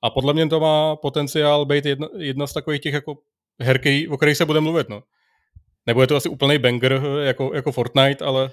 A 0.03 0.11
podle 0.11 0.35
mě 0.35 0.49
to 0.49 0.61
má 0.61 0.97
potenciál 0.97 1.65
být 1.65 1.87
jedna, 1.87 2.09
jedna 2.19 2.47
z 2.47 2.53
takových 2.53 2.81
těch 2.81 2.95
jako 2.95 3.19
herky, 3.61 4.09
o 4.09 4.17
kterých 4.17 4.37
se 4.37 4.45
bude 4.45 4.61
mluvit. 4.61 4.89
No. 4.89 5.03
Nebude 5.87 6.07
to 6.07 6.17
asi 6.17 6.29
úplný 6.29 6.59
banger 6.59 7.03
jako, 7.23 7.55
jako 7.55 7.73
Fortnite, 7.73 8.25
ale, 8.25 8.51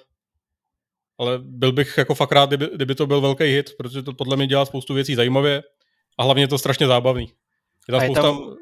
ale 1.20 1.40
byl 1.42 1.72
bych 1.72 1.98
jako 1.98 2.16
fakt 2.16 2.32
rád, 2.32 2.50
kdyby, 2.50 2.70
kdyby 2.76 2.96
to 2.96 3.08
byl 3.08 3.22
velký 3.22 3.44
hit, 3.44 3.72
protože 3.78 4.04
to 4.04 4.14
podle 4.14 4.36
mě 4.36 4.48
dělá 4.48 4.66
spoustu 4.66 4.94
věcí 4.94 5.16
zajímavě 5.16 5.64
a 6.18 6.24
hlavně 6.24 6.44
je 6.44 6.48
to 6.48 6.58
strašně 6.58 6.88
zábavný. 6.88 7.34
Je 7.88 7.92
tam, 7.92 8.00
a 8.00 8.04
je 8.04 8.08
spousta... 8.08 8.22
tam, 8.22 8.56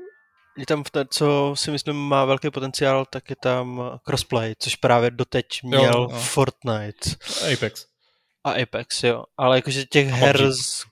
je 0.58 0.66
tam 0.66 0.84
v 0.84 0.90
té, 0.90 1.06
co 1.10 1.54
si 1.58 1.72
myslím 1.72 1.96
má 1.96 2.26
velký 2.26 2.50
potenciál, 2.50 3.06
tak 3.06 3.30
je 3.30 3.36
tam 3.42 3.82
crossplay, 4.04 4.54
což 4.60 4.76
právě 4.76 5.12
doteď 5.12 5.46
měl 5.64 5.84
jo, 5.84 6.08
no. 6.12 6.20
Fortnite. 6.20 7.10
Apex. 7.54 7.86
A 8.44 8.52
Apex, 8.52 9.04
jo. 9.04 9.24
Ale 9.38 9.58
jakože 9.58 9.86
těch 9.86 10.08
her 10.08 10.52
z... 10.52 10.84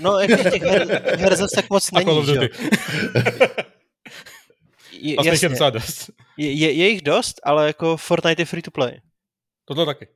No, 0.00 0.18
jakože 0.18 0.50
těch 0.50 0.62
her, 0.62 1.02
her 1.18 1.36
zase 1.36 1.56
tak 1.56 1.70
moc 1.70 1.90
není, 1.92 2.34
jo. 2.34 2.42
je, 4.92 5.16
jasně. 5.24 5.48
Je, 6.38 6.52
je, 6.52 6.72
je 6.72 6.88
jich 6.88 7.02
dost, 7.02 7.40
ale 7.44 7.66
jako 7.66 7.96
Fortnite 7.96 8.42
je 8.42 8.46
free 8.46 8.62
to 8.62 8.70
play. 8.70 9.00
Tohle 9.64 9.86
taky. 9.86 10.08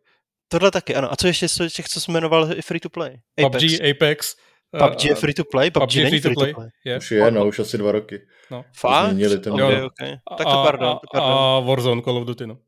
Tohle 0.49 0.71
taky, 0.71 0.95
ano. 0.95 1.13
A 1.13 1.17
co 1.17 1.27
ještě 1.27 1.49
z 1.49 1.73
těch, 1.73 1.89
co 1.89 2.01
jsme 2.01 2.13
jmenoval, 2.13 2.53
je 2.53 2.63
free 2.63 2.81
to 2.81 2.89
play? 2.89 3.21
Apex. 3.47 3.63
PUBG, 3.63 3.91
Apex. 3.91 4.37
PUBG 4.79 5.05
je 5.05 5.15
free 5.15 5.35
to 5.35 5.45
play? 5.45 5.71
PUBG, 5.71 5.83
PUBG 5.83 5.97
není 5.97 6.09
free, 6.09 6.21
free 6.21 6.35
to 6.35 6.41
play? 6.41 6.55
play. 6.55 6.69
Je. 6.85 6.99
Už 6.99 7.11
je, 7.11 7.31
no, 7.31 7.47
už 7.47 7.59
asi 7.59 7.79
dva 7.79 7.93
roky. 7.93 8.21
No. 8.51 8.65
Fakt? 8.77 9.11
Změnili 9.11 9.39
ten 9.39 9.53
okay, 9.53 9.83
okay. 9.83 10.17
Tak 10.39 10.47
to 10.47 10.63
pardon, 10.65 10.89
a, 10.89 11.01
pardon. 11.13 11.33
A 11.33 11.61
Warzone, 11.61 12.03
Call 12.03 12.17
of 12.17 12.27
Duty, 12.27 12.47
no. 12.47 12.59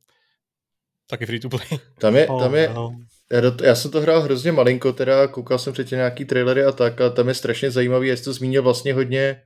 Taky 1.11 1.27
free 1.27 1.40
to 1.40 1.48
play. 1.48 1.81
Tam 1.98 2.16
je, 2.16 2.27
tam 2.27 2.55
je, 2.55 2.69
oh, 2.69 2.74
no. 2.74 2.93
já, 3.32 3.40
do, 3.40 3.57
já 3.62 3.74
jsem 3.74 3.90
to 3.90 4.01
hrál 4.01 4.20
hrozně 4.20 4.52
malinko, 4.52 4.93
teda 4.93 5.27
koukal 5.27 5.59
jsem 5.59 5.73
předtím 5.73 5.98
nějaký 5.98 6.24
trailery 6.24 6.65
a 6.65 6.73
tak, 6.73 7.01
a 7.01 7.11
tam 7.11 7.28
je 7.28 7.35
strašně 7.35 7.70
zajímavý, 7.70 8.09
jestli 8.09 8.24
to 8.24 8.32
zmínil 8.32 8.62
vlastně 8.62 8.94
hodně, 8.94 9.43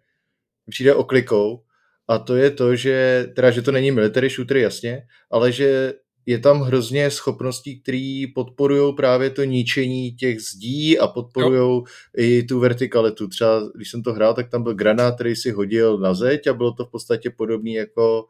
přijde 0.70 0.94
oklikou, 0.94 1.62
a 2.08 2.18
to 2.18 2.36
je 2.36 2.50
to, 2.50 2.76
že, 2.76 3.26
teda, 3.36 3.50
že 3.50 3.62
to 3.62 3.72
není 3.72 3.90
military 3.90 4.28
shooter, 4.28 4.56
jasně, 4.56 5.02
ale 5.30 5.52
že 5.52 5.92
je 6.26 6.38
tam 6.38 6.60
hrozně 6.60 7.10
schopností, 7.10 7.80
které 7.80 8.24
podporují 8.34 8.94
právě 8.94 9.30
to 9.30 9.44
ničení 9.44 10.12
těch 10.12 10.40
zdí 10.40 10.98
a 10.98 11.06
podporují 11.06 11.82
i 12.16 12.42
tu 12.42 12.60
vertikalitu. 12.60 13.28
Třeba 13.28 13.62
když 13.74 13.90
jsem 13.90 14.02
to 14.02 14.12
hrál, 14.12 14.34
tak 14.34 14.50
tam 14.50 14.62
byl 14.62 14.74
granát, 14.74 15.14
který 15.14 15.36
si 15.36 15.50
hodil 15.50 15.98
na 15.98 16.14
zeď 16.14 16.46
a 16.46 16.52
bylo 16.52 16.72
to 16.72 16.84
v 16.84 16.90
podstatě 16.90 17.30
podobné 17.30 17.70
jako 17.70 18.24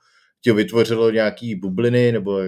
ti 0.44 0.52
vytvořilo 0.52 1.10
nějaký 1.10 1.54
bubliny 1.54 2.12
nebo 2.12 2.40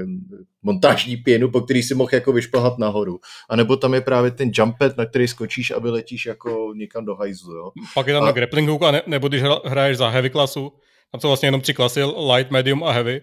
montážní 0.62 1.16
pěnu, 1.16 1.51
po 1.51 1.60
který 1.60 1.82
si 1.82 1.94
mohl 1.94 2.10
jako 2.12 2.32
vyšplhat 2.32 2.78
nahoru. 2.78 3.18
A 3.51 3.56
nebo 3.56 3.77
tam 3.77 3.94
je 3.94 4.01
právě 4.01 4.31
ten 4.31 4.51
jumpet, 4.55 4.97
na 4.97 5.06
který 5.06 5.28
skočíš 5.28 5.70
a 5.70 5.78
vyletíš 5.78 6.27
jako 6.27 6.73
někam 6.77 7.05
do 7.05 7.14
hajzlu. 7.14 7.55
Jo? 7.55 7.70
Pak 7.94 8.06
je 8.06 8.14
tam 8.14 8.23
a... 8.23 8.27
na 8.27 8.32
grappling 8.32 8.68
hook, 8.68 8.82
a 8.82 8.90
ne, 8.90 9.02
nebo 9.06 9.28
když 9.28 9.43
hraješ 9.64 9.97
za 9.97 10.09
heavy 10.09 10.31
klasu, 10.31 10.73
tam 11.12 11.20
jsou 11.20 11.28
vlastně 11.28 11.47
jenom 11.47 11.60
tři 11.60 11.74
klasy, 11.74 12.01
light, 12.05 12.51
medium 12.51 12.85
a 12.85 12.93
heavy. 12.93 13.23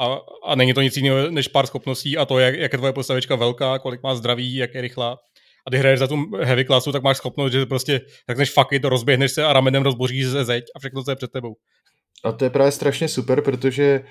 A, 0.00 0.18
a 0.44 0.54
není 0.54 0.74
to 0.74 0.80
nic 0.80 0.96
jiného 0.96 1.30
než 1.30 1.48
pár 1.48 1.66
schopností 1.66 2.16
a 2.16 2.24
to, 2.24 2.38
jak, 2.38 2.54
jak 2.54 2.72
je 2.72 2.78
tvoje 2.78 2.92
postavička 2.92 3.36
velká, 3.36 3.78
kolik 3.78 4.02
má 4.02 4.14
zdraví, 4.14 4.56
jak 4.56 4.74
je 4.74 4.80
rychlá. 4.80 5.18
A 5.66 5.70
když 5.70 5.80
hraješ 5.80 5.98
za 5.98 6.06
tu 6.06 6.16
heavy 6.36 6.64
klasu, 6.64 6.92
tak 6.92 7.02
máš 7.02 7.16
schopnost, 7.16 7.52
že 7.52 7.66
prostě 7.66 8.00
řekneš 8.28 8.50
fuck 8.50 8.72
it, 8.72 8.84
rozběhneš 8.84 9.32
se 9.32 9.44
a 9.44 9.52
ramenem 9.52 9.82
rozboříš 9.82 10.26
ze 10.26 10.44
zeď 10.44 10.64
a 10.76 10.78
všechno, 10.78 11.04
co 11.04 11.10
je 11.10 11.16
před 11.16 11.30
tebou. 11.30 11.54
A 12.24 12.32
to 12.32 12.44
je 12.44 12.50
právě 12.50 12.72
strašně 12.72 13.08
super, 13.08 13.40
protože 13.40 14.04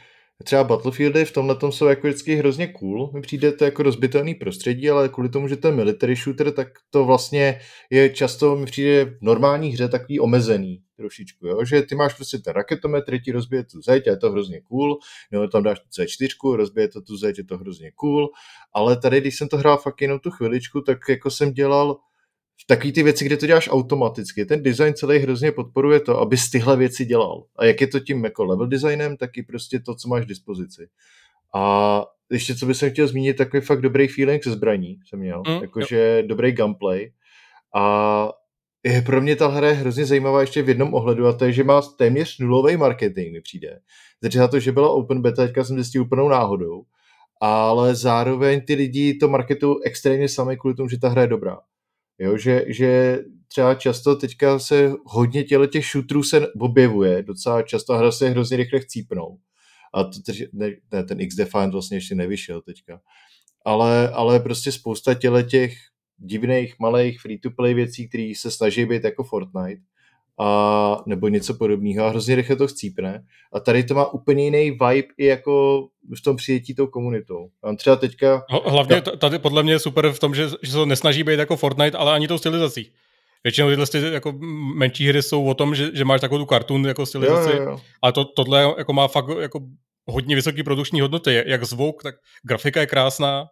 třeba 0.43 0.63
Battlefieldy 0.63 1.25
v 1.25 1.31
tomhle 1.31 1.55
tom 1.55 1.71
jsou 1.71 1.85
jako 1.85 2.07
vždycky 2.07 2.35
hrozně 2.35 2.67
cool. 2.67 3.11
Mi 3.13 3.21
přijde 3.21 3.51
to 3.51 3.65
jako 3.65 3.83
rozbitelný 3.83 4.35
prostředí, 4.35 4.89
ale 4.89 5.09
kvůli 5.09 5.29
tomu, 5.29 5.47
že 5.47 5.57
to 5.57 5.67
je 5.67 5.73
military 5.73 6.15
shooter, 6.15 6.51
tak 6.51 6.67
to 6.89 7.05
vlastně 7.05 7.59
je 7.89 8.09
často, 8.09 8.55
mi 8.55 8.65
přijde 8.65 9.05
v 9.05 9.17
normální 9.21 9.69
hře 9.69 9.87
takový 9.87 10.19
omezený 10.19 10.83
trošičku, 10.97 11.47
jo? 11.47 11.65
že 11.65 11.81
ty 11.81 11.95
máš 11.95 12.13
prostě 12.13 12.37
ten 12.37 12.53
raketometr, 12.53 13.19
ti 13.19 13.31
rozbije 13.31 13.63
tu 13.63 13.81
zeď 13.81 14.07
a 14.07 14.11
je 14.11 14.17
to 14.17 14.31
hrozně 14.31 14.61
cool, 14.61 14.97
nebo 15.31 15.47
tam 15.47 15.63
dáš 15.63 15.79
tu 15.79 16.01
C4, 16.01 16.55
rozbije 16.55 16.87
to 16.87 17.01
tu 17.01 17.17
zeď, 17.17 17.37
je 17.37 17.43
to 17.43 17.57
hrozně 17.57 17.91
cool, 17.91 18.29
ale 18.73 18.97
tady, 18.97 19.21
když 19.21 19.37
jsem 19.37 19.47
to 19.47 19.57
hrál 19.57 19.77
fakt 19.77 20.01
jenom 20.01 20.19
tu 20.19 20.31
chviličku, 20.31 20.81
tak 20.81 20.97
jako 21.09 21.31
jsem 21.31 21.51
dělal 21.51 21.97
takový 22.67 22.91
ty 22.93 23.03
věci, 23.03 23.25
kde 23.25 23.37
to 23.37 23.47
děláš 23.47 23.69
automaticky. 23.71 24.45
Ten 24.45 24.63
design 24.63 24.93
celý 24.93 25.19
hrozně 25.19 25.51
podporuje 25.51 25.99
to, 25.99 26.19
abys 26.19 26.49
tyhle 26.49 26.77
věci 26.77 27.05
dělal. 27.05 27.43
A 27.55 27.65
jak 27.65 27.81
je 27.81 27.87
to 27.87 27.99
tím 27.99 28.23
jako 28.23 28.43
level 28.45 28.67
designem, 28.67 29.17
tak 29.17 29.37
i 29.37 29.43
prostě 29.43 29.79
to, 29.79 29.95
co 29.95 30.07
máš 30.07 30.23
v 30.23 30.27
dispozici. 30.27 30.87
A 31.55 32.05
ještě 32.31 32.55
co 32.55 32.65
bych 32.65 32.77
se 32.77 32.89
chtěl 32.89 33.07
zmínit, 33.07 33.37
takový 33.37 33.61
fakt 33.61 33.81
dobrý 33.81 34.07
feeling 34.07 34.43
se 34.43 34.51
zbraní 34.51 34.99
jsem 35.05 35.19
měl. 35.19 35.43
Mm, 35.47 35.61
jakože 35.61 36.23
dobrý 36.27 36.51
gunplay. 36.51 37.11
A 37.75 38.29
je 38.83 39.01
pro 39.01 39.21
mě 39.21 39.35
ta 39.35 39.47
hra 39.47 39.67
je 39.67 39.73
hrozně 39.73 40.05
zajímavá 40.05 40.41
ještě 40.41 40.61
v 40.61 40.69
jednom 40.69 40.93
ohledu 40.93 41.27
a 41.27 41.33
to 41.33 41.45
je, 41.45 41.51
že 41.51 41.63
má 41.63 41.81
téměř 41.81 42.39
nulový 42.39 42.77
marketing 42.77 43.33
mi 43.33 43.41
přijde. 43.41 43.79
Takže 44.21 44.39
za 44.39 44.47
to, 44.47 44.59
že 44.59 44.71
byla 44.71 44.89
open 44.89 45.21
beta, 45.21 45.45
teďka 45.45 45.63
jsem 45.63 45.75
zjistil 45.75 46.01
úplnou 46.01 46.29
náhodou, 46.29 46.83
ale 47.41 47.95
zároveň 47.95 48.61
ty 48.61 48.73
lidi 48.73 49.13
to 49.13 49.27
marketují 49.27 49.75
extrémně 49.85 50.29
sami 50.29 50.57
kvůli 50.57 50.75
tomu, 50.75 50.89
že 50.89 50.99
ta 50.99 51.09
hra 51.09 51.21
je 51.21 51.27
dobrá. 51.27 51.59
Jo, 52.19 52.37
že, 52.37 52.65
že 52.67 53.19
třeba 53.47 53.75
často 53.75 54.15
teďka 54.15 54.59
se 54.59 54.91
hodně 55.05 55.43
těle 55.43 55.67
těch 55.67 55.85
shooterů 55.85 56.23
se 56.23 56.47
objevuje, 56.59 57.23
docela 57.23 57.61
často 57.61 57.97
hra 57.97 58.11
se 58.11 58.29
hrozně 58.29 58.57
rychle 58.57 58.79
chcípnou. 58.79 59.37
A 59.93 60.03
to, 60.03 60.11
ne, 60.53 60.71
ne, 60.91 61.03
ten 61.03 61.21
X-Defiant 61.21 61.73
vlastně 61.73 61.97
ještě 61.97 62.15
nevyšel 62.15 62.61
teďka. 62.61 63.01
Ale, 63.65 64.09
ale 64.09 64.39
prostě 64.39 64.71
spousta 64.71 65.13
těle 65.13 65.43
těch 65.43 65.73
divných, 66.17 66.75
malých 66.79 67.21
free-to-play 67.21 67.73
věcí, 67.73 68.09
které 68.09 68.33
se 68.37 68.51
snaží 68.51 68.85
být 68.85 69.03
jako 69.03 69.23
Fortnite, 69.23 69.81
a, 70.39 70.97
nebo 71.05 71.27
něco 71.27 71.53
podobného 71.53 72.05
a 72.05 72.09
hrozně 72.09 72.35
rychle 72.35 72.55
to 72.55 72.67
chcípne. 72.67 73.23
A 73.53 73.59
tady 73.59 73.83
to 73.83 73.93
má 73.93 74.13
úplně 74.13 74.43
jiný 74.43 74.71
vibe 74.71 75.13
i 75.17 75.25
jako 75.25 75.83
v 76.17 76.21
tom 76.21 76.35
přijetí 76.35 76.75
tou 76.75 76.87
komunitou. 76.87 77.49
A 77.63 77.75
třeba 77.75 77.95
teďka... 77.95 78.45
Hlavně 78.65 79.01
tady 79.01 79.39
podle 79.39 79.63
mě 79.63 79.73
je 79.73 79.79
super 79.79 80.11
v 80.11 80.19
tom, 80.19 80.35
že, 80.35 80.49
že 80.61 80.71
se 80.71 80.77
to 80.77 80.85
nesnaží 80.85 81.23
být 81.23 81.39
jako 81.39 81.55
Fortnite, 81.55 81.97
ale 81.97 82.13
ani 82.13 82.27
tou 82.27 82.37
stylizací. 82.37 82.91
Většinou 83.43 83.69
tyhle 83.69 83.85
styly, 83.85 84.13
jako 84.13 84.33
menší 84.75 85.07
hry 85.07 85.23
jsou 85.23 85.45
o 85.45 85.53
tom, 85.53 85.75
že, 85.75 85.89
že 85.93 86.05
máš 86.05 86.21
takovou 86.21 86.39
tu 86.39 86.49
cartoon 86.49 86.85
jako 86.85 87.05
stylizaci, 87.05 87.49
jo, 87.49 87.55
jo, 87.55 87.63
jo. 87.63 87.79
ale 88.01 88.13
to, 88.13 88.25
tohle 88.25 88.61
jako 88.77 88.93
má 88.93 89.07
fakt 89.07 89.25
jako 89.39 89.59
hodně 90.05 90.35
vysoké 90.35 90.63
produkční 90.63 91.01
hodnoty, 91.01 91.43
jak 91.45 91.63
zvuk, 91.63 92.03
tak 92.03 92.15
grafika 92.43 92.79
je 92.79 92.87
krásná 92.87 93.45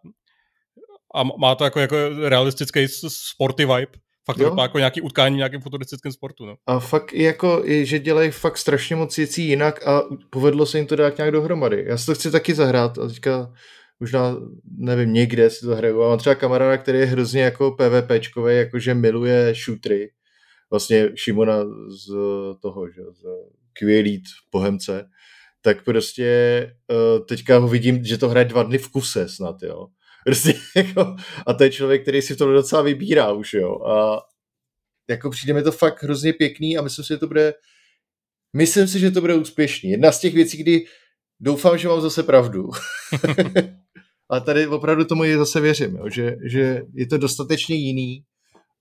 a 1.14 1.22
má 1.22 1.54
to 1.54 1.64
jako, 1.64 1.80
jako 1.80 1.96
realistický 2.28 2.88
sporty 3.08 3.64
vibe. 3.64 3.92
Fakt 4.26 4.36
to 4.36 4.54
jako 4.62 4.78
nějaký 4.78 5.00
utkání 5.00 5.34
v 5.34 5.36
nějakém 5.36 5.60
futuristickém 5.60 6.12
sportu. 6.12 6.46
No. 6.46 6.54
A 6.66 6.78
fakt 6.78 7.12
jako, 7.12 7.62
že 7.66 7.98
dělají 7.98 8.30
fakt 8.30 8.58
strašně 8.58 8.96
moc 8.96 9.16
věcí 9.16 9.48
jinak 9.48 9.86
a 9.86 10.02
povedlo 10.30 10.66
se 10.66 10.78
jim 10.78 10.86
to 10.86 10.96
dát 10.96 11.16
nějak 11.16 11.32
dohromady. 11.32 11.84
Já 11.88 11.98
si 11.98 12.06
to 12.06 12.14
chci 12.14 12.30
taky 12.30 12.54
zahrát 12.54 12.98
a 12.98 13.08
teďka 13.08 13.52
možná, 14.00 14.36
nevím, 14.78 15.12
někde 15.12 15.50
si 15.50 15.66
to 15.66 15.76
hraju. 15.76 16.02
A 16.02 16.08
mám 16.08 16.18
třeba 16.18 16.34
kamaráda, 16.34 16.76
který 16.76 16.98
je 16.98 17.06
hrozně 17.06 17.42
jako 17.42 17.70
PvPčkový, 17.70 18.56
jakože 18.56 18.94
miluje 18.94 19.54
šutry. 19.54 20.10
Vlastně 20.70 21.08
Šimona 21.14 21.64
z 21.88 22.14
toho, 22.62 22.90
že, 22.90 23.02
z 23.02 23.22
Quilít 23.72 24.22
Bohemce. 24.52 25.08
Tak 25.60 25.84
prostě 25.84 26.76
uh, 26.90 27.26
teďka 27.26 27.58
ho 27.58 27.68
vidím, 27.68 28.04
že 28.04 28.18
to 28.18 28.28
hraje 28.28 28.44
dva 28.44 28.62
dny 28.62 28.78
v 28.78 28.88
kuse 28.88 29.28
snad, 29.28 29.56
jo. 29.62 29.86
Prostě 30.24 30.54
jako, 30.76 31.16
a 31.46 31.54
to 31.54 31.64
je 31.64 31.70
člověk, 31.70 32.02
který 32.02 32.22
si 32.22 32.36
to 32.36 32.52
docela 32.52 32.82
vybírá 32.82 33.32
už, 33.32 33.54
jo. 33.54 33.84
A 33.84 34.20
jako 35.10 35.30
přijde 35.30 35.54
mi 35.54 35.62
to 35.62 35.72
fakt 35.72 36.02
hrozně 36.02 36.32
pěkný 36.32 36.78
a 36.78 36.82
myslím 36.82 37.04
si, 37.04 37.08
že 37.08 37.18
to 37.18 37.26
bude 37.26 37.54
myslím 38.56 38.88
si, 38.88 39.00
že 39.00 39.10
to 39.10 39.20
bude 39.20 39.34
úspěšný. 39.34 39.90
Jedna 39.90 40.12
z 40.12 40.20
těch 40.20 40.34
věcí, 40.34 40.56
kdy 40.56 40.84
doufám, 41.40 41.78
že 41.78 41.88
mám 41.88 42.00
zase 42.00 42.22
pravdu. 42.22 42.70
a 44.30 44.40
tady 44.40 44.66
opravdu 44.66 45.04
tomu 45.04 45.24
je 45.24 45.38
zase 45.38 45.60
věřím, 45.60 45.96
jo, 45.96 46.08
že, 46.08 46.36
že 46.44 46.82
je 46.94 47.06
to 47.06 47.18
dostatečně 47.18 47.76
jiný 47.76 48.24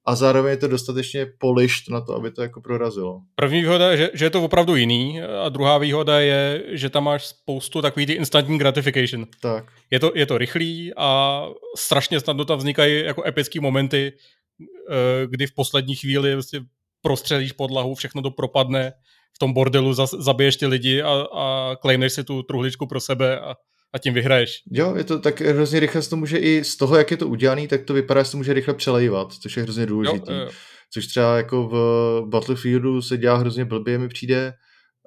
a 0.06 0.16
zároveň 0.16 0.52
je 0.52 0.58
to 0.58 0.68
dostatečně 0.68 1.26
polišt 1.38 1.90
na 1.90 2.02
to, 2.02 2.16
aby 2.16 2.32
to 2.32 2.42
jako 2.42 2.62
prorazilo. 2.62 3.22
První 3.36 3.62
výhoda 3.62 3.92
je, 3.92 3.98
že, 3.98 4.10
že 4.14 4.26
je 4.26 4.30
to 4.30 4.44
opravdu 4.44 4.76
jiný 4.76 5.22
a 5.22 5.50
druhá 5.50 5.78
výhoda 5.78 6.20
je, 6.20 6.64
že 6.68 6.90
tam 6.90 7.04
máš 7.04 7.26
spoustu 7.26 7.82
takový 7.82 8.06
ty 8.06 8.14
instantní 8.14 8.58
gratification. 8.58 9.26
Tak. 9.42 9.72
Je 9.92 10.00
to, 10.00 10.12
je 10.16 10.26
to 10.26 10.38
rychlý 10.38 10.92
a 10.98 11.42
strašně 11.78 12.20
snadno 12.20 12.46
tam 12.46 12.58
vznikají 12.58 13.06
jako 13.06 13.24
epické 13.26 13.62
momenty, 13.62 14.14
eh, 14.14 15.28
kdy 15.28 15.48
v 15.48 15.56
poslední 15.56 15.96
chvíli 15.96 16.34
vlastně 16.34 16.60
prostřelíš 17.02 17.52
podlahu, 17.52 17.96
všechno 17.96 18.22
to 18.22 18.32
propadne, 18.32 18.94
v 19.36 19.40
tom 19.40 19.54
bordelu 19.54 19.94
zabiješ 19.94 20.56
ty 20.56 20.68
lidi 20.68 21.02
a, 21.02 21.28
a 21.34 21.76
claimneš 21.82 22.14
si 22.14 22.24
tu 22.24 22.44
truhličku 22.44 22.88
pro 22.88 23.00
sebe 23.00 23.40
a 23.40 23.56
a 23.94 23.98
tím 23.98 24.14
vyhraješ. 24.14 24.64
Jo, 24.72 24.96
je 24.96 25.04
to 25.04 25.20
tak 25.20 25.42
hrozně 25.42 25.80
rychle, 25.80 26.02
to 26.02 26.16
může 26.16 26.38
i 26.38 26.64
z 26.64 26.78
toho, 26.78 26.98
jak 26.98 27.12
je 27.12 27.18
to 27.18 27.28
udělané, 27.28 27.68
tak 27.68 27.82
to 27.82 27.94
vypadá, 27.94 28.24
že 28.24 28.32
to 28.32 28.38
může 28.38 28.54
rychle 28.54 28.74
přelejvat, 28.74 29.34
což 29.34 29.58
je 29.58 29.64
hrozně 29.64 29.86
důležité. 29.86 30.48
což 30.94 31.08
třeba 31.08 31.38
jako 31.38 31.68
v 31.68 31.76
Battlefieldu 32.30 33.02
se 33.02 33.18
dělá 33.18 33.38
hrozně 33.38 33.66
blbě, 33.66 33.98
mi 33.98 34.08
přijde, 34.08 34.54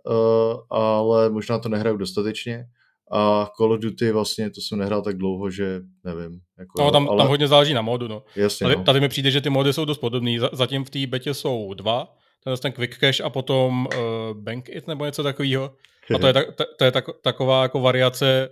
uh, 0.06 0.78
ale 0.78 1.30
možná 1.30 1.58
to 1.58 1.68
nehraju 1.68 1.96
dostatečně. 1.96 2.64
A 3.12 3.48
Call 3.56 3.72
of 3.72 3.80
Duty 3.80 4.12
vlastně, 4.12 4.50
to 4.50 4.60
jsem 4.60 4.78
nehrál 4.78 5.02
tak 5.02 5.16
dlouho, 5.16 5.50
že 5.50 5.80
nevím. 6.04 6.40
Jako, 6.58 6.82
no, 6.82 6.90
tam, 6.90 7.08
ale... 7.08 7.18
tam 7.18 7.28
hodně 7.28 7.48
záleží 7.48 7.74
na 7.74 7.82
modu, 7.82 8.08
no. 8.08 8.22
Jasně, 8.36 8.64
tady, 8.64 8.76
no. 8.76 8.84
tady 8.84 9.00
mi 9.00 9.08
přijde, 9.08 9.30
že 9.30 9.40
ty 9.40 9.50
mody 9.50 9.72
jsou 9.72 9.84
dost 9.84 9.98
podobný. 9.98 10.38
Zatím 10.52 10.84
v 10.84 10.90
té 10.90 11.06
betě 11.06 11.34
jsou 11.34 11.74
dva, 11.74 12.16
ten, 12.44 12.56
ten 12.56 12.72
Quick 12.72 12.98
Cache 12.98 13.22
a 13.22 13.30
potom 13.30 13.86
uh, 13.86 14.40
Bank 14.42 14.68
It 14.68 14.86
nebo 14.86 15.04
něco 15.04 15.22
takového. 15.22 15.74
A 16.14 16.18
to 16.18 16.26
je, 16.26 16.32
tak, 16.32 16.46
to, 16.78 16.84
je 16.84 16.92
tak, 16.92 17.04
taková 17.22 17.62
jako 17.62 17.80
variace, 17.80 18.48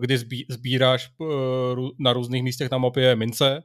kdy 0.00 0.18
zbí, 0.18 0.46
sbíráš 0.48 1.10
uh, 1.18 1.88
na 1.98 2.12
různých 2.12 2.42
místech 2.42 2.70
na 2.70 2.78
mapě 2.78 3.16
mince, 3.16 3.62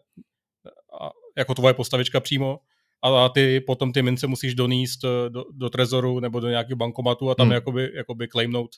a, 1.02 1.10
jako 1.38 1.54
tvoje 1.54 1.74
postavička 1.74 2.20
přímo, 2.20 2.60
a 3.04 3.30
ty 3.30 3.60
potom 3.60 3.92
ty 3.92 4.02
mince 4.02 4.28
musíš 4.28 4.56
doníst 4.56 5.02
do, 5.30 5.46
do 5.52 5.70
trezoru 5.70 6.20
nebo 6.20 6.40
do 6.40 6.50
nějakého 6.50 6.78
bankomatu 6.78 7.30
a 7.30 7.36
tam 7.36 7.48
hmm. 7.48 7.54
jakoby, 7.54 7.92
jakoby 7.94 8.28
claimnout. 8.28 8.72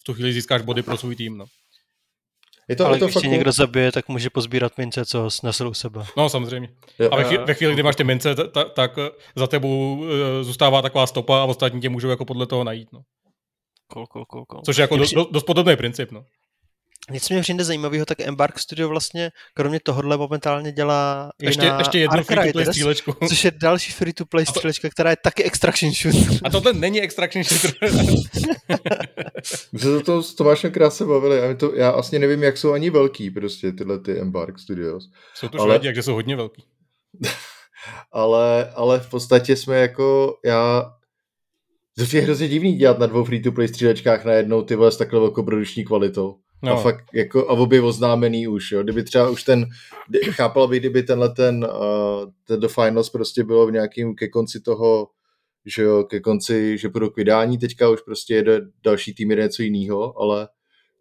V 0.00 0.04
tu 0.04 0.14
chvíli 0.14 0.32
získáš 0.32 0.62
body 0.62 0.82
pro 0.82 0.96
svůj 0.96 1.16
tým. 1.16 1.38
No. 1.38 1.44
Je 2.68 2.76
to, 2.76 2.86
Ale 2.86 2.96
je 2.96 3.00
to 3.00 3.06
když 3.06 3.14
fakt... 3.14 3.24
někdo 3.24 3.52
zabije, 3.52 3.92
tak 3.92 4.08
může 4.08 4.30
pozbírat 4.30 4.78
mince, 4.78 5.04
co 5.04 5.30
snesl 5.30 5.68
u 5.68 5.74
sebe. 5.74 6.04
No, 6.16 6.28
samozřejmě. 6.28 6.68
Jo, 6.98 7.08
a 7.12 7.16
ve 7.16 7.24
chvíli, 7.24 7.44
ve 7.44 7.54
chvíli, 7.54 7.74
kdy 7.74 7.82
máš 7.82 7.96
ty 7.96 8.04
mince, 8.04 8.34
tak, 8.34 8.72
tak 8.72 8.98
za 9.36 9.46
tebou 9.46 10.04
zůstává 10.42 10.82
taková 10.82 11.06
stopa 11.06 11.40
a 11.40 11.44
ostatní 11.44 11.80
tě 11.80 11.88
můžou 11.88 12.08
jako 12.08 12.24
podle 12.24 12.46
toho 12.46 12.64
najít. 12.64 12.92
No. 12.92 13.00
Cool, 13.92 14.06
cool, 14.06 14.24
cool, 14.24 14.44
cool. 14.44 14.62
Což 14.62 14.76
je 14.76 14.82
jako 14.82 14.96
dost, 14.96 15.14
dost 15.30 15.44
podobný 15.44 15.76
princip. 15.76 16.12
No. 16.12 16.24
Něco 17.10 17.34
mě 17.34 17.42
přijde 17.42 17.64
zajímavého, 17.64 18.06
tak 18.06 18.20
Embark 18.20 18.58
Studio 18.58 18.88
vlastně 18.88 19.30
kromě 19.54 19.80
tohohle 19.80 20.16
momentálně 20.16 20.72
dělá 20.72 21.30
ještě, 21.42 21.72
ještě 21.78 21.98
jednu 21.98 22.22
free-to-play 22.22 22.66
střílečku. 22.66 23.12
Což 23.28 23.44
je 23.44 23.50
další 23.50 23.92
free-to-play 23.92 24.44
to... 24.44 24.52
střílečka, 24.52 24.88
která 24.88 25.10
je 25.10 25.16
taky 25.22 25.44
extraction 25.44 25.92
shooter. 25.92 26.40
A 26.44 26.50
tohle 26.50 26.72
není 26.72 27.00
extraction 27.00 27.44
shooter. 27.44 27.92
My 29.72 29.78
se 29.78 29.86
to, 29.86 30.02
to 30.02 30.22
Tomášem 30.36 30.70
krásně 30.72 31.06
bavili 31.06 31.40
a 31.40 31.54
to, 31.54 31.74
já 31.74 31.90
vlastně 31.90 32.18
nevím, 32.18 32.42
jak 32.42 32.58
jsou 32.58 32.72
ani 32.72 32.90
velký 32.90 33.30
prostě 33.30 33.72
tyhle 33.72 33.98
ty 33.98 34.20
Embark 34.20 34.58
Studios. 34.58 35.10
Jsou 35.34 35.48
to 35.48 35.60
ale... 35.60 35.78
takže 35.78 36.02
jsou 36.02 36.14
hodně 36.14 36.36
velký. 36.36 36.64
ale, 38.12 38.70
ale 38.74 39.00
v 39.00 39.10
podstatě 39.10 39.56
jsme 39.56 39.78
jako, 39.80 40.36
já 40.44 40.92
to 41.96 42.16
je 42.16 42.22
hrozně 42.22 42.48
divný 42.48 42.76
dělat 42.76 42.98
na 42.98 43.06
dvou 43.06 43.24
free-to-play 43.24 43.68
střílečkách 43.68 44.24
najednou 44.24 44.62
ty 44.62 44.76
s 44.88 44.96
takhle 44.96 45.20
velkoproduční 45.20 45.84
kvalitou. 45.84 46.36
No. 46.62 46.72
A 46.72 46.76
fakt 46.76 47.04
jako, 47.14 47.48
a 47.48 47.52
obě 47.52 47.82
oznámený 47.82 48.48
už, 48.48 48.72
jo. 48.72 48.82
Kdyby 48.82 49.04
třeba 49.04 49.30
už 49.30 49.42
ten, 49.42 49.66
chápal 50.30 50.68
by, 50.68 50.78
kdyby 50.78 51.02
tenhle 51.02 51.28
ten, 51.28 51.64
uh, 51.64 52.30
ten 52.44 52.60
The 52.60 52.68
Finals 52.68 53.10
prostě 53.10 53.44
bylo 53.44 53.66
v 53.66 53.72
nějakým 53.72 54.14
ke 54.14 54.28
konci 54.28 54.60
toho, 54.60 55.08
že 55.66 55.82
jo, 55.82 56.04
ke 56.04 56.20
konci, 56.20 56.78
že 56.78 56.88
budou 56.88 57.10
k 57.10 57.16
vydání, 57.16 57.58
teďka 57.58 57.90
už 57.90 58.00
prostě 58.00 58.34
jede 58.34 58.60
další 58.84 59.14
tým 59.14 59.30
jede 59.30 59.42
něco 59.42 59.62
jiného, 59.62 60.20
ale 60.20 60.48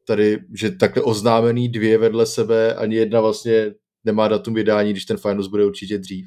tady, 0.07 0.39
že 0.53 0.71
takhle 0.71 1.03
oznámený 1.03 1.69
dvě 1.69 1.97
vedle 1.97 2.25
sebe, 2.25 2.75
ani 2.75 2.95
jedna 2.95 3.21
vlastně 3.21 3.73
nemá 4.03 4.27
datum 4.27 4.53
vydání, 4.53 4.91
když 4.91 5.05
ten 5.05 5.17
Finals 5.17 5.47
bude 5.47 5.65
určitě 5.65 5.97
dřív. 5.97 6.25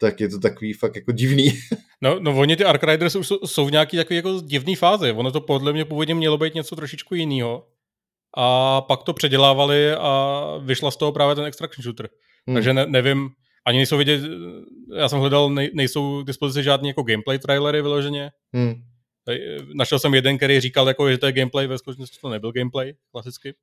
Tak 0.00 0.20
je 0.20 0.28
to 0.28 0.38
takový 0.38 0.72
fakt 0.72 0.96
jako 0.96 1.12
divný. 1.12 1.52
No, 2.02 2.20
no 2.20 2.38
oni 2.38 2.56
ty 2.56 2.64
Ark 2.64 2.82
Riders 2.84 3.16
už 3.16 3.32
jsou 3.46 3.66
v 3.66 3.70
nějaký 3.70 3.96
takový 3.96 4.16
jako 4.16 4.40
divný 4.40 4.76
fázi. 4.76 5.12
Ono 5.12 5.32
to 5.32 5.40
podle 5.40 5.72
mě 5.72 5.84
původně 5.84 6.14
mělo 6.14 6.38
být 6.38 6.54
něco 6.54 6.76
trošičku 6.76 7.14
jiného 7.14 7.66
a 8.36 8.80
pak 8.80 9.02
to 9.02 9.12
předělávali 9.12 9.92
a 9.92 10.42
vyšla 10.62 10.90
z 10.90 10.96
toho 10.96 11.12
právě 11.12 11.34
ten 11.34 11.44
extraction 11.44 11.82
shooter. 11.82 12.08
Hmm. 12.46 12.56
Takže 12.56 12.72
ne, 12.72 12.86
nevím, 12.86 13.30
ani 13.66 13.78
nejsou 13.78 13.96
vidět, 13.96 14.20
já 14.96 15.08
jsem 15.08 15.18
hledal, 15.18 15.50
nej, 15.50 15.70
nejsou 15.74 16.22
k 16.22 16.26
dispozici 16.26 16.62
žádný 16.62 16.88
jako 16.88 17.02
gameplay 17.02 17.38
trailery 17.38 17.82
vyloženě. 17.82 18.30
Hmm. 18.54 18.74
Našel 19.74 19.98
jsem 19.98 20.14
jeden, 20.14 20.36
který 20.36 20.60
říkal, 20.60 20.88
jako, 20.88 21.10
že 21.10 21.18
to 21.18 21.26
je 21.26 21.32
gameplay, 21.32 21.66
ve 21.66 21.78
skutečnosti 21.78 22.18
to 22.20 22.28
nebyl 22.28 22.52
gameplay, 22.52 22.94
klasicky. 23.12 23.54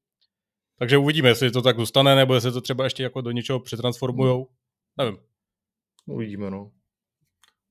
Takže 0.79 0.97
uvidíme, 0.97 1.29
jestli 1.29 1.51
to 1.51 1.61
tak 1.61 1.79
zůstane, 1.79 2.15
nebo 2.15 2.33
jestli 2.33 2.51
to 2.51 2.61
třeba 2.61 2.83
ještě 2.83 3.03
jako 3.03 3.21
do 3.21 3.31
něčeho 3.31 3.59
přetransformujou. 3.59 4.37
Hmm. 4.37 4.47
Nevím. 4.97 5.17
Uvidíme, 6.05 6.51
no. 6.51 6.71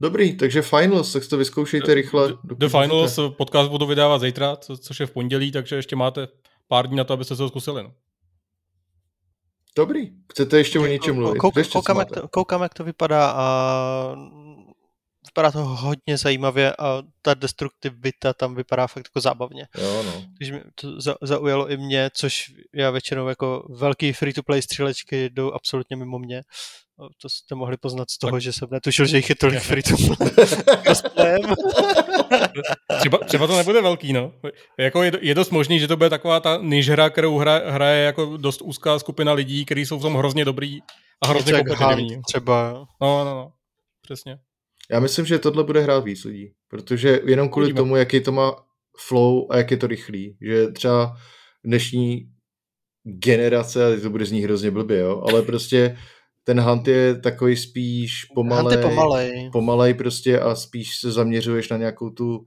Dobrý, 0.01 0.37
takže 0.37 0.63
Finals, 0.63 1.13
tak 1.13 1.27
to 1.27 1.37
vyzkoušejte 1.37 1.95
rychle. 1.95 2.29
The, 2.29 2.55
the 2.57 2.69
Finals 2.69 3.19
podcast 3.37 3.71
budu 3.71 3.87
vydávat 3.87 4.21
zítra, 4.21 4.57
co, 4.57 4.77
což 4.77 5.01
je 5.01 5.07
v 5.07 5.11
pondělí, 5.11 5.53
takže 5.53 5.77
ještě 5.77 5.97
máte 5.97 6.29
pár 6.69 6.87
dní 6.87 6.97
na 6.97 7.05
to, 7.05 7.13
abyste 7.13 7.37
se 7.37 7.43
to 7.43 7.49
zkusili. 7.49 7.83
No. 7.83 7.95
Dobrý. 9.77 10.11
Chcete 10.33 10.59
ještě 10.59 10.79
o 10.79 10.87
něčem 10.87 11.15
mluvit? 11.15 11.39
Kouk, 11.39 11.55
koukám, 11.73 11.99
jak 11.99 12.11
to, 12.11 12.29
koukám, 12.29 12.63
jak 12.63 12.75
to 12.75 12.85
vypadá 12.85 13.31
a 13.31 14.17
vypadá 15.27 15.51
to 15.51 15.65
hodně 15.65 16.19
zajímavě 16.19 16.77
a 16.79 17.03
ta 17.23 17.35
destruktivita 17.35 18.33
tam 18.33 18.55
vypadá 18.55 18.87
fakt 18.87 19.07
jako 19.07 19.21
zábavně. 19.21 19.69
Jo, 19.79 20.03
no. 20.03 20.13
Takže 20.39 20.53
mě 20.53 20.63
to 20.75 20.89
zaujalo 21.23 21.71
i 21.71 21.77
mě, 21.77 22.11
což 22.15 22.53
já 22.75 22.91
většinou 22.91 23.29
jako 23.29 23.67
velký 23.71 24.13
free-to-play 24.13 24.63
střílečky 24.63 25.31
jdou 25.31 25.53
absolutně 25.53 25.97
mimo 25.97 26.19
mě. 26.19 26.43
To 26.97 27.29
jste 27.29 27.55
mohli 27.55 27.77
poznat 27.77 28.11
z 28.11 28.19
toho, 28.19 28.33
tak. 28.33 28.41
že 28.41 28.53
jsem 28.53 28.69
netušil, 28.71 29.07
že 29.07 29.17
jich 29.17 29.29
je 29.29 29.35
tolik 29.35 29.61
free-to-play. 29.63 31.41
třeba, 32.99 33.19
třeba 33.19 33.47
to 33.47 33.57
nebude 33.57 33.83
velký, 33.83 34.13
no. 34.13 34.33
Jako 34.79 35.03
je, 35.03 35.13
je 35.21 35.35
dost 35.35 35.51
možný, 35.51 35.79
že 35.81 35.89
to 35.89 35.97
bude 35.97 36.11
taková 36.11 36.41
ta 36.41 36.59
niž 36.63 36.91
hra, 36.91 37.11
kterou 37.11 37.39
hra, 37.39 37.63
hraje 37.71 38.05
jako 38.05 38.37
dost 38.37 38.63
úzká 38.63 38.99
skupina 38.99 39.33
lidí, 39.33 39.65
kteří 39.65 39.87
jsou 39.87 39.99
v 39.99 40.03
tom 40.03 40.15
hrozně 40.15 40.45
dobrý 40.45 40.79
a 41.23 41.27
hrozně 41.27 41.53
kompetitivní. 41.53 42.23
Třeba. 42.29 42.73
No, 43.03 43.25
no, 43.25 43.35
no. 43.35 43.53
Přesně. 44.03 44.39
Já 44.91 45.01
myslím, 45.01 45.27
že 45.27 45.39
tohle 45.39 45.65
bude 45.65 45.81
hrát 45.81 46.05
víc 46.05 46.25
lidí, 46.25 46.53
protože 46.69 47.21
jenom 47.25 47.49
kvůli 47.49 47.65
Uvidíme. 47.65 47.79
tomu, 47.79 47.97
jaký 47.97 48.21
to 48.21 48.33
má 48.33 48.57
flow 48.99 49.47
a 49.51 49.57
jak 49.57 49.71
je 49.71 49.77
to 49.77 49.87
rychlý, 49.87 50.37
že 50.41 50.69
třeba 50.69 51.17
dnešní 51.65 52.31
generace, 53.05 53.87
a 53.87 54.01
to 54.01 54.11
bude 54.11 54.25
z 54.27 54.33
ní 54.33 54.41
hrozně 54.41 54.71
blbě, 54.71 54.99
jo, 54.99 55.25
ale 55.29 55.43
prostě 55.43 55.97
ten 56.47 56.61
hunt 56.61 56.89
je 56.89 57.15
takový 57.15 57.57
spíš 57.57 58.25
pomalej, 58.35 58.79
pomalej. 58.79 59.51
pomalej 59.53 59.95
prostě 59.95 60.41
a 60.41 60.55
spíš 60.55 61.01
se 61.01 61.13
zaměřuješ 61.13 61.69
na 61.69 61.77
nějakou 61.77 62.11
tu 62.11 62.47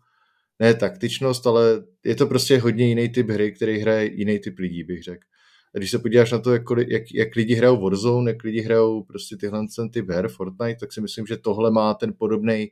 ne 0.60 0.74
taktičnost, 0.74 1.48
ale 1.48 1.84
je 2.06 2.16
to 2.16 2.28
prostě 2.28 2.58
hodně 2.60 2.88
jiný 2.88 3.10
typ 3.10 3.30
hry, 3.30 3.52
který 3.52 3.80
hraje 3.80 4.12
jiný 4.14 4.40
typ 4.40 4.60
lidí, 4.60 4.84
bych 4.84 5.04
řekl. 5.04 5.24
A 5.76 5.78
když 5.78 5.92
se 5.92 6.00
podíváš 6.00 6.32
na 6.32 6.40
to, 6.40 6.54
jak, 6.54 6.64
jak, 6.88 7.04
jak 7.14 7.36
lidi 7.36 7.54
hrajou 7.54 7.82
Warzone, 7.82 8.32
jak 8.32 8.44
lidi 8.44 8.62
hrajou 8.62 9.04
prostě 9.04 9.38
tyhle 9.38 9.66
ten 9.76 9.90
typ 9.90 10.10
her, 10.10 10.28
Fortnite, 10.28 10.80
tak 10.80 10.94
si 10.94 11.02
myslím, 11.02 11.26
že 11.26 11.38
tohle 11.38 11.72
má 11.72 11.94
ten 11.94 12.14
podobný 12.18 12.72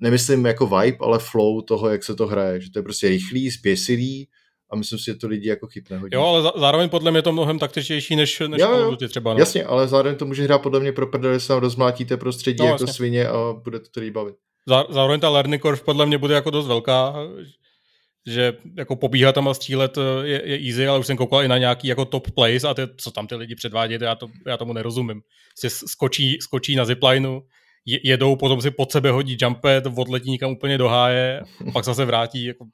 nemyslím 0.00 0.46
jako 0.46 0.66
vibe, 0.66 0.98
ale 1.00 1.18
flow 1.18 1.62
toho, 1.62 1.88
jak 1.88 2.04
se 2.04 2.14
to 2.14 2.26
hraje. 2.26 2.60
Že 2.60 2.70
to 2.70 2.78
je 2.78 2.82
prostě 2.82 3.08
rychlý, 3.08 3.50
spěsilý, 3.50 4.28
a 4.70 4.76
myslím 4.76 4.98
si, 4.98 5.04
že 5.04 5.14
to 5.14 5.28
lidi 5.28 5.48
jako 5.48 5.66
chytne 5.66 5.98
hodně. 5.98 6.16
Jo, 6.16 6.22
ale 6.22 6.52
zároveň 6.56 6.88
podle 6.88 7.10
mě 7.10 7.22
to 7.22 7.32
mnohem 7.32 7.58
taktičtější 7.58 8.16
než, 8.16 8.42
než 8.46 8.60
jo, 8.60 8.76
jo. 8.76 8.96
Třeba. 9.08 9.32
No. 9.32 9.38
Jasně, 9.38 9.64
ale 9.64 9.88
zároveň 9.88 10.16
to 10.16 10.26
může 10.26 10.42
hrát 10.42 10.58
podle 10.58 10.80
mě 10.80 10.92
pro 10.92 11.06
prdele, 11.06 11.40
se 11.40 11.60
rozmlátíte 11.60 12.16
prostředí 12.16 12.58
no, 12.60 12.66
jako 12.66 12.82
jasně. 12.82 12.92
svině 12.92 13.28
a 13.28 13.52
bude 13.64 13.80
to 13.80 13.88
tedy 13.88 14.10
bavit. 14.10 14.34
Zároveň 14.88 15.20
ta 15.20 15.28
learning 15.28 15.62
curve 15.62 15.82
podle 15.84 16.06
mě 16.06 16.18
bude 16.18 16.34
jako 16.34 16.50
dost 16.50 16.66
velká, 16.66 17.14
že 18.26 18.52
jako 18.76 18.96
pobíhat 18.96 19.34
tam 19.34 19.48
a 19.48 19.54
střílet 19.54 19.98
eh, 19.98 20.26
je, 20.26 20.42
je 20.44 20.68
easy, 20.68 20.88
ale 20.88 20.98
už 20.98 21.06
jsem 21.06 21.16
koukal 21.16 21.42
i 21.42 21.48
na 21.48 21.58
nějaký 21.58 21.88
jako 21.88 22.04
top 22.04 22.30
plays 22.30 22.64
a 22.64 22.74
ty, 22.74 22.82
co 22.96 23.10
tam 23.10 23.26
ty 23.26 23.34
lidi 23.34 23.54
předvádějí, 23.54 24.00
já, 24.02 24.14
to, 24.14 24.28
já 24.46 24.56
tomu 24.56 24.72
nerozumím. 24.72 25.22
Si 25.58 25.70
skočí, 25.70 26.38
skočí 26.40 26.76
na 26.76 26.84
ziplineu, 26.84 27.40
jedou, 28.04 28.36
potom 28.36 28.60
si 28.60 28.70
pod 28.70 28.92
sebe 28.92 29.10
hodí 29.10 29.36
jumpet, 29.42 29.84
odletí 29.96 30.30
někam 30.30 30.50
úplně 30.50 30.78
do 30.78 30.88
háje, 30.88 31.42
pak 31.72 31.84
zase 31.84 32.04
vrátí. 32.04 32.44
Jako... 32.44 32.64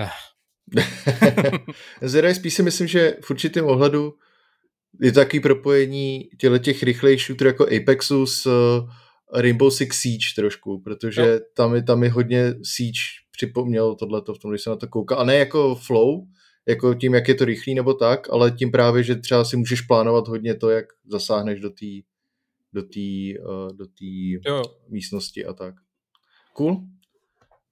Eh. 0.00 0.10
Zero 2.02 2.34
spíš 2.34 2.54
si 2.54 2.62
myslím, 2.62 2.86
že 2.86 3.16
v 3.24 3.30
určitém 3.30 3.66
ohledu 3.66 4.14
je 5.00 5.12
to 5.12 5.20
takový 5.20 5.40
propojení 5.40 6.28
těle 6.38 6.58
těch 6.58 6.82
rychlejších 6.82 7.26
shooterů 7.26 7.48
jako 7.48 7.66
Apexu 7.76 8.26
s 8.26 8.46
eh, 8.46 9.40
Rainbow 9.40 9.70
Six 9.70 10.00
Siege 10.00 10.26
trošku, 10.36 10.80
protože 10.80 11.22
no. 11.22 11.38
tam, 11.56 11.74
je, 11.74 11.82
tam 11.82 12.02
je 12.02 12.10
hodně 12.10 12.54
Siege 12.62 13.00
připomněl 13.30 13.94
tohleto 13.94 14.34
v 14.34 14.38
tom, 14.38 14.50
když 14.50 14.62
se 14.62 14.70
na 14.70 14.76
to 14.76 14.88
kouká. 14.88 15.16
A 15.16 15.24
ne 15.24 15.36
jako 15.36 15.74
flow, 15.74 16.26
jako 16.66 16.94
tím, 16.94 17.14
jak 17.14 17.28
je 17.28 17.34
to 17.34 17.44
rychlý 17.44 17.74
nebo 17.74 17.94
tak, 17.94 18.30
ale 18.30 18.50
tím 18.50 18.70
právě, 18.70 19.02
že 19.02 19.14
třeba 19.14 19.44
si 19.44 19.56
můžeš 19.56 19.80
plánovat 19.80 20.28
hodně 20.28 20.54
to, 20.54 20.70
jak 20.70 20.86
zasáhneš 21.10 21.60
do 21.60 21.70
té 21.70 21.86
do 22.72 22.82
uh, 22.82 23.76
do 23.76 23.86
tý 23.86 24.38
místnosti 24.88 25.44
a 25.44 25.52
tak. 25.52 25.74
Cool. 26.52 26.80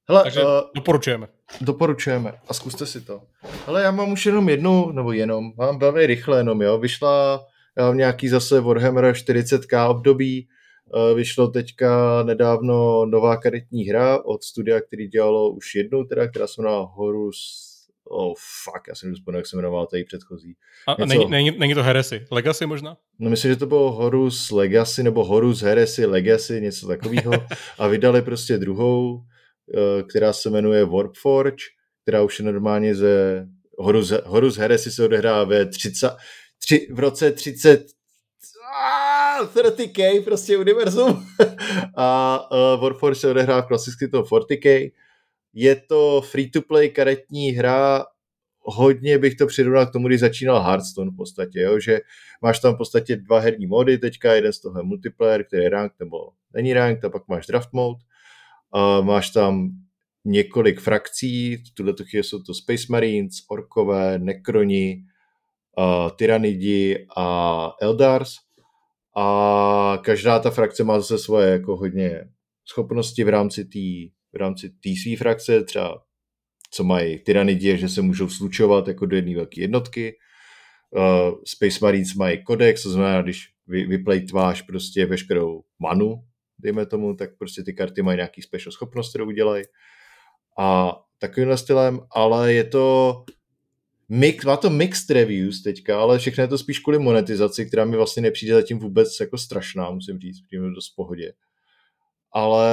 Hele, 0.08 0.22
Takže 0.22 0.42
uh, 0.42 0.48
doporučujeme. 0.74 1.28
Doporučujeme 1.60 2.32
a 2.48 2.54
zkuste 2.54 2.86
si 2.86 3.00
to. 3.00 3.22
Ale 3.66 3.82
já 3.82 3.90
mám 3.90 4.12
už 4.12 4.26
jenom 4.26 4.48
jednu, 4.48 4.92
nebo 4.92 5.12
jenom, 5.12 5.52
mám 5.56 5.78
velmi 5.78 6.06
rychle 6.06 6.38
jenom, 6.38 6.62
jo. 6.62 6.78
Vyšla 6.78 7.46
já 7.78 7.84
mám 7.86 7.96
nějaký 7.96 8.28
zase 8.28 8.60
Warhammer 8.60 9.04
40k 9.04 9.90
období, 9.90 10.48
uh, 10.94 11.16
vyšlo 11.16 11.48
teďka 11.48 12.22
nedávno 12.22 13.06
nová 13.06 13.36
karetní 13.36 13.84
hra 13.84 14.24
od 14.24 14.44
studia, 14.44 14.80
který 14.80 15.08
dělalo 15.08 15.50
už 15.50 15.74
jednou, 15.74 16.04
teda, 16.04 16.28
která 16.28 16.46
se 16.46 16.62
jmenuje 16.62 16.86
Horus 16.90 17.70
oh 18.08 18.34
fuck, 18.64 18.88
já 18.88 18.94
jsem 18.94 19.08
nevzpomněl, 19.08 19.38
jak 19.38 19.46
se 19.46 19.56
jmenoval 19.56 19.86
tady 19.86 20.04
předchozí. 20.04 20.56
A, 20.86 20.92
a 20.92 21.04
není, 21.04 21.30
není, 21.30 21.50
není, 21.58 21.74
to 21.74 21.82
Heresy, 21.82 22.26
Legacy 22.30 22.66
možná? 22.66 22.96
No 23.18 23.30
myslím, 23.30 23.50
že 23.50 23.56
to 23.56 23.66
bylo 23.66 23.92
Horus 23.92 24.50
Legacy 24.50 25.02
nebo 25.02 25.24
Horus 25.24 25.60
Heresy 25.62 26.06
Legacy, 26.06 26.60
něco 26.60 26.86
takového. 26.86 27.32
a 27.78 27.88
vydali 27.88 28.22
prostě 28.22 28.58
druhou, 28.58 29.20
eh, 29.22 29.33
která 30.08 30.32
se 30.32 30.50
jmenuje 30.50 30.84
Warpforge, 30.84 31.64
která 32.02 32.22
už 32.22 32.38
je 32.38 32.44
normálně 32.44 32.94
ze 32.94 33.46
Horus, 33.78 34.12
Horus 34.24 34.56
Heresy 34.56 34.90
se 34.90 35.04
odehrává 35.04 35.44
ve 35.44 35.66
30, 35.66 36.10
tři, 36.58 36.88
v 36.92 36.98
roce 36.98 37.32
30 37.32 37.86
30k 39.42 40.24
prostě 40.24 40.58
univerzum 40.58 41.26
a 41.96 42.38
uh, 42.52 42.82
Warforge 42.82 43.20
se 43.20 43.30
odehrává 43.30 43.62
klasicky 43.62 44.08
to 44.08 44.22
40k 44.22 44.92
je 45.54 45.76
to 45.76 46.20
free-to-play 46.20 46.88
karetní 46.88 47.50
hra, 47.50 48.04
hodně 48.60 49.18
bych 49.18 49.34
to 49.34 49.46
přirovnal 49.46 49.86
k 49.86 49.92
tomu, 49.92 50.08
když 50.08 50.20
začínal 50.20 50.62
Hearthstone 50.62 51.10
v 51.10 51.16
podstatě, 51.16 51.60
jo? 51.60 51.80
že 51.80 52.00
máš 52.42 52.58
tam 52.58 52.74
v 52.74 52.78
podstatě 52.78 53.16
dva 53.16 53.38
herní 53.38 53.66
mody 53.66 53.98
teďka, 53.98 54.34
jeden 54.34 54.52
z 54.52 54.60
toho 54.60 54.78
je 54.78 54.84
multiplayer, 54.84 55.44
který 55.44 55.62
je 55.62 55.68
ranked 55.68 56.00
nebo 56.00 56.16
není 56.54 56.72
ranked, 56.72 57.04
a 57.04 57.10
pak 57.10 57.28
máš 57.28 57.46
draft 57.46 57.72
mode, 57.72 58.00
a 58.74 59.00
máš 59.00 59.30
tam 59.30 59.70
několik 60.24 60.80
frakcí, 60.80 61.56
v 61.56 61.74
tuhle 61.74 61.94
chvíli 62.10 62.24
jsou 62.24 62.42
to 62.42 62.54
Space 62.54 62.86
Marines, 62.90 63.34
Orkové, 63.48 64.18
Nekroni, 64.18 65.04
uh, 65.78 66.10
Tyrannidi 66.10 67.06
a 67.16 67.70
Eldars 67.80 68.32
a 69.16 69.98
každá 70.04 70.38
ta 70.38 70.50
frakce 70.50 70.84
má 70.84 71.00
zase 71.00 71.18
svoje 71.18 71.50
jako 71.50 71.76
hodně 71.76 72.24
schopnosti 72.64 73.24
v 73.24 73.28
rámci 73.28 73.64
té 73.64 74.14
v 74.32 74.36
rámci 74.36 74.70
té 74.70 74.90
své 75.02 75.16
frakce, 75.16 75.64
třeba 75.64 76.02
co 76.70 76.84
mají 76.84 77.18
tyranidie, 77.18 77.76
že 77.76 77.88
se 77.88 78.02
můžou 78.02 78.28
slučovat 78.28 78.88
jako 78.88 79.06
do 79.06 79.16
jedné 79.16 79.34
velké 79.34 79.60
jednotky. 79.60 80.16
Uh, 80.90 81.34
Space 81.44 81.78
Marines 81.82 82.14
mají 82.14 82.44
kodex, 82.44 82.82
to 82.82 82.90
znamená, 82.90 83.22
když 83.22 83.48
vy, 83.66 83.86
vyplejtváš 83.86 84.62
prostě 84.62 85.06
veškerou 85.06 85.62
manu, 85.78 86.14
dejme 86.64 86.86
tomu, 86.86 87.14
tak 87.14 87.38
prostě 87.38 87.62
ty 87.62 87.74
karty 87.74 88.02
mají 88.02 88.16
nějaký 88.16 88.42
special 88.42 88.72
schopnost, 88.72 89.10
kterou 89.10 89.26
udělají. 89.26 89.64
A 90.58 90.96
takovým 91.18 91.56
stylem, 91.56 92.00
ale 92.10 92.52
je 92.52 92.64
to 92.64 93.24
mix, 94.08 94.44
má 94.44 94.56
to 94.56 94.70
mixed 94.70 95.10
reviews 95.10 95.62
teďka, 95.62 96.00
ale 96.00 96.18
všechno 96.18 96.44
je 96.44 96.48
to 96.48 96.58
spíš 96.58 96.78
kvůli 96.78 96.98
monetizaci, 96.98 97.66
která 97.66 97.84
mi 97.84 97.96
vlastně 97.96 98.22
nepřijde 98.22 98.54
zatím 98.54 98.78
vůbec 98.78 99.20
jako 99.20 99.38
strašná, 99.38 99.90
musím 99.90 100.18
říct, 100.18 100.40
přijde 100.40 100.70
dost 100.74 100.90
pohodě. 100.90 101.32
Ale 102.32 102.68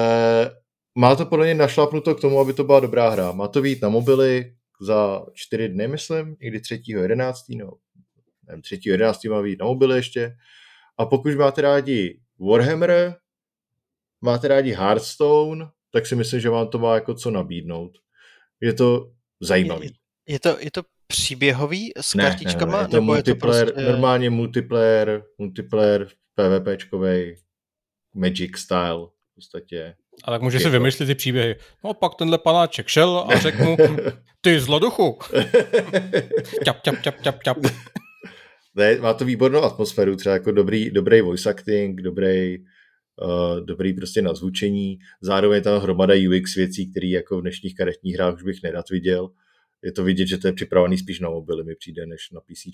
má 0.96 1.16
to 1.16 1.26
podle 1.26 1.46
mě 1.46 1.56
našlapnuto 1.56 2.16
k 2.16 2.22
tomu, 2.22 2.40
aby 2.40 2.54
to 2.54 2.64
byla 2.64 2.80
dobrá 2.80 3.10
hra. 3.10 3.32
Má 3.32 3.48
to 3.48 3.62
být 3.62 3.82
na 3.82 3.90
mobily 3.90 4.56
za 4.82 5.26
čtyři 5.34 5.70
dny, 5.70 5.88
myslím, 5.88 6.36
někdy 6.42 6.60
3.11. 6.60 7.34
No, 7.58 7.72
nevím, 8.48 8.62
3.11. 8.62 9.32
má 9.32 9.42
být 9.42 9.60
na 9.60 9.66
mobily 9.66 9.96
ještě. 9.96 10.36
A 10.98 11.06
pokud 11.06 11.36
máte 11.36 11.62
rádi 11.62 12.20
Warhammer, 12.40 13.16
máte 14.22 14.48
rádi 14.48 14.72
Hearthstone, 14.72 15.68
tak 15.94 16.08
si 16.08 16.16
myslím, 16.16 16.40
že 16.40 16.50
vám 16.50 16.68
to 16.68 16.80
má 16.80 16.96
jako 16.96 17.14
co 17.14 17.32
nabídnout. 17.32 17.92
Je 18.62 18.74
to 18.74 19.12
zajímavý. 19.42 19.88
Je, 19.88 20.34
je 20.34 20.40
to, 20.40 20.58
je 20.60 20.72
to 20.72 20.82
příběhový 21.08 21.92
s 22.02 22.16
ne, 22.16 22.24
kartičkama? 22.24 22.72
Ne, 22.72 22.78
ne, 22.78 22.84
je 22.84 22.88
to 22.88 22.96
nebo 22.96 23.14
multiplayer, 23.14 23.68
je 23.68 23.72
to 23.72 23.74
prostě... 23.74 23.92
normálně 23.92 24.30
multiplayer, 24.30 25.24
multiplayer 25.38 26.08
PvPčkovej, 26.36 27.38
Magic 28.16 28.58
style 28.58 29.08
v 29.32 29.36
podstatě. 29.36 29.96
A 30.24 30.32
tak 30.32 30.42
může 30.42 30.60
si 30.60 30.70
vymyslet 30.70 31.06
ty 31.06 31.16
příběhy. 31.16 31.56
No 31.84 31.94
pak 31.94 32.16
tenhle 32.16 32.38
panáček 32.38 32.88
šel 32.88 33.26
a 33.30 33.40
řekl 33.40 33.64
mu, 33.64 33.78
ty 34.42 34.60
zloduchu. 34.60 35.20
ťap, 36.66 36.82
ťap, 36.82 37.02
ťap, 37.02 37.22
ťap, 37.22 37.44
ťap. 37.44 37.58
Ne, 38.76 38.98
má 38.98 39.14
to 39.14 39.26
výbornou 39.26 39.64
atmosféru, 39.64 40.16
třeba 40.16 40.34
jako 40.34 40.52
dobrý, 40.52 40.92
dobrý 40.92 41.22
voice 41.22 41.50
acting, 41.50 42.02
dobrý, 42.02 42.60
uh, 42.60 42.66
dobrý 43.66 43.94
prostě 43.94 44.22
nazvučení, 44.22 45.00
zároveň 45.22 45.56
je 45.56 45.62
tam 45.62 45.82
hromada 45.82 46.14
UX 46.30 46.56
věcí, 46.56 46.92
které 46.92 47.08
jako 47.08 47.38
v 47.38 47.42
dnešních 47.42 47.76
karetních 47.76 48.16
hrách 48.16 48.36
už 48.36 48.44
bych 48.44 48.64
nerad 48.64 48.90
viděl. 48.90 49.30
Je 49.84 49.92
to 49.92 50.04
vidět, 50.04 50.28
že 50.28 50.38
to 50.38 50.48
je 50.48 50.54
připravený 50.54 50.98
spíš 50.98 51.20
na 51.20 51.30
mobily, 51.30 51.64
mi 51.64 51.76
přijde, 51.76 52.06
než 52.06 52.32
na 52.32 52.42
PC. 52.42 52.66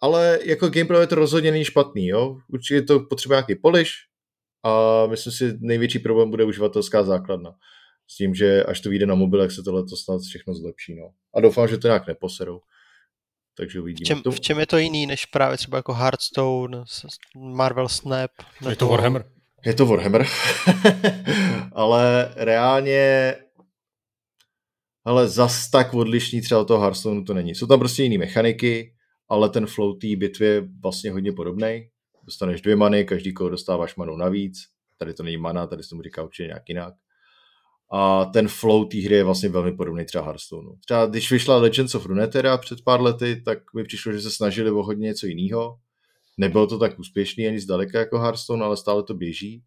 Ale 0.00 0.38
jako 0.44 0.68
gameplay 0.68 1.02
je 1.02 1.06
to 1.06 1.14
rozhodně 1.14 1.50
není 1.50 1.64
špatný, 1.64 2.06
jo. 2.06 2.38
Určitě 2.48 2.82
to 2.82 3.00
potřebuje 3.00 3.36
nějaký 3.36 3.54
polish, 3.54 3.90
a 4.62 5.06
myslím 5.06 5.32
si, 5.32 5.58
největší 5.60 5.98
problém 5.98 6.30
bude 6.30 6.44
uživatelská 6.44 7.02
základna. 7.02 7.54
S 8.08 8.16
tím, 8.16 8.34
že 8.34 8.64
až 8.64 8.80
to 8.80 8.90
vyjde 8.90 9.06
na 9.06 9.14
mobilech, 9.14 9.52
se 9.52 9.62
tohle 9.62 9.84
to 9.84 9.96
snad 9.96 10.20
všechno 10.20 10.54
zlepší. 10.54 10.94
No. 10.94 11.10
A 11.34 11.40
doufám, 11.40 11.68
že 11.68 11.78
to 11.78 11.88
nějak 11.88 12.06
neposerou. 12.06 12.60
Takže 13.56 13.80
uvidíme. 13.80 14.04
V 14.04 14.08
čem, 14.08 14.32
v 14.32 14.40
čem 14.40 14.58
je 14.58 14.66
to 14.66 14.78
jiný, 14.78 15.06
než 15.06 15.26
právě 15.26 15.56
třeba 15.56 15.76
jako 15.76 15.92
Hearthstone, 15.92 16.84
Marvel 17.36 17.88
Snap? 17.88 18.30
Je 18.68 18.76
to 18.76 18.86
Warhammer. 18.86 19.24
Je 19.64 19.74
to 19.74 19.86
Warhammer. 19.86 20.26
Ale 21.72 22.32
reálně 22.36 23.34
ale 25.06 25.28
zas 25.28 25.70
tak 25.70 25.94
odlišný 25.94 26.40
třeba 26.40 26.60
od 26.60 26.64
toho 26.64 26.80
Hearthstoneu 26.80 27.24
to 27.24 27.34
není. 27.34 27.54
Jsou 27.54 27.66
tam 27.66 27.78
prostě 27.78 28.02
jiné 28.02 28.18
mechaniky, 28.18 28.94
ale 29.28 29.48
ten 29.48 29.66
flow 29.66 29.94
té 29.94 30.16
bitvy 30.16 30.46
je 30.46 30.62
vlastně 30.82 31.10
hodně 31.10 31.32
podobný 31.32 31.88
dostaneš 32.24 32.60
dvě 32.60 32.76
many, 32.76 33.04
každý 33.04 33.32
kolo 33.32 33.50
dostáváš 33.50 33.96
manu 33.96 34.16
navíc, 34.16 34.58
tady 34.98 35.14
to 35.14 35.22
není 35.22 35.36
mana, 35.36 35.66
tady 35.66 35.82
se 35.82 35.88
tomu 35.88 36.02
říká 36.02 36.22
určitě 36.22 36.46
nějak 36.46 36.68
jinak. 36.68 36.94
A 37.94 38.24
ten 38.24 38.48
flow 38.48 38.84
té 38.84 38.98
hry 38.98 39.14
je 39.14 39.24
vlastně 39.24 39.48
velmi 39.48 39.72
podobný 39.72 40.04
třeba 40.04 40.24
Hearthstoneu. 40.24 40.76
Třeba 40.84 41.06
když 41.06 41.32
vyšla 41.32 41.56
Legends 41.56 41.94
of 41.94 42.06
Runeterra 42.06 42.58
před 42.58 42.80
pár 42.84 43.02
lety, 43.02 43.42
tak 43.44 43.58
mi 43.74 43.84
přišlo, 43.84 44.12
že 44.12 44.20
se 44.20 44.30
snažili 44.30 44.70
o 44.70 44.82
hodně 44.82 45.06
něco 45.06 45.26
jiného. 45.26 45.76
Nebylo 46.38 46.66
to 46.66 46.78
tak 46.78 46.98
úspěšný 46.98 47.46
ani 47.46 47.60
zdaleka 47.60 47.98
jako 47.98 48.18
Hearthstone, 48.18 48.64
ale 48.64 48.76
stále 48.76 49.02
to 49.02 49.14
běží. 49.14 49.62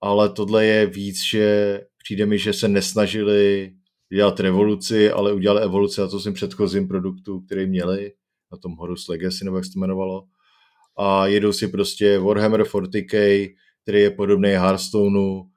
Ale 0.00 0.28
tohle 0.28 0.66
je 0.66 0.86
víc, 0.86 1.16
že 1.30 1.80
přijde 2.04 2.26
mi, 2.26 2.38
že 2.38 2.52
se 2.52 2.68
nesnažili 2.68 3.72
dělat 4.12 4.40
revoluci, 4.40 5.10
ale 5.10 5.32
udělali 5.32 5.62
evoluci 5.62 6.00
na 6.00 6.08
to 6.08 6.20
svým 6.20 6.34
předchozím 6.34 6.88
produktu, 6.88 7.40
který 7.40 7.66
měli, 7.66 8.12
na 8.52 8.58
tom 8.58 8.76
Horus 8.76 9.08
Legacy, 9.08 9.44
nebo 9.44 9.56
jak 9.56 9.64
se 9.64 9.72
to 9.72 9.78
jmenovalo 9.78 10.26
a 10.96 11.26
jedou 11.26 11.52
si 11.52 11.68
prostě 11.68 12.18
Warhammer 12.18 12.62
40k, 12.62 13.54
který 13.82 14.00
je 14.00 14.10
podobný 14.10 14.50
Hearthstoneu 14.50 15.50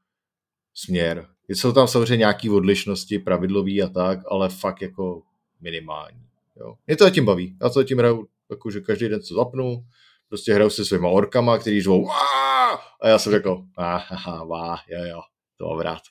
směr. 0.74 1.28
Jsou 1.50 1.72
tam 1.72 1.88
samozřejmě 1.88 2.18
nějaké 2.18 2.52
odlišnosti, 2.52 3.20
pravidlový 3.20 3.84
a 3.84 3.90
tak, 3.90 4.20
ale 4.32 4.50
fakt 4.50 4.82
jako 4.82 5.22
minimální. 5.62 6.22
Jo. 6.60 6.76
Mě 6.88 6.96
to 6.96 7.10
tím 7.10 7.26
baví. 7.26 7.58
Já 7.62 7.70
to 7.70 7.84
tím 7.84 7.98
hraju, 7.98 8.28
jakože 8.50 8.82
každý 8.82 9.10
den 9.10 9.22
co 9.22 9.36
zapnu, 9.36 9.84
prostě 10.30 10.54
hraju 10.54 10.70
se 10.70 10.86
svýma 10.86 11.10
orkama, 11.10 11.58
který 11.58 11.82
řvou 11.82 12.10
a 13.02 13.08
já 13.08 13.20
jsem 13.20 13.32
řekl, 13.32 13.64
aha, 13.78 14.44
vá, 14.44 14.78
jo, 14.88 15.06
jo, 15.06 15.22
to 15.58 15.70
mám 15.70 15.80
rád. 15.80 16.02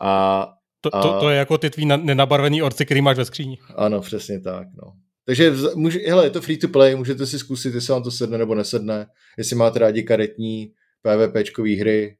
A, 0.00 0.46
to, 0.80 0.90
to, 0.90 1.20
to, 1.20 1.30
je 1.30 1.38
jako 1.38 1.58
ty 1.58 1.70
tvý 1.70 1.86
nenabarvený 1.86 2.62
orci, 2.62 2.86
který 2.86 3.00
máš 3.00 3.16
ve 3.16 3.24
skříni. 3.24 3.58
Ano, 3.76 4.00
přesně 4.00 4.40
tak, 4.40 4.66
no. 4.82 4.92
Takže 5.24 5.52
může, 5.74 5.98
hele, 6.06 6.26
je 6.26 6.30
to 6.30 6.40
free 6.40 6.58
to 6.58 6.68
play, 6.68 6.96
můžete 6.96 7.26
si 7.26 7.38
zkusit, 7.38 7.74
jestli 7.74 7.92
vám 7.92 8.02
to 8.02 8.10
sedne 8.10 8.38
nebo 8.38 8.54
nesedne. 8.54 9.06
Jestli 9.38 9.56
máte 9.56 9.78
rádi 9.78 10.02
karetní 10.02 10.72
PvPčkové 11.02 11.70
hry 11.70 12.16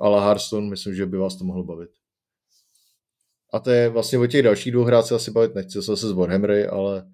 ale 0.00 0.20
Hearthstone, 0.20 0.70
myslím, 0.70 0.94
že 0.94 1.06
by 1.06 1.16
vás 1.16 1.36
to 1.36 1.44
mohlo 1.44 1.64
bavit. 1.64 1.90
A 3.52 3.58
to 3.58 3.70
je 3.70 3.88
vlastně 3.88 4.18
o 4.18 4.26
těch 4.26 4.42
dalších 4.42 4.72
dvou 4.72 4.84
hrát 4.84 5.06
se 5.06 5.14
asi 5.14 5.30
bavit 5.30 5.54
nechci, 5.54 5.82
zase 5.82 6.08
z 6.08 6.12
Warhammery, 6.12 6.66
ale 6.66 7.06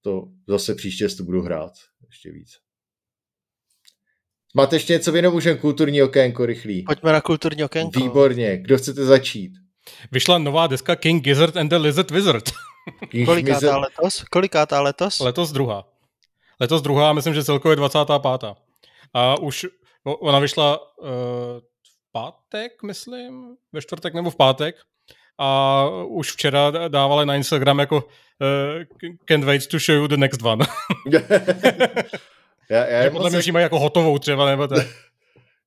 to 0.00 0.24
zase 0.48 0.74
příště 0.74 1.08
to 1.08 1.24
budu 1.24 1.42
hrát 1.42 1.72
ještě 2.06 2.32
víc. 2.32 2.50
Máte 4.54 4.76
ještě 4.76 4.92
něco 4.92 5.12
věnou, 5.12 5.32
můžeme 5.32 5.58
kulturní 5.58 6.02
okénko 6.02 6.46
rychlý. 6.46 6.82
Pojďme 6.82 7.12
na 7.12 7.20
kulturní 7.20 7.64
okénko. 7.64 8.00
Výborně, 8.00 8.58
kdo 8.58 8.78
chcete 8.78 9.04
začít? 9.04 9.52
Vyšla 10.12 10.38
nová 10.38 10.66
deska 10.66 10.96
King 10.96 11.24
Gizzard 11.24 11.56
and 11.56 11.68
the 11.68 11.76
Lizard 11.76 12.10
Wizard. 12.10 12.50
Kolikátá 13.24 13.78
letos? 13.78 14.24
Kolikátá 14.30 14.80
letos? 14.80 15.20
Letos 15.20 15.52
druhá. 15.52 15.84
Letos 16.60 16.82
druhá, 16.82 17.12
myslím, 17.12 17.34
že 17.34 17.44
celkově 17.44 17.76
25. 17.76 18.56
A 19.14 19.38
už 19.40 19.66
ona 20.04 20.38
vyšla 20.38 20.98
uh, 20.98 21.08
pátek, 22.12 22.82
myslím, 22.82 23.56
ve 23.72 23.82
čtvrtek 23.82 24.14
nebo 24.14 24.30
v 24.30 24.36
pátek. 24.36 24.76
A 25.38 25.84
už 26.06 26.32
včera 26.32 26.70
dávali 26.88 27.26
na 27.26 27.34
Instagram 27.34 27.78
jako 27.78 27.96
uh, 27.96 29.08
can't 29.24 29.44
wait 29.44 29.66
to 29.66 29.78
show 29.78 29.96
you 29.96 30.06
the 30.06 30.16
next 30.16 30.42
one. 30.42 30.66
já, 32.70 32.86
já 32.86 33.10
podle 33.10 33.30
mě 33.30 33.38
už 33.38 33.50
mají 33.50 33.62
jako 33.62 33.78
hotovou 33.78 34.18
třeba, 34.18 34.46
nebo 34.46 34.68
tak. 34.68 34.86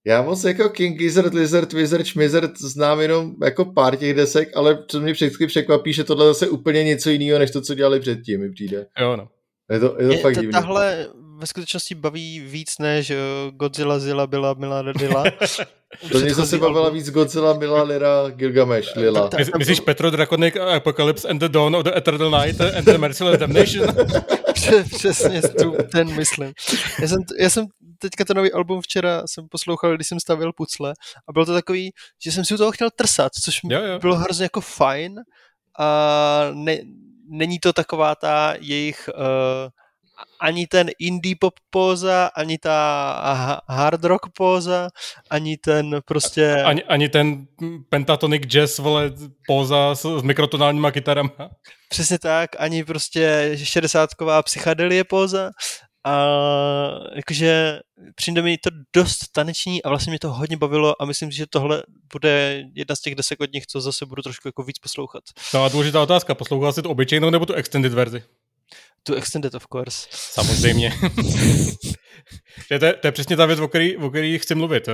Já 0.08 0.22
moc 0.22 0.44
jako 0.44 0.70
King 0.70 0.98
Gizzard, 0.98 1.34
Lizard, 1.34 1.74
Wizard, 1.74 2.08
Schmizard 2.08 2.58
znám 2.58 3.00
jenom 3.00 3.36
jako 3.44 3.66
pár 3.66 3.96
těch 3.96 4.14
desek, 4.14 4.50
ale 4.56 4.84
co 4.88 5.02
mě 5.02 5.12
vždycky 5.12 5.48
překvapí, 5.48 5.94
že 5.94 6.04
tohle 6.04 6.26
zase 6.26 6.50
úplně 6.50 6.84
něco 6.84 7.10
jiného, 7.10 7.40
než 7.40 7.52
to, 7.52 7.62
co 7.62 7.76
dělali 7.76 8.00
předtím, 8.00 8.42
mi 8.42 8.52
přijde. 8.52 8.88
Jo, 9.00 9.16
no. 9.16 9.28
Je 9.72 9.80
to, 9.80 9.96
je 10.00 10.08
to 10.08 10.14
je, 10.14 10.20
fakt 10.20 10.36
divný. 10.36 10.52
Tahle 10.52 11.08
ve 11.38 11.48
skutečnosti 11.48 11.96
baví 11.96 12.40
víc 12.40 12.78
než 12.80 13.10
eh, 13.10 13.18
Godzilla, 13.52 14.00
Zilla, 14.00 14.28
Byla, 14.28 14.54
Mila, 14.54 14.82
Dila. 14.82 15.24
to 16.12 16.20
mě 16.20 16.34
zase 16.34 16.58
bavila 16.58 16.90
víc 16.90 17.10
Godzilla, 17.10 17.54
Mila, 17.54 17.84
Lira, 17.84 18.30
Gilgamesh, 18.30 18.96
Lila. 18.96 19.30
My, 19.38 19.46
myslíš 19.58 19.80
Petro 19.80 20.12
Draconic 20.12 20.56
Apocalypse 20.56 21.28
and 21.28 21.40
the 21.40 21.50
Dawn 21.50 21.76
of 21.76 21.84
the 21.84 21.98
Eternal 21.98 22.32
Night 22.32 22.62
and 22.62 22.86
the 22.86 22.98
Merciless 22.98 23.40
Damnation? 23.40 23.88
Přesně, 24.98 25.42
ten 25.92 26.16
myslím. 26.16 26.54
Já 27.02 27.08
jsem, 27.08 27.20
já 27.40 27.50
jsem 27.50 27.66
teďka 28.00 28.26
ten 28.26 28.38
nový 28.38 28.52
album 28.52 28.82
včera 28.82 29.24
jsem 29.26 29.48
poslouchal, 29.50 29.96
když 29.96 30.08
jsem 30.08 30.20
stavil 30.20 30.54
pucle 30.54 30.94
a 31.30 31.34
bylo 31.34 31.46
to 31.46 31.54
takový, 31.54 31.92
že 32.24 32.32
jsem 32.32 32.46
si 32.46 32.54
u 32.54 32.58
toho 32.58 32.72
chtěl 32.72 32.90
trsat, 32.96 33.32
což 33.44 33.60
jo, 33.64 33.82
jo. 33.82 34.00
bylo 34.00 34.16
hrozně 34.16 34.46
jako 34.46 34.62
fajn 34.62 35.16
a 35.80 36.50
ne, 36.54 36.78
není 37.30 37.60
to 37.60 37.74
taková 37.74 38.16
ta 38.16 38.54
jejich 38.60 39.10
uh, 39.18 39.70
ani 40.40 40.68
ten 40.68 40.90
indie 41.00 41.36
pop 41.40 41.54
póza, 41.70 42.30
ani 42.36 42.58
ta 42.58 43.62
hard 43.70 44.04
rock 44.04 44.22
póza, 44.38 44.90
ani 45.30 45.58
ten 45.58 46.02
prostě... 46.06 46.64
Ani, 46.64 46.84
ani 46.84 47.10
ten 47.10 47.46
pentatonic 47.90 48.44
jazz, 48.44 48.80
vole, 48.80 49.12
póza 49.48 49.96
s, 49.96 50.20
s 50.20 50.22
mikrotonálníma 50.22 50.92
kytarama. 50.92 51.32
Přesně 51.90 52.20
tak, 52.20 52.50
ani 52.60 52.84
prostě 52.84 53.52
šedesátková 53.56 54.44
psychadelie 54.44 55.04
póza. 55.04 55.52
A 56.08 56.26
jakože 57.16 57.80
přijde 58.16 58.42
mi 58.42 58.58
to 58.58 58.70
dost 58.96 59.32
taneční 59.32 59.84
a 59.84 59.90
vlastně 59.90 60.12
mě 60.12 60.20
to 60.20 60.34
hodně 60.34 60.58
bavilo 60.58 61.02
a 61.02 61.06
myslím 61.06 61.32
si, 61.32 61.38
že 61.38 61.46
tohle 61.50 61.84
bude 62.14 62.64
jedna 62.74 62.96
z 62.96 63.02
těch 63.02 63.16
desek 63.16 63.40
od 63.42 63.54
nich, 63.54 63.66
co 63.68 63.82
zase 63.82 64.06
budu 64.06 64.22
trošku 64.22 64.48
jako 64.48 64.64
víc 64.64 64.80
poslouchat. 64.80 65.24
No 65.54 65.64
a 65.64 65.70
důležitá 65.70 66.02
otázka, 66.02 66.36
poslouchal 66.36 66.74
jsi 66.74 66.82
tu 66.82 66.90
obyčejnou 66.90 67.30
nebo 67.30 67.46
tu 67.46 67.54
extended 67.54 67.94
verzi? 67.94 68.24
Tu 69.08 69.14
extended, 69.14 69.56
of 69.56 69.68
course. 69.68 70.08
Samozřejmě. 70.12 70.92
to, 72.68 72.74
je, 72.74 72.94
to 72.94 73.08
je 73.08 73.12
přesně 73.12 73.38
ta 73.38 73.46
věc, 73.46 73.60
o 73.60 73.68
který, 73.68 73.98
o 73.98 74.10
který 74.10 74.40
chci 74.40 74.56
mluvit. 74.56 74.90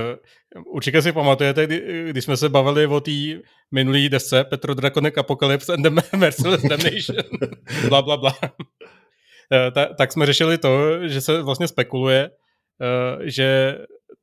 Určitě 0.66 1.02
si 1.02 1.12
pamatujete, 1.12 1.66
kdy, 1.66 2.06
když 2.10 2.24
jsme 2.24 2.36
se 2.36 2.48
bavili 2.48 2.86
o 2.86 3.00
té 3.00 3.10
minulý 3.74 4.08
desce 4.08 4.44
Petro 4.44 4.74
Draconic 4.74 5.18
Apocalypse 5.18 5.72
and 5.72 5.82
the 5.82 5.90
Merciless 6.16 6.62
Damnation. 6.62 7.16
bla, 7.88 8.02
bla, 8.02 8.16
bla. 8.16 8.34
Eh, 9.52 9.70
ta, 9.70 9.86
tak 9.86 10.12
jsme 10.12 10.26
řešili 10.26 10.58
to, 10.58 11.08
že 11.08 11.20
se 11.20 11.42
vlastně 11.42 11.68
spekuluje, 11.68 12.30
eh, 12.82 13.30
že 13.30 13.78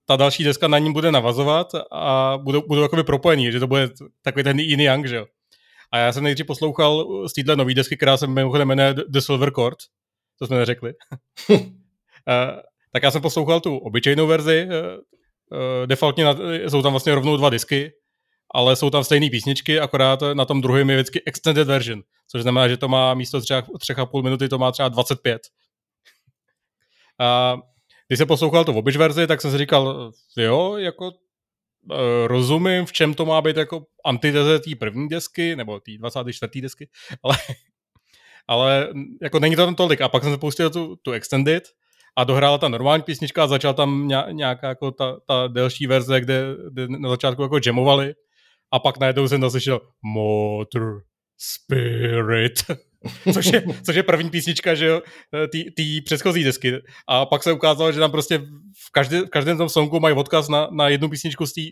ta 0.06 0.16
další 0.16 0.44
deska 0.44 0.68
na 0.68 0.78
ní 0.78 0.94
bude 0.94 1.12
navazovat 1.12 1.68
a 1.92 2.38
budou, 2.44 2.62
budou 2.68 2.82
jakoby 2.82 3.04
propojení, 3.04 3.52
že 3.52 3.60
to 3.60 3.68
bude 3.68 3.90
takový 4.24 4.44
ten 4.44 4.60
jiný 4.60 4.84
Young, 4.84 5.06
že 5.06 5.16
jo. 5.16 5.26
A 5.92 5.98
já 5.98 6.14
jsem 6.14 6.24
nejdřív 6.24 6.46
poslouchal 6.46 7.28
z 7.28 7.34
téhle 7.34 7.56
nové 7.56 7.74
desky, 7.74 7.98
která 7.98 8.18
se 8.18 8.28
mimochodem 8.28 8.68
jmenuje 8.68 8.94
The 8.94 9.20
Silver 9.20 9.52
Chord, 9.52 9.78
to 10.40 10.48
jsme 10.48 10.58
neřekli. 10.58 10.94
Eh, 12.30 12.62
tak 12.94 13.04
já 13.04 13.12
jsem 13.12 13.22
poslouchal 13.22 13.60
tu 13.60 13.78
obyčejnou 13.78 14.28
verzi, 14.28 14.68
defaultně 15.86 16.26
na, 16.26 16.36
jsou 16.68 16.82
tam 16.82 16.94
vlastně 16.94 17.16
rovnou 17.16 17.38
dva 17.38 17.50
disky, 17.50 17.92
ale 18.54 18.76
jsou 18.76 18.90
tam 18.90 19.04
stejné 19.04 19.30
písničky, 19.30 19.80
akorát 19.80 20.20
na 20.34 20.46
tom 20.46 20.62
druhém 20.62 20.90
je 20.90 20.96
vždycky 20.96 21.22
extended 21.26 21.68
version, 21.68 22.02
což 22.28 22.42
znamená, 22.42 22.68
že 22.68 22.78
to 22.78 22.88
má 22.88 23.14
místo 23.14 23.42
třeba 23.42 23.64
třech 23.80 24.00
a 24.00 24.06
půl 24.06 24.24
minuty, 24.24 24.50
to 24.50 24.58
má 24.58 24.72
třeba 24.72 24.90
25. 24.90 25.42
A 27.20 27.58
když 28.08 28.18
jsem 28.18 28.28
poslouchal 28.28 28.66
tu 28.66 28.74
obyč 28.74 28.96
verzi, 28.96 29.28
tak 29.28 29.42
jsem 29.42 29.52
si 29.52 29.58
říkal, 29.58 30.12
jo, 30.38 30.78
jako 30.78 31.12
rozumím, 32.28 32.86
v 32.86 32.92
čem 32.92 33.14
to 33.14 33.26
má 33.26 33.42
být 33.42 33.58
jako 33.58 33.86
antiteze 34.06 34.60
té 34.60 34.76
první 34.80 35.10
desky, 35.10 35.56
nebo 35.56 35.80
té 35.80 35.92
24. 35.98 36.62
desky, 36.62 36.90
ale, 37.24 37.38
ale 38.48 38.90
jako 39.22 39.40
není 39.40 39.56
to 39.56 39.66
tam 39.66 39.76
tolik. 39.76 40.02
A 40.02 40.10
pak 40.10 40.24
jsem 40.24 40.32
se 40.32 40.38
pustil 40.38 40.70
tu, 40.70 40.96
tu 40.96 41.12
Extended 41.12 41.64
a 42.16 42.24
dohrála 42.24 42.58
ta 42.58 42.68
normální 42.68 43.04
písnička 43.04 43.44
a 43.44 43.48
začala 43.48 43.74
tam 43.74 44.08
nějaká 44.32 44.68
jako 44.68 44.92
ta, 44.92 45.18
ta 45.28 45.48
delší 45.48 45.88
verze, 45.88 46.22
kde, 46.22 46.44
kde 46.72 46.88
na 46.88 47.10
začátku 47.10 47.42
jako 47.42 47.60
jamovali 47.66 48.14
a 48.72 48.80
pak 48.80 49.00
najednou 49.00 49.28
jsem 49.28 49.42
naslyšel 49.42 49.82
Motor 50.04 51.02
Spirit, 51.38 52.54
což 53.34 53.46
je, 53.46 53.64
což 53.86 53.96
je 53.96 54.04
první 54.04 54.30
písnička, 54.30 54.76
že 54.76 54.86
jo, 54.86 55.02
té 55.52 55.84
předchozí 56.06 56.44
desky. 56.44 56.74
A 57.08 57.26
pak 57.26 57.44
se 57.44 57.52
ukázalo, 57.52 57.92
že 57.92 58.00
tam 58.00 58.12
prostě 58.12 58.38
v, 58.38 58.92
každé, 58.92 59.22
v 59.22 59.30
každém 59.30 59.58
tom 59.58 59.70
songu 59.70 60.00
mají 60.00 60.16
odkaz 60.16 60.50
na, 60.50 60.68
na 60.72 60.90
jednu 60.90 61.10
písničku 61.10 61.46
z, 61.46 61.54
tý, 61.54 61.72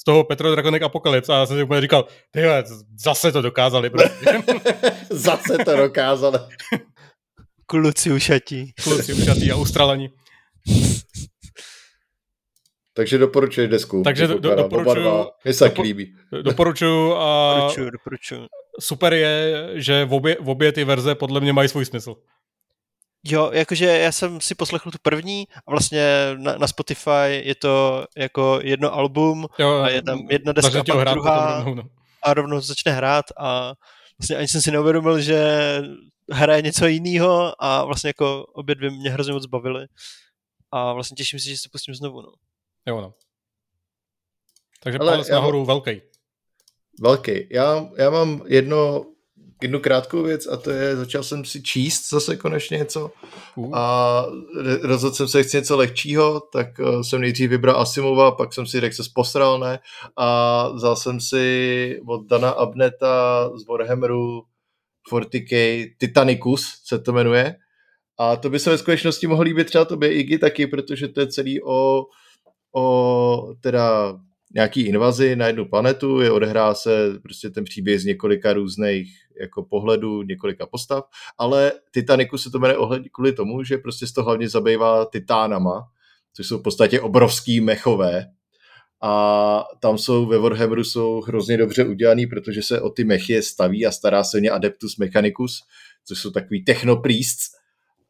z 0.00 0.04
toho 0.04 0.24
Petro 0.24 0.50
Dragonek 0.50 0.82
Apocalypse 0.82 1.32
a 1.32 1.38
já 1.38 1.46
jsem 1.46 1.56
si 1.56 1.62
úplně 1.62 1.80
říkal, 1.80 2.06
tyhle, 2.30 2.64
zase 3.04 3.32
to 3.32 3.42
dokázali. 3.42 3.90
Prostě. 3.90 4.42
zase 5.10 5.58
to 5.64 5.76
dokázali. 5.76 6.38
Kluci 7.66 8.12
ušatí. 8.12 8.72
Kluci 8.84 9.12
ušatí 9.12 9.50
a 9.52 9.56
ustralení. 9.56 10.08
Takže 12.94 13.18
doporučuji 13.18 13.68
desku. 13.68 14.02
Takže 14.02 14.26
do, 14.26 14.38
do, 14.38 14.54
doporučuji. 14.54 15.26
Mně 15.44 15.54
se 15.54 15.64
dopo, 15.64 15.82
líbí. 15.82 16.16
Doporučuji 16.42 17.14
a 17.16 17.54
doporučuji, 17.54 17.90
doporučuji. 17.90 18.46
Super 18.80 19.12
je, 19.12 19.68
že 19.74 20.04
v 20.04 20.14
obě, 20.14 20.36
v 20.40 20.48
obě 20.48 20.72
ty 20.72 20.84
verze 20.84 21.14
podle 21.14 21.40
mě 21.40 21.52
mají 21.52 21.68
svůj 21.68 21.84
smysl. 21.84 22.16
Jo, 23.24 23.50
jakože 23.52 23.86
já 23.86 24.12
jsem 24.12 24.40
si 24.40 24.54
poslechl 24.54 24.90
tu 24.90 24.98
první 25.02 25.46
a 25.66 25.70
vlastně 25.70 26.06
na, 26.36 26.58
na 26.58 26.66
Spotify 26.66 27.42
je 27.44 27.54
to 27.54 28.06
jako 28.16 28.60
jedno 28.62 28.94
album 28.94 29.46
jo, 29.58 29.70
a 29.70 29.88
je 29.88 30.02
tam 30.02 30.18
jedna 30.30 30.52
deska 30.52 30.80
a 30.80 30.84
pak 30.84 30.96
hrát 30.96 31.12
druhá 31.12 31.56
rovnou, 31.56 31.74
no. 31.74 31.82
a 32.22 32.34
rovnou 32.34 32.60
začne 32.60 32.92
hrát 32.92 33.24
a 33.36 33.74
vlastně 34.18 34.36
ani 34.36 34.48
jsem 34.48 34.62
si 34.62 34.70
neuvědomil, 34.70 35.20
že 35.20 35.58
hraje 36.30 36.62
něco 36.62 36.86
jiného 36.86 37.54
a 37.64 37.84
vlastně 37.84 38.08
jako 38.08 38.46
obě 38.54 38.74
dvě 38.74 38.90
mě 38.90 39.10
hrozně 39.10 39.32
moc 39.32 39.46
bavily 39.46 39.86
a 40.72 40.92
vlastně 40.92 41.14
těším 41.14 41.38
se, 41.38 41.48
že 41.48 41.56
se 41.56 41.68
pustím 41.72 41.94
znovu. 41.94 42.22
No. 42.22 42.32
Jo, 42.86 43.00
no. 43.00 43.14
Takže 44.82 44.98
Ale 44.98 45.12
palec 45.12 45.28
nahoru, 45.28 45.64
velký. 45.64 46.00
Velký. 47.00 47.46
Já, 47.50 47.88
já 47.98 48.10
mám 48.10 48.42
jedno, 48.46 49.06
jednu 49.62 49.80
krátkou 49.80 50.22
věc 50.22 50.46
a 50.46 50.56
to 50.56 50.70
je, 50.70 50.96
začal 50.96 51.22
jsem 51.22 51.44
si 51.44 51.62
číst 51.62 52.10
zase 52.10 52.36
konečně 52.36 52.78
něco 52.78 53.10
uh. 53.56 53.70
a 53.78 54.24
rozhodl 54.82 55.14
jsem 55.14 55.28
se, 55.28 55.42
chci 55.42 55.56
něco 55.56 55.76
lehčího, 55.76 56.40
tak 56.52 56.66
uh, 56.78 57.00
jsem 57.00 57.20
nejdřív 57.20 57.50
vybral 57.50 57.80
Asimova, 57.80 58.30
pak 58.30 58.54
jsem 58.54 58.66
si 58.66 58.80
řekl, 58.80 58.94
se 58.94 59.02
posral, 59.14 59.58
ne? 59.58 59.78
A 60.16 60.68
vzal 60.68 60.96
jsem 60.96 61.20
si 61.20 62.00
od 62.08 62.26
Dana 62.26 62.50
Abneta 62.50 63.50
z 63.56 63.66
Warhammeru 63.66 64.42
40k 65.12 65.84
Titanicus 65.98 66.62
se 66.84 66.98
to 66.98 67.12
jmenuje. 67.12 67.56
A 68.18 68.36
to 68.36 68.50
by 68.50 68.58
se 68.58 68.70
ve 68.70 68.78
skutečnosti 68.78 69.26
mohlo 69.26 69.44
líbit 69.44 69.64
třeba 69.66 69.84
tobě 69.84 70.12
Iggy 70.12 70.38
taky, 70.38 70.66
protože 70.66 71.08
to 71.08 71.20
je 71.20 71.26
celý 71.26 71.62
o 71.62 72.04
o 72.74 73.54
teda 73.60 74.14
nějaký 74.54 74.80
invazi 74.80 75.36
na 75.36 75.46
jednu 75.46 75.64
planetu, 75.64 76.20
je 76.20 76.30
odehrá 76.30 76.74
se 76.74 77.18
prostě 77.22 77.50
ten 77.50 77.64
příběh 77.64 78.00
z 78.00 78.04
několika 78.04 78.52
různých 78.52 79.12
jako 79.40 79.62
pohledů, 79.62 80.22
několika 80.22 80.66
postav, 80.66 81.04
ale 81.38 81.72
Titaniku 81.90 82.38
se 82.38 82.50
to 82.50 82.58
jmenuje 82.58 82.78
ohled 82.78 83.02
kvůli 83.12 83.32
tomu, 83.32 83.64
že 83.64 83.78
prostě 83.78 84.06
z 84.06 84.12
toho 84.12 84.24
hlavně 84.24 84.48
zabývá 84.48 85.04
titánama, 85.04 85.88
což 86.34 86.46
jsou 86.46 86.58
v 86.58 86.62
podstatě 86.62 87.00
obrovský 87.00 87.60
mechové, 87.60 88.26
a 89.02 89.64
tam 89.80 89.98
jsou 89.98 90.26
ve 90.26 90.38
Warhammeru 90.38 90.84
jsou 90.84 91.20
hrozně 91.20 91.56
dobře 91.56 91.84
udělaný, 91.84 92.26
protože 92.26 92.62
se 92.62 92.80
o 92.80 92.90
ty 92.90 93.04
mechy 93.04 93.42
staví 93.42 93.86
a 93.86 93.92
stará 93.92 94.24
se 94.24 94.36
o 94.36 94.40
ně 94.40 94.50
Adeptus 94.50 94.96
Mechanicus, 94.96 95.62
což 96.04 96.18
jsou 96.18 96.30
takový 96.30 96.64
technopriests, 96.64 97.50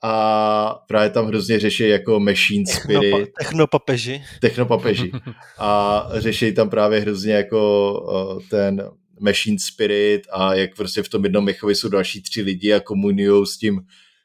a 0.02 0.84
právě 0.88 1.10
tam 1.10 1.26
hrozně 1.26 1.60
řeší 1.60 1.88
jako 1.88 2.20
machine 2.20 2.66
spirit. 2.66 3.28
Technopapeži. 3.38 4.22
Technopapeži. 4.40 5.12
A 5.58 6.04
řeší 6.14 6.54
tam 6.54 6.70
právě 6.70 7.00
hrozně 7.00 7.32
jako 7.32 8.42
ten 8.50 8.90
machine 9.20 9.56
spirit 9.60 10.22
a 10.32 10.54
jak 10.54 10.76
prostě 10.76 11.02
v 11.02 11.08
tom 11.08 11.24
jednom 11.24 11.44
mechovi 11.44 11.74
jsou 11.74 11.88
další 11.88 12.22
tři 12.22 12.42
lidi 12.42 12.72
a 12.72 12.80
komunujou 12.80 13.46
s 13.46 13.58
tím 13.58 13.80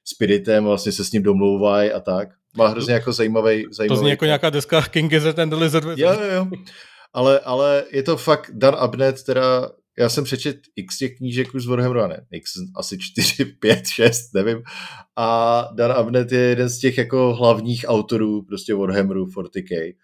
spiritem, 0.06 0.64
vlastně 0.64 0.92
se 0.92 1.06
s 1.06 1.12
ním 1.12 1.24
domlouvají 1.24 1.92
a 1.92 2.00
tak. 2.00 2.30
Má 2.58 2.68
hrozně 2.68 2.94
jako 2.94 3.14
zajímavý, 3.14 3.66
zajímavý... 3.72 3.98
To 3.98 4.02
zní 4.02 4.10
jako 4.10 4.26
nějaká 4.26 4.50
deska 4.50 4.82
King 4.82 5.12
Gizzard 5.12 5.40
and 5.40 5.50
the 5.50 5.56
Lizard 5.56 5.86
Jo, 5.86 6.14
jo, 6.14 6.32
jo. 6.36 6.48
Ale, 7.14 7.40
ale 7.40 7.84
je 7.92 8.04
to 8.04 8.18
fakt 8.18 8.52
Dan 8.54 8.76
Abnett, 8.78 9.24
teda 9.24 9.70
já 10.00 10.10
jsem 10.10 10.24
přečet 10.24 10.58
x 10.76 10.98
těch 10.98 11.18
knížek 11.18 11.54
už 11.54 11.64
z 11.64 11.66
Warhammeru, 11.66 12.08
ne, 12.08 12.26
x 12.32 12.52
asi 12.76 12.98
4, 12.98 13.46
5, 13.46 13.88
6, 13.88 14.34
nevím. 14.34 14.64
A 15.16 15.70
Dan 15.76 15.92
Abnett 15.92 16.32
je 16.32 16.40
jeden 16.40 16.70
z 16.70 16.80
těch 16.80 16.98
jako 16.98 17.34
hlavních 17.34 17.86
autorů 17.88 18.42
prostě 18.42 18.74
Warhammeru 18.74 19.26
40k, 19.26 19.96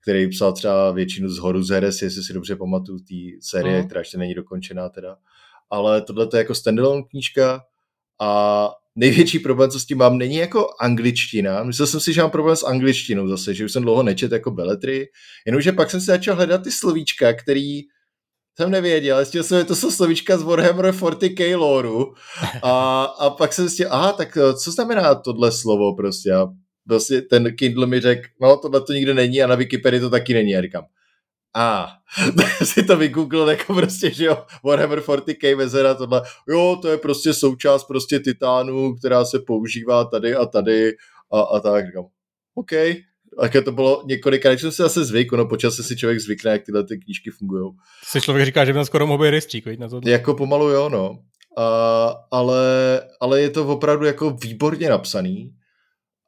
který 0.00 0.28
psal 0.28 0.52
třeba 0.52 0.90
většinu 0.90 1.28
z 1.28 1.38
Horu 1.38 1.62
z 1.62 1.68
Heres, 1.68 2.02
jestli 2.02 2.22
si 2.22 2.32
dobře 2.32 2.56
pamatuju, 2.56 2.98
té 2.98 3.14
série, 3.40 3.78
mm. 3.78 3.86
která 3.86 4.00
ještě 4.00 4.18
není 4.18 4.34
dokončená 4.34 4.88
teda. 4.88 5.16
Ale 5.70 6.02
tohle 6.02 6.28
je 6.32 6.38
jako 6.38 6.54
standalone 6.54 7.02
knížka 7.10 7.60
a 8.20 8.70
největší 8.96 9.38
problém, 9.38 9.70
co 9.70 9.80
s 9.80 9.86
tím 9.86 9.98
mám, 9.98 10.18
není 10.18 10.36
jako 10.36 10.68
angličtina. 10.80 11.64
Myslel 11.64 11.86
jsem 11.86 12.00
si, 12.00 12.12
že 12.12 12.20
mám 12.20 12.30
problém 12.30 12.56
s 12.56 12.66
angličtinou 12.66 13.28
zase, 13.28 13.54
že 13.54 13.64
už 13.64 13.72
jsem 13.72 13.82
dlouho 13.82 14.02
nečet 14.02 14.32
jako 14.32 14.50
beletry, 14.50 15.08
jenomže 15.46 15.72
pak 15.72 15.90
jsem 15.90 16.00
si 16.00 16.06
začal 16.06 16.36
hledat 16.36 16.62
ty 16.62 16.70
slovíčka, 16.70 17.32
který 17.32 17.80
jsem 18.56 18.70
nevěděl, 18.70 19.16
zjistil 19.16 19.42
jsem, 19.44 19.58
že 19.58 19.64
to 19.64 19.76
jsou 19.76 19.90
slovíčka 19.90 20.38
z 20.38 20.42
Warhammer 20.42 20.90
40k 20.94 21.58
lore 21.58 21.88
a, 22.62 23.04
a 23.04 23.30
pak 23.30 23.52
jsem 23.52 23.68
zjistil, 23.68 23.88
aha, 23.90 24.12
tak 24.12 24.36
eh, 24.36 24.54
co 24.54 24.70
znamená 24.70 25.14
tohle 25.14 25.52
slovo 25.52 25.96
prostě 25.96 26.32
a 26.32 26.46
prostě 26.86 27.22
ten 27.22 27.56
Kindle 27.56 27.86
mi 27.86 28.00
řekl, 28.00 28.28
no 28.40 28.56
tohle 28.56 28.80
to 28.80 28.92
nikde 28.92 29.14
není 29.14 29.42
a 29.42 29.46
na 29.46 29.54
Wikipedii 29.54 30.00
to 30.00 30.10
taky 30.10 30.34
není. 30.34 30.56
A 30.56 30.62
říkám, 30.62 30.84
a 31.54 31.82
ah. 31.86 32.64
si 32.64 32.82
to 32.82 32.96
vygooglil 32.96 33.48
jako 33.48 33.74
prostě, 33.74 34.10
že 34.10 34.24
jo, 34.24 34.44
Warhammer 34.64 35.00
40k 35.00 35.56
vezera, 35.56 35.94
tohle, 35.94 36.22
jo, 36.48 36.78
to 36.82 36.88
je 36.88 36.98
prostě 36.98 37.34
součást 37.34 37.84
prostě 37.84 38.18
titánu, 38.18 38.94
která 38.94 39.24
se 39.24 39.38
používá 39.38 40.04
tady 40.04 40.34
a 40.34 40.46
tady 40.46 40.92
a, 41.32 41.40
a 41.40 41.60
tak, 41.60 41.86
říkám, 41.86 42.04
OK, 42.54 42.72
také 43.40 43.62
to 43.62 43.72
bylo 43.72 44.02
několikrát, 44.06 44.60
jsem 44.60 44.72
si 44.72 44.82
zase 44.82 45.04
zvyk, 45.04 45.32
no 45.32 45.46
počas 45.46 45.74
si 45.74 45.96
člověk 45.96 46.20
zvykne, 46.20 46.50
jak 46.50 46.62
tyhle 46.62 46.84
ty 46.84 46.98
knížky 46.98 47.30
fungují. 47.30 47.72
Si 48.04 48.20
člověk 48.20 48.46
říká, 48.46 48.64
že 48.64 48.72
by 48.72 48.84
skoro 48.84 49.06
mohl 49.06 49.24
být 49.24 49.30
rejstřík, 49.30 49.78
na 49.78 49.88
to. 49.88 50.00
Jako 50.04 50.34
pomalu 50.34 50.68
jo, 50.68 50.88
no. 50.88 51.18
A, 51.58 52.14
ale, 52.30 53.02
ale 53.20 53.40
je 53.40 53.50
to 53.50 53.68
opravdu 53.68 54.06
jako 54.06 54.30
výborně 54.30 54.88
napsaný 54.88 55.54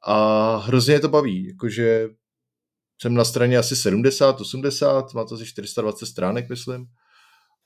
a 0.07 0.55
hrozně 0.55 0.99
to 0.99 1.09
baví, 1.09 1.47
jakože 1.47 2.07
jsem 3.01 3.13
na 3.13 3.25
straně 3.25 3.57
asi 3.57 3.75
70, 3.75 4.41
80, 4.41 5.13
má 5.13 5.25
to 5.25 5.35
asi 5.35 5.45
420 5.45 6.05
stránek, 6.05 6.49
myslím. 6.49 6.85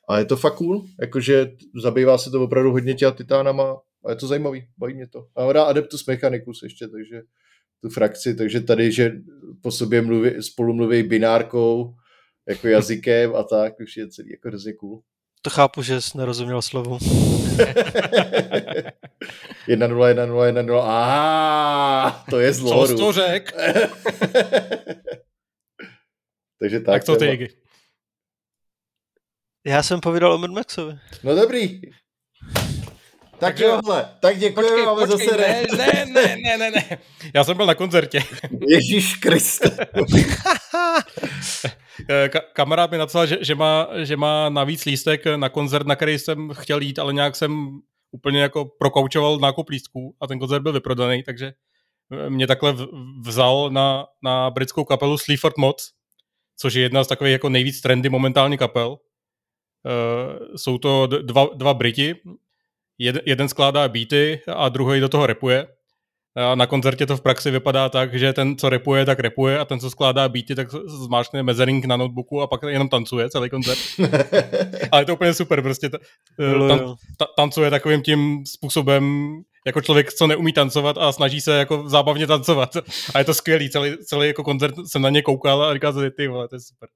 A 0.10 0.20
je 0.20 0.26
to 0.26 0.38
fakt 0.38 0.56
cool, 0.56 0.86
jakože 1.02 1.52
zabývá 1.84 2.18
se 2.18 2.32
to 2.32 2.44
opravdu 2.44 2.72
hodně 2.72 2.94
těma 2.94 3.12
titánama 3.12 3.78
a 4.06 4.10
je 4.10 4.16
to 4.16 4.28
zajímavý, 4.28 4.68
baví 4.78 4.94
mě 4.94 5.08
to. 5.08 5.26
A 5.36 5.54
dá 5.54 5.64
Adeptus 5.64 6.06
Mechanicus 6.06 6.64
ještě, 6.64 6.88
takže 6.88 7.22
tu 7.82 7.90
frakci, 7.90 8.36
takže 8.36 8.62
tady, 8.62 8.92
že 8.92 9.12
po 9.62 9.72
sobě 9.72 10.02
mluví, 10.02 10.44
spolu 10.44 10.74
mluví 10.74 11.04
binárkou, 11.04 11.96
jako 12.50 12.68
jazykem 12.68 13.36
a 13.36 13.44
tak, 13.44 13.80
už 13.80 13.98
je 13.98 14.10
celý 14.10 14.30
jako 14.32 14.48
hrozně 14.48 14.74
cool. 14.74 15.02
To 15.42 15.50
chápu, 15.50 15.82
že 15.82 16.02
jsi 16.02 16.18
nerozuměl 16.18 16.62
slovu. 16.62 16.98
1 19.68 19.88
0 19.88 20.08
1 20.10 20.26
0 20.26 20.46
1 20.46 20.62
0 20.62 20.84
a 20.88 22.26
to 22.30 22.40
je 22.40 22.54
z 22.54 22.64
Co 22.64 22.88
jsi 22.88 22.96
to 22.96 23.12
řek? 23.12 23.52
Takže 26.60 26.80
tak. 26.80 26.86
Tak 26.86 27.04
to 27.04 27.16
ty, 27.16 27.48
Já 29.66 29.84
jsem 29.84 30.00
povídal 30.00 30.34
o 30.34 30.38
Mad 30.38 30.52
Maxovi. 30.52 31.00
No 31.24 31.36
dobrý. 31.36 31.82
Tak 33.40 33.56
Takže, 33.56 33.72
tak 34.20 34.38
děkujeme, 34.38 34.86
máme 34.86 35.08
zase 35.08 35.38
ne, 35.38 35.66
ne, 35.78 36.06
ne, 36.06 36.38
ne, 36.44 36.58
ne, 36.58 36.72
ne. 36.72 36.98
Já 37.34 37.44
jsem 37.44 37.58
byl 37.58 37.66
na 37.66 37.76
koncertě. 37.76 38.24
Ježíš 38.68 39.16
Kriste. 39.16 39.70
Ka- 42.28 42.42
kamarád 42.54 42.92
mi 42.92 42.98
napsal, 42.98 43.26
že, 43.26 43.38
že, 43.42 43.56
má, 43.56 43.88
že 44.04 44.18
má 44.18 44.50
navíc 44.50 44.86
lístek 44.86 45.26
na 45.36 45.50
koncert, 45.50 45.88
na 45.88 45.96
který 45.96 46.20
jsem 46.20 46.50
chtěl 46.54 46.82
jít, 46.82 47.00
ale 47.00 47.14
nějak 47.14 47.36
jsem 47.36 47.80
úplně 48.12 48.42
jako 48.42 48.66
prokoučoval 48.66 49.38
nákup 49.40 49.70
lístků 49.70 50.16
a 50.22 50.28
ten 50.28 50.40
koncert 50.40 50.62
byl 50.62 50.74
vyprodaný, 50.74 51.24
takže 51.24 51.54
mě 52.30 52.48
takhle 52.48 52.76
vzal 53.26 53.70
na, 53.70 54.06
na 54.24 54.50
britskou 54.50 54.84
kapelu 54.84 55.18
Sleaford 55.18 55.58
Mods, 55.58 55.84
což 56.58 56.74
je 56.74 56.82
jedna 56.82 57.04
z 57.04 57.08
takových 57.08 57.32
jako 57.32 57.50
nejvíc 57.50 57.82
trendy 57.82 58.10
momentálně 58.10 58.58
kapel. 58.58 58.90
Uh, 58.90 60.56
jsou 60.56 60.78
to 60.78 61.08
dva, 61.08 61.48
dva 61.56 61.74
Briti, 61.74 62.16
Jed, 63.00 63.16
jeden 63.26 63.50
skládá 63.50 63.88
beaty 63.88 64.42
a 64.48 64.70
druhý 64.70 65.00
do 65.00 65.10
toho 65.10 65.26
repuje. 65.26 65.68
A 66.36 66.56
na 66.56 66.66
koncertě 66.66 67.06
to 67.06 67.18
v 67.18 67.22
praxi 67.22 67.52
vypadá 67.52 67.90
tak, 67.90 68.14
že 68.14 68.34
ten, 68.34 68.58
co 68.58 68.70
repuje, 68.70 69.06
tak 69.06 69.20
repuje 69.20 69.60
a 69.60 69.66
ten, 69.66 69.80
co 69.80 69.90
skládá 69.90 70.30
beaty, 70.30 70.56
tak 70.56 70.68
zmáčkne 70.86 71.44
mezering 71.44 71.86
na 71.86 71.98
notebooku 71.98 72.42
a 72.42 72.48
pak 72.48 72.62
jenom 72.68 72.90
tancuje 72.90 73.30
celý 73.30 73.50
koncert. 73.50 73.80
Ale 74.92 75.02
je 75.02 75.06
to 75.06 75.14
úplně 75.14 75.34
super, 75.34 75.62
prostě 75.62 75.90
tan, 75.90 76.96
ta, 77.18 77.26
tancuje 77.38 77.70
takovým 77.70 78.02
tím 78.02 78.44
způsobem, 78.46 79.34
jako 79.66 79.82
člověk, 79.82 80.14
co 80.14 80.28
neumí 80.28 80.54
tancovat 80.54 80.98
a 80.98 81.12
snaží 81.12 81.42
se 81.42 81.58
jako 81.58 81.90
zábavně 81.90 82.28
tancovat. 82.28 82.78
A 83.14 83.20
je 83.20 83.26
to 83.26 83.34
skvělý, 83.34 83.70
celý, 83.70 83.98
celý 83.98 84.28
jako 84.28 84.44
koncert 84.44 84.76
jsem 84.88 85.02
na 85.02 85.10
ně 85.10 85.22
koukal 85.22 85.64
a 85.64 85.74
říkal 85.74 85.94
si, 85.94 86.12
ty 86.12 86.28
vole, 86.28 86.48
to 86.48 86.56
je 86.56 86.60
super. 86.60 86.90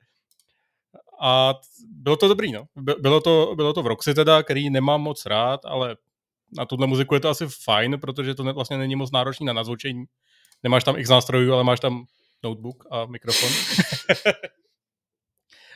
A 1.21 1.53
bylo 1.85 2.15
to 2.15 2.27
dobrý, 2.27 2.51
no. 2.51 2.65
Bylo 2.75 3.21
to, 3.21 3.53
bylo 3.55 3.73
to 3.73 3.83
v 3.83 3.87
Roxy 3.87 4.13
teda, 4.13 4.43
který 4.43 4.69
nemám 4.69 5.01
moc 5.01 5.25
rád, 5.25 5.65
ale 5.65 5.95
na 6.57 6.65
tuhle 6.65 6.87
muziku 6.87 7.13
je 7.13 7.19
to 7.19 7.29
asi 7.29 7.47
fajn, 7.63 7.99
protože 7.99 8.35
to 8.35 8.43
vlastně 8.43 8.77
není 8.77 8.95
moc 8.95 9.11
náročný 9.11 9.45
na 9.45 9.53
nazvučení. 9.53 10.05
Nemáš 10.63 10.83
tam 10.83 10.97
x 10.97 11.09
nástrojů, 11.09 11.53
ale 11.53 11.63
máš 11.63 11.79
tam 11.79 12.05
notebook 12.43 12.83
a 12.91 13.05
mikrofon. 13.05 13.49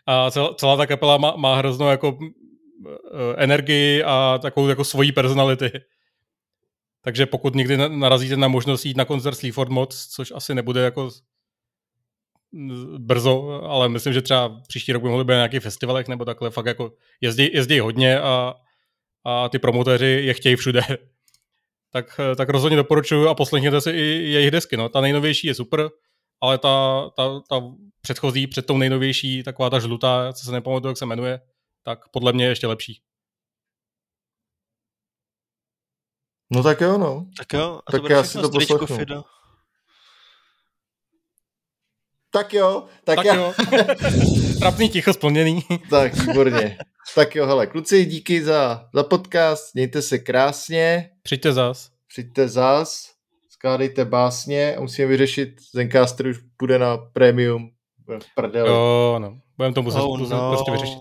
a 0.06 0.32
celá, 0.32 0.54
celá 0.54 0.78
ta 0.78 0.88
kapela 0.88 1.18
má, 1.18 1.36
má 1.36 1.56
hroznou 1.56 1.88
jako 1.88 2.18
eh, 2.22 3.44
energii 3.44 4.04
a 4.04 4.40
takovou 4.42 4.68
jako 4.68 4.84
svojí 4.84 5.12
personality. 5.12 5.72
Takže 7.02 7.26
pokud 7.26 7.56
někdy 7.56 7.78
narazíte 7.90 8.38
na 8.38 8.48
možnost 8.48 8.86
jít 8.86 8.98
na 8.98 9.06
koncert 9.06 9.36
Sleaford 9.36 9.72
Mods, 9.72 10.08
což 10.08 10.34
asi 10.36 10.56
nebude 10.56 10.82
jako 10.82 11.10
brzo, 12.98 13.62
ale 13.64 13.90
myslím, 13.90 14.14
že 14.14 14.22
třeba 14.22 14.62
příští 14.68 14.92
rok 14.92 15.04
by 15.04 15.10
mohli 15.10 15.24
být 15.24 15.32
na 15.32 15.36
nějakých 15.36 15.62
festivalech 15.62 16.08
nebo 16.08 16.26
takhle, 16.26 16.50
fakt 16.50 16.66
jako 16.66 16.94
jezdí, 17.22 17.50
jezdí 17.54 17.80
hodně 17.80 18.20
a, 18.20 18.56
a 19.26 19.50
ty 19.50 19.60
promotéři 19.60 20.06
je 20.06 20.34
chtějí 20.34 20.56
všude. 20.56 20.82
tak, 21.92 22.20
tak 22.38 22.50
rozhodně 22.50 22.78
doporučuju 22.78 23.28
a 23.28 23.36
poslechněte 23.36 23.82
si 23.82 23.90
i 23.90 24.32
jejich 24.32 24.52
desky. 24.52 24.78
No. 24.78 24.90
Ta 24.90 25.02
nejnovější 25.02 25.48
je 25.48 25.54
super, 25.54 25.90
ale 26.42 26.58
ta, 26.58 27.10
ta, 27.16 27.40
ta 27.50 27.62
předchozí, 28.02 28.48
před 28.48 28.66
tou 28.66 28.78
nejnovější, 28.78 29.44
taková 29.44 29.70
ta 29.70 29.80
žlutá, 29.80 30.34
co 30.34 30.46
se 30.46 30.52
nepamatuju, 30.52 30.90
jak 30.90 30.98
se 30.98 31.06
jmenuje, 31.06 31.42
tak 31.84 32.10
podle 32.10 32.34
mě 32.34 32.46
je 32.46 32.52
ještě 32.52 32.68
lepší. 32.68 33.02
No 36.52 36.64
tak 36.64 36.82
jo, 36.82 36.98
no. 36.98 37.28
Tak 37.38 37.54
jo, 37.54 37.80
a 37.88 37.92
tak 37.92 38.02
to 38.02 38.14
já 38.14 38.24
si 38.24 38.42
to 38.42 38.50
poslechnu. 38.50 39.24
Tak 42.32 42.54
jo, 42.54 42.84
tak, 43.04 43.16
tak 43.16 43.26
já... 43.26 43.36
jo. 43.36 43.54
Trapný 44.60 44.90
ticho 44.90 45.14
splněný. 45.14 45.64
tak, 45.90 46.14
výborně. 46.14 46.78
Tak 47.16 47.36
jo, 47.36 47.46
hele, 47.46 47.68
kluci, 47.68 48.06
díky 48.06 48.44
za, 48.44 48.86
za 48.94 49.04
podcast, 49.04 49.76
mějte 49.76 50.02
se 50.02 50.20
krásně. 50.20 51.10
Přijďte 51.24 51.54
zás. 51.54 51.90
Přijďte 52.08 52.48
zás, 52.48 53.12
skládejte 53.50 54.06
básně 54.06 54.76
a 54.76 54.82
musíme 54.82 55.08
vyřešit, 55.08 55.50
Zencaster 55.74 56.28
už 56.28 56.38
bude 56.60 56.80
na 56.80 56.98
premium 56.98 57.70
v 58.08 58.36
prdeli. 58.36 58.70
Jo, 58.70 59.16
no, 59.20 59.38
budeme 59.58 59.74
to 59.74 59.82
muset, 59.82 60.00
oh, 60.00 60.30
no. 60.30 60.50
prostě 60.50 60.72
vyřešit. 60.72 61.00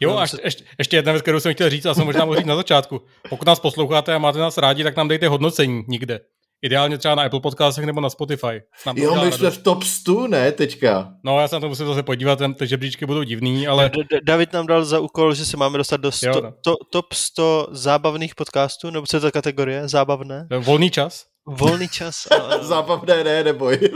Jo, 0.00 0.16
a 0.16 0.26
ještě, 0.44 0.64
ještě 0.78 0.96
jedna 0.96 1.12
věc, 1.12 1.22
kterou 1.22 1.40
jsem 1.40 1.54
chtěl 1.54 1.70
říct, 1.70 1.86
a 1.86 1.94
jsem 1.94 2.04
možná 2.04 2.24
mohl 2.24 2.36
říct 2.36 2.46
na 2.46 2.56
začátku. 2.56 3.00
Pokud 3.30 3.46
nás 3.46 3.60
posloucháte 3.60 4.14
a 4.14 4.18
máte 4.18 4.38
nás 4.38 4.58
rádi, 4.58 4.84
tak 4.84 4.96
nám 4.96 5.08
dejte 5.08 5.28
hodnocení 5.28 5.84
nikde. 5.88 6.20
Ideálně 6.64 6.98
třeba 6.98 7.14
na 7.14 7.22
Apple 7.22 7.40
podcastech 7.40 7.84
nebo 7.84 8.00
na 8.00 8.10
Spotify. 8.10 8.62
Nám 8.86 8.96
jo, 8.98 9.24
my 9.24 9.32
jsme 9.32 9.50
v 9.50 9.62
top 9.62 9.82
100, 9.82 10.28
ne, 10.28 10.52
teďka? 10.52 11.12
No, 11.24 11.40
já 11.40 11.48
se 11.48 11.56
na 11.56 11.60
to 11.60 11.68
musím 11.68 11.86
zase 11.86 12.02
podívat, 12.02 12.38
ty 12.58 12.66
žebříčky 12.66 13.06
budou 13.06 13.22
divný, 13.22 13.66
ale... 13.66 13.90
David 14.22 14.52
nám 14.52 14.66
dal 14.66 14.84
za 14.84 15.00
úkol, 15.00 15.34
že 15.34 15.46
se 15.46 15.56
máme 15.56 15.78
dostat 15.78 15.96
do 15.96 16.12
sto, 16.12 16.26
jo, 16.26 16.40
no. 16.40 16.52
to, 16.60 16.74
top 16.90 17.12
100 17.12 17.68
zábavných 17.70 18.34
podcastů, 18.34 18.90
nebo 18.90 19.06
co 19.06 19.16
je 19.16 19.20
to 19.20 19.30
kategorie? 19.30 19.88
Zábavné? 19.88 20.46
Volný 20.58 20.90
čas? 20.90 21.24
Volný 21.46 21.88
čas. 21.88 22.28
Zábavné 22.60 23.24
ne, 23.24 23.44
neboj. 23.44 23.78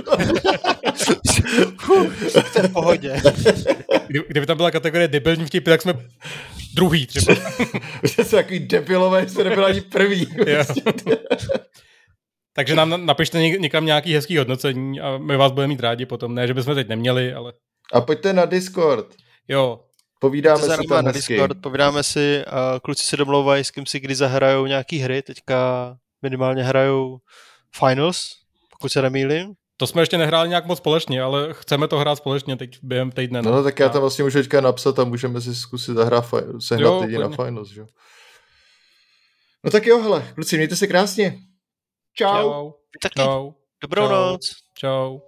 v 2.63 2.73
pohodě. 2.73 3.23
Kdy, 4.07 4.23
kdyby 4.29 4.47
tam 4.47 4.57
byla 4.57 4.71
kategorie 4.71 5.09
debilní 5.09 5.47
vtipy, 5.47 5.71
tak 5.71 5.83
jsme 5.83 5.95
druhý 6.75 7.07
třeba. 7.07 7.35
Jsme 8.05 8.25
takový 8.25 8.59
debilové, 8.59 9.27
že 9.29 9.45
nebyl 9.45 9.65
ani 9.65 9.81
první. 9.81 10.27
Takže 12.59 12.77
nám 12.77 13.07
napište 13.07 13.39
někam 13.39 13.87
nějaký 13.87 14.15
hezký 14.15 14.37
hodnocení 14.37 15.01
a 15.01 15.19
my 15.19 15.37
vás 15.37 15.53
budeme 15.53 15.69
mít 15.69 15.81
rádi 15.81 16.07
potom. 16.07 16.35
Ne, 16.35 16.47
že 16.47 16.55
bychom 16.55 16.75
teď 16.75 16.89
neměli, 16.89 17.33
ale... 17.33 17.53
A 17.93 18.01
pojďte 18.01 18.33
na 18.33 18.45
Discord. 18.45 19.07
Jo. 19.49 19.81
Povídáme 20.21 20.63
si 20.63 20.87
tam 20.89 21.05
na 21.05 21.13
Discord, 21.13 21.61
povídáme 21.61 22.03
si 22.03 22.45
a 22.45 22.81
kluci 22.85 23.07
se 23.07 23.17
domlouvají, 23.17 23.65
s 23.65 23.71
kým 23.71 23.87
si 23.87 24.01
kdy 24.01 24.15
zahrajou 24.15 24.67
nějaký 24.67 24.99
hry. 24.99 25.23
Teďka 25.23 25.57
minimálně 26.23 26.63
hrajou 26.63 27.19
Finals, 27.79 28.31
pokud 28.71 28.93
se 28.93 29.03
nemýlím. 29.03 29.53
To 29.77 29.87
jsme 29.87 30.03
ještě 30.03 30.19
nehráli 30.19 30.49
nějak 30.49 30.67
moc 30.67 30.79
společně, 30.79 31.23
ale 31.23 31.49
chceme 31.53 31.89
to 31.89 31.99
hrát 31.99 32.17
společně 32.17 32.57
teď 32.57 32.79
během 32.83 33.11
týdne. 33.11 33.43
No, 33.43 33.51
no 33.51 33.63
tak 33.63 33.79
já 33.79 33.89
tam 33.89 34.01
vlastně 34.01 34.25
můžu 34.25 34.39
teďka 34.39 34.61
napsat 34.61 34.99
a 34.99 35.05
můžeme 35.05 35.41
si 35.41 35.55
zkusit 35.55 35.95
zahrát, 35.95 36.35
sehnat 36.59 37.01
lidi 37.01 37.19
na 37.19 37.29
Finals, 37.29 37.77
jo. 37.77 37.87
No 39.65 39.71
tak 39.71 39.87
jo, 39.87 40.03
hele, 40.03 40.33
kluci, 40.35 40.57
mějte 40.57 40.77
se 40.77 40.87
krásně. 40.87 41.39
Čau. 42.19 42.51
Čau. 42.51 42.75
Taky. 42.99 43.23
Čau. 43.23 43.55
Dobrou 43.81 44.09
Čau. 44.09 44.13
noc. 44.13 44.43
Čau. 44.75 45.28